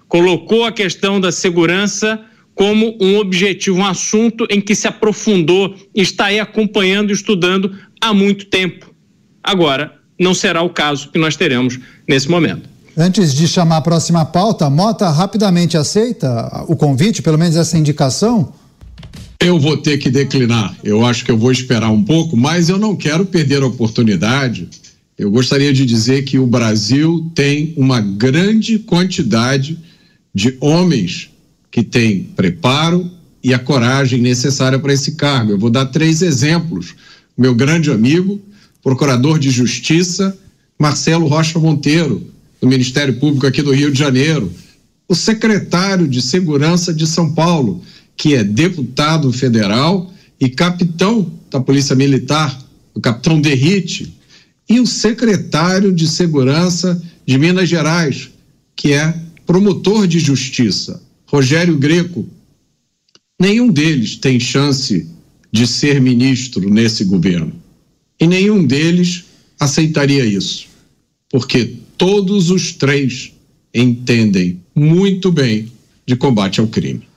Colocou 0.06 0.64
a 0.64 0.72
questão 0.72 1.20
da 1.20 1.32
segurança 1.32 2.24
como 2.54 2.96
um 3.00 3.16
objetivo, 3.18 3.78
um 3.78 3.84
assunto 3.84 4.46
em 4.48 4.60
que 4.60 4.76
se 4.76 4.86
aprofundou, 4.86 5.74
está 5.92 6.26
aí 6.26 6.38
acompanhando 6.38 7.10
e 7.10 7.12
estudando 7.12 7.76
há 8.00 8.14
muito 8.14 8.46
tempo. 8.46 8.94
Agora, 9.42 9.98
não 10.18 10.32
será 10.32 10.62
o 10.62 10.70
caso 10.70 11.10
que 11.10 11.18
nós 11.18 11.36
teremos 11.36 11.80
nesse 12.06 12.30
momento. 12.30 12.73
Antes 12.96 13.34
de 13.34 13.48
chamar 13.48 13.78
a 13.78 13.80
próxima 13.80 14.24
pauta, 14.24 14.70
Mota 14.70 15.10
rapidamente 15.10 15.76
aceita 15.76 16.64
o 16.68 16.76
convite, 16.76 17.22
pelo 17.22 17.36
menos 17.36 17.56
essa 17.56 17.76
indicação? 17.76 18.52
Eu 19.40 19.58
vou 19.58 19.76
ter 19.76 19.98
que 19.98 20.08
declinar. 20.08 20.76
Eu 20.84 21.04
acho 21.04 21.24
que 21.24 21.30
eu 21.30 21.36
vou 21.36 21.50
esperar 21.50 21.90
um 21.90 22.04
pouco, 22.04 22.36
mas 22.36 22.68
eu 22.68 22.78
não 22.78 22.94
quero 22.94 23.26
perder 23.26 23.62
a 23.62 23.66
oportunidade. 23.66 24.68
Eu 25.18 25.28
gostaria 25.28 25.72
de 25.72 25.84
dizer 25.84 26.22
que 26.22 26.38
o 26.38 26.46
Brasil 26.46 27.30
tem 27.34 27.74
uma 27.76 28.00
grande 28.00 28.78
quantidade 28.78 29.76
de 30.32 30.56
homens 30.60 31.30
que 31.72 31.82
tem 31.82 32.22
preparo 32.36 33.10
e 33.42 33.52
a 33.52 33.58
coragem 33.58 34.20
necessária 34.20 34.78
para 34.78 34.92
esse 34.92 35.12
cargo. 35.12 35.50
Eu 35.50 35.58
vou 35.58 35.68
dar 35.68 35.86
três 35.86 36.22
exemplos. 36.22 36.94
Meu 37.36 37.54
grande 37.56 37.90
amigo, 37.90 38.40
procurador 38.82 39.38
de 39.38 39.50
Justiça, 39.50 40.36
Marcelo 40.78 41.26
Rocha 41.26 41.58
Monteiro, 41.58 42.33
do 42.64 42.68
Ministério 42.68 43.14
Público 43.16 43.46
aqui 43.46 43.60
do 43.60 43.72
Rio 43.72 43.92
de 43.92 43.98
Janeiro. 43.98 44.50
O 45.06 45.14
secretário 45.14 46.08
de 46.08 46.22
Segurança 46.22 46.94
de 46.94 47.06
São 47.06 47.34
Paulo, 47.34 47.82
que 48.16 48.34
é 48.34 48.42
deputado 48.42 49.30
federal 49.30 50.10
e 50.40 50.48
capitão 50.48 51.30
da 51.50 51.60
Polícia 51.60 51.94
Militar, 51.94 52.58
o 52.94 53.00
capitão 53.02 53.38
Derrite. 53.38 54.16
E 54.66 54.80
o 54.80 54.86
secretário 54.86 55.92
de 55.92 56.08
Segurança 56.08 57.00
de 57.26 57.36
Minas 57.36 57.68
Gerais, 57.68 58.30
que 58.74 58.94
é 58.94 59.14
promotor 59.44 60.06
de 60.06 60.18
justiça, 60.18 61.02
Rogério 61.26 61.76
Greco, 61.76 62.26
nenhum 63.38 63.70
deles 63.70 64.16
tem 64.16 64.40
chance 64.40 65.06
de 65.52 65.66
ser 65.66 66.00
ministro 66.00 66.70
nesse 66.70 67.04
governo. 67.04 67.52
E 68.18 68.26
nenhum 68.26 68.64
deles 68.64 69.24
aceitaria 69.60 70.24
isso, 70.24 70.66
porque 71.30 71.83
todos 72.04 72.50
os 72.50 72.70
três 72.70 73.32
entendem 73.74 74.60
muito 74.74 75.32
bem 75.32 75.72
de 76.06 76.14
combate 76.14 76.60
ao 76.60 76.66
crime. 76.66 77.08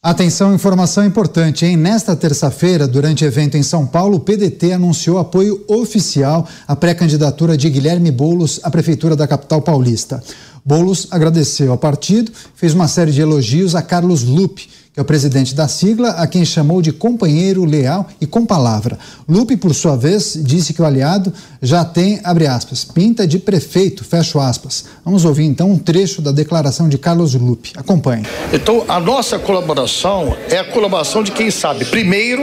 Atenção, 0.00 0.54
informação 0.54 1.04
importante, 1.04 1.66
hein? 1.66 1.76
Nesta 1.76 2.14
terça-feira, 2.14 2.86
durante 2.86 3.24
evento 3.24 3.56
em 3.56 3.62
São 3.64 3.84
Paulo, 3.84 4.18
o 4.18 4.20
PDT 4.20 4.70
anunciou 4.70 5.18
apoio 5.18 5.64
oficial 5.66 6.48
à 6.64 6.76
pré-candidatura 6.76 7.56
de 7.56 7.68
Guilherme 7.68 8.12
Boulos 8.12 8.60
à 8.62 8.70
Prefeitura 8.70 9.16
da 9.16 9.26
capital 9.26 9.62
paulista. 9.62 10.22
Boulos 10.66 11.06
agradeceu 11.12 11.70
ao 11.70 11.78
partido, 11.78 12.32
fez 12.56 12.74
uma 12.74 12.88
série 12.88 13.12
de 13.12 13.20
elogios 13.20 13.76
a 13.76 13.82
Carlos 13.82 14.24
Lupe, 14.24 14.68
que 14.92 14.98
é 14.98 15.02
o 15.02 15.04
presidente 15.04 15.54
da 15.54 15.68
sigla, 15.68 16.08
a 16.08 16.26
quem 16.26 16.44
chamou 16.44 16.82
de 16.82 16.90
companheiro 16.90 17.64
leal 17.64 18.08
e 18.20 18.26
com 18.26 18.44
palavra. 18.44 18.98
Lupe, 19.28 19.56
por 19.56 19.72
sua 19.72 19.94
vez, 19.94 20.36
disse 20.42 20.72
que 20.74 20.82
o 20.82 20.84
aliado 20.84 21.32
já 21.62 21.84
tem, 21.84 22.18
abre 22.24 22.48
aspas, 22.48 22.84
pinta 22.84 23.28
de 23.28 23.38
prefeito, 23.38 24.02
fecho 24.02 24.40
aspas. 24.40 24.86
Vamos 25.04 25.24
ouvir 25.24 25.44
então 25.44 25.70
um 25.70 25.78
trecho 25.78 26.20
da 26.20 26.32
declaração 26.32 26.88
de 26.88 26.98
Carlos 26.98 27.34
Lupe. 27.34 27.72
Acompanhe. 27.76 28.24
Então, 28.52 28.84
a 28.88 28.98
nossa 28.98 29.38
colaboração 29.38 30.36
é 30.50 30.58
a 30.58 30.64
colaboração 30.64 31.22
de 31.22 31.30
quem 31.30 31.48
sabe. 31.48 31.84
Primeiro, 31.84 32.42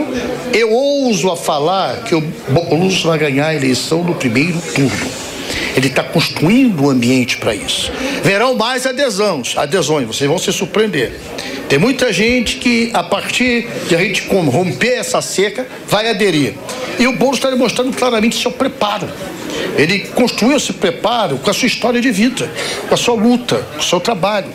eu 0.52 0.72
ouso 0.72 1.30
a 1.30 1.36
falar 1.36 2.04
que 2.04 2.14
o 2.14 2.22
Boulos 2.48 3.02
vai 3.02 3.18
ganhar 3.18 3.48
a 3.48 3.54
eleição 3.54 4.02
no 4.02 4.14
primeiro 4.14 4.58
turno. 4.74 5.23
Ele 5.76 5.88
está 5.88 6.02
construindo 6.02 6.80
o 6.80 6.86
um 6.86 6.90
ambiente 6.90 7.36
para 7.38 7.54
isso. 7.54 7.90
Verão 8.22 8.54
mais 8.54 8.86
adesões, 8.86 9.56
adesões, 9.56 10.06
vocês 10.06 10.28
vão 10.28 10.38
se 10.38 10.52
surpreender. 10.52 11.18
Tem 11.68 11.78
muita 11.78 12.12
gente 12.12 12.56
que, 12.58 12.90
a 12.92 13.02
partir 13.02 13.68
de 13.88 13.96
a 13.96 13.98
gente 13.98 14.28
romper 14.28 14.98
essa 14.98 15.20
seca, 15.20 15.66
vai 15.88 16.10
aderir. 16.10 16.54
E 16.98 17.06
o 17.06 17.16
Boulos 17.16 17.38
está 17.38 17.50
demonstrando 17.50 17.92
claramente 17.96 18.40
seu 18.40 18.52
preparo. 18.52 19.08
Ele 19.76 20.00
construiu 20.00 20.56
esse 20.56 20.72
preparo 20.72 21.38
com 21.38 21.50
a 21.50 21.54
sua 21.54 21.66
história 21.66 22.00
de 22.00 22.10
vida, 22.10 22.50
com 22.88 22.94
a 22.94 22.96
sua 22.96 23.14
luta, 23.14 23.62
com 23.74 23.80
o 23.80 23.82
seu 23.82 23.98
trabalho. 23.98 24.48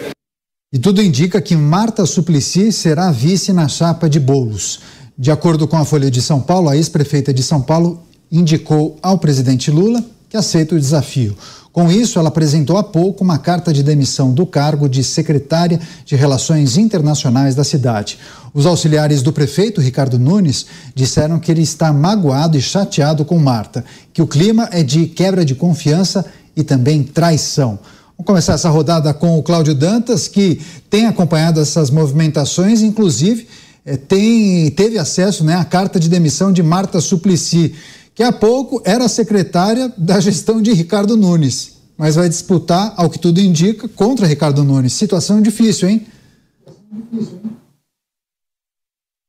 E 0.72 0.78
tudo 0.78 1.02
indica 1.02 1.42
que 1.42 1.56
Marta 1.56 2.06
Suplicy 2.06 2.72
será 2.72 3.12
vice 3.12 3.52
na 3.52 3.68
chapa 3.68 4.08
de 4.08 4.20
Bolos. 4.20 4.80
De 5.18 5.32
acordo 5.32 5.68
com 5.68 5.78
a 5.78 5.84
Folha 5.84 6.12
de 6.12 6.22
São 6.22 6.40
Paulo, 6.40 6.70
a 6.70 6.78
ex-prefeita 6.78 7.34
de 7.34 7.44
São 7.44 7.62
Paulo 7.62 8.04
indicou 8.32 8.98
ao 9.02 9.18
presidente 9.18 9.72
Lula 9.72 10.04
que 10.30 10.38
aceita 10.38 10.76
o 10.76 10.80
desafio. 10.80 11.36
Com 11.72 11.92
isso, 11.92 12.20
ela 12.20 12.30
apresentou 12.30 12.78
há 12.78 12.84
pouco 12.84 13.24
uma 13.24 13.38
carta 13.38 13.74
de 13.74 13.82
demissão 13.82 14.32
do 14.32 14.46
cargo 14.46 14.88
de 14.88 15.04
secretária 15.04 15.80
de 16.06 16.16
Relações 16.16 16.78
Internacionais 16.78 17.56
da 17.56 17.64
cidade. 17.64 18.20
Os 18.54 18.66
auxiliares 18.66 19.22
do 19.22 19.34
prefeito, 19.34 19.82
Ricardo 19.82 20.20
Nunes, 20.20 20.66
disseram 20.94 21.40
que 21.40 21.52
ele 21.52 21.62
está 21.62 21.92
magoado 21.94 22.58
e 22.58 22.62
chateado 22.62 23.24
com 23.24 23.40
Marta, 23.40 23.84
que 24.14 24.22
o 24.22 24.28
clima 24.28 24.68
é 24.72 24.84
de 24.84 25.08
quebra 25.08 25.46
de 25.46 25.56
confiança 25.56 26.26
e 26.56 26.64
também 26.64 27.04
traição. 27.04 27.80
Vamos 28.18 28.26
começar 28.28 28.54
essa 28.54 28.70
rodada 28.70 29.14
com 29.14 29.38
o 29.38 29.44
Cláudio 29.44 29.74
Dantas, 29.74 30.28
que 30.28 30.60
tem 30.90 31.06
acompanhado 31.06 31.60
essas 31.60 31.90
movimentações, 31.90 32.82
inclusive 32.82 33.48
é, 33.86 33.96
tem, 33.96 34.70
teve 34.72 35.00
acesso 35.00 35.44
né, 35.44 35.56
à 35.56 35.64
carta 35.64 36.00
de 36.00 36.10
demissão 36.10 36.52
de 36.52 36.62
Marta 36.62 37.00
Suplicy 37.00 37.74
que 38.20 38.24
há 38.24 38.34
pouco 38.34 38.82
era 38.84 39.08
secretária 39.08 39.94
da 39.98 40.20
gestão 40.20 40.62
de 40.62 40.74
Ricardo 40.74 41.16
Nunes, 41.16 41.82
mas 41.98 42.18
vai 42.18 42.28
disputar, 42.28 42.94
ao 42.98 43.10
que 43.10 43.18
tudo 43.18 43.40
indica, 43.40 43.88
contra 43.88 44.28
Ricardo 44.28 44.62
Nunes. 44.62 44.92
Situação 44.92 45.42
difícil, 45.42 45.88
hein? 45.88 46.06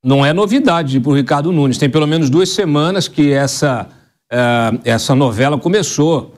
Não 0.05 0.27
é 0.27 0.33
novidade 0.33 0.99
para 0.99 1.09
o 1.09 1.15
Ricardo 1.15 1.53
Nunes. 1.53 1.79
Tem 1.79 1.89
pelo 1.89 2.05
menos 2.05 2.29
duas 2.29 2.49
semanas 2.49 3.07
que 3.07 3.33
essa, 3.33 3.87
uh, 4.33 4.81
essa 4.85 5.15
novela 5.15 5.57
começou. 5.57 6.35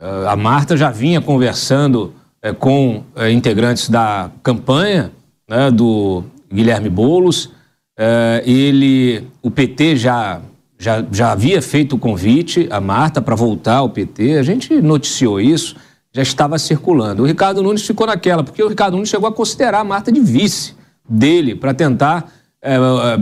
Uh, 0.00 0.28
a 0.28 0.36
Marta 0.36 0.76
já 0.76 0.92
vinha 0.92 1.20
conversando 1.20 2.14
uh, 2.46 2.54
com 2.54 3.02
integrantes 3.32 3.90
da 3.90 4.30
campanha 4.44 5.10
né, 5.48 5.72
do 5.72 6.22
Guilherme 6.54 6.88
Boulos. 6.88 7.50
ele, 8.46 9.26
o 9.42 9.50
PT 9.50 9.96
já, 9.96 10.40
já, 10.80 11.04
já 11.12 11.32
havia 11.32 11.60
feito 11.60 11.94
o 11.94 11.98
convite 11.98 12.66
à 12.70 12.80
Marta 12.80 13.20
para 13.20 13.36
voltar 13.36 13.76
ao 13.76 13.90
PT. 13.90 14.38
A 14.38 14.42
gente 14.42 14.80
noticiou 14.80 15.38
isso, 15.38 15.76
já 16.10 16.22
estava 16.22 16.58
circulando. 16.58 17.22
O 17.22 17.26
Ricardo 17.26 17.62
Nunes 17.62 17.86
ficou 17.86 18.06
naquela, 18.06 18.42
porque 18.42 18.62
o 18.62 18.68
Ricardo 18.68 18.94
Nunes 18.94 19.10
chegou 19.10 19.28
a 19.28 19.32
considerar 19.32 19.80
a 19.80 19.84
Marta 19.84 20.10
de 20.10 20.20
vice 20.20 20.74
dele 21.06 21.54
para 21.54 21.74
tentar 21.74 22.32
é, 22.62 22.76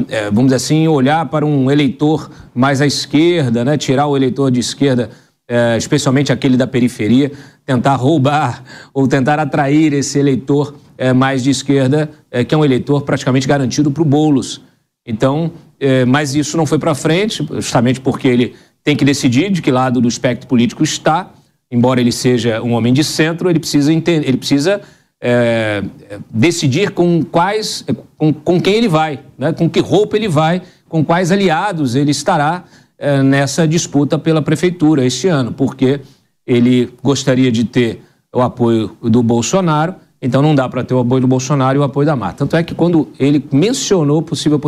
é, 0.08 0.24
vamos 0.26 0.46
dizer 0.46 0.56
assim, 0.56 0.86
olhar 0.86 1.26
para 1.26 1.44
um 1.44 1.68
eleitor 1.70 2.30
mais 2.54 2.80
à 2.80 2.86
esquerda, 2.86 3.64
né? 3.64 3.76
tirar 3.76 4.06
o 4.06 4.16
eleitor 4.16 4.50
de 4.52 4.60
esquerda, 4.60 5.10
é, 5.48 5.76
especialmente 5.76 6.32
aquele 6.32 6.56
da 6.56 6.66
periferia, 6.66 7.32
tentar 7.66 7.96
roubar 7.96 8.62
ou 8.94 9.08
tentar 9.08 9.40
atrair 9.40 9.92
esse 9.92 10.18
eleitor 10.18 10.74
mais 11.14 11.44
de 11.44 11.50
esquerda, 11.50 12.10
que 12.48 12.52
é 12.52 12.58
um 12.58 12.64
eleitor 12.64 13.02
praticamente 13.02 13.46
garantido 13.46 13.88
para 13.88 14.02
o 14.02 14.04
Boulos. 14.04 14.60
Então, 15.08 15.50
é, 15.80 16.04
mas 16.04 16.34
isso 16.34 16.54
não 16.58 16.66
foi 16.66 16.78
para 16.78 16.94
frente, 16.94 17.44
justamente 17.54 17.98
porque 17.98 18.28
ele 18.28 18.54
tem 18.84 18.94
que 18.94 19.06
decidir 19.06 19.50
de 19.50 19.62
que 19.62 19.70
lado 19.70 20.02
do 20.02 20.06
espectro 20.06 20.46
político 20.46 20.84
está. 20.84 21.32
Embora 21.70 21.98
ele 21.98 22.12
seja 22.12 22.62
um 22.62 22.72
homem 22.72 22.92
de 22.92 23.02
centro, 23.02 23.48
ele 23.48 23.58
precisa 23.58 23.90
entender, 23.90 24.28
ele 24.28 24.36
precisa 24.36 24.82
é, 25.20 25.82
decidir 26.30 26.90
com 26.90 27.22
quais, 27.22 27.84
com, 28.18 28.32
com 28.32 28.60
quem 28.60 28.74
ele 28.74 28.88
vai, 28.88 29.20
né? 29.36 29.52
com 29.52 29.68
que 29.68 29.80
roupa 29.80 30.16
ele 30.16 30.28
vai, 30.28 30.62
com 30.88 31.02
quais 31.02 31.32
aliados 31.32 31.94
ele 31.94 32.10
estará 32.10 32.64
é, 32.98 33.22
nessa 33.22 33.66
disputa 33.66 34.18
pela 34.18 34.42
prefeitura 34.42 35.04
este 35.04 35.26
ano, 35.26 35.52
porque 35.52 36.00
ele 36.46 36.92
gostaria 37.02 37.50
de 37.50 37.64
ter 37.64 38.02
o 38.34 38.42
apoio 38.42 38.96
do 39.02 39.22
Bolsonaro, 39.22 39.94
então 40.20 40.42
não 40.42 40.54
dá 40.54 40.68
para 40.68 40.82
ter 40.82 40.94
o 40.94 40.98
apoio 40.98 41.20
do 41.20 41.26
Bolsonaro 41.26 41.78
e 41.78 41.80
o 41.80 41.84
apoio 41.84 42.06
da 42.06 42.16
Marta. 42.16 42.38
Tanto 42.38 42.56
é 42.56 42.62
que 42.62 42.74
quando 42.74 43.08
ele 43.18 43.44
mencionou 43.52 44.20
possível, 44.20 44.60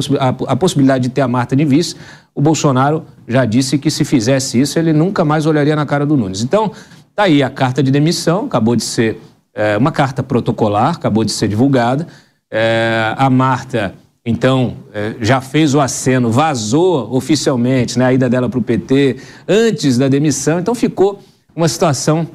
a, 0.47 0.57
possibilidade 0.57 1.05
de 1.05 1.11
ter 1.11 1.21
a 1.21 1.29
Marta 1.29 1.57
de 1.57 1.65
vice, 1.65 1.97
o 2.35 2.41
Bolsonaro 2.41 3.05
já 3.27 3.45
disse 3.45 3.77
que 3.77 3.91
se 3.91 4.05
fizesse 4.05 4.61
isso, 4.61 4.79
ele 4.79 4.93
nunca 4.93 5.25
mais 5.25 5.47
olharia 5.47 5.75
na 5.75 5.85
cara 5.85 6.07
do 6.07 6.17
Nunes. 6.17 6.43
Então, 6.43 6.71
tá 7.15 7.25
aí 7.25 7.43
a 7.43 7.51
carta 7.51 7.83
de 7.83 7.91
demissão, 7.91 8.47
acabou 8.47 8.77
de 8.77 8.85
ser 8.85 9.21
é, 9.53 9.77
uma 9.77 9.91
carta 9.91 10.23
protocolar, 10.23 10.95
acabou 10.95 11.25
de 11.25 11.33
ser 11.33 11.49
divulgada. 11.49 12.07
É, 12.51 13.13
a 13.17 13.29
Marta, 13.29 13.95
então, 14.25 14.77
é, 14.95 15.15
já 15.21 15.41
fez 15.41 15.75
o 15.75 15.81
aceno, 15.81 16.31
vazou 16.31 17.13
oficialmente 17.13 17.99
né, 17.99 18.07
a 18.07 18.13
ida 18.13 18.29
dela 18.29 18.49
para 18.49 18.59
o 18.59 18.63
PT 18.63 19.17
antes 19.49 19.99
da 19.99 20.07
demissão, 20.07 20.61
então 20.61 20.75
ficou 20.75 21.21
uma 21.55 21.69
situação 21.69 22.29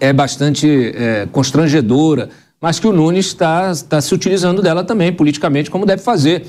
é, 0.00 0.12
bastante 0.12 0.92
é, 0.94 1.26
constrangedora, 1.30 2.28
mas 2.60 2.78
que 2.78 2.86
o 2.86 2.92
Nunes 2.92 3.26
está 3.26 3.72
tá 3.88 4.00
se 4.00 4.14
utilizando 4.14 4.62
dela 4.62 4.84
também, 4.84 5.12
politicamente, 5.12 5.70
como 5.70 5.86
deve 5.86 6.02
fazer. 6.02 6.46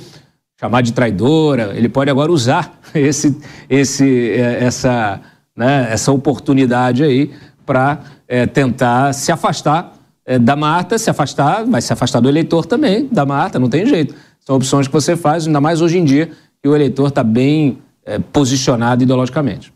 Chamar 0.60 0.82
de 0.82 0.92
traidora, 0.92 1.72
ele 1.76 1.88
pode 1.88 2.10
agora 2.10 2.32
usar 2.32 2.80
esse, 2.94 3.38
esse, 3.70 4.32
é, 4.32 4.64
essa, 4.64 5.22
né, 5.56 5.88
essa 5.92 6.12
oportunidade 6.12 7.04
aí 7.04 7.32
para 7.66 8.00
é, 8.28 8.46
tentar 8.46 9.14
se 9.14 9.32
afastar 9.32 9.94
é, 10.26 10.38
da 10.38 10.56
mata, 10.56 10.98
se 10.98 11.10
afastar, 11.10 11.66
vai 11.66 11.82
se 11.82 11.94
afastar 11.94 12.20
do 12.20 12.30
eleitor 12.30 12.66
também, 12.66 13.08
da 13.12 13.26
mata, 13.26 13.58
não 13.58 13.70
tem 13.70 13.86
jeito. 13.86 14.14
São 14.40 14.56
opções 14.56 14.88
que 14.88 14.94
você 14.94 15.16
faz, 15.16 15.48
ainda 15.48 15.62
mais 15.62 15.82
hoje 15.82 15.98
em 15.98 16.04
dia, 16.04 16.32
que 16.62 16.68
o 16.68 16.76
eleitor 16.76 17.10
está 17.10 17.24
bem 17.24 17.80
é, 18.06 18.20
posicionado 18.20 19.04
ideologicamente. 19.04 19.72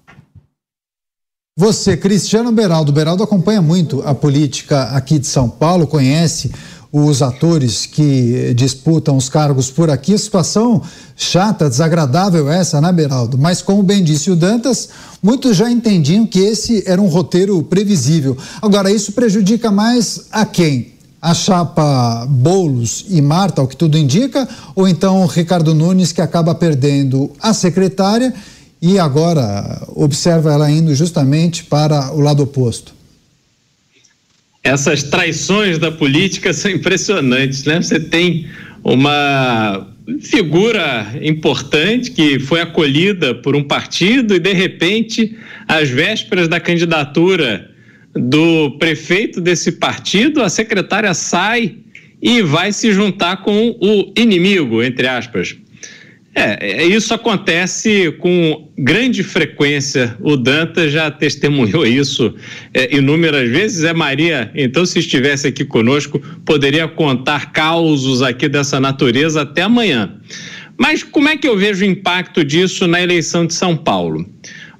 Você, 1.55 1.95
Cristiano 1.95 2.51
Beraldo, 2.51 2.91
Beraldo 2.91 3.21
acompanha 3.21 3.61
muito 3.61 4.01
a 4.01 4.15
política 4.15 4.85
aqui 4.85 5.19
de 5.19 5.27
São 5.27 5.47
Paulo, 5.47 5.85
conhece 5.85 6.51
os 6.91 7.21
atores 7.21 7.85
que 7.85 8.55
disputam 8.55 9.15
os 9.15 9.29
cargos 9.29 9.69
por 9.69 9.87
aqui. 9.91 10.17
Situação 10.17 10.81
chata, 11.15 11.69
desagradável 11.69 12.49
essa, 12.49 12.81
né, 12.81 12.91
Beraldo? 12.91 13.37
Mas, 13.37 13.61
como 13.61 13.83
bem 13.83 14.03
disse 14.03 14.31
o 14.31 14.35
Dantas, 14.35 14.89
muitos 15.21 15.55
já 15.55 15.69
entendiam 15.69 16.25
que 16.25 16.39
esse 16.39 16.83
era 16.87 16.99
um 16.99 17.07
roteiro 17.07 17.61
previsível. 17.61 18.35
Agora, 18.59 18.89
isso 18.89 19.11
prejudica 19.11 19.69
mais 19.69 20.21
a 20.31 20.47
quem? 20.47 20.93
A 21.21 21.35
chapa 21.35 22.25
Boulos 22.27 23.05
e 23.09 23.21
Marta, 23.21 23.61
ao 23.61 23.67
que 23.67 23.77
tudo 23.77 23.95
indica, 23.95 24.49
ou 24.73 24.87
então 24.87 25.21
o 25.21 25.27
Ricardo 25.27 25.75
Nunes, 25.75 26.11
que 26.11 26.19
acaba 26.19 26.55
perdendo 26.55 27.29
a 27.39 27.53
secretária 27.53 28.33
e 28.83 28.99
agora 28.99 29.81
observa 29.95 30.53
ela 30.53 30.69
indo 30.69 30.93
justamente 30.93 31.63
para 31.63 32.13
o 32.13 32.19
lado 32.19 32.43
oposto? 32.43 32.93
essas 34.63 35.03
traições 35.03 35.77
da 35.77 35.91
política 35.91 36.53
são 36.53 36.71
impressionantes, 36.71 37.65
né? 37.65 37.81
Você 37.81 37.99
tem 37.99 38.47
uma 38.81 39.87
figura 40.21 41.13
importante 41.21 42.11
que 42.11 42.39
foi 42.39 42.61
acolhida 42.61 43.35
por 43.35 43.55
um 43.55 43.63
partido 43.63 44.33
e 44.35 44.39
de 44.39 44.53
repente, 44.53 45.35
às 45.67 45.89
vésperas 45.89 46.47
da 46.47 46.59
candidatura 46.59 47.69
do 48.13 48.71
prefeito 48.77 49.41
desse 49.41 49.73
partido, 49.73 50.41
a 50.41 50.49
secretária 50.49 51.13
sai 51.13 51.75
e 52.21 52.41
vai 52.41 52.71
se 52.71 52.93
juntar 52.93 53.37
com 53.43 53.75
o 53.81 54.13
inimigo, 54.17 54.81
entre 54.81 55.07
aspas. 55.07 55.57
É, 56.35 56.83
é, 56.83 56.85
isso 56.85 57.13
acontece 57.13 58.11
com 58.13 58.71
grande 58.77 59.21
frequência. 59.21 60.17
O 60.19 60.35
Danta 60.35 60.89
já 60.89 61.11
testemunhou 61.11 61.85
isso 61.85 62.33
é, 62.73 62.95
inúmeras 62.95 63.47
vezes. 63.49 63.83
É 63.83 63.93
Maria, 63.93 64.51
então, 64.55 64.85
se 64.85 64.99
estivesse 64.99 65.47
aqui 65.47 65.63
conosco, 65.63 66.19
poderia 66.43 66.87
contar 66.87 67.51
causos 67.51 68.23
aqui 68.23 68.49
dessa 68.49 68.79
natureza 68.79 69.43
até 69.43 69.61
amanhã. 69.61 70.15
Mas 70.75 71.03
como 71.03 71.29
é 71.29 71.37
que 71.37 71.47
eu 71.47 71.55
vejo 71.55 71.85
o 71.85 71.87
impacto 71.87 72.43
disso 72.43 72.87
na 72.87 72.99
eleição 72.99 73.45
de 73.45 73.53
São 73.53 73.77
Paulo? 73.77 74.25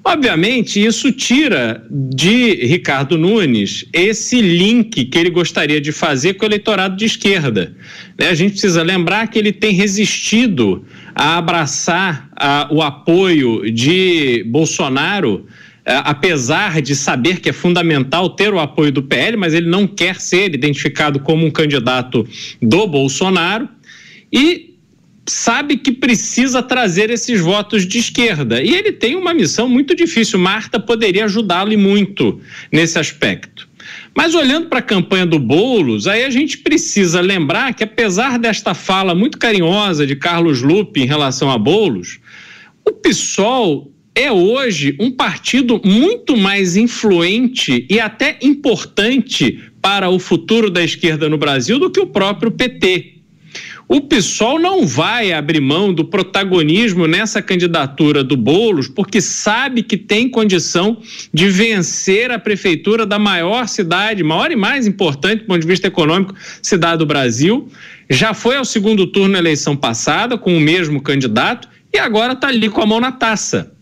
Obviamente, 0.06 0.84
isso 0.84 1.10
tira 1.10 1.82
de 1.90 2.66
Ricardo 2.66 3.16
Nunes 3.16 3.86
esse 3.90 4.38
link 4.42 5.06
que 5.06 5.18
ele 5.18 5.30
gostaria 5.30 5.80
de 5.80 5.92
fazer 5.92 6.34
com 6.34 6.44
o 6.44 6.48
eleitorado 6.48 6.94
de 6.94 7.06
esquerda. 7.06 7.74
Né? 8.18 8.28
A 8.28 8.34
gente 8.34 8.52
precisa 8.52 8.82
lembrar 8.82 9.28
que 9.28 9.38
ele 9.38 9.50
tem 9.50 9.72
resistido 9.72 10.84
a 11.14 11.38
abraçar 11.38 12.28
a, 12.34 12.68
o 12.70 12.82
apoio 12.82 13.70
de 13.70 14.44
Bolsonaro, 14.48 15.46
a, 15.86 16.10
apesar 16.10 16.82
de 16.82 16.96
saber 16.96 17.40
que 17.40 17.48
é 17.48 17.52
fundamental 17.52 18.30
ter 18.30 18.52
o 18.52 18.58
apoio 18.58 18.90
do 18.90 19.02
PL, 19.02 19.36
mas 19.36 19.54
ele 19.54 19.68
não 19.68 19.86
quer 19.86 20.20
ser 20.20 20.54
identificado 20.54 21.20
como 21.20 21.46
um 21.46 21.50
candidato 21.50 22.26
do 22.60 22.86
Bolsonaro. 22.86 23.68
E 24.32 24.74
sabe 25.26 25.76
que 25.76 25.92
precisa 25.92 26.62
trazer 26.62 27.10
esses 27.10 27.40
votos 27.40 27.86
de 27.86 27.98
esquerda. 27.98 28.62
E 28.62 28.74
ele 28.74 28.92
tem 28.92 29.14
uma 29.14 29.32
missão 29.32 29.68
muito 29.68 29.94
difícil. 29.94 30.38
Marta 30.38 30.78
poderia 30.78 31.24
ajudá-lo 31.24 31.78
muito 31.78 32.40
nesse 32.70 32.98
aspecto. 32.98 33.68
Mas 34.16 34.34
olhando 34.34 34.68
para 34.68 34.78
a 34.78 34.82
campanha 34.82 35.26
do 35.26 35.38
Boulos, 35.38 36.06
aí 36.06 36.24
a 36.24 36.30
gente 36.30 36.58
precisa 36.58 37.20
lembrar 37.20 37.74
que, 37.74 37.82
apesar 37.82 38.38
desta 38.38 38.72
fala 38.72 39.14
muito 39.14 39.38
carinhosa 39.38 40.06
de 40.06 40.14
Carlos 40.14 40.62
Lupe 40.62 41.00
em 41.00 41.06
relação 41.06 41.50
a 41.50 41.58
Boulos, 41.58 42.20
o 42.84 42.92
PSOL 42.92 43.90
é 44.14 44.30
hoje 44.30 44.96
um 45.00 45.10
partido 45.10 45.80
muito 45.84 46.36
mais 46.36 46.76
influente 46.76 47.84
e 47.90 47.98
até 47.98 48.38
importante 48.40 49.60
para 49.82 50.08
o 50.08 50.20
futuro 50.20 50.70
da 50.70 50.84
esquerda 50.84 51.28
no 51.28 51.36
Brasil 51.36 51.78
do 51.80 51.90
que 51.90 51.98
o 51.98 52.06
próprio 52.06 52.52
PT. 52.52 53.13
O 53.86 54.00
PSOL 54.00 54.58
não 54.58 54.86
vai 54.86 55.32
abrir 55.32 55.60
mão 55.60 55.92
do 55.92 56.06
protagonismo 56.06 57.06
nessa 57.06 57.42
candidatura 57.42 58.24
do 58.24 58.36
Bolos, 58.36 58.88
porque 58.88 59.20
sabe 59.20 59.82
que 59.82 59.96
tem 59.96 60.28
condição 60.28 61.02
de 61.32 61.48
vencer 61.50 62.30
a 62.30 62.38
prefeitura 62.38 63.04
da 63.04 63.18
maior 63.18 63.68
cidade, 63.68 64.22
maior 64.22 64.50
e 64.50 64.56
mais 64.56 64.86
importante 64.86 65.40
do 65.40 65.46
ponto 65.46 65.60
de 65.60 65.66
vista 65.66 65.86
econômico, 65.86 66.34
cidade 66.62 66.98
do 66.98 67.06
Brasil. 67.06 67.68
Já 68.08 68.32
foi 68.32 68.56
ao 68.56 68.64
segundo 68.64 69.06
turno 69.06 69.32
na 69.32 69.38
eleição 69.38 69.76
passada 69.76 70.38
com 70.38 70.56
o 70.56 70.60
mesmo 70.60 71.02
candidato 71.02 71.68
e 71.92 71.98
agora 71.98 72.32
está 72.32 72.48
ali 72.48 72.70
com 72.70 72.80
a 72.80 72.86
mão 72.86 73.00
na 73.00 73.12
taça. 73.12 73.72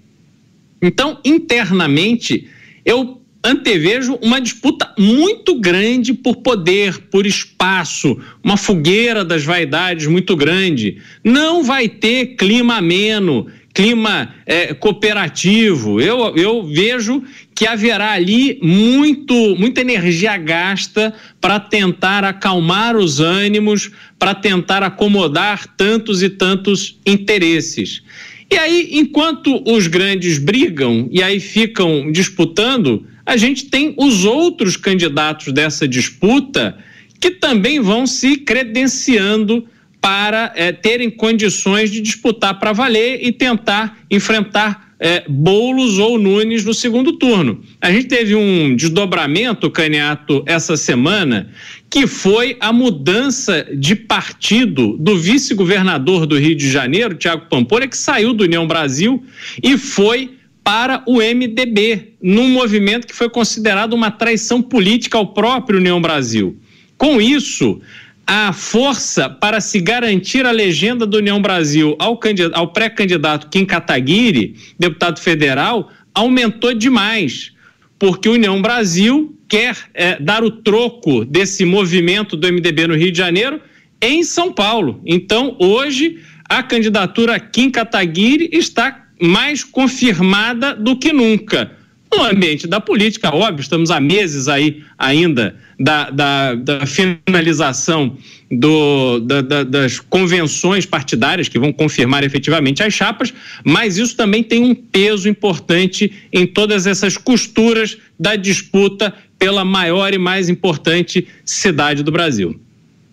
Então, 0.83 1.21
internamente, 1.25 2.49
eu 2.85 3.22
antevejo 3.45 4.19
uma 4.23 4.41
disputa 4.41 4.95
muito 4.99 5.59
grande 5.59 6.15
por 6.15 6.37
poder, 6.37 6.99
por 7.11 7.27
espaço, 7.27 8.19
uma 8.43 8.57
fogueira 8.57 9.25
das 9.25 9.45
vaidades 9.45 10.07
muito 10.07 10.37
grande. 10.37 10.99
Não 11.25 11.65
vai 11.65 11.89
ter 11.89 12.37
clima 12.37 12.77
ameno, 12.77 13.47
clima 13.75 14.35
é, 14.47 14.75
cooperativo. 14.75 16.01
Eu, 16.01 16.37
eu 16.37 16.63
vejo 16.63 17.23
que 17.55 17.67
haverá 17.67 18.13
ali 18.13 18.59
muito, 18.63 19.35
muita 19.57 19.81
energia 19.81 20.37
gasta 20.37 21.13
para 21.41 21.59
tentar 21.59 22.25
acalmar 22.25 22.97
os 22.97 23.19
ânimos, 23.19 23.91
para 24.19 24.35
tentar 24.35 24.83
acomodar 24.83 25.67
tantos 25.77 26.23
e 26.23 26.31
tantos 26.31 26.99
interesses. 27.05 28.03
E 28.51 28.57
aí, 28.59 28.91
enquanto 28.93 29.63
os 29.67 29.87
grandes 29.87 30.37
brigam 30.37 31.09
e 31.11 31.23
aí 31.23 31.41
ficam 31.41 32.13
disputando, 32.13 33.07
a 33.25 33.37
gente 33.37 33.67
tem 33.67 33.95
os 33.99 34.25
outros 34.25 34.77
candidatos 34.77 35.53
dessa 35.53 35.87
disputa 35.87 36.77
que 37.21 37.31
também 37.31 37.81
vão 37.81 38.07
se 38.07 38.37
credenciando 38.37 39.67
para 40.01 40.53
é, 40.57 40.73
terem 40.73 41.09
condições 41.09 41.91
de 41.91 42.01
disputar 42.01 42.59
para 42.59 42.73
valer 42.73 43.21
e 43.23 43.31
tentar 43.31 43.99
enfrentar 44.11 44.93
é, 44.99 45.25
Boulos 45.29 45.99
ou 45.99 46.19
Nunes 46.19 46.65
no 46.65 46.75
segundo 46.75 47.13
turno. 47.13 47.61
A 47.81 47.91
gente 47.91 48.07
teve 48.07 48.35
um 48.35 48.75
desdobramento, 48.75 49.71
Caniato, 49.71 50.45
essa 50.47 50.77
semana, 50.77 51.51
que 51.89 52.07
foi 52.07 52.57
a 52.61 52.73
mudança 52.73 53.67
de 53.77 53.97
partido 53.97 54.97
do 54.99 55.19
vice-governador 55.19 56.25
do 56.25 56.39
Rio 56.39 56.55
de 56.55 56.71
Janeiro, 56.71 57.15
Tiago 57.15 57.47
Pampolha, 57.49 57.89
que 57.89 57.97
saiu 57.97 58.33
do 58.33 58.45
União 58.45 58.67
Brasil 58.67 59.25
e 59.63 59.77
foi 59.77 60.31
para 60.65 61.03
o 61.07 61.17
MDB, 61.17 62.15
num 62.23 62.49
movimento 62.49 63.07
que 63.07 63.15
foi 63.15 63.29
considerado 63.29 63.93
uma 63.95 64.11
traição 64.11 64.63
política 64.63 65.19
ao 65.19 65.29
próprio 65.29 65.79
União 65.79 66.01
Brasil. 66.01 66.57
Com 66.97 67.21
isso, 67.21 67.81
a 68.27 68.53
força 68.53 69.29
para 69.29 69.61
se 69.61 69.81
garantir 69.81 70.47
a 70.47 70.53
legenda 70.53 71.05
do 71.05 71.19
União 71.19 71.43
Brasil 71.43 71.97
ao, 71.99 72.19
ao 72.55 72.69
pré-candidato 72.69 73.49
Kim 73.49 73.65
Kataguiri, 73.65 74.55
deputado 74.79 75.21
federal, 75.21 75.91
aumentou 76.15 76.73
demais, 76.75 77.53
porque 77.99 78.29
o 78.29 78.35
União 78.35 78.63
Brasil 78.63 79.37
quer 79.49 79.77
é, 79.93 80.19
dar 80.19 80.45
o 80.45 80.51
troco 80.51 81.25
desse 81.25 81.65
movimento 81.65 82.37
do 82.37 82.47
MDB 82.47 82.87
no 82.87 82.95
Rio 82.95 83.11
de 83.13 83.19
Janeiro 83.19 83.61
em 84.01 84.23
São 84.23 84.53
Paulo. 84.53 85.01
Então, 85.05 85.57
hoje, 85.59 86.21
a 86.49 86.63
candidatura 86.63 87.39
Kim 87.39 87.71
Kataguiri 87.71 88.49
está 88.53 89.02
mais 89.23 89.63
confirmada 89.63 90.75
do 90.75 90.97
que 90.97 91.13
nunca. 91.13 91.71
No 92.15 92.25
ambiente 92.25 92.67
da 92.67 92.79
política, 92.79 93.35
óbvio, 93.35 93.63
estamos 93.63 93.91
há 93.91 93.99
meses 93.99 94.47
aí 94.47 94.83
ainda 94.99 95.57
da, 95.81 96.11
da, 96.11 96.55
da 96.55 96.87
finalização 96.87 98.19
do, 98.51 99.21
da, 99.21 99.41
da, 99.41 99.65
das 99.65 99.99
convenções 99.99 100.85
partidárias 100.85 101.49
que 101.49 101.59
vão 101.59 101.73
confirmar 101.73 102.23
efetivamente 102.23 102.83
as 102.83 102.93
chapas, 102.93 103.33
mas 103.65 103.97
isso 103.97 104.15
também 104.15 104.43
tem 104.43 104.63
um 104.63 104.75
peso 104.75 105.27
importante 105.27 106.13
em 106.31 106.47
todas 106.47 106.87
essas 106.87 107.17
costuras 107.17 107.97
da 108.21 108.37
disputa 108.37 109.15
pela 109.39 109.65
maior 109.65 110.13
e 110.13 110.19
mais 110.19 110.51
importante 110.51 111.27
cidade 111.45 112.03
do 112.03 112.13
Brasil. 112.13 112.61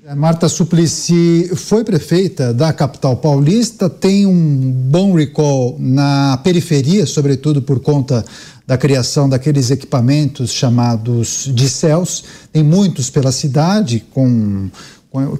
É, 0.10 0.16
Marta 0.16 0.50
Suplicy 0.50 1.52
foi 1.56 1.84
prefeita 1.84 2.52
da 2.52 2.74
capital 2.74 3.16
paulista, 3.18 3.88
tem 3.88 4.26
um 4.26 4.72
bom 4.72 5.14
recall 5.14 5.76
na 5.78 6.36
periferia, 6.44 7.06
sobretudo 7.06 7.62
por 7.62 7.80
conta 7.80 8.26
da 8.66 8.76
criação 8.76 9.30
daqueles 9.30 9.70
equipamentos 9.70 10.52
chamados 10.52 11.48
de 11.54 11.70
céus. 11.70 12.24
Tem 12.52 12.64
muitos 12.64 13.12
pela 13.12 13.32
cidade, 13.32 14.04
com, 14.10 14.72
com 15.12 15.38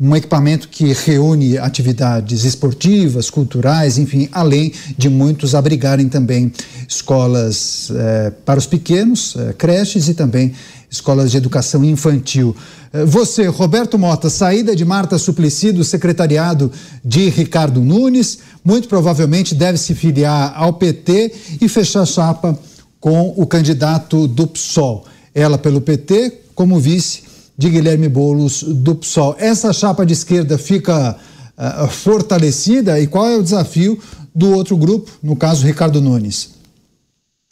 um 0.00 0.16
equipamento 0.16 0.68
que 0.68 0.94
reúne 0.94 1.58
atividades 1.58 2.44
esportivas, 2.44 3.28
culturais, 3.28 3.98
enfim, 3.98 4.30
além 4.32 4.72
de 4.96 5.10
muitos 5.10 5.54
abrigarem 5.54 6.08
também 6.08 6.52
escolas 6.88 7.90
eh, 7.94 8.32
para 8.44 8.58
os 8.58 8.66
pequenos, 8.66 9.34
eh, 9.36 9.54
creches 9.56 10.08
e 10.08 10.14
também 10.14 10.52
escolas 10.96 11.30
de 11.30 11.36
educação 11.36 11.84
infantil. 11.84 12.54
Eh, 12.92 13.04
você, 13.04 13.46
Roberto 13.46 13.98
Mota, 13.98 14.28
saída 14.28 14.74
de 14.74 14.84
Marta 14.84 15.18
Suplicy 15.18 15.72
do 15.72 15.84
secretariado 15.84 16.70
de 17.04 17.28
Ricardo 17.28 17.80
Nunes, 17.80 18.38
muito 18.64 18.88
provavelmente 18.88 19.54
deve 19.54 19.78
se 19.78 19.94
filiar 19.94 20.52
ao 20.56 20.72
PT 20.74 21.32
e 21.60 21.68
fechar 21.68 22.04
chapa 22.04 22.58
com 23.00 23.32
o 23.36 23.46
candidato 23.46 24.26
do 24.26 24.46
PSOL. 24.46 25.04
Ela 25.34 25.56
pelo 25.56 25.80
PT, 25.80 26.40
como 26.54 26.80
vice 26.80 27.22
de 27.56 27.70
Guilherme 27.70 28.08
Boulos 28.08 28.62
do 28.62 28.94
PSOL. 28.94 29.36
Essa 29.38 29.72
chapa 29.72 30.04
de 30.04 30.12
esquerda 30.12 30.58
fica 30.58 31.16
uh, 31.56 31.88
fortalecida 31.88 32.98
e 33.00 33.06
qual 33.06 33.28
é 33.28 33.36
o 33.36 33.42
desafio 33.42 33.98
do 34.34 34.50
outro 34.50 34.76
grupo, 34.76 35.10
no 35.22 35.36
caso 35.36 35.64
Ricardo 35.64 36.00
Nunes? 36.00 36.55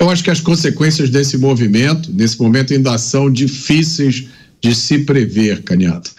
Eu 0.04 0.10
acho 0.10 0.22
que 0.22 0.30
as 0.30 0.40
consequências 0.40 1.10
desse 1.10 1.36
movimento, 1.36 2.12
nesse 2.12 2.40
momento, 2.40 2.72
ainda 2.72 2.96
são 2.98 3.30
difíceis 3.30 4.26
de 4.60 4.74
se 4.74 5.00
prever, 5.00 5.62
Caniato 5.62 6.12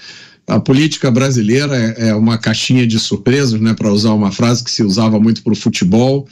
a 0.48 0.60
política 0.60 1.10
brasileira 1.10 1.76
é, 1.76 2.10
é 2.10 2.16
uma 2.16 2.38
caixinha 2.38 2.86
de 2.86 3.00
surpresas, 3.00 3.60
né, 3.60 3.74
para 3.74 3.92
usar 3.92 4.14
uma 4.14 4.32
frase 4.32 4.64
que 4.64 4.72
se 4.72 4.84
usava 4.84 5.20
muito 5.20 5.42
para 5.42 5.54
o 5.54 5.56
futebol. 5.56 6.28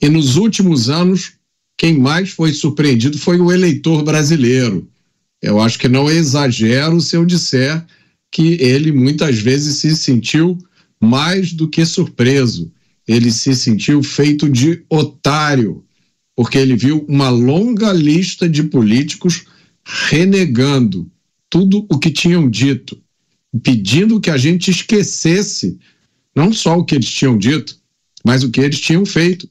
E 0.00 0.08
nos 0.08 0.36
últimos 0.36 0.90
anos, 0.90 1.32
quem 1.78 1.98
mais 1.98 2.30
foi 2.30 2.52
surpreendido 2.52 3.18
foi 3.18 3.40
o 3.40 3.50
eleitor 3.50 4.02
brasileiro. 4.02 4.86
Eu 5.40 5.60
acho 5.60 5.78
que 5.78 5.88
não 5.88 6.08
é 6.08 6.14
exagero 6.14 7.00
se 7.00 7.16
eu 7.16 7.24
disser 7.24 7.84
que 8.30 8.58
ele 8.60 8.92
muitas 8.92 9.38
vezes 9.38 9.76
se 9.76 9.96
sentiu 9.96 10.58
mais 11.00 11.52
do 11.52 11.68
que 11.68 11.84
surpreso. 11.84 12.70
Ele 13.06 13.30
se 13.30 13.54
sentiu 13.54 14.02
feito 14.02 14.48
de 14.48 14.82
otário, 14.88 15.83
porque 16.36 16.58
ele 16.58 16.76
viu 16.76 17.04
uma 17.08 17.28
longa 17.28 17.92
lista 17.92 18.48
de 18.48 18.62
políticos 18.64 19.44
renegando 19.84 21.10
tudo 21.48 21.86
o 21.90 21.98
que 21.98 22.10
tinham 22.10 22.48
dito 22.48 23.00
pedindo 23.62 24.20
que 24.20 24.30
a 24.30 24.36
gente 24.36 24.70
esquecesse 24.70 25.78
não 26.34 26.52
só 26.52 26.76
o 26.76 26.84
que 26.84 26.94
eles 26.94 27.08
tinham 27.08 27.38
dito, 27.38 27.76
mas 28.24 28.42
o 28.42 28.50
que 28.50 28.60
eles 28.60 28.80
tinham 28.80 29.06
feito. 29.06 29.48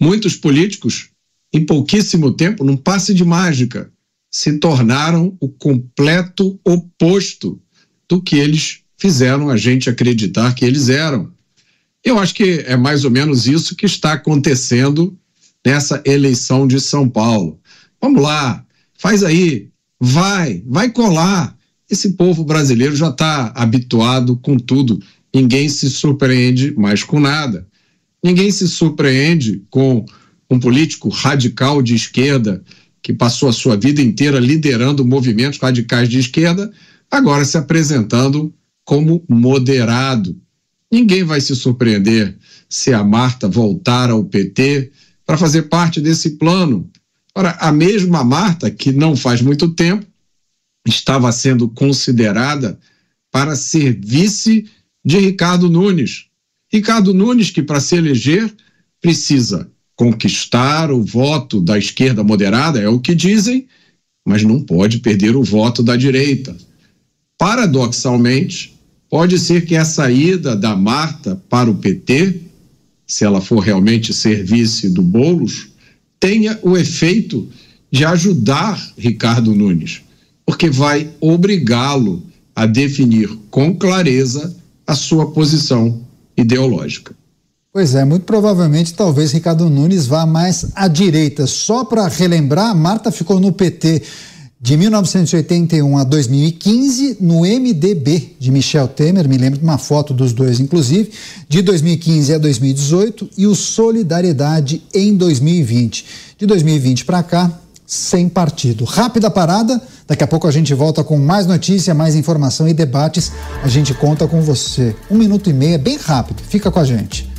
Muitos 0.00 0.34
políticos, 0.34 1.10
em 1.52 1.64
pouquíssimo 1.64 2.32
tempo, 2.32 2.64
num 2.64 2.76
passe 2.76 3.14
de 3.14 3.24
mágica, 3.24 3.92
se 4.30 4.58
tornaram 4.58 5.36
o 5.40 5.48
completo 5.48 6.58
oposto 6.64 7.60
do 8.08 8.20
que 8.20 8.36
eles 8.36 8.80
fizeram 8.98 9.48
a 9.48 9.56
gente 9.56 9.88
acreditar 9.88 10.54
que 10.54 10.64
eles 10.64 10.88
eram. 10.88 11.32
Eu 12.02 12.18
acho 12.18 12.34
que 12.34 12.64
é 12.66 12.76
mais 12.76 13.04
ou 13.04 13.10
menos 13.10 13.46
isso 13.46 13.76
que 13.76 13.86
está 13.86 14.14
acontecendo 14.14 15.16
nessa 15.64 16.02
eleição 16.04 16.66
de 16.66 16.80
São 16.80 17.08
Paulo. 17.08 17.58
Vamos 18.00 18.22
lá, 18.22 18.64
faz 18.98 19.22
aí, 19.22 19.68
vai, 20.00 20.62
vai 20.66 20.90
colar 20.90 21.56
esse 21.90 22.12
povo 22.12 22.44
brasileiro 22.44 22.94
já 22.94 23.08
está 23.08 23.52
habituado 23.54 24.36
com 24.36 24.56
tudo. 24.56 25.02
Ninguém 25.34 25.68
se 25.68 25.90
surpreende 25.90 26.72
mais 26.76 27.02
com 27.02 27.18
nada. 27.18 27.66
Ninguém 28.22 28.50
se 28.52 28.68
surpreende 28.68 29.64
com 29.68 30.06
um 30.48 30.60
político 30.60 31.08
radical 31.08 31.82
de 31.82 31.96
esquerda 31.96 32.62
que 33.02 33.12
passou 33.12 33.48
a 33.48 33.52
sua 33.52 33.76
vida 33.76 34.00
inteira 34.00 34.38
liderando 34.38 35.04
movimentos 35.04 35.58
radicais 35.58 36.08
de 36.08 36.18
esquerda, 36.18 36.70
agora 37.10 37.44
se 37.44 37.56
apresentando 37.58 38.54
como 38.84 39.24
moderado. 39.28 40.36
Ninguém 40.92 41.24
vai 41.24 41.40
se 41.40 41.56
surpreender 41.56 42.36
se 42.68 42.92
a 42.92 43.02
Marta 43.02 43.48
voltar 43.48 44.10
ao 44.10 44.24
PT 44.24 44.92
para 45.30 45.38
fazer 45.38 45.68
parte 45.68 46.00
desse 46.00 46.30
plano. 46.30 46.90
Ora, 47.36 47.56
a 47.60 47.70
mesma 47.70 48.24
Marta, 48.24 48.68
que 48.68 48.90
não 48.90 49.14
faz 49.14 49.40
muito 49.40 49.68
tempo 49.68 50.04
estava 50.84 51.30
sendo 51.30 51.68
considerada 51.68 52.76
para 53.30 53.54
ser 53.54 53.96
vice 54.04 54.68
de 55.04 55.18
Ricardo 55.18 55.70
Nunes. 55.70 56.26
Ricardo 56.72 57.14
Nunes, 57.14 57.48
que 57.48 57.62
para 57.62 57.78
se 57.78 57.94
eleger 57.94 58.52
precisa 59.00 59.70
conquistar 59.94 60.90
o 60.90 61.04
voto 61.04 61.60
da 61.60 61.78
esquerda 61.78 62.24
moderada, 62.24 62.80
é 62.80 62.88
o 62.88 62.98
que 62.98 63.14
dizem, 63.14 63.68
mas 64.26 64.42
não 64.42 64.60
pode 64.60 64.98
perder 64.98 65.36
o 65.36 65.44
voto 65.44 65.80
da 65.80 65.94
direita. 65.94 66.56
Paradoxalmente, 67.38 68.76
pode 69.08 69.38
ser 69.38 69.64
que 69.64 69.76
a 69.76 69.84
saída 69.84 70.56
da 70.56 70.74
Marta 70.74 71.40
para 71.48 71.70
o 71.70 71.76
PT, 71.76 72.49
se 73.10 73.24
ela 73.24 73.40
for 73.40 73.58
realmente 73.58 74.14
ser 74.14 74.44
vice 74.44 74.88
do 74.88 75.02
Bolos, 75.02 75.68
tenha 76.18 76.58
o 76.62 76.76
efeito 76.76 77.48
de 77.90 78.04
ajudar 78.04 78.80
Ricardo 78.96 79.54
Nunes 79.54 80.02
porque 80.50 80.68
vai 80.68 81.08
obrigá-lo 81.20 82.24
a 82.56 82.66
definir 82.66 83.28
com 83.52 83.72
clareza 83.72 84.52
a 84.84 84.96
sua 84.96 85.30
posição 85.30 86.00
ideológica. 86.36 87.14
Pois 87.72 87.94
é, 87.94 88.04
muito 88.04 88.24
provavelmente 88.24 88.92
talvez 88.92 89.30
Ricardo 89.30 89.70
Nunes 89.70 90.08
vá 90.08 90.26
mais 90.26 90.66
à 90.74 90.88
direita. 90.88 91.46
Só 91.46 91.84
para 91.84 92.08
relembrar, 92.08 92.74
Marta 92.74 93.12
ficou 93.12 93.38
no 93.38 93.52
PT 93.52 94.02
de 94.62 94.76
1981 94.76 95.96
a 95.96 96.04
2015, 96.04 97.16
no 97.18 97.40
MDB 97.40 98.36
de 98.38 98.50
Michel 98.50 98.86
Temer, 98.86 99.26
me 99.26 99.38
lembro 99.38 99.58
de 99.58 99.64
uma 99.64 99.78
foto 99.78 100.12
dos 100.12 100.34
dois, 100.34 100.60
inclusive, 100.60 101.10
de 101.48 101.62
2015 101.62 102.34
a 102.34 102.38
2018 102.38 103.30
e 103.38 103.46
o 103.46 103.54
Solidariedade 103.54 104.82
em 104.92 105.16
2020. 105.16 106.04
De 106.36 106.44
2020 106.44 107.06
para 107.06 107.22
cá, 107.22 107.50
sem 107.86 108.28
partido. 108.28 108.84
Rápida 108.84 109.30
parada, 109.30 109.80
daqui 110.06 110.22
a 110.22 110.26
pouco 110.26 110.46
a 110.46 110.50
gente 110.50 110.74
volta 110.74 111.02
com 111.02 111.18
mais 111.18 111.46
notícia, 111.46 111.94
mais 111.94 112.14
informação 112.14 112.68
e 112.68 112.74
debates. 112.74 113.32
A 113.62 113.68
gente 113.68 113.94
conta 113.94 114.28
com 114.28 114.42
você. 114.42 114.94
Um 115.10 115.16
minuto 115.16 115.48
e 115.48 115.54
meio, 115.54 115.74
é 115.74 115.78
bem 115.78 115.96
rápido. 115.96 116.42
Fica 116.46 116.70
com 116.70 116.78
a 116.78 116.84
gente. 116.84 117.30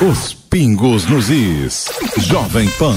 Os 0.00 0.32
pingos 0.48 1.04
nos 1.06 1.28
is. 1.28 1.86
Jovem 2.16 2.68
Pan. 2.78 2.96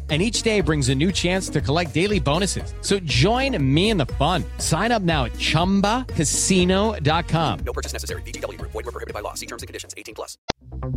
and 0.11 0.21
each 0.21 0.43
day 0.43 0.61
brings 0.61 0.89
a 0.89 0.95
new 0.95 1.11
chance 1.11 1.49
to 1.49 1.61
collect 1.61 1.93
daily 1.93 2.19
bonuses. 2.19 2.73
So 2.81 2.99
join 2.99 3.57
me 3.61 3.91
in 3.91 3.97
the 3.97 4.07
fun. 4.17 4.43
Sign 4.57 4.91
up 4.91 5.01
now 5.01 5.23
at 5.23 5.31
ChumbaCasino.com. 5.37 7.59
No 7.65 7.71
purchase 7.71 7.93
necessary. 7.93 8.21
BGW. 8.23 8.59
Void 8.61 8.73
were 8.73 8.91
prohibited 8.91 9.13
by 9.13 9.21
law. 9.21 9.35
See 9.35 9.45
terms 9.45 9.63
and 9.63 9.67
conditions. 9.67 9.93
18 9.95 10.13
plus. 10.13 10.37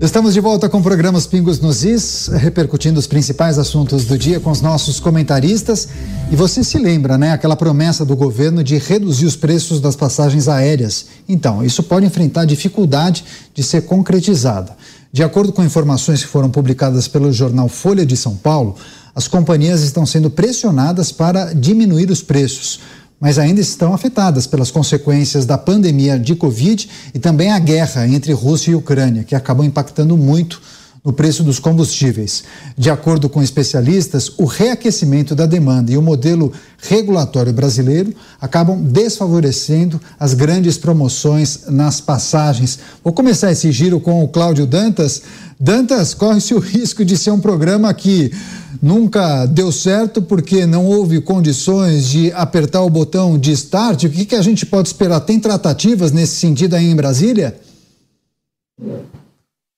Estamos 0.00 0.34
de 0.34 0.40
volta 0.40 0.68
com 0.68 0.78
o 0.78 0.82
programa 0.82 1.18
Os 1.18 1.26
Pingos 1.26 1.60
nos 1.60 1.84
Is, 1.84 2.28
repercutindo 2.28 2.98
os 2.98 3.06
principais 3.06 3.58
assuntos 3.58 4.04
do 4.04 4.16
dia 4.16 4.40
com 4.40 4.50
os 4.50 4.60
nossos 4.60 4.98
comentaristas. 4.98 5.88
E 6.30 6.36
você 6.36 6.64
se 6.64 6.78
lembra, 6.78 7.18
né, 7.18 7.32
aquela 7.32 7.54
promessa 7.54 8.04
do 8.04 8.16
governo 8.16 8.64
de 8.64 8.78
reduzir 8.78 9.26
os 9.26 9.36
preços 9.36 9.80
das 9.80 9.94
passagens 9.94 10.48
aéreas. 10.48 11.06
Então, 11.28 11.64
isso 11.64 11.82
pode 11.82 12.06
enfrentar 12.06 12.44
dificuldade 12.44 13.24
de 13.52 13.62
ser 13.62 13.82
concretizada. 13.82 14.76
De 15.12 15.22
acordo 15.22 15.52
com 15.52 15.62
informações 15.62 16.22
que 16.22 16.28
foram 16.28 16.50
publicadas 16.50 17.06
pelo 17.06 17.32
jornal 17.32 17.68
Folha 17.68 18.04
de 18.04 18.16
São 18.16 18.36
Paulo, 18.36 18.76
as 19.14 19.28
companhias 19.28 19.82
estão 19.82 20.04
sendo 20.04 20.28
pressionadas 20.28 21.12
para 21.12 21.52
diminuir 21.54 22.10
os 22.10 22.22
preços, 22.22 22.80
mas 23.20 23.38
ainda 23.38 23.60
estão 23.60 23.94
afetadas 23.94 24.46
pelas 24.46 24.70
consequências 24.70 25.46
da 25.46 25.56
pandemia 25.56 26.18
de 26.18 26.34
Covid 26.34 26.88
e 27.14 27.18
também 27.18 27.52
a 27.52 27.58
guerra 27.58 28.06
entre 28.08 28.32
Rússia 28.32 28.72
e 28.72 28.74
Ucrânia, 28.74 29.24
que 29.24 29.34
acabam 29.34 29.64
impactando 29.64 30.16
muito 30.16 30.60
no 31.04 31.12
preço 31.12 31.42
dos 31.42 31.58
combustíveis. 31.58 32.44
De 32.78 32.88
acordo 32.88 33.28
com 33.28 33.42
especialistas, 33.42 34.32
o 34.38 34.46
reaquecimento 34.46 35.34
da 35.34 35.44
demanda 35.44 35.92
e 35.92 35.98
o 35.98 36.02
modelo 36.02 36.50
regulatório 36.78 37.52
brasileiro 37.52 38.14
acabam 38.40 38.82
desfavorecendo 38.82 40.00
as 40.18 40.32
grandes 40.32 40.78
promoções 40.78 41.66
nas 41.68 42.00
passagens. 42.00 42.78
Vou 43.02 43.12
começar 43.12 43.52
esse 43.52 43.70
giro 43.70 44.00
com 44.00 44.24
o 44.24 44.28
Cláudio 44.28 44.66
Dantas. 44.66 45.20
Dantas, 45.60 46.14
corre-se 46.14 46.54
o 46.54 46.58
risco 46.58 47.04
de 47.04 47.18
ser 47.18 47.32
um 47.32 47.40
programa 47.40 47.92
que 47.92 48.32
nunca 48.80 49.44
deu 49.44 49.70
certo 49.70 50.22
porque 50.22 50.64
não 50.64 50.86
houve 50.86 51.20
condições 51.20 52.08
de 52.08 52.32
apertar 52.32 52.80
o 52.80 52.88
botão 52.88 53.38
de 53.38 53.52
start. 53.52 54.04
O 54.04 54.10
que, 54.10 54.24
que 54.24 54.34
a 54.34 54.42
gente 54.42 54.64
pode 54.64 54.88
esperar? 54.88 55.20
Tem 55.20 55.38
tratativas 55.38 56.12
nesse 56.12 56.36
sentido 56.36 56.74
aí 56.74 56.90
em 56.90 56.96
Brasília? 56.96 57.54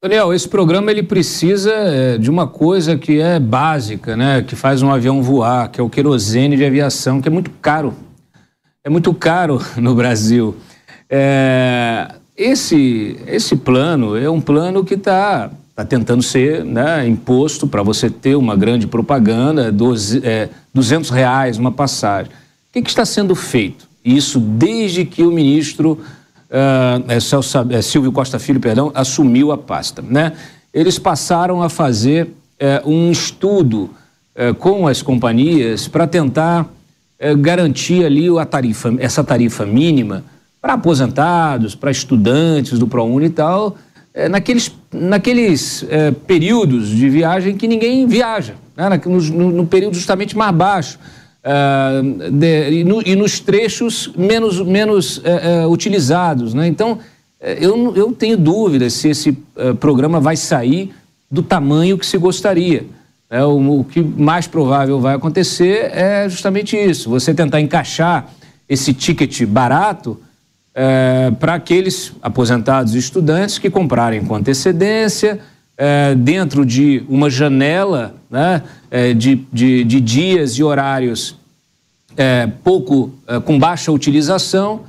Daniel, 0.09 0.33
esse 0.33 0.49
programa 0.49 0.93
ele 0.93 1.03
precisa 1.03 1.73
é, 1.73 2.17
de 2.17 2.31
uma 2.31 2.47
coisa 2.47 2.97
que 2.97 3.21
é 3.21 3.41
básica, 3.41 4.17
né? 4.17 4.41
Que 4.41 4.55
faz 4.55 4.81
um 4.81 4.93
avião 4.93 5.21
voar, 5.21 5.69
que 5.69 5.81
é 5.81 5.83
o 5.83 5.91
querosene 5.91 6.57
de 6.57 6.65
aviação, 6.65 7.21
que 7.21 7.27
é 7.27 7.31
muito 7.31 7.51
caro. 7.61 7.93
É 8.85 8.89
muito 8.89 9.13
caro 9.13 9.61
no 9.77 9.97
Brasil. 9.97 10.55
É, 11.11 12.15
esse, 12.37 13.17
esse 13.27 13.57
plano 13.57 14.17
é 14.17 14.31
um 14.31 14.41
plano 14.41 14.85
que 14.85 14.95
está 14.95 15.51
tá 15.75 15.85
tentando 15.85 16.23
ser 16.23 16.65
né, 16.65 17.05
imposto 17.09 17.67
para 17.67 17.83
você 17.83 18.09
ter 18.09 18.37
uma 18.37 18.55
grande 18.55 18.87
propaganda, 18.87 19.73
12, 19.73 20.21
é, 20.25 20.49
200 20.73 21.11
reais 21.11 21.59
uma 21.59 21.73
passagem. 21.73 22.31
O 22.31 22.73
que, 22.75 22.83
que 22.83 22.91
está 22.91 23.05
sendo 23.05 23.35
feito? 23.35 23.89
Isso 24.05 24.39
desde 24.39 25.05
que 25.05 25.25
o 25.25 25.33
ministro 25.33 25.99
uh, 26.57 27.83
Silvio 27.83 28.13
Costa 28.13 28.39
Filho, 28.39 28.61
perdão, 28.61 28.91
assumiu 28.95 29.53
a 29.53 29.59
pasta. 29.59 30.03
Né? 30.03 30.33
Eles 30.73 30.99
passaram 30.99 31.63
a 31.63 31.69
fazer 31.69 32.27
uh, 32.85 32.91
um 32.91 33.11
estudo 33.11 33.91
uh, 34.35 34.55
com 34.55 34.89
as 34.89 35.03
companhias 35.03 35.87
para 35.87 36.07
tentar 36.07 36.69
garantir 37.41 38.05
ali 38.05 38.29
a 38.39 38.45
tarifa, 38.45 38.95
essa 38.99 39.25
tarifa 39.25 39.65
mínima 39.65 40.23
para 40.61 40.75
aposentados, 40.75 41.75
para 41.75 41.91
estudantes 41.91 42.79
do 42.79 42.87
ProUni 42.87 43.25
e 43.25 43.31
tal, 43.31 43.79
naqueles, 44.31 44.71
naqueles 44.93 45.83
períodos 46.27 46.91
de 46.91 47.09
viagem 47.09 47.57
que 47.57 47.67
ninguém 47.67 48.07
viaja, 48.07 48.57
né? 48.77 49.01
no, 49.07 49.51
no 49.51 49.67
período 49.67 49.95
justamente 49.95 50.37
mais 50.37 50.55
baixo. 50.55 50.99
Uh, 51.47 52.33
de, 52.33 52.71
e, 52.71 52.85
no, 52.85 53.01
e, 53.07 53.15
nos 53.15 53.39
trechos 53.39 54.11
menos, 54.17 54.61
menos 54.61 55.19
uh, 55.19 55.71
utilizados. 55.71 56.53
Né? 56.53 56.67
Então, 56.67 56.99
eu, 57.41 57.95
eu 57.95 58.13
tenho 58.13 58.37
dúvidas 58.37 58.95
se 58.95 59.11
esse 59.11 59.33
programa 59.79 60.19
vai 60.19 60.37
sair 60.37 60.93
do 61.31 61.45
tamanho 61.45 61.97
que 61.97 62.05
se 62.05 62.19
gostaria. 62.19 62.87
É, 63.31 63.45
o, 63.45 63.81
o, 63.81 63.85
que 63.85 64.01
mais 64.01 64.49
provável 64.49 64.99
vai 64.99 65.15
acontecer 65.15 65.91
é 65.93 66.29
justamente 66.29 66.77
isso: 66.77 67.09
você 67.11 67.33
tentar 67.33 67.61
encaixar 67.61 68.29
esse 68.69 68.93
ticket 68.93 69.45
barato 69.45 70.19
para 71.39 71.55
aqueles 71.55 72.13
aposentados 72.21 72.95
e 72.95 72.99
estudantes 72.99 73.59
que 73.59 73.71
comprarem 73.71 74.25
com 74.25 74.35
antecedência. 74.35 75.41
Dentro 76.17 76.65
de 76.65 77.05
uma 77.07 77.29
janela 77.29 78.15
né, 78.31 78.63
é, 78.91 79.13
de, 79.13 79.47
de, 79.53 79.85
de, 79.85 80.01
dias 80.01 80.53
e 80.53 80.63
horários 80.63 81.37
é, 82.17 82.49
pouco 82.65 83.13
é, 83.27 83.39
com 83.41 83.59
baixa 83.59 83.93
utilização 83.93 84.81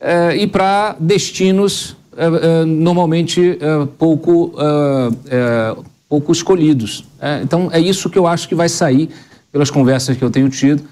é, 0.00 0.36
e 0.36 0.46
para 0.46 0.96
destinos 0.98 1.96
é, 2.16 2.26
é, 2.26 2.64
normalmente 2.64 3.58
pouco, 3.98 4.54
pouco 6.08 6.32
escolhidos. 6.32 7.04
então 7.42 7.70
é 7.72 7.80
isso 7.80 8.10
que 8.10 8.18
eu 8.18 8.26
acho 8.26 8.48
que 8.48 8.54
vai 8.54 8.68
sair 8.68 9.08
pelas 9.50 9.70
conversas 9.70 10.16
que 10.16 10.22
eu 10.22 10.30
tenho 10.30 10.48
tido 10.48 10.82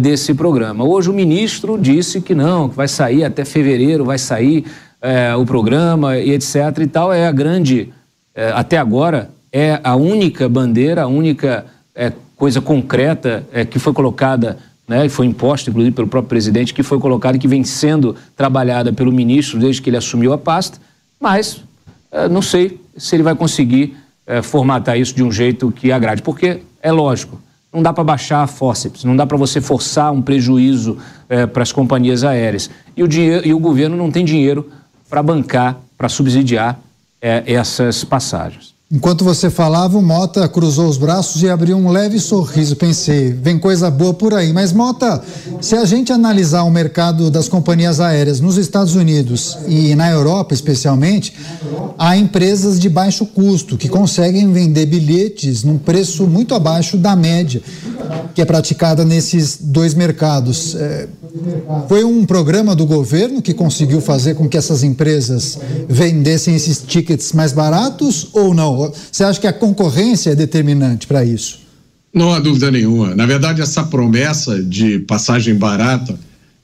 desse 0.00 0.34
programa. 0.34 0.84
Hoje 0.84 1.10
o 1.10 1.12
ministro 1.12 1.78
disse 1.78 2.20
que 2.20 2.34
não, 2.34 2.68
que 2.68 2.76
vai 2.76 2.88
sair 2.88 3.24
até 3.24 3.44
fevereiro, 3.44 4.04
vai 4.04 4.18
sair 4.18 4.64
o 5.38 5.44
programa 5.44 6.16
e 6.18 6.32
etc. 6.32 6.56
e 6.80 6.86
tal. 6.86 7.12
É 7.12 7.26
a 7.26 7.32
grande, 7.32 7.92
até 8.54 8.78
agora, 8.78 9.30
é 9.52 9.80
a 9.82 9.96
única 9.96 10.48
bandeira, 10.48 11.02
a 11.02 11.06
única 11.06 11.66
é, 11.94 12.12
coisa 12.36 12.60
concreta 12.60 13.44
é, 13.52 13.64
que 13.64 13.78
foi 13.78 13.92
colocada, 13.92 14.58
né, 14.86 15.06
e 15.06 15.08
foi 15.08 15.26
imposta, 15.26 15.70
inclusive, 15.70 15.94
pelo 15.94 16.08
próprio 16.08 16.28
presidente, 16.28 16.72
que 16.72 16.82
foi 16.82 16.98
colocada 16.98 17.36
e 17.36 17.40
que 17.40 17.48
vem 17.48 17.64
sendo 17.64 18.14
trabalhada 18.36 18.92
pelo 18.92 19.12
ministro 19.12 19.58
desde 19.58 19.82
que 19.82 19.90
ele 19.90 19.96
assumiu 19.96 20.32
a 20.32 20.38
pasta, 20.38 20.78
mas 21.20 21.62
é, 22.12 22.28
não 22.28 22.42
sei 22.42 22.80
se 22.96 23.16
ele 23.16 23.22
vai 23.22 23.34
conseguir 23.34 23.96
é, 24.26 24.42
formatar 24.42 24.98
isso 24.98 25.14
de 25.14 25.22
um 25.22 25.32
jeito 25.32 25.72
que 25.72 25.90
agrade, 25.90 26.22
porque 26.22 26.62
é 26.82 26.92
lógico, 26.92 27.40
não 27.72 27.82
dá 27.82 27.92
para 27.92 28.04
baixar 28.04 28.42
a 28.42 28.46
fórceps, 28.46 29.04
não 29.04 29.16
dá 29.16 29.26
para 29.26 29.36
você 29.36 29.60
forçar 29.60 30.12
um 30.12 30.22
prejuízo 30.22 30.96
é, 31.28 31.46
para 31.46 31.62
as 31.62 31.72
companhias 31.72 32.24
aéreas. 32.24 32.70
E 32.96 33.02
o, 33.02 33.08
dinheiro, 33.08 33.46
e 33.46 33.52
o 33.52 33.58
governo 33.58 33.96
não 33.96 34.10
tem 34.10 34.24
dinheiro 34.24 34.70
para 35.08 35.22
bancar, 35.22 35.78
para 35.96 36.08
subsidiar 36.08 36.78
é, 37.20 37.42
essas 37.52 38.04
passagens. 38.04 38.77
Enquanto 38.90 39.22
você 39.22 39.50
falava, 39.50 39.98
o 39.98 40.02
Mota 40.02 40.48
cruzou 40.48 40.88
os 40.88 40.96
braços 40.96 41.42
e 41.42 41.50
abriu 41.50 41.76
um 41.76 41.90
leve 41.90 42.18
sorriso. 42.18 42.74
Pensei, 42.74 43.34
vem 43.34 43.58
coisa 43.58 43.90
boa 43.90 44.14
por 44.14 44.32
aí. 44.32 44.50
Mas, 44.50 44.72
Mota, 44.72 45.22
se 45.60 45.76
a 45.76 45.84
gente 45.84 46.10
analisar 46.10 46.62
o 46.62 46.70
mercado 46.70 47.30
das 47.30 47.50
companhias 47.50 48.00
aéreas 48.00 48.40
nos 48.40 48.56
Estados 48.56 48.94
Unidos 48.94 49.58
e 49.68 49.94
na 49.94 50.10
Europa, 50.10 50.54
especialmente, 50.54 51.34
há 51.98 52.16
empresas 52.16 52.80
de 52.80 52.88
baixo 52.88 53.26
custo 53.26 53.76
que 53.76 53.90
conseguem 53.90 54.50
vender 54.50 54.86
bilhetes 54.86 55.64
num 55.64 55.76
preço 55.76 56.26
muito 56.26 56.54
abaixo 56.54 56.96
da 56.96 57.14
média 57.14 57.60
que 58.34 58.42
é 58.42 58.44
praticada 58.44 59.04
nesses 59.04 59.58
dois 59.60 59.94
mercados. 59.94 60.76
É, 60.76 61.08
foi 61.88 62.04
um 62.04 62.24
programa 62.24 62.74
do 62.74 62.86
governo 62.86 63.42
que 63.42 63.52
conseguiu 63.52 64.00
fazer 64.00 64.34
com 64.34 64.48
que 64.48 64.56
essas 64.56 64.84
empresas 64.84 65.58
vendessem 65.88 66.54
esses 66.54 66.80
tickets 66.80 67.32
mais 67.32 67.52
baratos 67.52 68.28
ou 68.32 68.54
não? 68.54 68.77
Você 69.10 69.24
acha 69.24 69.40
que 69.40 69.46
a 69.46 69.52
concorrência 69.52 70.30
é 70.30 70.34
determinante 70.34 71.06
para 71.06 71.24
isso? 71.24 71.60
Não 72.12 72.32
há 72.32 72.40
dúvida 72.40 72.70
nenhuma. 72.70 73.14
Na 73.14 73.26
verdade, 73.26 73.60
essa 73.60 73.84
promessa 73.84 74.62
de 74.62 75.00
passagem 75.00 75.54
barata 75.54 76.18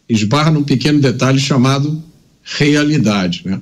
esbarra 0.08 0.50
num 0.50 0.64
pequeno 0.64 1.00
detalhe 1.00 1.38
chamado 1.38 2.02
realidade. 2.42 3.42
Né? 3.44 3.60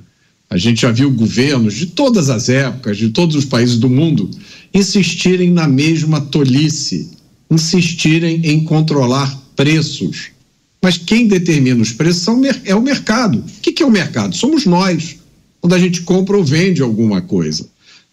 A 0.49 0.57
gente 0.57 0.81
já 0.81 0.91
viu 0.91 1.11
governos 1.11 1.73
de 1.73 1.87
todas 1.87 2.29
as 2.29 2.49
épocas, 2.49 2.97
de 2.97 3.09
todos 3.09 3.35
os 3.35 3.45
países 3.45 3.77
do 3.77 3.89
mundo, 3.89 4.29
insistirem 4.73 5.51
na 5.51 5.67
mesma 5.67 6.21
tolice, 6.21 7.11
insistirem 7.49 8.41
em 8.43 8.63
controlar 8.63 9.35
preços. 9.55 10.31
Mas 10.81 10.97
quem 10.97 11.27
determina 11.27 11.81
os 11.81 11.91
preços 11.91 12.27
é 12.65 12.75
o 12.75 12.81
mercado. 12.81 13.39
O 13.39 13.61
que 13.61 13.81
é 13.81 13.85
o 13.85 13.91
mercado? 13.91 14.35
Somos 14.35 14.65
nós, 14.65 15.15
quando 15.61 15.73
a 15.73 15.79
gente 15.79 16.01
compra 16.01 16.35
ou 16.35 16.43
vende 16.43 16.81
alguma 16.81 17.21
coisa. 17.21 17.65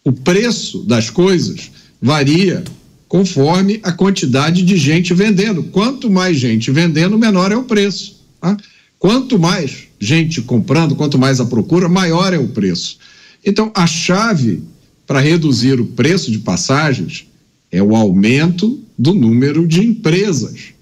O 0.05 0.13
preço 0.13 0.83
das 0.85 1.11
coisas 1.11 1.71
varia 2.01 2.65
conforme 3.07 3.81
a 3.83 3.93
quantidade 3.93 4.63
de 4.63 4.77
gente 4.77 5.13
vendendo. 5.13 5.65
Quanto 5.65 6.09
mais 6.09 6.39
gente 6.39 6.71
vendendo, 6.71 7.19
menor 7.19 7.51
é 7.51 7.57
o 7.57 7.65
preço. 7.65 8.21
Tá? 8.41 8.57
Quanto 8.99 9.39
mais 9.39 9.89
gente 9.99 10.41
comprando, 10.43 10.95
quanto 10.95 11.19
mais 11.19 11.41
a 11.41 11.45
procura, 11.45 11.89
maior 11.89 12.33
é 12.33 12.39
o 12.39 12.49
preço. 12.49 12.99
Então, 13.45 13.73
a 13.75 13.87
chave 13.87 14.63
para 15.07 15.21
reduzir 15.21 15.81
o 15.81 15.87
preço 15.87 16.31
de 16.31 16.39
passagens 16.39 17.27
é 17.71 17.83
o 17.83 17.97
aumento 17.97 18.81
do 18.99 19.13
número 19.13 19.67
de 19.67 19.81
empresas. 19.81 20.75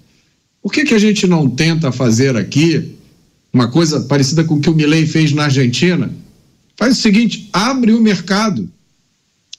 Por 0.61 0.71
que, 0.71 0.83
que 0.83 0.93
a 0.93 0.99
gente 0.99 1.25
não 1.25 1.49
tenta 1.49 1.91
fazer 1.91 2.35
aqui 2.35 2.95
uma 3.51 3.69
coisa 3.69 4.01
parecida 4.01 4.43
com 4.43 4.55
o 4.55 4.61
que 4.61 4.69
o 4.69 4.75
Milley 4.75 5.07
fez 5.07 5.31
na 5.31 5.45
Argentina? 5.45 6.13
Faz 6.77 6.97
o 6.97 7.01
seguinte: 7.01 7.49
abre 7.51 7.93
o 7.93 8.01
mercado, 8.01 8.69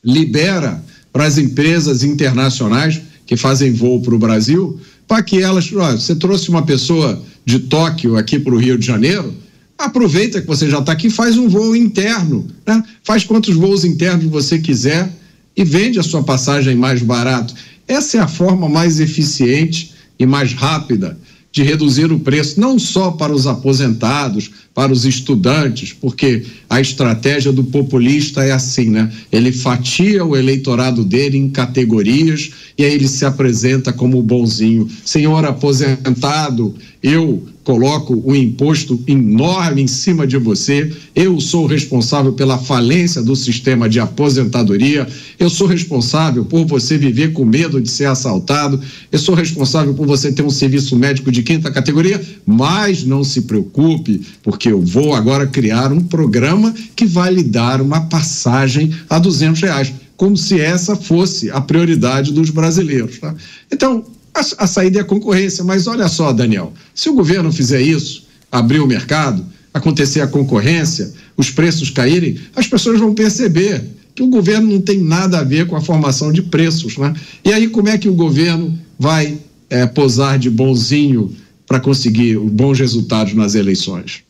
libera 0.05 0.82
para 1.12 1.24
as 1.24 1.39
empresas 1.39 2.02
internacionais 2.02 3.01
que 3.27 3.36
fazem 3.36 3.72
voo 3.72 4.01
para 4.01 4.14
o 4.14 4.18
Brasil, 4.18 4.81
para 5.06 5.22
que 5.22 5.40
elas. 5.40 5.70
Ó, 5.72 5.93
você 5.93 6.14
trouxe 6.14 6.48
uma 6.48 6.62
pessoa 6.62 7.22
de 7.44 7.60
Tóquio 7.60 8.16
aqui 8.16 8.39
para 8.39 8.55
o 8.55 8.59
Rio 8.59 8.78
de 8.78 8.86
Janeiro, 8.86 9.35
aproveita 9.78 10.40
que 10.40 10.47
você 10.47 10.68
já 10.68 10.78
está 10.78 10.93
aqui, 10.93 11.09
faz 11.10 11.36
um 11.36 11.48
voo 11.48 11.74
interno, 11.74 12.47
né? 12.66 12.82
faz 13.02 13.24
quantos 13.24 13.56
voos 13.56 13.85
internos 13.85 14.27
você 14.27 14.59
quiser 14.59 15.10
e 15.56 15.64
vende 15.64 15.98
a 15.98 16.02
sua 16.02 16.22
passagem 16.22 16.77
mais 16.77 17.02
barato. 17.02 17.55
Essa 17.89 18.18
é 18.18 18.20
a 18.20 18.28
forma 18.28 18.68
mais 18.68 19.01
eficiente 19.01 19.93
e 20.18 20.27
mais 20.27 20.52
rápida 20.52 21.18
de 21.52 21.62
reduzir 21.62 22.12
o 22.12 22.20
preço, 22.20 22.60
não 22.60 22.78
só 22.78 23.10
para 23.10 23.32
os 23.32 23.47
aposentados, 23.47 24.51
para 24.81 24.94
os 24.94 25.05
estudantes, 25.05 25.93
porque 25.93 26.43
a 26.66 26.81
estratégia 26.81 27.52
do 27.52 27.62
populista 27.62 28.43
é 28.43 28.51
assim, 28.51 28.89
né? 28.89 29.12
Ele 29.31 29.52
fatia 29.52 30.24
o 30.24 30.35
eleitorado 30.35 31.05
dele 31.05 31.36
em 31.36 31.51
categorias 31.51 32.51
e 32.78 32.85
aí 32.86 32.94
ele 32.94 33.07
se 33.07 33.27
apresenta 33.27 33.93
como 33.93 34.23
bonzinho. 34.23 34.89
Senhor 35.05 35.44
aposentado, 35.44 36.74
eu 37.02 37.47
coloco 37.70 38.20
um 38.26 38.34
imposto 38.34 39.01
enorme 39.06 39.82
em 39.82 39.86
cima 39.86 40.26
de 40.26 40.36
você. 40.36 40.92
Eu 41.14 41.40
sou 41.40 41.66
responsável 41.66 42.32
pela 42.32 42.59
falência 42.59 43.22
do 43.22 43.36
sistema 43.36 43.88
de 43.88 44.01
aposentadoria. 44.01 45.06
Eu 45.38 45.48
sou 45.48 45.68
responsável 45.68 46.44
por 46.44 46.66
você 46.66 46.98
viver 46.98 47.32
com 47.32 47.44
medo 47.44 47.80
de 47.80 47.88
ser 47.88 48.06
assaltado. 48.06 48.80
Eu 49.12 49.20
sou 49.20 49.36
responsável 49.36 49.94
por 49.94 50.05
você 50.05 50.32
ter 50.32 50.42
um 50.42 50.51
serviço 50.51 50.97
médico 50.97 51.30
de 51.30 51.44
quinta 51.44 51.70
categoria. 51.70 52.20
Mas 52.44 53.05
não 53.05 53.22
se 53.22 53.42
preocupe, 53.42 54.20
porque 54.42 54.68
eu 54.68 54.80
vou 54.80 55.14
agora 55.14 55.47
criar 55.47 55.92
um 55.92 56.01
programa 56.01 56.74
que 56.97 57.06
vai 57.06 57.32
lhe 57.32 57.44
dar 57.44 57.80
uma 57.80 58.01
passagem 58.01 58.92
a 59.09 59.16
duzentos 59.20 59.62
reais, 59.62 59.92
como 60.16 60.36
se 60.36 60.59
essa 60.60 60.97
fosse 60.97 61.52
a 61.52 61.60
prioridade 61.60 62.32
dos 62.32 62.51
brasileiros. 62.51 63.20
Tá? 63.20 63.32
Então 63.70 64.05
a, 64.35 64.65
a 64.65 64.66
saída 64.66 64.98
é 64.98 65.02
a 65.02 65.05
concorrência. 65.05 65.65
Mas 65.65 65.86
olha 65.86 66.09
só, 66.09 66.32
Daniel, 66.32 66.73
se 66.94 67.09
o 67.09 67.15
governo 67.15 67.52
fizer 67.52 67.81
isso, 67.81 68.27
abrir 68.51 68.81
o 68.81 68.86
mercado, 68.86 69.44
acontecer 69.73 70.20
a 70.20 70.27
concorrência, 70.27 71.12
os 71.36 71.51
preços 71.51 71.90
caírem, 71.90 72.39
as 72.55 72.66
pessoas 72.66 72.98
vão 72.98 73.15
perceber 73.15 73.82
que 74.15 74.23
o 74.23 74.28
governo 74.28 74.73
não 74.73 74.81
tem 74.81 74.98
nada 74.98 75.39
a 75.39 75.44
ver 75.44 75.66
com 75.66 75.77
a 75.77 75.81
formação 75.81 76.32
de 76.32 76.43
preços, 76.43 76.97
né? 76.97 77.15
E 77.44 77.52
aí 77.52 77.69
como 77.69 77.89
é 77.89 77.97
que 77.97 78.09
o 78.09 78.15
governo 78.15 78.78
vai 78.98 79.39
é, 79.69 79.86
posar 79.86 80.39
de 80.39 80.51
bonzinho 80.51 81.35
para 81.66 81.78
conseguir 81.78 82.36
bons 82.39 82.78
resultados 82.78 83.32
nas 83.35 83.55
eleições? 83.55 84.23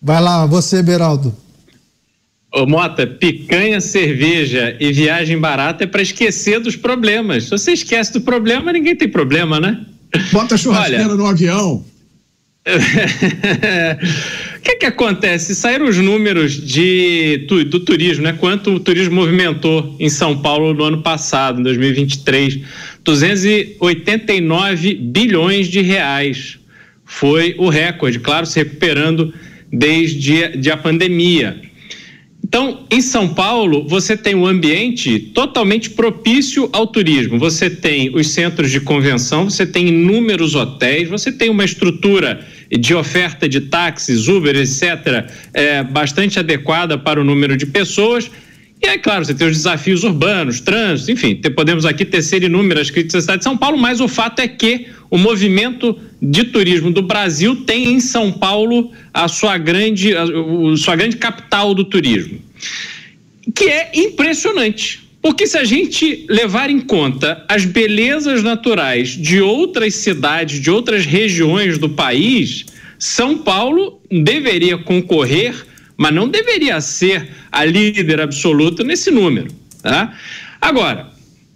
Vai 0.00 0.22
lá, 0.22 0.46
você, 0.46 0.82
Beraldo. 0.82 1.34
Ô 2.54 2.66
Mota, 2.66 3.04
picanha, 3.04 3.80
cerveja 3.80 4.76
e 4.78 4.92
viagem 4.92 5.36
barata 5.36 5.82
é 5.82 5.86
para 5.88 6.00
esquecer 6.00 6.60
dos 6.60 6.76
problemas. 6.76 7.44
Se 7.44 7.50
você 7.50 7.72
esquece 7.72 8.12
do 8.12 8.20
problema, 8.20 8.72
ninguém 8.72 8.94
tem 8.94 9.08
problema, 9.08 9.58
né? 9.58 9.84
Bota 10.30 10.54
a 10.54 10.58
churrasqueira 10.58 11.06
Olha, 11.06 11.14
no 11.16 11.26
avião. 11.26 11.84
O 12.64 12.70
que, 14.62 14.76
que 14.76 14.86
acontece? 14.86 15.52
Saíram 15.56 15.86
os 15.86 15.98
números 15.98 16.52
de, 16.52 17.44
do 17.68 17.80
turismo, 17.80 18.22
né? 18.22 18.32
Quanto 18.34 18.74
o 18.74 18.78
turismo 18.78 19.16
movimentou 19.16 19.96
em 19.98 20.08
São 20.08 20.40
Paulo 20.40 20.72
no 20.72 20.84
ano 20.84 21.02
passado, 21.02 21.58
em 21.58 21.64
2023. 21.64 22.60
289 23.02 24.94
bilhões 24.94 25.66
de 25.66 25.80
reais. 25.80 26.56
Foi 27.04 27.56
o 27.58 27.68
recorde, 27.68 28.20
claro, 28.20 28.46
se 28.46 28.60
recuperando 28.60 29.34
desde 29.72 30.56
de 30.56 30.70
a 30.70 30.76
pandemia. 30.76 31.73
Então, 32.54 32.86
em 32.88 33.00
São 33.00 33.34
Paulo, 33.34 33.84
você 33.88 34.16
tem 34.16 34.32
um 34.32 34.46
ambiente 34.46 35.18
totalmente 35.18 35.90
propício 35.90 36.70
ao 36.72 36.86
turismo. 36.86 37.36
Você 37.36 37.68
tem 37.68 38.14
os 38.14 38.28
centros 38.28 38.70
de 38.70 38.78
convenção, 38.78 39.50
você 39.50 39.66
tem 39.66 39.88
inúmeros 39.88 40.54
hotéis, 40.54 41.08
você 41.08 41.32
tem 41.32 41.50
uma 41.50 41.64
estrutura 41.64 42.46
de 42.70 42.94
oferta 42.94 43.48
de 43.48 43.62
táxis, 43.62 44.28
Uber, 44.28 44.54
etc., 44.54 45.28
é, 45.52 45.82
bastante 45.82 46.38
adequada 46.38 46.96
para 46.96 47.20
o 47.20 47.24
número 47.24 47.56
de 47.56 47.66
pessoas. 47.66 48.30
E 48.82 48.86
é 48.86 48.98
claro, 48.98 49.24
você 49.24 49.32
tem 49.32 49.48
os 49.48 49.56
desafios 49.56 50.04
urbanos, 50.04 50.60
trânsito, 50.60 51.10
enfim, 51.10 51.40
podemos 51.54 51.86
aqui 51.86 52.04
tecer 52.04 52.42
inúmeras 52.42 52.90
críticas 52.90 53.14
da 53.14 53.20
cidade 53.20 53.38
de 53.38 53.44
São 53.44 53.56
Paulo, 53.56 53.78
mas 53.78 54.00
o 54.00 54.08
fato 54.08 54.40
é 54.40 54.48
que 54.48 54.88
o 55.10 55.16
movimento 55.16 55.98
de 56.20 56.44
turismo 56.44 56.90
do 56.90 57.02
Brasil 57.02 57.64
tem 57.64 57.92
em 57.92 58.00
São 58.00 58.32
Paulo 58.32 58.90
a 59.12 59.28
sua 59.28 59.56
grande, 59.56 60.14
a, 60.14 60.24
a 60.24 60.76
sua 60.76 60.96
grande 60.96 61.16
capital 61.16 61.74
do 61.74 61.84
turismo, 61.84 62.40
que 63.54 63.64
é 63.64 63.90
impressionante. 63.94 65.04
Porque 65.24 65.46
se 65.46 65.56
a 65.56 65.64
gente 65.64 66.26
levar 66.28 66.68
em 66.68 66.80
conta 66.80 67.42
as 67.48 67.64
belezas 67.64 68.42
naturais 68.42 69.08
de 69.08 69.40
outras 69.40 69.94
cidades, 69.94 70.60
de 70.60 70.70
outras 70.70 71.06
regiões 71.06 71.78
do 71.78 71.88
país, 71.88 72.66
São 72.98 73.38
Paulo 73.38 74.02
deveria 74.10 74.76
concorrer, 74.76 75.54
mas 75.96 76.14
não 76.14 76.28
deveria 76.28 76.80
ser 76.80 77.28
a 77.50 77.64
líder 77.64 78.20
absoluta 78.20 78.82
nesse 78.82 79.10
número. 79.10 79.48
Tá? 79.82 80.14
Agora, 80.60 81.10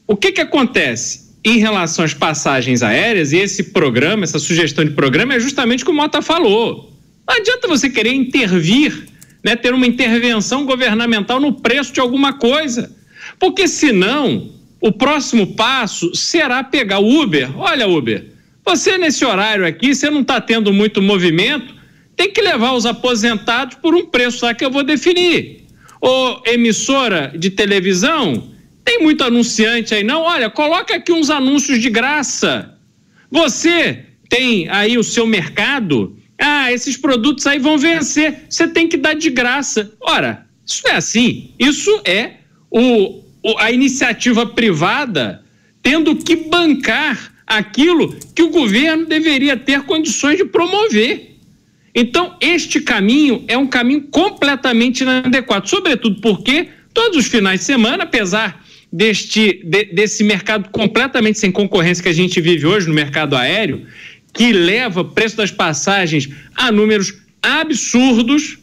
o 0.06 0.16
que, 0.16 0.32
que 0.32 0.40
acontece? 0.40 1.28
em 1.44 1.58
relação 1.58 2.04
às 2.04 2.12
passagens 2.12 2.82
aéreas, 2.82 3.32
e 3.32 3.38
esse 3.38 3.64
programa, 3.64 4.24
essa 4.24 4.38
sugestão 4.38 4.84
de 4.84 4.90
programa, 4.90 5.34
é 5.34 5.40
justamente 5.40 5.82
o 5.82 5.86
que 5.86 5.92
o 5.92 5.94
Mota 5.94 6.20
falou. 6.20 6.92
Não 7.26 7.36
adianta 7.36 7.68
você 7.68 7.88
querer 7.88 8.12
intervir, 8.12 9.06
né, 9.42 9.54
ter 9.54 9.72
uma 9.72 9.86
intervenção 9.86 10.64
governamental 10.64 11.40
no 11.40 11.52
preço 11.52 11.92
de 11.92 12.00
alguma 12.00 12.34
coisa. 12.34 12.94
Porque 13.38 13.68
senão, 13.68 14.50
o 14.80 14.92
próximo 14.92 15.54
passo 15.54 16.14
será 16.14 16.62
pegar 16.64 16.98
o 16.98 17.22
Uber. 17.22 17.56
Olha, 17.58 17.86
Uber, 17.86 18.26
você 18.64 18.98
nesse 18.98 19.24
horário 19.24 19.66
aqui, 19.66 19.94
você 19.94 20.10
não 20.10 20.22
está 20.22 20.40
tendo 20.40 20.72
muito 20.72 21.00
movimento, 21.00 21.74
tem 22.18 22.32
que 22.32 22.42
levar 22.42 22.72
os 22.72 22.84
aposentados 22.84 23.76
por 23.76 23.94
um 23.94 24.04
preço 24.04 24.44
lá 24.44 24.52
que 24.52 24.64
eu 24.64 24.70
vou 24.72 24.82
definir. 24.82 25.64
Ou 26.00 26.42
emissora 26.44 27.32
de 27.38 27.48
televisão, 27.48 28.50
tem 28.84 29.00
muito 29.00 29.22
anunciante 29.22 29.94
aí, 29.94 30.02
não? 30.02 30.22
Olha, 30.22 30.50
coloca 30.50 30.96
aqui 30.96 31.12
uns 31.12 31.30
anúncios 31.30 31.80
de 31.80 31.88
graça. 31.88 32.76
Você 33.30 34.04
tem 34.28 34.68
aí 34.68 34.98
o 34.98 35.04
seu 35.04 35.28
mercado. 35.28 36.16
Ah, 36.36 36.72
esses 36.72 36.96
produtos 36.96 37.46
aí 37.46 37.60
vão 37.60 37.78
vencer. 37.78 38.46
Você 38.50 38.66
tem 38.66 38.88
que 38.88 38.96
dar 38.96 39.14
de 39.14 39.30
graça. 39.30 39.92
Ora, 40.00 40.44
isso 40.66 40.88
é 40.88 40.96
assim. 40.96 41.54
Isso 41.56 42.00
é 42.04 42.32
o, 42.68 43.22
o, 43.44 43.58
a 43.58 43.70
iniciativa 43.70 44.44
privada 44.44 45.44
tendo 45.84 46.16
que 46.16 46.34
bancar 46.34 47.32
aquilo 47.46 48.12
que 48.34 48.42
o 48.42 48.50
governo 48.50 49.06
deveria 49.06 49.56
ter 49.56 49.82
condições 49.82 50.36
de 50.36 50.44
promover. 50.44 51.27
Então, 51.94 52.36
este 52.40 52.80
caminho 52.80 53.44
é 53.48 53.56
um 53.56 53.66
caminho 53.66 54.02
completamente 54.02 55.02
inadequado, 55.02 55.68
sobretudo 55.68 56.20
porque 56.20 56.68
todos 56.92 57.18
os 57.18 57.26
finais 57.26 57.60
de 57.60 57.66
semana, 57.66 58.04
apesar 58.04 58.64
deste, 58.92 59.62
de, 59.64 59.84
desse 59.86 60.24
mercado 60.24 60.70
completamente 60.70 61.38
sem 61.38 61.50
concorrência 61.50 62.02
que 62.02 62.08
a 62.08 62.14
gente 62.14 62.40
vive 62.40 62.66
hoje 62.66 62.88
no 62.88 62.94
mercado 62.94 63.36
aéreo, 63.36 63.86
que 64.32 64.52
leva 64.52 65.00
o 65.00 65.04
preço 65.04 65.36
das 65.36 65.50
passagens 65.50 66.28
a 66.54 66.70
números 66.70 67.14
absurdos. 67.42 68.58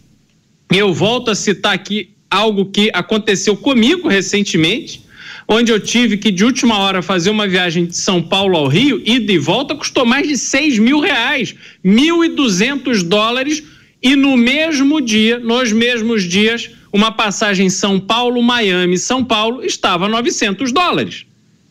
Eu 0.72 0.94
volto 0.94 1.32
a 1.32 1.36
citar 1.36 1.74
aqui 1.74 2.16
algo 2.30 2.66
que 2.66 2.90
aconteceu 2.94 3.56
comigo 3.56 4.08
recentemente, 4.08 5.05
onde 5.48 5.72
eu 5.72 5.80
tive 5.80 6.18
que 6.18 6.32
de 6.32 6.44
última 6.44 6.80
hora 6.80 7.02
fazer 7.02 7.30
uma 7.30 7.48
viagem 7.48 7.86
de 7.86 7.98
São 7.98 8.22
Paulo 8.22 8.58
ao 8.58 8.68
Rio, 8.68 9.02
ida 9.06 9.32
e 9.32 9.38
volta, 9.38 9.76
custou 9.76 10.06
mais 10.06 10.28
de 10.28 10.38
6 10.38 10.80
mil 10.80 11.00
reais, 11.00 11.56
1.200 11.84 13.04
dólares, 13.04 13.64
e 14.02 14.16
no 14.16 14.36
mesmo 14.38 15.02
dia, 15.02 15.40
nos 15.40 15.72
mesmos 15.72 16.24
dias, 16.24 16.70
uma 16.92 17.12
passagem 17.12 17.70
São 17.70 18.00
Paulo-Miami, 18.00 18.98
São 18.98 19.24
Paulo, 19.24 19.64
estava 19.64 20.08
900 20.08 20.72
dólares. 20.72 21.26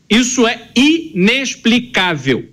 Isso 0.09 0.47
é 0.47 0.69
inexplicável. 0.77 2.49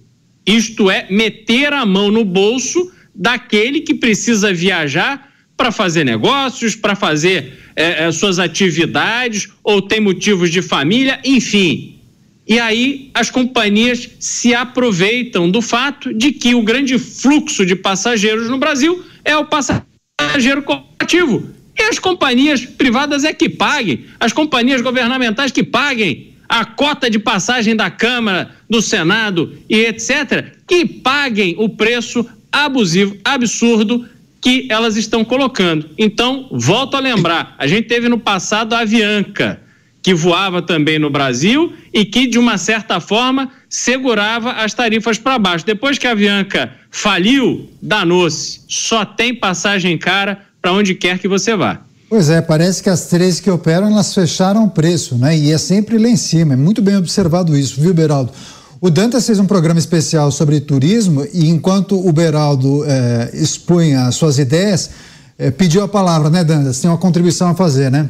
Isto 0.45 0.89
é 0.89 1.07
meter 1.10 1.73
a 1.73 1.85
mão 1.85 2.10
no 2.10 2.23
bolso 2.26 2.91
daquele 3.14 3.81
que 3.81 3.93
precisa 3.93 4.53
viajar 4.53 5.30
para 5.56 5.72
fazer 5.72 6.03
negócios, 6.03 6.76
para 6.76 6.95
fazer 6.95 7.60
é, 7.81 8.07
é, 8.07 8.11
suas 8.11 8.37
atividades, 8.37 9.49
ou 9.63 9.81
tem 9.81 9.99
motivos 9.99 10.51
de 10.51 10.61
família, 10.61 11.19
enfim. 11.25 11.99
E 12.47 12.59
aí 12.59 13.09
as 13.13 13.29
companhias 13.29 14.07
se 14.19 14.53
aproveitam 14.53 15.49
do 15.49 15.61
fato 15.61 16.13
de 16.13 16.31
que 16.31 16.53
o 16.53 16.61
grande 16.61 16.99
fluxo 16.99 17.65
de 17.65 17.75
passageiros 17.75 18.49
no 18.49 18.57
Brasil 18.59 19.03
é 19.25 19.35
o 19.35 19.45
passageiro 19.45 20.61
corporativo 20.61 21.49
E 21.79 21.83
as 21.83 21.97
companhias 21.97 22.65
privadas 22.65 23.23
é 23.23 23.33
que 23.33 23.49
paguem, 23.49 24.05
as 24.19 24.33
companhias 24.33 24.81
governamentais 24.81 25.51
que 25.51 25.63
paguem 25.63 26.33
a 26.47 26.65
cota 26.65 27.09
de 27.09 27.17
passagem 27.17 27.75
da 27.75 27.89
Câmara, 27.89 28.51
do 28.69 28.81
Senado 28.81 29.57
e 29.69 29.85
etc., 29.85 30.53
que 30.67 30.85
paguem 30.85 31.55
o 31.57 31.69
preço 31.69 32.27
abusivo, 32.51 33.17
absurdo 33.23 34.05
que 34.41 34.68
elas 34.69 34.97
estão 34.97 35.23
colocando. 35.23 35.89
Então, 35.97 36.47
volto 36.51 36.97
a 36.97 36.99
lembrar, 36.99 37.55
a 37.59 37.68
gente 37.68 37.88
teve 37.88 38.09
no 38.09 38.18
passado 38.18 38.73
a 38.73 38.80
Avianca, 38.80 39.61
que 40.01 40.15
voava 40.15 40.63
também 40.63 40.97
no 40.97 41.11
Brasil 41.11 41.72
e 41.93 42.03
que, 42.03 42.26
de 42.26 42.39
uma 42.39 42.57
certa 42.57 42.99
forma, 42.99 43.51
segurava 43.69 44.53
as 44.53 44.73
tarifas 44.73 45.19
para 45.19 45.38
baixo. 45.38 45.63
Depois 45.63 45.99
que 45.99 46.07
a 46.07 46.11
Avianca 46.11 46.72
faliu, 46.89 47.69
danou-se. 47.80 48.61
Só 48.68 49.05
tem 49.05 49.35
passagem 49.35 49.95
cara 49.97 50.39
para 50.59 50.73
onde 50.73 50.95
quer 50.95 51.19
que 51.19 51.27
você 51.27 51.55
vá. 51.55 51.81
Pois 52.09 52.30
é, 52.30 52.41
parece 52.41 52.81
que 52.84 52.89
as 52.89 53.07
três 53.07 53.39
que 53.39 53.49
operam, 53.49 53.88
elas 53.88 54.13
fecharam 54.13 54.65
o 54.65 54.69
preço, 54.69 55.18
né? 55.18 55.38
E 55.38 55.51
é 55.51 55.57
sempre 55.57 55.97
lá 55.97 56.09
em 56.09 56.18
cima. 56.18 56.53
É 56.53 56.57
muito 56.57 56.81
bem 56.81 56.97
observado 56.97 57.55
isso, 57.55 57.80
viu, 57.80 57.93
Beraldo? 57.93 58.34
O 58.83 58.89
Dantas 58.89 59.27
fez 59.27 59.37
um 59.37 59.45
programa 59.45 59.77
especial 59.77 60.31
sobre 60.31 60.59
turismo 60.59 61.23
e 61.31 61.47
enquanto 61.47 61.95
o 61.95 62.11
Beraldo 62.11 62.83
é, 62.83 63.29
expunha 63.31 64.07
as 64.07 64.15
suas 64.15 64.39
ideias, 64.39 64.89
é, 65.37 65.51
pediu 65.51 65.83
a 65.83 65.87
palavra, 65.87 66.31
né, 66.31 66.43
Dantas? 66.43 66.79
Tem 66.79 66.89
uma 66.89 66.97
contribuição 66.97 67.49
a 67.49 67.53
fazer, 67.53 67.91
né? 67.91 68.09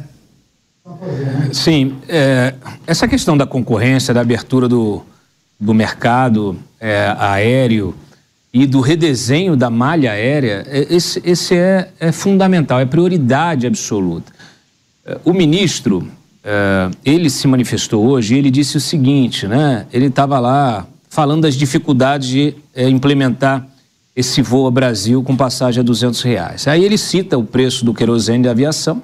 Sim, 1.52 1.98
é, 2.08 2.54
essa 2.86 3.06
questão 3.06 3.36
da 3.36 3.44
concorrência, 3.44 4.14
da 4.14 4.22
abertura 4.22 4.66
do, 4.66 5.02
do 5.60 5.74
mercado 5.74 6.56
aéreo 7.18 7.94
e 8.50 8.66
do 8.66 8.80
redesenho 8.80 9.54
da 9.54 9.68
malha 9.68 10.12
aérea, 10.12 10.66
esse, 10.88 11.20
esse 11.22 11.54
é, 11.54 11.90
é 12.00 12.10
fundamental, 12.10 12.80
é 12.80 12.86
prioridade 12.86 13.66
absoluta. 13.66 14.32
O 15.22 15.34
ministro 15.34 16.08
Uh, 16.44 16.96
ele 17.04 17.30
se 17.30 17.46
manifestou 17.46 18.04
hoje 18.04 18.34
e 18.34 18.38
ele 18.38 18.50
disse 18.50 18.76
o 18.76 18.80
seguinte, 18.80 19.46
né? 19.46 19.86
Ele 19.92 20.06
estava 20.06 20.40
lá 20.40 20.86
falando 21.08 21.42
das 21.42 21.54
dificuldades 21.54 22.28
de 22.28 22.56
uh, 22.76 22.88
implementar 22.88 23.66
esse 24.14 24.42
voo 24.42 24.66
a 24.66 24.70
Brasil 24.70 25.22
com 25.22 25.36
passagem 25.36 25.80
a 25.80 25.84
200 25.84 26.20
reais. 26.22 26.66
Aí 26.66 26.84
ele 26.84 26.98
cita 26.98 27.38
o 27.38 27.44
preço 27.44 27.84
do 27.84 27.94
querosene 27.94 28.42
de 28.42 28.48
aviação 28.48 29.02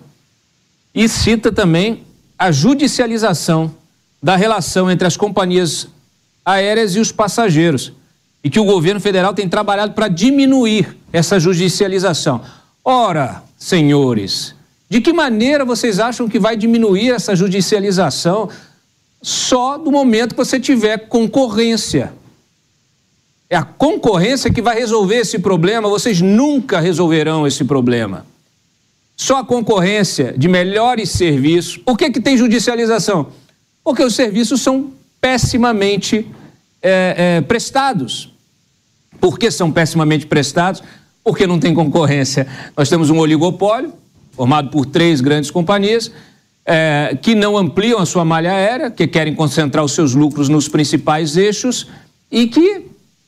e 0.94 1.08
cita 1.08 1.52
também 1.52 2.02
a 2.38 2.50
judicialização 2.50 3.72
da 4.22 4.36
relação 4.36 4.90
entre 4.90 5.06
as 5.06 5.16
companhias 5.16 5.88
aéreas 6.44 6.96
e 6.96 6.98
os 6.98 7.12
passageiros 7.12 7.92
e 8.42 8.50
que 8.50 8.60
o 8.60 8.64
governo 8.64 9.00
federal 9.00 9.32
tem 9.32 9.48
trabalhado 9.48 9.92
para 9.92 10.08
diminuir 10.08 10.96
essa 11.12 11.38
judicialização. 11.38 12.40
Ora, 12.84 13.42
senhores, 13.56 14.54
de 14.88 15.00
que 15.00 15.12
maneira 15.12 15.64
vocês 15.64 16.00
acham 16.00 16.28
que 16.28 16.38
vai 16.38 16.56
diminuir 16.56 17.10
essa 17.10 17.36
judicialização 17.36 18.48
só 19.20 19.76
do 19.76 19.90
momento 19.90 20.34
que 20.34 20.44
você 20.44 20.58
tiver 20.58 21.08
concorrência? 21.08 22.12
É 23.50 23.56
a 23.56 23.62
concorrência 23.62 24.52
que 24.52 24.62
vai 24.62 24.78
resolver 24.78 25.16
esse 25.16 25.38
problema, 25.38 25.88
vocês 25.88 26.20
nunca 26.20 26.80
resolverão 26.80 27.46
esse 27.46 27.64
problema. 27.64 28.26
Só 29.16 29.38
a 29.38 29.44
concorrência 29.44 30.34
de 30.36 30.46
melhores 30.46 31.10
serviços. 31.10 31.76
Por 31.76 31.98
que, 31.98 32.10
que 32.10 32.20
tem 32.20 32.36
judicialização? 32.36 33.32
Porque 33.82 34.04
os 34.04 34.14
serviços 34.14 34.60
são 34.60 34.92
pessimamente 35.20 36.26
é, 36.80 37.14
é, 37.36 37.40
prestados. 37.40 38.32
Por 39.20 39.38
que 39.38 39.50
são 39.50 39.72
pessimamente 39.72 40.26
prestados? 40.26 40.82
Porque 41.24 41.46
não 41.46 41.58
tem 41.58 41.74
concorrência. 41.74 42.46
Nós 42.76 42.88
temos 42.88 43.10
um 43.10 43.18
oligopólio, 43.18 43.92
formado 44.38 44.70
por 44.70 44.86
três 44.86 45.20
grandes 45.20 45.50
companhias, 45.50 46.12
é, 46.64 47.18
que 47.20 47.34
não 47.34 47.58
ampliam 47.58 47.98
a 47.98 48.06
sua 48.06 48.24
malha 48.24 48.52
aérea, 48.52 48.88
que 48.88 49.08
querem 49.08 49.34
concentrar 49.34 49.84
os 49.84 49.90
seus 49.90 50.14
lucros 50.14 50.48
nos 50.48 50.68
principais 50.68 51.36
eixos 51.36 51.88
e 52.30 52.46
que 52.46 52.86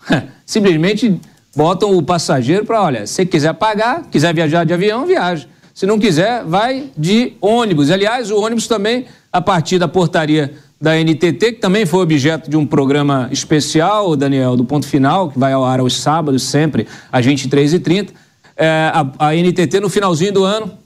simplesmente 0.47 1.21
botam 1.57 1.97
o 1.97 2.01
passageiro 2.01 2.65
para, 2.65 2.81
olha, 2.81 3.07
se 3.09 3.27
quiser 3.27 3.55
pagar, 3.55 4.05
quiser 4.09 4.33
viajar 4.33 4.65
de 4.65 4.73
avião, 4.73 5.05
viaja. 5.05 5.49
Se 5.75 5.85
não 5.85 5.99
quiser, 5.99 6.45
vai 6.45 6.91
de 6.97 7.33
ônibus. 7.41 7.91
Aliás, 7.91 8.31
o 8.31 8.41
ônibus 8.41 8.69
também, 8.69 9.07
a 9.33 9.41
partir 9.41 9.81
da 9.81 9.89
portaria 9.89 10.55
da 10.81 10.95
NTT, 10.95 11.55
que 11.55 11.61
também 11.61 11.85
foi 11.85 12.03
objeto 12.03 12.49
de 12.49 12.57
um 12.57 12.65
programa 12.65 13.29
especial, 13.33 14.15
Daniel, 14.15 14.57
do 14.57 14.65
ponto 14.65 14.87
final, 14.87 15.29
que 15.29 15.39
vai 15.39 15.53
ao 15.53 15.65
ar 15.65 15.81
aos 15.81 16.01
sábados, 16.01 16.45
sempre, 16.45 16.87
às 17.11 17.27
23h30. 17.27 18.11
É, 18.57 18.93
a, 18.93 19.29
a 19.29 19.35
NTT, 19.35 19.81
no 19.81 19.89
finalzinho 19.89 20.33
do 20.33 20.45
ano, 20.45 20.79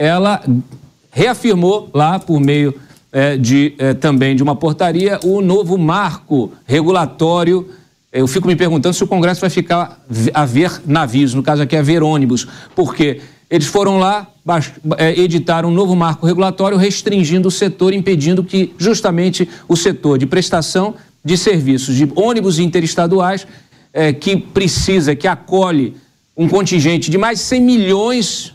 ela 0.00 0.42
reafirmou 1.12 1.90
lá 1.92 2.18
por 2.18 2.40
meio 2.40 2.74
é, 3.12 3.36
de 3.36 3.74
é, 3.78 3.92
também 3.92 4.34
de 4.34 4.42
uma 4.42 4.56
portaria 4.56 5.20
o 5.22 5.42
novo 5.42 5.76
marco 5.76 6.50
regulatório. 6.64 7.68
Eu 8.10 8.26
fico 8.26 8.48
me 8.48 8.56
perguntando 8.56 8.94
se 8.94 9.04
o 9.04 9.06
Congresso 9.06 9.42
vai 9.42 9.50
ficar 9.50 10.00
a 10.32 10.44
ver 10.46 10.80
navios, 10.86 11.34
no 11.34 11.42
caso 11.42 11.62
aqui 11.62 11.76
é 11.76 11.82
ver 11.82 12.02
ônibus, 12.02 12.46
porque 12.74 13.20
eles 13.50 13.66
foram 13.66 13.98
lá, 13.98 14.26
é, 14.96 15.20
editaram 15.20 15.68
um 15.68 15.72
novo 15.72 15.94
marco 15.94 16.26
regulatório 16.26 16.78
restringindo 16.78 17.48
o 17.48 17.50
setor, 17.50 17.92
impedindo 17.92 18.42
que 18.42 18.72
justamente 18.78 19.46
o 19.68 19.76
setor 19.76 20.18
de 20.18 20.24
prestação 20.24 20.94
de 21.22 21.36
serviços 21.36 21.94
de 21.94 22.10
ônibus 22.16 22.58
interestaduais, 22.58 23.46
é, 23.92 24.12
que 24.14 24.36
precisa, 24.36 25.14
que 25.14 25.28
acolhe 25.28 25.94
um 26.34 26.48
contingente 26.48 27.10
de 27.10 27.18
mais 27.18 27.38
de 27.38 27.44
100 27.44 27.60
milhões 27.60 28.54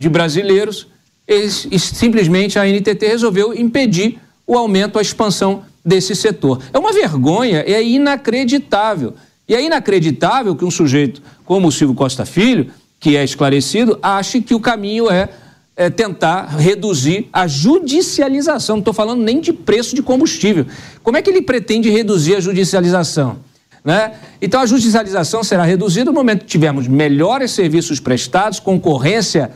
de 0.00 0.08
brasileiros, 0.08 0.88
eles, 1.28 1.68
simplesmente 1.78 2.58
a 2.58 2.64
NTT 2.64 3.06
resolveu 3.06 3.54
impedir 3.54 4.18
o 4.46 4.56
aumento, 4.56 4.98
a 4.98 5.02
expansão 5.02 5.62
desse 5.84 6.16
setor. 6.16 6.60
É 6.72 6.78
uma 6.78 6.92
vergonha, 6.92 7.58
é 7.60 7.82
inacreditável. 7.82 9.14
E 9.46 9.54
é 9.54 9.62
inacreditável 9.62 10.56
que 10.56 10.64
um 10.64 10.70
sujeito 10.70 11.22
como 11.44 11.68
o 11.68 11.72
Silvio 11.72 11.94
Costa 11.94 12.24
Filho, 12.24 12.72
que 12.98 13.16
é 13.16 13.22
esclarecido, 13.22 13.98
ache 14.02 14.40
que 14.40 14.54
o 14.54 14.60
caminho 14.60 15.10
é, 15.10 15.28
é 15.76 15.90
tentar 15.90 16.46
reduzir 16.46 17.28
a 17.32 17.46
judicialização. 17.46 18.76
Não 18.76 18.80
estou 18.80 18.94
falando 18.94 19.22
nem 19.22 19.40
de 19.40 19.52
preço 19.52 19.94
de 19.94 20.02
combustível. 20.02 20.66
Como 21.02 21.16
é 21.16 21.22
que 21.22 21.28
ele 21.28 21.42
pretende 21.42 21.90
reduzir 21.90 22.36
a 22.36 22.40
judicialização? 22.40 23.38
Né? 23.84 24.12
Então, 24.40 24.60
a 24.60 24.66
judicialização 24.66 25.42
será 25.42 25.64
reduzida 25.64 26.06
no 26.06 26.12
momento 26.12 26.40
que 26.40 26.46
tivermos 26.46 26.86
melhores 26.86 27.50
serviços 27.50 28.00
prestados, 28.00 28.60
concorrência 28.60 29.50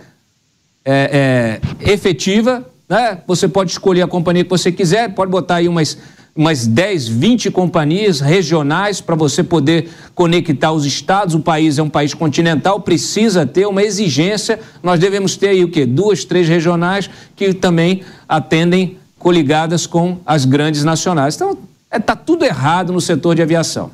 é, 0.85 1.61
é, 1.83 1.93
efetiva, 1.93 2.65
né? 2.89 3.19
Você 3.27 3.49
pode 3.49 3.71
escolher 3.71 4.03
a 4.03 4.07
companhia 4.07 4.45
que 4.45 4.51
você 4.51 4.71
quiser, 4.71 5.15
pode 5.15 5.31
botar 5.31 5.57
aí 5.57 5.69
umas, 5.69 5.97
umas 6.37 6.67
10, 6.67 7.09
20 7.09 7.51
companhias 7.51 8.21
regionais 8.21 9.01
para 9.01 9.15
você 9.15 9.43
poder 9.43 9.89
conectar 10.15 10.73
os 10.73 10.85
estados. 10.85 11.35
O 11.35 11.41
país 11.41 11.79
é 11.79 11.83
um 11.83 11.89
país 11.89 12.13
continental, 12.13 12.81
precisa 12.81 13.47
ter 13.47 13.67
uma 13.67 13.83
exigência. 13.83 14.61
Nós 14.83 15.01
devemos 15.01 15.37
ter 15.37 15.49
aí 15.49 15.65
o 15.65 15.71
quê? 15.71 15.87
Duas, 15.87 16.25
três 16.25 16.49
regionais 16.49 17.09
que 17.35 17.55
também 17.55 18.03
atendem 18.29 18.99
coligadas 19.19 19.87
com 19.87 20.19
as 20.27 20.45
grandes 20.45 20.85
nacionais. 20.85 21.35
Então, 21.37 21.53
está 21.53 21.97
é, 21.97 21.99
tá 21.99 22.15
tudo 22.15 22.45
errado 22.45 22.93
no 22.93 23.01
setor 23.01 23.35
de 23.35 23.41
aviação. 23.41 23.91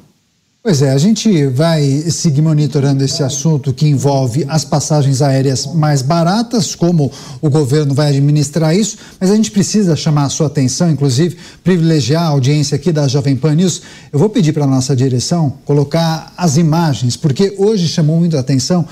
Pois 0.62 0.82
é, 0.82 0.90
a 0.90 0.98
gente 0.98 1.46
vai 1.46 1.82
seguir 2.10 2.42
monitorando 2.42 3.02
esse 3.02 3.22
assunto 3.22 3.72
que 3.72 3.88
envolve 3.88 4.44
as 4.46 4.62
passagens 4.62 5.22
aéreas 5.22 5.64
mais 5.64 6.02
baratas, 6.02 6.74
como 6.74 7.10
o 7.40 7.48
governo 7.48 7.94
vai 7.94 8.08
administrar 8.08 8.76
isso, 8.76 8.98
mas 9.18 9.30
a 9.30 9.36
gente 9.36 9.50
precisa 9.50 9.96
chamar 9.96 10.24
a 10.24 10.28
sua 10.28 10.48
atenção, 10.48 10.90
inclusive 10.90 11.38
privilegiar 11.64 12.24
a 12.24 12.26
audiência 12.26 12.74
aqui 12.74 12.92
da 12.92 13.08
Jovem 13.08 13.36
Pan 13.36 13.54
News. 13.54 13.80
Eu 14.12 14.18
vou 14.18 14.28
pedir 14.28 14.52
para 14.52 14.64
a 14.64 14.66
nossa 14.66 14.94
direção 14.94 15.54
colocar 15.64 16.30
as 16.36 16.58
imagens, 16.58 17.16
porque 17.16 17.54
hoje 17.56 17.88
chamou 17.88 18.18
muito 18.18 18.36
a 18.36 18.40
atenção 18.40 18.86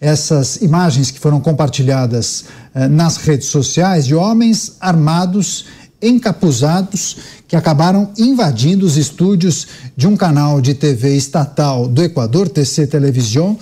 essas 0.00 0.56
imagens 0.56 1.12
que 1.12 1.20
foram 1.20 1.40
compartilhadas 1.40 2.46
eh, 2.74 2.88
nas 2.88 3.18
redes 3.18 3.46
sociais 3.46 4.04
de 4.04 4.16
homens 4.16 4.72
armados 4.80 5.66
encapuzados 6.02 7.16
que 7.46 7.54
acabaram 7.54 8.10
invadindo 8.18 8.84
os 8.84 8.96
estúdios 8.96 9.66
de 9.96 10.06
um 10.06 10.16
canal 10.16 10.60
de 10.60 10.74
TV 10.74 11.14
estatal 11.16 11.86
do 11.86 12.02
Equador, 12.02 12.48
TC 12.48 12.86
Televisão. 12.86 13.56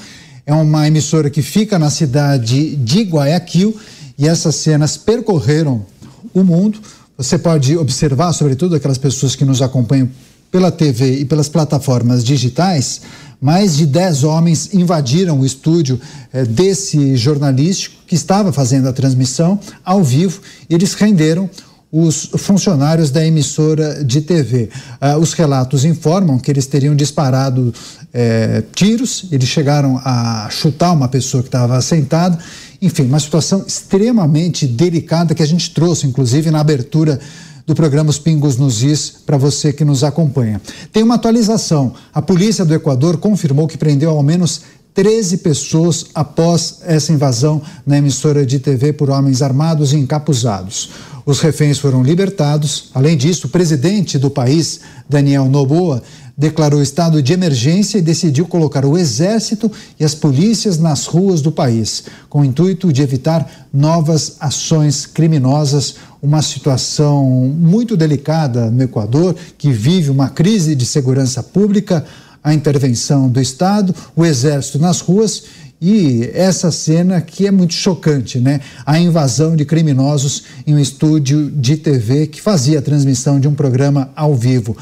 É 0.46 0.54
uma 0.54 0.86
emissora 0.86 1.28
que 1.28 1.42
fica 1.42 1.78
na 1.78 1.90
cidade 1.90 2.76
de 2.76 3.02
Guayaquil 3.02 3.76
e 4.18 4.26
essas 4.26 4.56
cenas 4.56 4.96
percorreram 4.96 5.84
o 6.32 6.42
mundo. 6.42 6.80
Você 7.16 7.38
pode 7.38 7.76
observar, 7.76 8.32
sobretudo 8.32 8.74
aquelas 8.74 8.98
pessoas 8.98 9.36
que 9.36 9.44
nos 9.44 9.60
acompanham 9.60 10.08
pela 10.50 10.70
TV 10.70 11.20
e 11.20 11.24
pelas 11.24 11.48
plataformas 11.48 12.24
digitais, 12.24 13.02
mais 13.40 13.76
de 13.76 13.86
10 13.86 14.24
homens 14.24 14.74
invadiram 14.74 15.40
o 15.40 15.46
estúdio 15.46 16.00
eh, 16.32 16.44
desse 16.44 17.16
jornalístico 17.16 17.96
que 18.06 18.14
estava 18.14 18.52
fazendo 18.52 18.88
a 18.88 18.92
transmissão 18.92 19.58
ao 19.84 20.02
vivo 20.04 20.40
e 20.68 20.74
eles 20.74 20.94
renderam 20.94 21.48
os 21.92 22.30
funcionários 22.36 23.10
da 23.10 23.24
emissora 23.24 24.04
de 24.04 24.20
TV. 24.20 24.68
Ah, 25.00 25.18
os 25.18 25.32
relatos 25.32 25.84
informam 25.84 26.38
que 26.38 26.50
eles 26.50 26.66
teriam 26.66 26.94
disparado 26.94 27.74
eh, 28.12 28.62
tiros, 28.74 29.26
eles 29.32 29.48
chegaram 29.48 30.00
a 30.04 30.48
chutar 30.50 30.92
uma 30.92 31.08
pessoa 31.08 31.42
que 31.42 31.48
estava 31.48 31.80
sentada 31.80 32.38
Enfim, 32.80 33.04
uma 33.04 33.20
situação 33.20 33.64
extremamente 33.66 34.66
delicada 34.66 35.34
que 35.34 35.42
a 35.42 35.46
gente 35.46 35.72
trouxe, 35.72 36.06
inclusive, 36.06 36.50
na 36.50 36.60
abertura 36.60 37.20
do 37.66 37.74
programa 37.74 38.10
Os 38.10 38.18
Pingos 38.18 38.56
nos 38.56 38.82
Is 38.82 39.14
para 39.26 39.36
você 39.36 39.72
que 39.72 39.84
nos 39.84 40.02
acompanha. 40.02 40.60
Tem 40.92 41.02
uma 41.02 41.16
atualização. 41.16 41.92
A 42.12 42.22
polícia 42.22 42.64
do 42.64 42.74
Equador 42.74 43.18
confirmou 43.18 43.68
que 43.68 43.78
prendeu 43.78 44.10
ao 44.10 44.22
menos 44.22 44.62
13 44.94 45.38
pessoas 45.38 46.06
após 46.14 46.80
essa 46.84 47.12
invasão 47.12 47.62
na 47.86 47.98
emissora 47.98 48.44
de 48.44 48.58
TV 48.58 48.92
por 48.92 49.08
homens 49.08 49.40
armados 49.40 49.92
e 49.92 49.96
encapuzados. 49.96 50.90
Os 51.24 51.40
reféns 51.40 51.78
foram 51.78 52.02
libertados. 52.02 52.90
Além 52.94 53.16
disso, 53.16 53.46
o 53.46 53.50
presidente 53.50 54.18
do 54.18 54.30
país, 54.30 54.80
Daniel 55.08 55.46
Noboa, 55.46 56.02
declarou 56.36 56.80
estado 56.80 57.22
de 57.22 57.34
emergência 57.34 57.98
e 57.98 58.02
decidiu 58.02 58.46
colocar 58.46 58.86
o 58.86 58.96
exército 58.96 59.70
e 59.98 60.04
as 60.04 60.14
polícias 60.14 60.78
nas 60.78 61.04
ruas 61.04 61.42
do 61.42 61.52
país, 61.52 62.04
com 62.30 62.40
o 62.40 62.44
intuito 62.44 62.90
de 62.90 63.02
evitar 63.02 63.68
novas 63.70 64.36
ações 64.40 65.04
criminosas. 65.04 65.96
Uma 66.22 66.40
situação 66.40 67.26
muito 67.26 67.94
delicada 67.94 68.70
no 68.70 68.82
Equador, 68.82 69.36
que 69.58 69.70
vive 69.70 70.10
uma 70.10 70.30
crise 70.30 70.74
de 70.74 70.86
segurança 70.86 71.42
pública, 71.42 72.06
a 72.42 72.54
intervenção 72.54 73.28
do 73.28 73.38
Estado, 73.38 73.94
o 74.16 74.24
exército 74.24 74.78
nas 74.78 75.00
ruas 75.00 75.42
e 75.80 76.30
essa 76.34 76.70
cena 76.70 77.20
que 77.22 77.46
é 77.46 77.50
muito 77.50 77.72
chocante, 77.72 78.38
né? 78.38 78.60
A 78.84 78.98
invasão 79.00 79.56
de 79.56 79.64
criminosos 79.64 80.44
em 80.66 80.74
um 80.74 80.78
estúdio 80.78 81.50
de 81.50 81.76
TV 81.76 82.26
que 82.26 82.40
fazia 82.40 82.80
a 82.80 82.82
transmissão 82.82 83.40
de 83.40 83.48
um 83.48 83.54
programa 83.54 84.10
ao 84.14 84.34
vivo. 84.34 84.76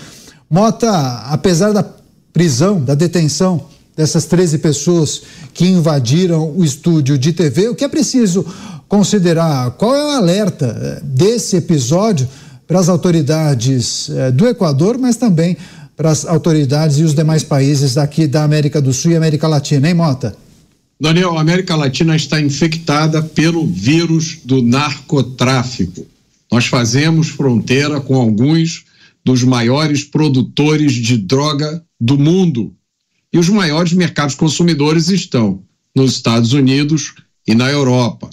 Mota, 0.51 0.91
apesar 1.27 1.73
da 1.73 1.85
prisão, 2.33 2.81
da 2.81 2.95
detenção 2.95 3.67
dessas 3.97 4.25
13 4.25 4.59
pessoas 4.59 5.23
que 5.55 5.67
invadiram 5.67 6.53
o 6.57 6.65
estúdio 6.65 7.17
de 7.17 7.33
TV, 7.33 7.69
o 7.69 7.75
que 7.75 7.85
é 7.85 7.89
preciso 7.89 8.45
considerar? 8.89 9.73
Qual 9.73 9.95
é 9.95 10.05
o 10.05 10.11
alerta 10.17 10.67
eh, 10.67 11.01
desse 11.05 11.57
episódio 11.57 12.29
para 12.67 12.79
as 12.79 12.89
autoridades 12.89 14.09
eh, 14.11 14.31
do 14.31 14.49
Equador, 14.49 14.99
mas 14.99 15.17
também 15.17 15.57
para 15.97 16.11
as 16.11 16.25
autoridades 16.25 16.99
e 16.99 17.03
os 17.03 17.15
demais 17.15 17.43
países 17.43 17.99
aqui 17.99 18.27
da 18.27 18.45
América 18.45 18.81
do 18.81 18.93
Sul 18.93 19.13
e 19.13 19.17
América 19.17 19.49
Latina, 19.49 19.89
hein, 19.89 19.95
Mota? 19.95 20.48
Daniel, 21.01 21.39
a 21.39 21.41
América 21.41 21.77
Latina 21.77 22.17
está 22.17 22.41
infectada 22.41 23.23
pelo 23.23 23.65
vírus 23.65 24.41
do 24.45 24.61
narcotráfico. 24.61 26.05
Nós 26.51 26.67
fazemos 26.67 27.29
fronteira 27.29 28.01
com 28.01 28.17
alguns 28.17 28.85
dos 29.25 29.45
maiores 29.45 30.03
produtores 30.03 30.93
de 30.93 31.17
droga 31.17 31.85
do 32.01 32.19
mundo. 32.19 32.75
E 33.33 33.39
os 33.39 33.49
maiores 33.49 33.93
mercados 33.93 34.35
consumidores 34.35 35.09
estão 35.09 35.63
nos 35.95 36.15
Estados 36.15 36.53
Unidos 36.53 37.15
e 37.47 37.55
na 37.55 37.71
Europa. 37.71 38.29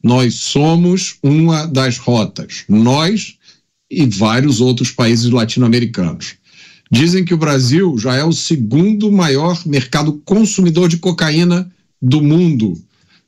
Nós 0.00 0.34
somos 0.34 1.16
uma 1.20 1.66
das 1.66 1.98
rotas, 1.98 2.64
nós 2.68 3.34
e 3.90 4.06
vários 4.06 4.60
outros 4.60 4.92
países 4.92 5.30
latino-americanos. 5.30 6.34
Dizem 6.92 7.24
que 7.24 7.34
o 7.34 7.38
Brasil 7.38 7.98
já 7.98 8.14
é 8.14 8.22
o 8.22 8.32
segundo 8.32 9.10
maior 9.10 9.60
mercado 9.66 10.20
consumidor 10.24 10.88
de 10.88 10.98
cocaína 10.98 11.72
do 12.04 12.22
mundo. 12.22 12.78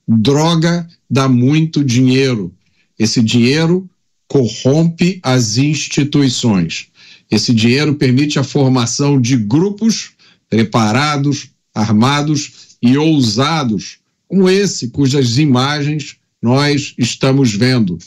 Droga 0.06 0.86
dá 1.10 1.28
muito 1.28 1.82
dinheiro. 1.82 2.52
Esse 2.98 3.22
dinheiro 3.22 3.88
corrompe 4.28 5.18
as 5.22 5.56
instituições. 5.56 6.88
Esse 7.30 7.54
dinheiro 7.54 7.94
permite 7.94 8.38
a 8.38 8.44
formação 8.44 9.20
de 9.20 9.36
grupos 9.36 10.10
preparados, 10.48 11.50
armados 11.74 12.76
e 12.82 12.96
ousados, 12.96 13.98
como 14.28 14.48
esse 14.48 14.88
cujas 14.88 15.38
imagens 15.38 16.16
nós 16.40 16.94
estamos 16.98 17.52
vendo. 17.52 17.98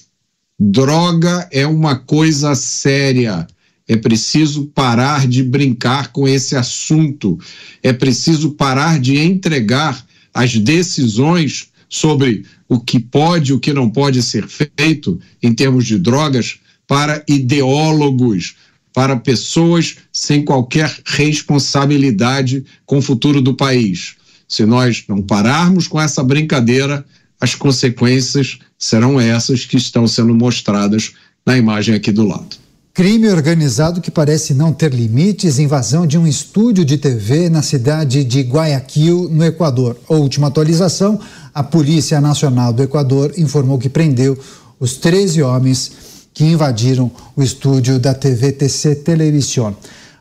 Droga 0.60 1.48
é 1.52 1.66
uma 1.66 1.96
coisa 1.96 2.54
séria. 2.54 3.48
É 3.88 3.98
preciso 3.98 4.68
parar 4.68 5.28
de 5.28 5.42
brincar 5.44 6.12
com 6.12 6.28
esse 6.28 6.56
assunto. 6.56 7.40
É 7.82 7.92
preciso 7.92 8.52
parar 8.52 9.00
de 9.00 9.18
entregar 9.18 10.06
as 10.34 10.58
decisões 10.58 11.70
sobre 11.90 12.46
o 12.68 12.80
que 12.80 13.00
pode 13.00 13.52
e 13.52 13.54
o 13.54 13.60
que 13.60 13.74
não 13.74 13.90
pode 13.90 14.22
ser 14.22 14.48
feito 14.48 15.20
em 15.42 15.54
termos 15.54 15.86
de 15.86 15.98
drogas 15.98 16.60
para 16.88 17.24
ideólogos, 17.28 18.56
para 18.94 19.16
pessoas 19.16 19.98
sem 20.12 20.44
qualquer 20.44 20.96
responsabilidade 21.06 22.64
com 22.86 23.00
o 23.00 23.02
futuro 23.02 23.42
do 23.42 23.56
país. 23.56 24.16
Se 24.48 24.66
nós 24.66 25.04
não 25.08 25.22
pararmos 25.22 25.88
com 25.88 26.00
essa 26.00 26.24
brincadeira, 26.24 27.06
as 27.40 27.56
consequências 27.56 28.60
serão 28.78 29.20
essas 29.20 29.66
que 29.66 29.78
estão 29.78 30.08
sendo 30.08 30.34
mostradas 30.34 31.14
na 31.46 31.58
imagem 31.58 31.96
aqui 31.96 32.12
do 32.12 32.26
lado. 32.26 32.58
Crime 32.94 33.30
organizado 33.30 34.02
que 34.02 34.12
parece 34.12 34.54
não 34.54 34.74
ter 34.74 34.94
limites, 34.94 35.60
invasão 35.60 36.06
de 36.06 36.18
um 36.18 36.28
estúdio 36.28 36.84
de 36.84 36.98
TV 36.98 37.50
na 37.50 37.62
cidade 37.62 38.24
de 38.24 38.42
Guayaquil, 38.42 39.30
no 39.30 39.46
Equador. 39.46 39.96
Última 40.10 40.48
atualização, 40.48 41.20
a 41.54 41.64
Polícia 41.64 42.20
Nacional 42.20 42.74
do 42.74 42.84
Equador 42.84 43.34
informou 43.38 43.78
que 43.78 43.90
prendeu 43.90 44.38
os 44.80 44.98
13 44.98 45.42
homens 45.44 45.92
que 46.34 46.44
invadiram 46.44 47.12
o 47.36 47.44
estúdio 47.44 48.00
da 48.00 48.14
TVTC 48.14 48.96
Television. 48.96 49.74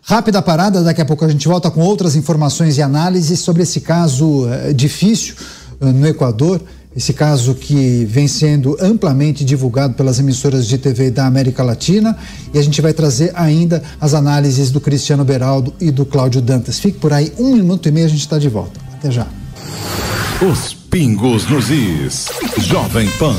Rápida 0.02 0.40
parada, 0.40 0.82
daqui 0.82 1.00
a 1.00 1.04
pouco 1.04 1.24
a 1.24 1.28
gente 1.28 1.48
volta 1.48 1.70
com 1.70 1.80
outras 1.80 2.16
informações 2.16 2.78
e 2.78 2.82
análises 2.82 3.40
sobre 3.40 3.62
esse 3.62 3.80
caso 3.80 4.46
uh, 4.46 4.72
difícil 4.74 5.34
uh, 5.80 5.86
no 5.86 6.06
Equador, 6.06 6.62
esse 6.98 7.12
caso 7.12 7.54
que 7.54 8.04
vem 8.06 8.26
sendo 8.26 8.76
amplamente 8.80 9.44
divulgado 9.44 9.94
pelas 9.94 10.18
emissoras 10.18 10.66
de 10.66 10.76
TV 10.78 11.12
da 11.12 11.26
América 11.26 11.62
Latina. 11.62 12.18
E 12.52 12.58
a 12.58 12.62
gente 12.62 12.80
vai 12.82 12.92
trazer 12.92 13.30
ainda 13.36 13.80
as 14.00 14.14
análises 14.14 14.72
do 14.72 14.80
Cristiano 14.80 15.24
Beraldo 15.24 15.72
e 15.80 15.92
do 15.92 16.04
Cláudio 16.04 16.42
Dantas. 16.42 16.80
Fique 16.80 16.98
por 16.98 17.12
aí, 17.12 17.32
um 17.38 17.54
minuto 17.54 17.88
e 17.88 17.92
meio 17.92 18.06
a 18.06 18.08
gente 18.08 18.22
está 18.22 18.36
de 18.36 18.48
volta. 18.48 18.80
Até 18.94 19.12
já. 19.12 19.28
Os 20.42 20.74
pingos 20.74 21.48
nos 21.48 21.70
is. 21.70 22.26
Jovem 22.62 23.08
Pan. 23.12 23.36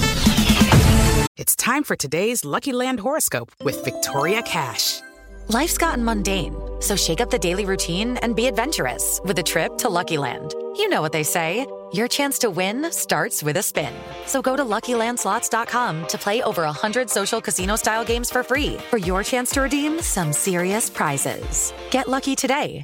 It's 1.38 1.54
time 1.54 1.84
for 1.84 1.98
today's 1.98 2.46
Lucky 2.46 2.72
Land 2.72 3.02
horoscope 3.02 3.52
with 3.62 3.84
Victoria 3.84 4.42
Cash. 4.42 5.02
Life's 5.50 5.78
gotten 5.78 6.06
mundane, 6.06 6.56
so 6.80 6.96
shake 6.96 7.20
up 7.20 7.30
the 7.30 7.40
daily 7.40 7.66
routine 7.66 8.16
and 8.22 8.38
be 8.38 8.48
adventurous 8.48 9.20
with 9.26 9.38
a 9.38 9.44
trip 9.44 9.78
to 9.80 9.90
Lucky 9.90 10.18
Land. 10.18 10.54
You 10.78 10.88
know 10.88 11.02
what 11.02 11.12
they 11.12 11.24
say. 11.24 11.66
Your 11.94 12.08
chance 12.08 12.38
to 12.40 12.50
win 12.50 12.92
starts 12.92 13.42
with 13.42 13.58
a 13.58 13.64
spin. 13.64 13.94
So 14.26 14.42
go 14.42 14.56
to 14.56 14.64
LuckyLandSlots.com 14.64 16.08
to 16.08 16.18
play 16.18 16.42
over 16.44 16.64
100 16.64 17.10
social 17.10 17.40
casino-style 17.40 18.04
games 18.04 18.30
for 18.30 18.44
free 18.44 18.78
for 18.90 18.98
your 18.98 19.24
chance 19.24 19.52
to 19.52 19.62
redeem 19.62 20.02
some 20.02 20.34
serious 20.34 20.90
prizes. 20.90 21.74
Get 21.90 22.08
lucky 22.08 22.36
today 22.36 22.82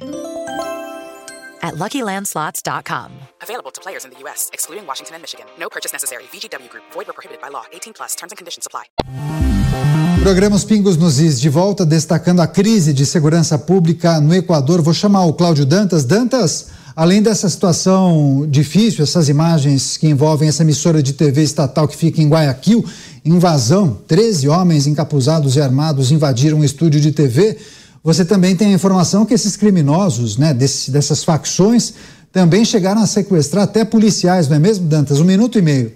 at 1.62 1.74
LuckyLandSlots.com. 1.74 3.12
Available 3.42 3.70
to 3.70 3.80
players 3.80 4.04
in 4.04 4.10
the 4.10 4.18
U.S., 4.20 4.50
excluding 4.52 4.86
Washington 4.86 5.14
and 5.14 5.22
Michigan. 5.22 5.46
No 5.58 5.68
purchase 5.68 5.92
necessary. 5.92 6.24
VGW 6.32 6.68
Group. 6.68 6.84
Void 6.92 7.06
where 7.06 7.14
prohibited 7.14 7.40
by 7.40 7.48
law. 7.48 7.64
18 7.72 7.92
plus. 7.92 8.14
Terms 8.16 8.32
and 8.32 8.38
conditions 8.38 8.66
apply. 8.66 8.84
Programa 10.22 10.56
Os 10.56 10.64
Pingos 10.64 10.96
nos 10.96 11.20
Is 11.20 11.40
de 11.40 11.48
volta, 11.48 11.86
destacando 11.86 12.42
a 12.42 12.48
crise 12.48 12.92
de 12.92 13.06
segurança 13.06 13.56
pública 13.56 14.20
no 14.20 14.34
Equador. 14.34 14.82
Vou 14.82 14.92
chamar 14.92 15.24
o 15.26 15.32
Cláudio 15.32 15.64
Dantas. 15.64 16.04
Dantas, 16.04 16.70
além 16.96 17.20
dessa 17.20 17.46
situação 17.50 18.46
difícil, 18.48 19.02
essas 19.02 19.28
imagens 19.28 19.98
que 19.98 20.08
envolvem 20.08 20.48
essa 20.48 20.62
emissora 20.62 21.02
de 21.02 21.12
TV 21.12 21.42
estatal 21.42 21.86
que 21.86 21.94
fica 21.94 22.22
em 22.22 22.28
Guayaquil, 22.28 22.82
invasão, 23.22 23.98
13 24.08 24.48
homens 24.48 24.86
encapuzados 24.86 25.56
e 25.56 25.60
armados 25.60 26.10
invadiram 26.10 26.58
um 26.58 26.64
estúdio 26.64 26.98
de 26.98 27.12
TV. 27.12 27.58
Você 28.02 28.24
também 28.24 28.56
tem 28.56 28.68
a 28.68 28.74
informação 28.74 29.26
que 29.26 29.34
esses 29.34 29.56
criminosos, 29.56 30.38
né, 30.38 30.54
desse, 30.54 30.90
dessas 30.90 31.22
facções, 31.22 31.92
também 32.32 32.64
chegaram 32.64 33.02
a 33.02 33.06
sequestrar 33.06 33.64
até 33.64 33.84
policiais, 33.84 34.48
não 34.48 34.56
é 34.56 34.58
mesmo, 34.58 34.88
Dantas? 34.88 35.20
Um 35.20 35.24
minuto 35.24 35.58
e 35.58 35.62
meio. 35.62 35.92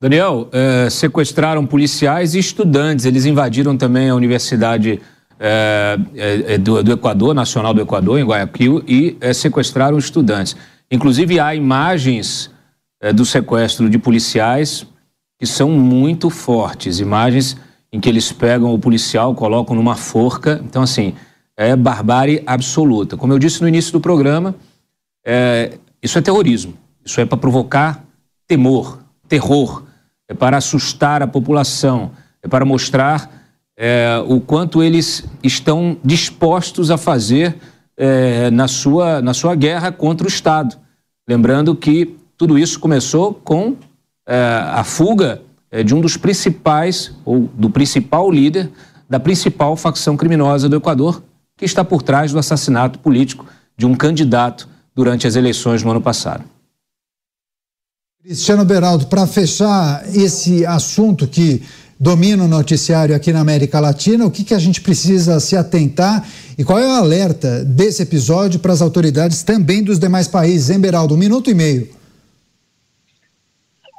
Daniel, 0.00 0.48
é, 0.52 0.88
sequestraram 0.90 1.66
policiais 1.66 2.34
e 2.34 2.38
estudantes. 2.38 3.06
Eles 3.06 3.24
invadiram 3.24 3.76
também 3.76 4.10
a 4.10 4.14
Universidade 4.14 5.00
é, 5.38 5.98
é, 6.14 6.58
do, 6.58 6.82
do, 6.82 6.92
Equador, 6.92 7.34
Nacional 7.34 7.74
do 7.74 7.80
Equador, 7.80 8.18
em 8.18 8.24
Guayaquil, 8.24 8.82
e 8.86 9.16
sequestraram 9.34 9.98
estudantes. 9.98 10.56
Inclusive, 10.90 11.40
há 11.40 11.54
imagens 11.54 12.50
do 13.14 13.24
sequestro 13.26 13.90
de 13.90 13.98
policiais 13.98 14.86
que 15.38 15.46
são 15.46 15.70
muito 15.70 16.30
fortes 16.30 16.98
imagens 16.98 17.56
em 17.92 18.00
que 18.00 18.08
eles 18.08 18.32
pegam 18.32 18.72
o 18.72 18.78
policial, 18.78 19.34
colocam 19.34 19.76
numa 19.76 19.94
forca. 19.94 20.60
Então, 20.64 20.82
assim, 20.82 21.14
é 21.56 21.76
barbárie 21.76 22.42
absoluta. 22.46 23.16
Como 23.16 23.32
eu 23.32 23.38
disse 23.38 23.60
no 23.60 23.68
início 23.68 23.92
do 23.92 24.00
programa, 24.00 24.54
isso 26.02 26.18
é 26.18 26.22
terrorismo. 26.22 26.74
Isso 27.04 27.20
é 27.20 27.26
para 27.26 27.36
provocar 27.36 28.02
temor, 28.46 28.98
terror 29.28 29.84
é 30.28 30.34
para 30.34 30.56
assustar 30.56 31.22
a 31.22 31.26
população, 31.26 32.10
é 32.42 32.48
para 32.48 32.64
mostrar 32.64 33.35
é, 33.76 34.22
o 34.26 34.40
quanto 34.40 34.82
eles 34.82 35.24
estão 35.42 35.98
dispostos 36.02 36.90
a 36.90 36.96
fazer 36.96 37.56
é, 37.96 38.50
na, 38.50 38.68
sua, 38.68 39.20
na 39.20 39.34
sua 39.34 39.54
guerra 39.54 39.92
contra 39.92 40.26
o 40.26 40.28
Estado. 40.28 40.76
Lembrando 41.28 41.74
que 41.74 42.16
Tudo 42.36 42.58
isso 42.58 42.78
começou 42.78 43.32
com 43.32 43.76
é, 44.26 44.36
a 44.36 44.84
fuga 44.84 45.40
é, 45.70 45.82
de 45.82 45.94
um 45.94 46.00
dos 46.00 46.16
principais, 46.16 47.12
ou 47.24 47.48
do 47.54 47.70
principal 47.70 48.30
líder 48.30 48.70
da 49.08 49.18
principal 49.18 49.76
facção 49.76 50.16
criminosa 50.16 50.68
do 50.68 50.76
Equador, 50.76 51.22
que 51.56 51.64
está 51.64 51.84
por 51.84 52.02
trás 52.02 52.32
do 52.32 52.38
assassinato 52.38 52.98
político 52.98 53.46
de 53.76 53.86
um 53.86 53.94
candidato 53.94 54.68
durante 54.94 55.26
as 55.26 55.36
eleições 55.36 55.82
no 55.82 55.90
ano 55.90 56.00
passado. 56.00 56.44
Cristiano 58.22 58.64
Beraldo, 58.64 59.06
para 59.06 59.26
fechar 59.26 60.04
esse 60.14 60.66
assunto 60.66 61.28
que 61.28 61.62
domina 61.98 62.44
o 62.44 62.48
noticiário 62.48 63.14
aqui 63.14 63.32
na 63.32 63.40
América 63.40 63.80
Latina, 63.80 64.26
o 64.26 64.30
que, 64.30 64.44
que 64.44 64.54
a 64.54 64.58
gente 64.58 64.80
precisa 64.80 65.40
se 65.40 65.56
atentar 65.56 66.26
e 66.58 66.64
qual 66.64 66.78
é 66.78 66.86
o 66.86 66.90
alerta 66.90 67.64
desse 67.64 68.02
episódio 68.02 68.60
para 68.60 68.72
as 68.72 68.82
autoridades 68.82 69.42
também 69.42 69.82
dos 69.82 69.98
demais 69.98 70.28
países, 70.28 70.70
hein, 70.70 70.78
Beraldo? 70.78 71.14
Um 71.14 71.18
minuto 71.18 71.50
e 71.50 71.54
meio. 71.54 71.88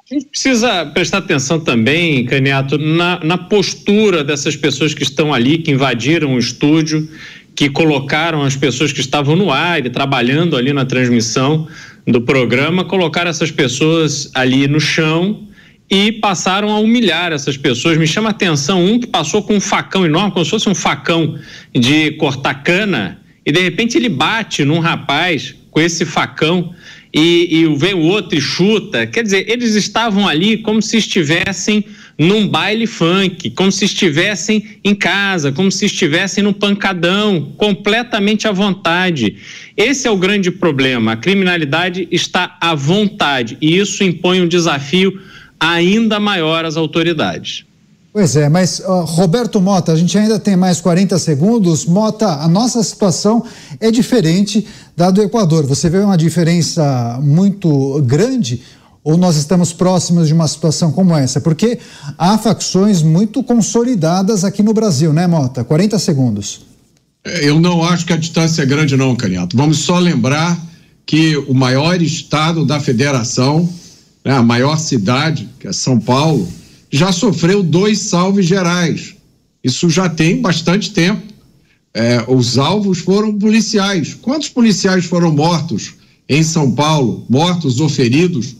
A 0.10 0.14
gente 0.14 0.28
precisa 0.28 0.86
prestar 0.86 1.18
atenção 1.18 1.60
também, 1.60 2.24
Caniato, 2.26 2.78
na, 2.78 3.20
na 3.24 3.38
postura 3.38 4.24
dessas 4.24 4.56
pessoas 4.56 4.94
que 4.94 5.04
estão 5.04 5.34
ali, 5.34 5.58
que 5.58 5.72
invadiram 5.72 6.36
o 6.36 6.40
estúdio, 6.40 7.10
que 7.54 7.70
colocaram 7.70 8.44
as 8.44 8.56
pessoas 8.56 8.94
que 8.94 9.02
estavam 9.02 9.36
no 9.36 9.52
ar 9.52 9.86
e 9.86 9.90
trabalhando 9.90 10.56
ali 10.56 10.72
na 10.72 10.86
transmissão 10.86 11.68
do 12.06 12.22
programa, 12.22 12.86
colocaram 12.86 13.30
essas 13.30 13.52
pessoas 13.52 14.30
ali 14.34 14.66
no 14.68 14.80
chão 14.80 15.47
e 15.90 16.12
passaram 16.12 16.70
a 16.70 16.80
humilhar 16.80 17.32
essas 17.32 17.56
pessoas. 17.58 17.98
Me 17.98 18.08
chama 18.08 18.30
a 18.30 18.32
atenção 18.32 18.84
um 18.84 19.00
que 19.00 19.08
passou 19.08 19.42
com 19.42 19.56
um 19.56 19.62
facão 19.62 20.06
enorme, 20.06 20.32
como 20.32 20.44
se 20.44 20.52
fosse 20.52 20.70
um 20.70 20.76
facão 20.76 21.40
de 21.74 22.12
cortar 22.12 22.56
cana, 22.64 23.20
e 23.46 23.52
de 23.52 23.62
repente 23.62 23.98
ele 23.98 24.10
bate 24.10 24.66
num 24.66 24.80
rapaz 24.80 25.56
com 25.72 25.80
esse 25.80 26.06
facão 26.06 26.74
e, 27.14 27.60
e 27.62 27.76
vem 27.78 27.94
o 27.94 28.02
outro 28.02 28.38
e 28.38 28.42
chuta. 28.42 29.08
Quer 29.08 29.24
dizer, 29.24 29.50
eles 29.50 29.76
estavam 29.76 30.28
ali 30.28 30.58
como 30.58 30.82
se 30.82 30.98
estivessem 30.98 31.86
num 32.18 32.48
baile 32.48 32.88
funk, 32.88 33.52
como 33.52 33.72
se 33.72 33.86
estivessem 33.86 34.80
em 34.84 34.96
casa, 34.96 35.52
como 35.52 35.72
se 35.72 35.86
estivessem 35.86 36.44
num 36.44 36.52
pancadão, 36.52 37.54
completamente 37.58 38.48
à 38.48 38.52
vontade. 38.52 39.36
Esse 39.78 40.08
é 40.08 40.12
o 40.12 40.18
grande 40.18 40.50
problema. 40.50 41.14
A 41.14 41.18
criminalidade 41.18 42.08
está 42.12 42.58
à 42.60 42.74
vontade 42.74 43.56
e 43.62 43.78
isso 43.78 44.04
impõe 44.04 44.42
um 44.42 44.48
desafio 44.48 45.20
ainda 45.60 46.20
maior 46.20 46.66
às 46.66 46.78
autoridades. 46.78 47.66
Pois 48.14 48.36
é, 48.36 48.50
mas 48.50 48.80
uh, 48.80 49.04
Roberto 49.04 49.62
Mota, 49.62 49.92
a 49.92 49.96
gente 49.96 50.18
ainda 50.18 50.40
tem 50.40 50.56
mais 50.56 50.82
40 50.82 51.20
segundos. 51.20 51.86
Mota, 51.86 52.26
a 52.28 52.48
nossa 52.48 52.82
situação 52.82 53.44
é 53.80 53.92
diferente 53.92 54.66
da 54.96 55.12
do 55.12 55.22
Equador. 55.22 55.66
Você 55.68 55.90
vê 55.90 56.00
uma 56.00 56.18
diferença 56.18 57.20
muito 57.22 58.02
grande 58.04 58.64
ou 59.04 59.16
nós 59.16 59.38
estamos 59.38 59.72
próximos 59.72 60.28
de 60.28 60.34
uma 60.34 60.48
situação 60.48 60.92
como 60.92 61.16
essa? 61.16 61.40
Porque 61.40 61.80
há 62.18 62.38
facções 62.38 63.02
muito 63.02 63.42
consolidadas 63.42 64.44
aqui 64.44 64.62
no 64.62 64.74
Brasil, 64.74 65.14
né, 65.14 65.26
Mota? 65.28 65.64
40 65.64 65.98
segundos. 65.98 66.62
É, 67.24 67.48
eu 67.48 67.58
não 67.58 67.84
acho 67.84 68.06
que 68.06 68.12
a 68.12 68.18
distância 68.18 68.64
é 68.64 68.66
grande, 68.66 68.98
não, 68.98 69.16
Caniato. 69.16 69.56
Vamos 69.56 69.78
só 69.80 69.98
lembrar 69.98 70.58
que 71.06 71.38
o 71.38 71.54
maior 71.54 72.02
estado 72.02 72.66
da 72.66 72.82
federação, 72.82 73.70
né, 74.28 74.34
a 74.34 74.44
maior 74.44 74.78
cidade, 74.78 75.48
que 75.58 75.70
é 75.70 75.72
São 75.72 75.98
Paulo, 75.98 76.46
já 76.92 77.14
sofreu 77.14 77.64
dois 77.64 78.00
salves 78.00 78.46
gerais. 78.46 79.16
Isso 79.64 79.90
já 79.90 80.10
tem 80.10 80.42
bastante 80.42 80.92
tempo. 80.92 81.22
É, 81.94 82.26
os 82.28 82.58
alvos 82.58 83.00
foram 83.00 83.40
policiais. 83.40 84.14
Quantos 84.22 84.50
policiais 84.50 85.06
foram 85.06 85.32
mortos 85.32 85.94
em 86.28 86.44
São 86.44 86.74
Paulo, 86.74 87.26
mortos 87.30 87.80
ou 87.80 87.88
feridos 87.88 88.54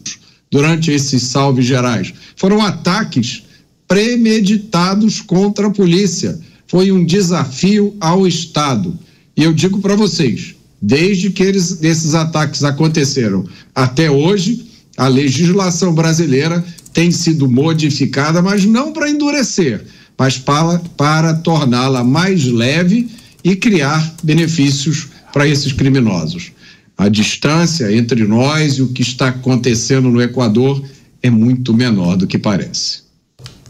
durante 0.50 0.90
esses 0.90 1.22
salves 1.24 1.66
gerais? 1.66 2.14
Foram 2.34 2.62
ataques 2.62 3.42
premeditados 3.86 5.20
contra 5.20 5.66
a 5.66 5.70
polícia. 5.70 6.40
Foi 6.66 6.90
um 6.90 7.04
desafio 7.04 7.94
ao 8.00 8.26
Estado. 8.26 8.98
E 9.36 9.44
eu 9.44 9.52
digo 9.52 9.82
para 9.82 9.94
vocês, 9.94 10.54
desde 10.80 11.28
que 11.28 11.42
eles, 11.42 11.82
esses 11.82 12.14
ataques 12.14 12.64
aconteceram 12.64 13.46
até 13.74 14.10
hoje, 14.10 14.67
a 14.98 15.06
legislação 15.06 15.94
brasileira 15.94 16.62
tem 16.92 17.12
sido 17.12 17.48
modificada, 17.48 18.42
mas 18.42 18.64
não 18.64 18.92
para 18.92 19.08
endurecer, 19.08 19.84
mas 20.18 20.36
para, 20.36 20.80
para 20.96 21.34
torná-la 21.34 22.02
mais 22.02 22.44
leve 22.44 23.08
e 23.44 23.54
criar 23.54 24.16
benefícios 24.24 25.06
para 25.32 25.46
esses 25.46 25.72
criminosos. 25.72 26.50
A 26.96 27.08
distância 27.08 27.94
entre 27.94 28.24
nós 28.24 28.74
e 28.74 28.82
o 28.82 28.88
que 28.88 29.02
está 29.02 29.28
acontecendo 29.28 30.10
no 30.10 30.20
Equador 30.20 30.84
é 31.22 31.30
muito 31.30 31.72
menor 31.72 32.16
do 32.16 32.26
que 32.26 32.36
parece. 32.36 33.07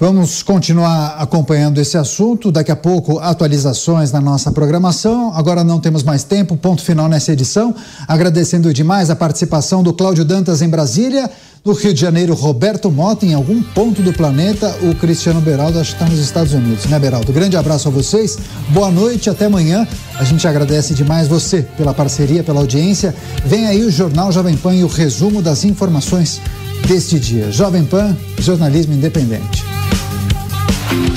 Vamos 0.01 0.45
continuar 0.45 1.17
acompanhando 1.19 1.81
esse 1.81 1.99
assunto. 1.99 2.53
Daqui 2.53 2.71
a 2.71 2.77
pouco, 2.77 3.19
atualizações 3.19 4.13
na 4.13 4.21
nossa 4.21 4.53
programação. 4.53 5.33
Agora 5.35 5.65
não 5.65 5.81
temos 5.81 6.05
mais 6.05 6.23
tempo. 6.23 6.57
Ponto 6.57 6.85
final 6.85 7.09
nessa 7.09 7.33
edição. 7.33 7.75
Agradecendo 8.07 8.73
demais 8.73 9.11
a 9.11 9.17
participação 9.17 9.83
do 9.83 9.93
Cláudio 9.93 10.25
Dantas 10.25 10.63
em 10.63 10.69
Brasília. 10.69 11.29
No 11.65 11.73
Rio 11.73 11.93
de 11.93 12.01
Janeiro, 12.01 12.33
Roberto 12.33 12.93
Mota, 12.93 13.27
em 13.27 13.35
algum 13.35 13.61
ponto 13.61 14.01
do 14.01 14.13
planeta, 14.13 14.73
o 14.83 14.95
Cristiano 14.95 15.41
Beraldo, 15.41 15.81
acho 15.81 15.91
que 15.91 16.03
está 16.03 16.09
nos 16.09 16.21
Estados 16.21 16.55
Unidos, 16.55 16.87
né, 16.87 16.99
Beraldo? 16.99 17.33
Grande 17.33 17.57
abraço 17.57 17.89
a 17.89 17.91
vocês, 17.91 18.39
boa 18.69 18.91
noite, 18.93 19.29
até 19.29 19.47
amanhã. 19.47 19.87
A 20.19 20.25
gente 20.25 20.47
agradece 20.47 20.95
demais 20.95 21.27
você 21.27 21.63
pela 21.77 21.93
parceria, 21.93 22.45
pela 22.45 22.61
audiência. 22.61 23.13
Vem 23.45 23.67
aí 23.67 23.85
o 23.85 23.91
Jornal 23.91 24.31
Jovem 24.31 24.57
Pan 24.57 24.77
e 24.77 24.85
o 24.85 24.87
resumo 24.87 25.43
das 25.43 25.65
informações 25.65 26.41
deste 26.87 27.19
dia. 27.19 27.51
Jovem 27.51 27.85
Pan, 27.85 28.17
jornalismo 28.39 28.95
independente. 28.95 29.65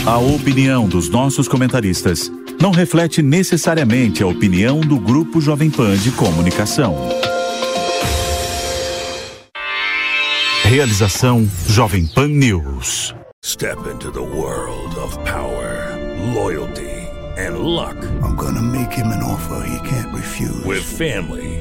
A 0.05 0.17
opinião 0.17 0.87
dos 0.87 1.09
nossos 1.09 1.47
comentaristas 1.47 2.31
não 2.61 2.71
reflete 2.71 3.21
necessariamente 3.21 4.21
a 4.21 4.27
opinião 4.27 4.81
do 4.81 4.99
Grupo 4.99 5.39
Jovem 5.39 5.69
Pan 5.69 5.95
de 5.95 6.11
Comunicação. 6.11 6.95
Realização 10.63 11.49
Jovem 11.67 12.05
Pan 12.05 12.27
News. 12.27 13.13
Step 13.43 13.77
into 13.91 14.11
the 14.11 14.19
world 14.19 14.97
of 14.99 15.17
power, 15.23 15.97
loyalty 16.33 17.07
and 17.37 17.59
luck. 17.59 17.97
I'm 18.21 18.35
gonna 18.35 18.61
make 18.61 18.93
him 18.93 19.07
an 19.07 19.23
offer 19.23 19.65
he 19.65 19.79
can't 19.89 20.13
refuse. 20.13 20.65
With 20.65 20.83
family, 20.83 21.60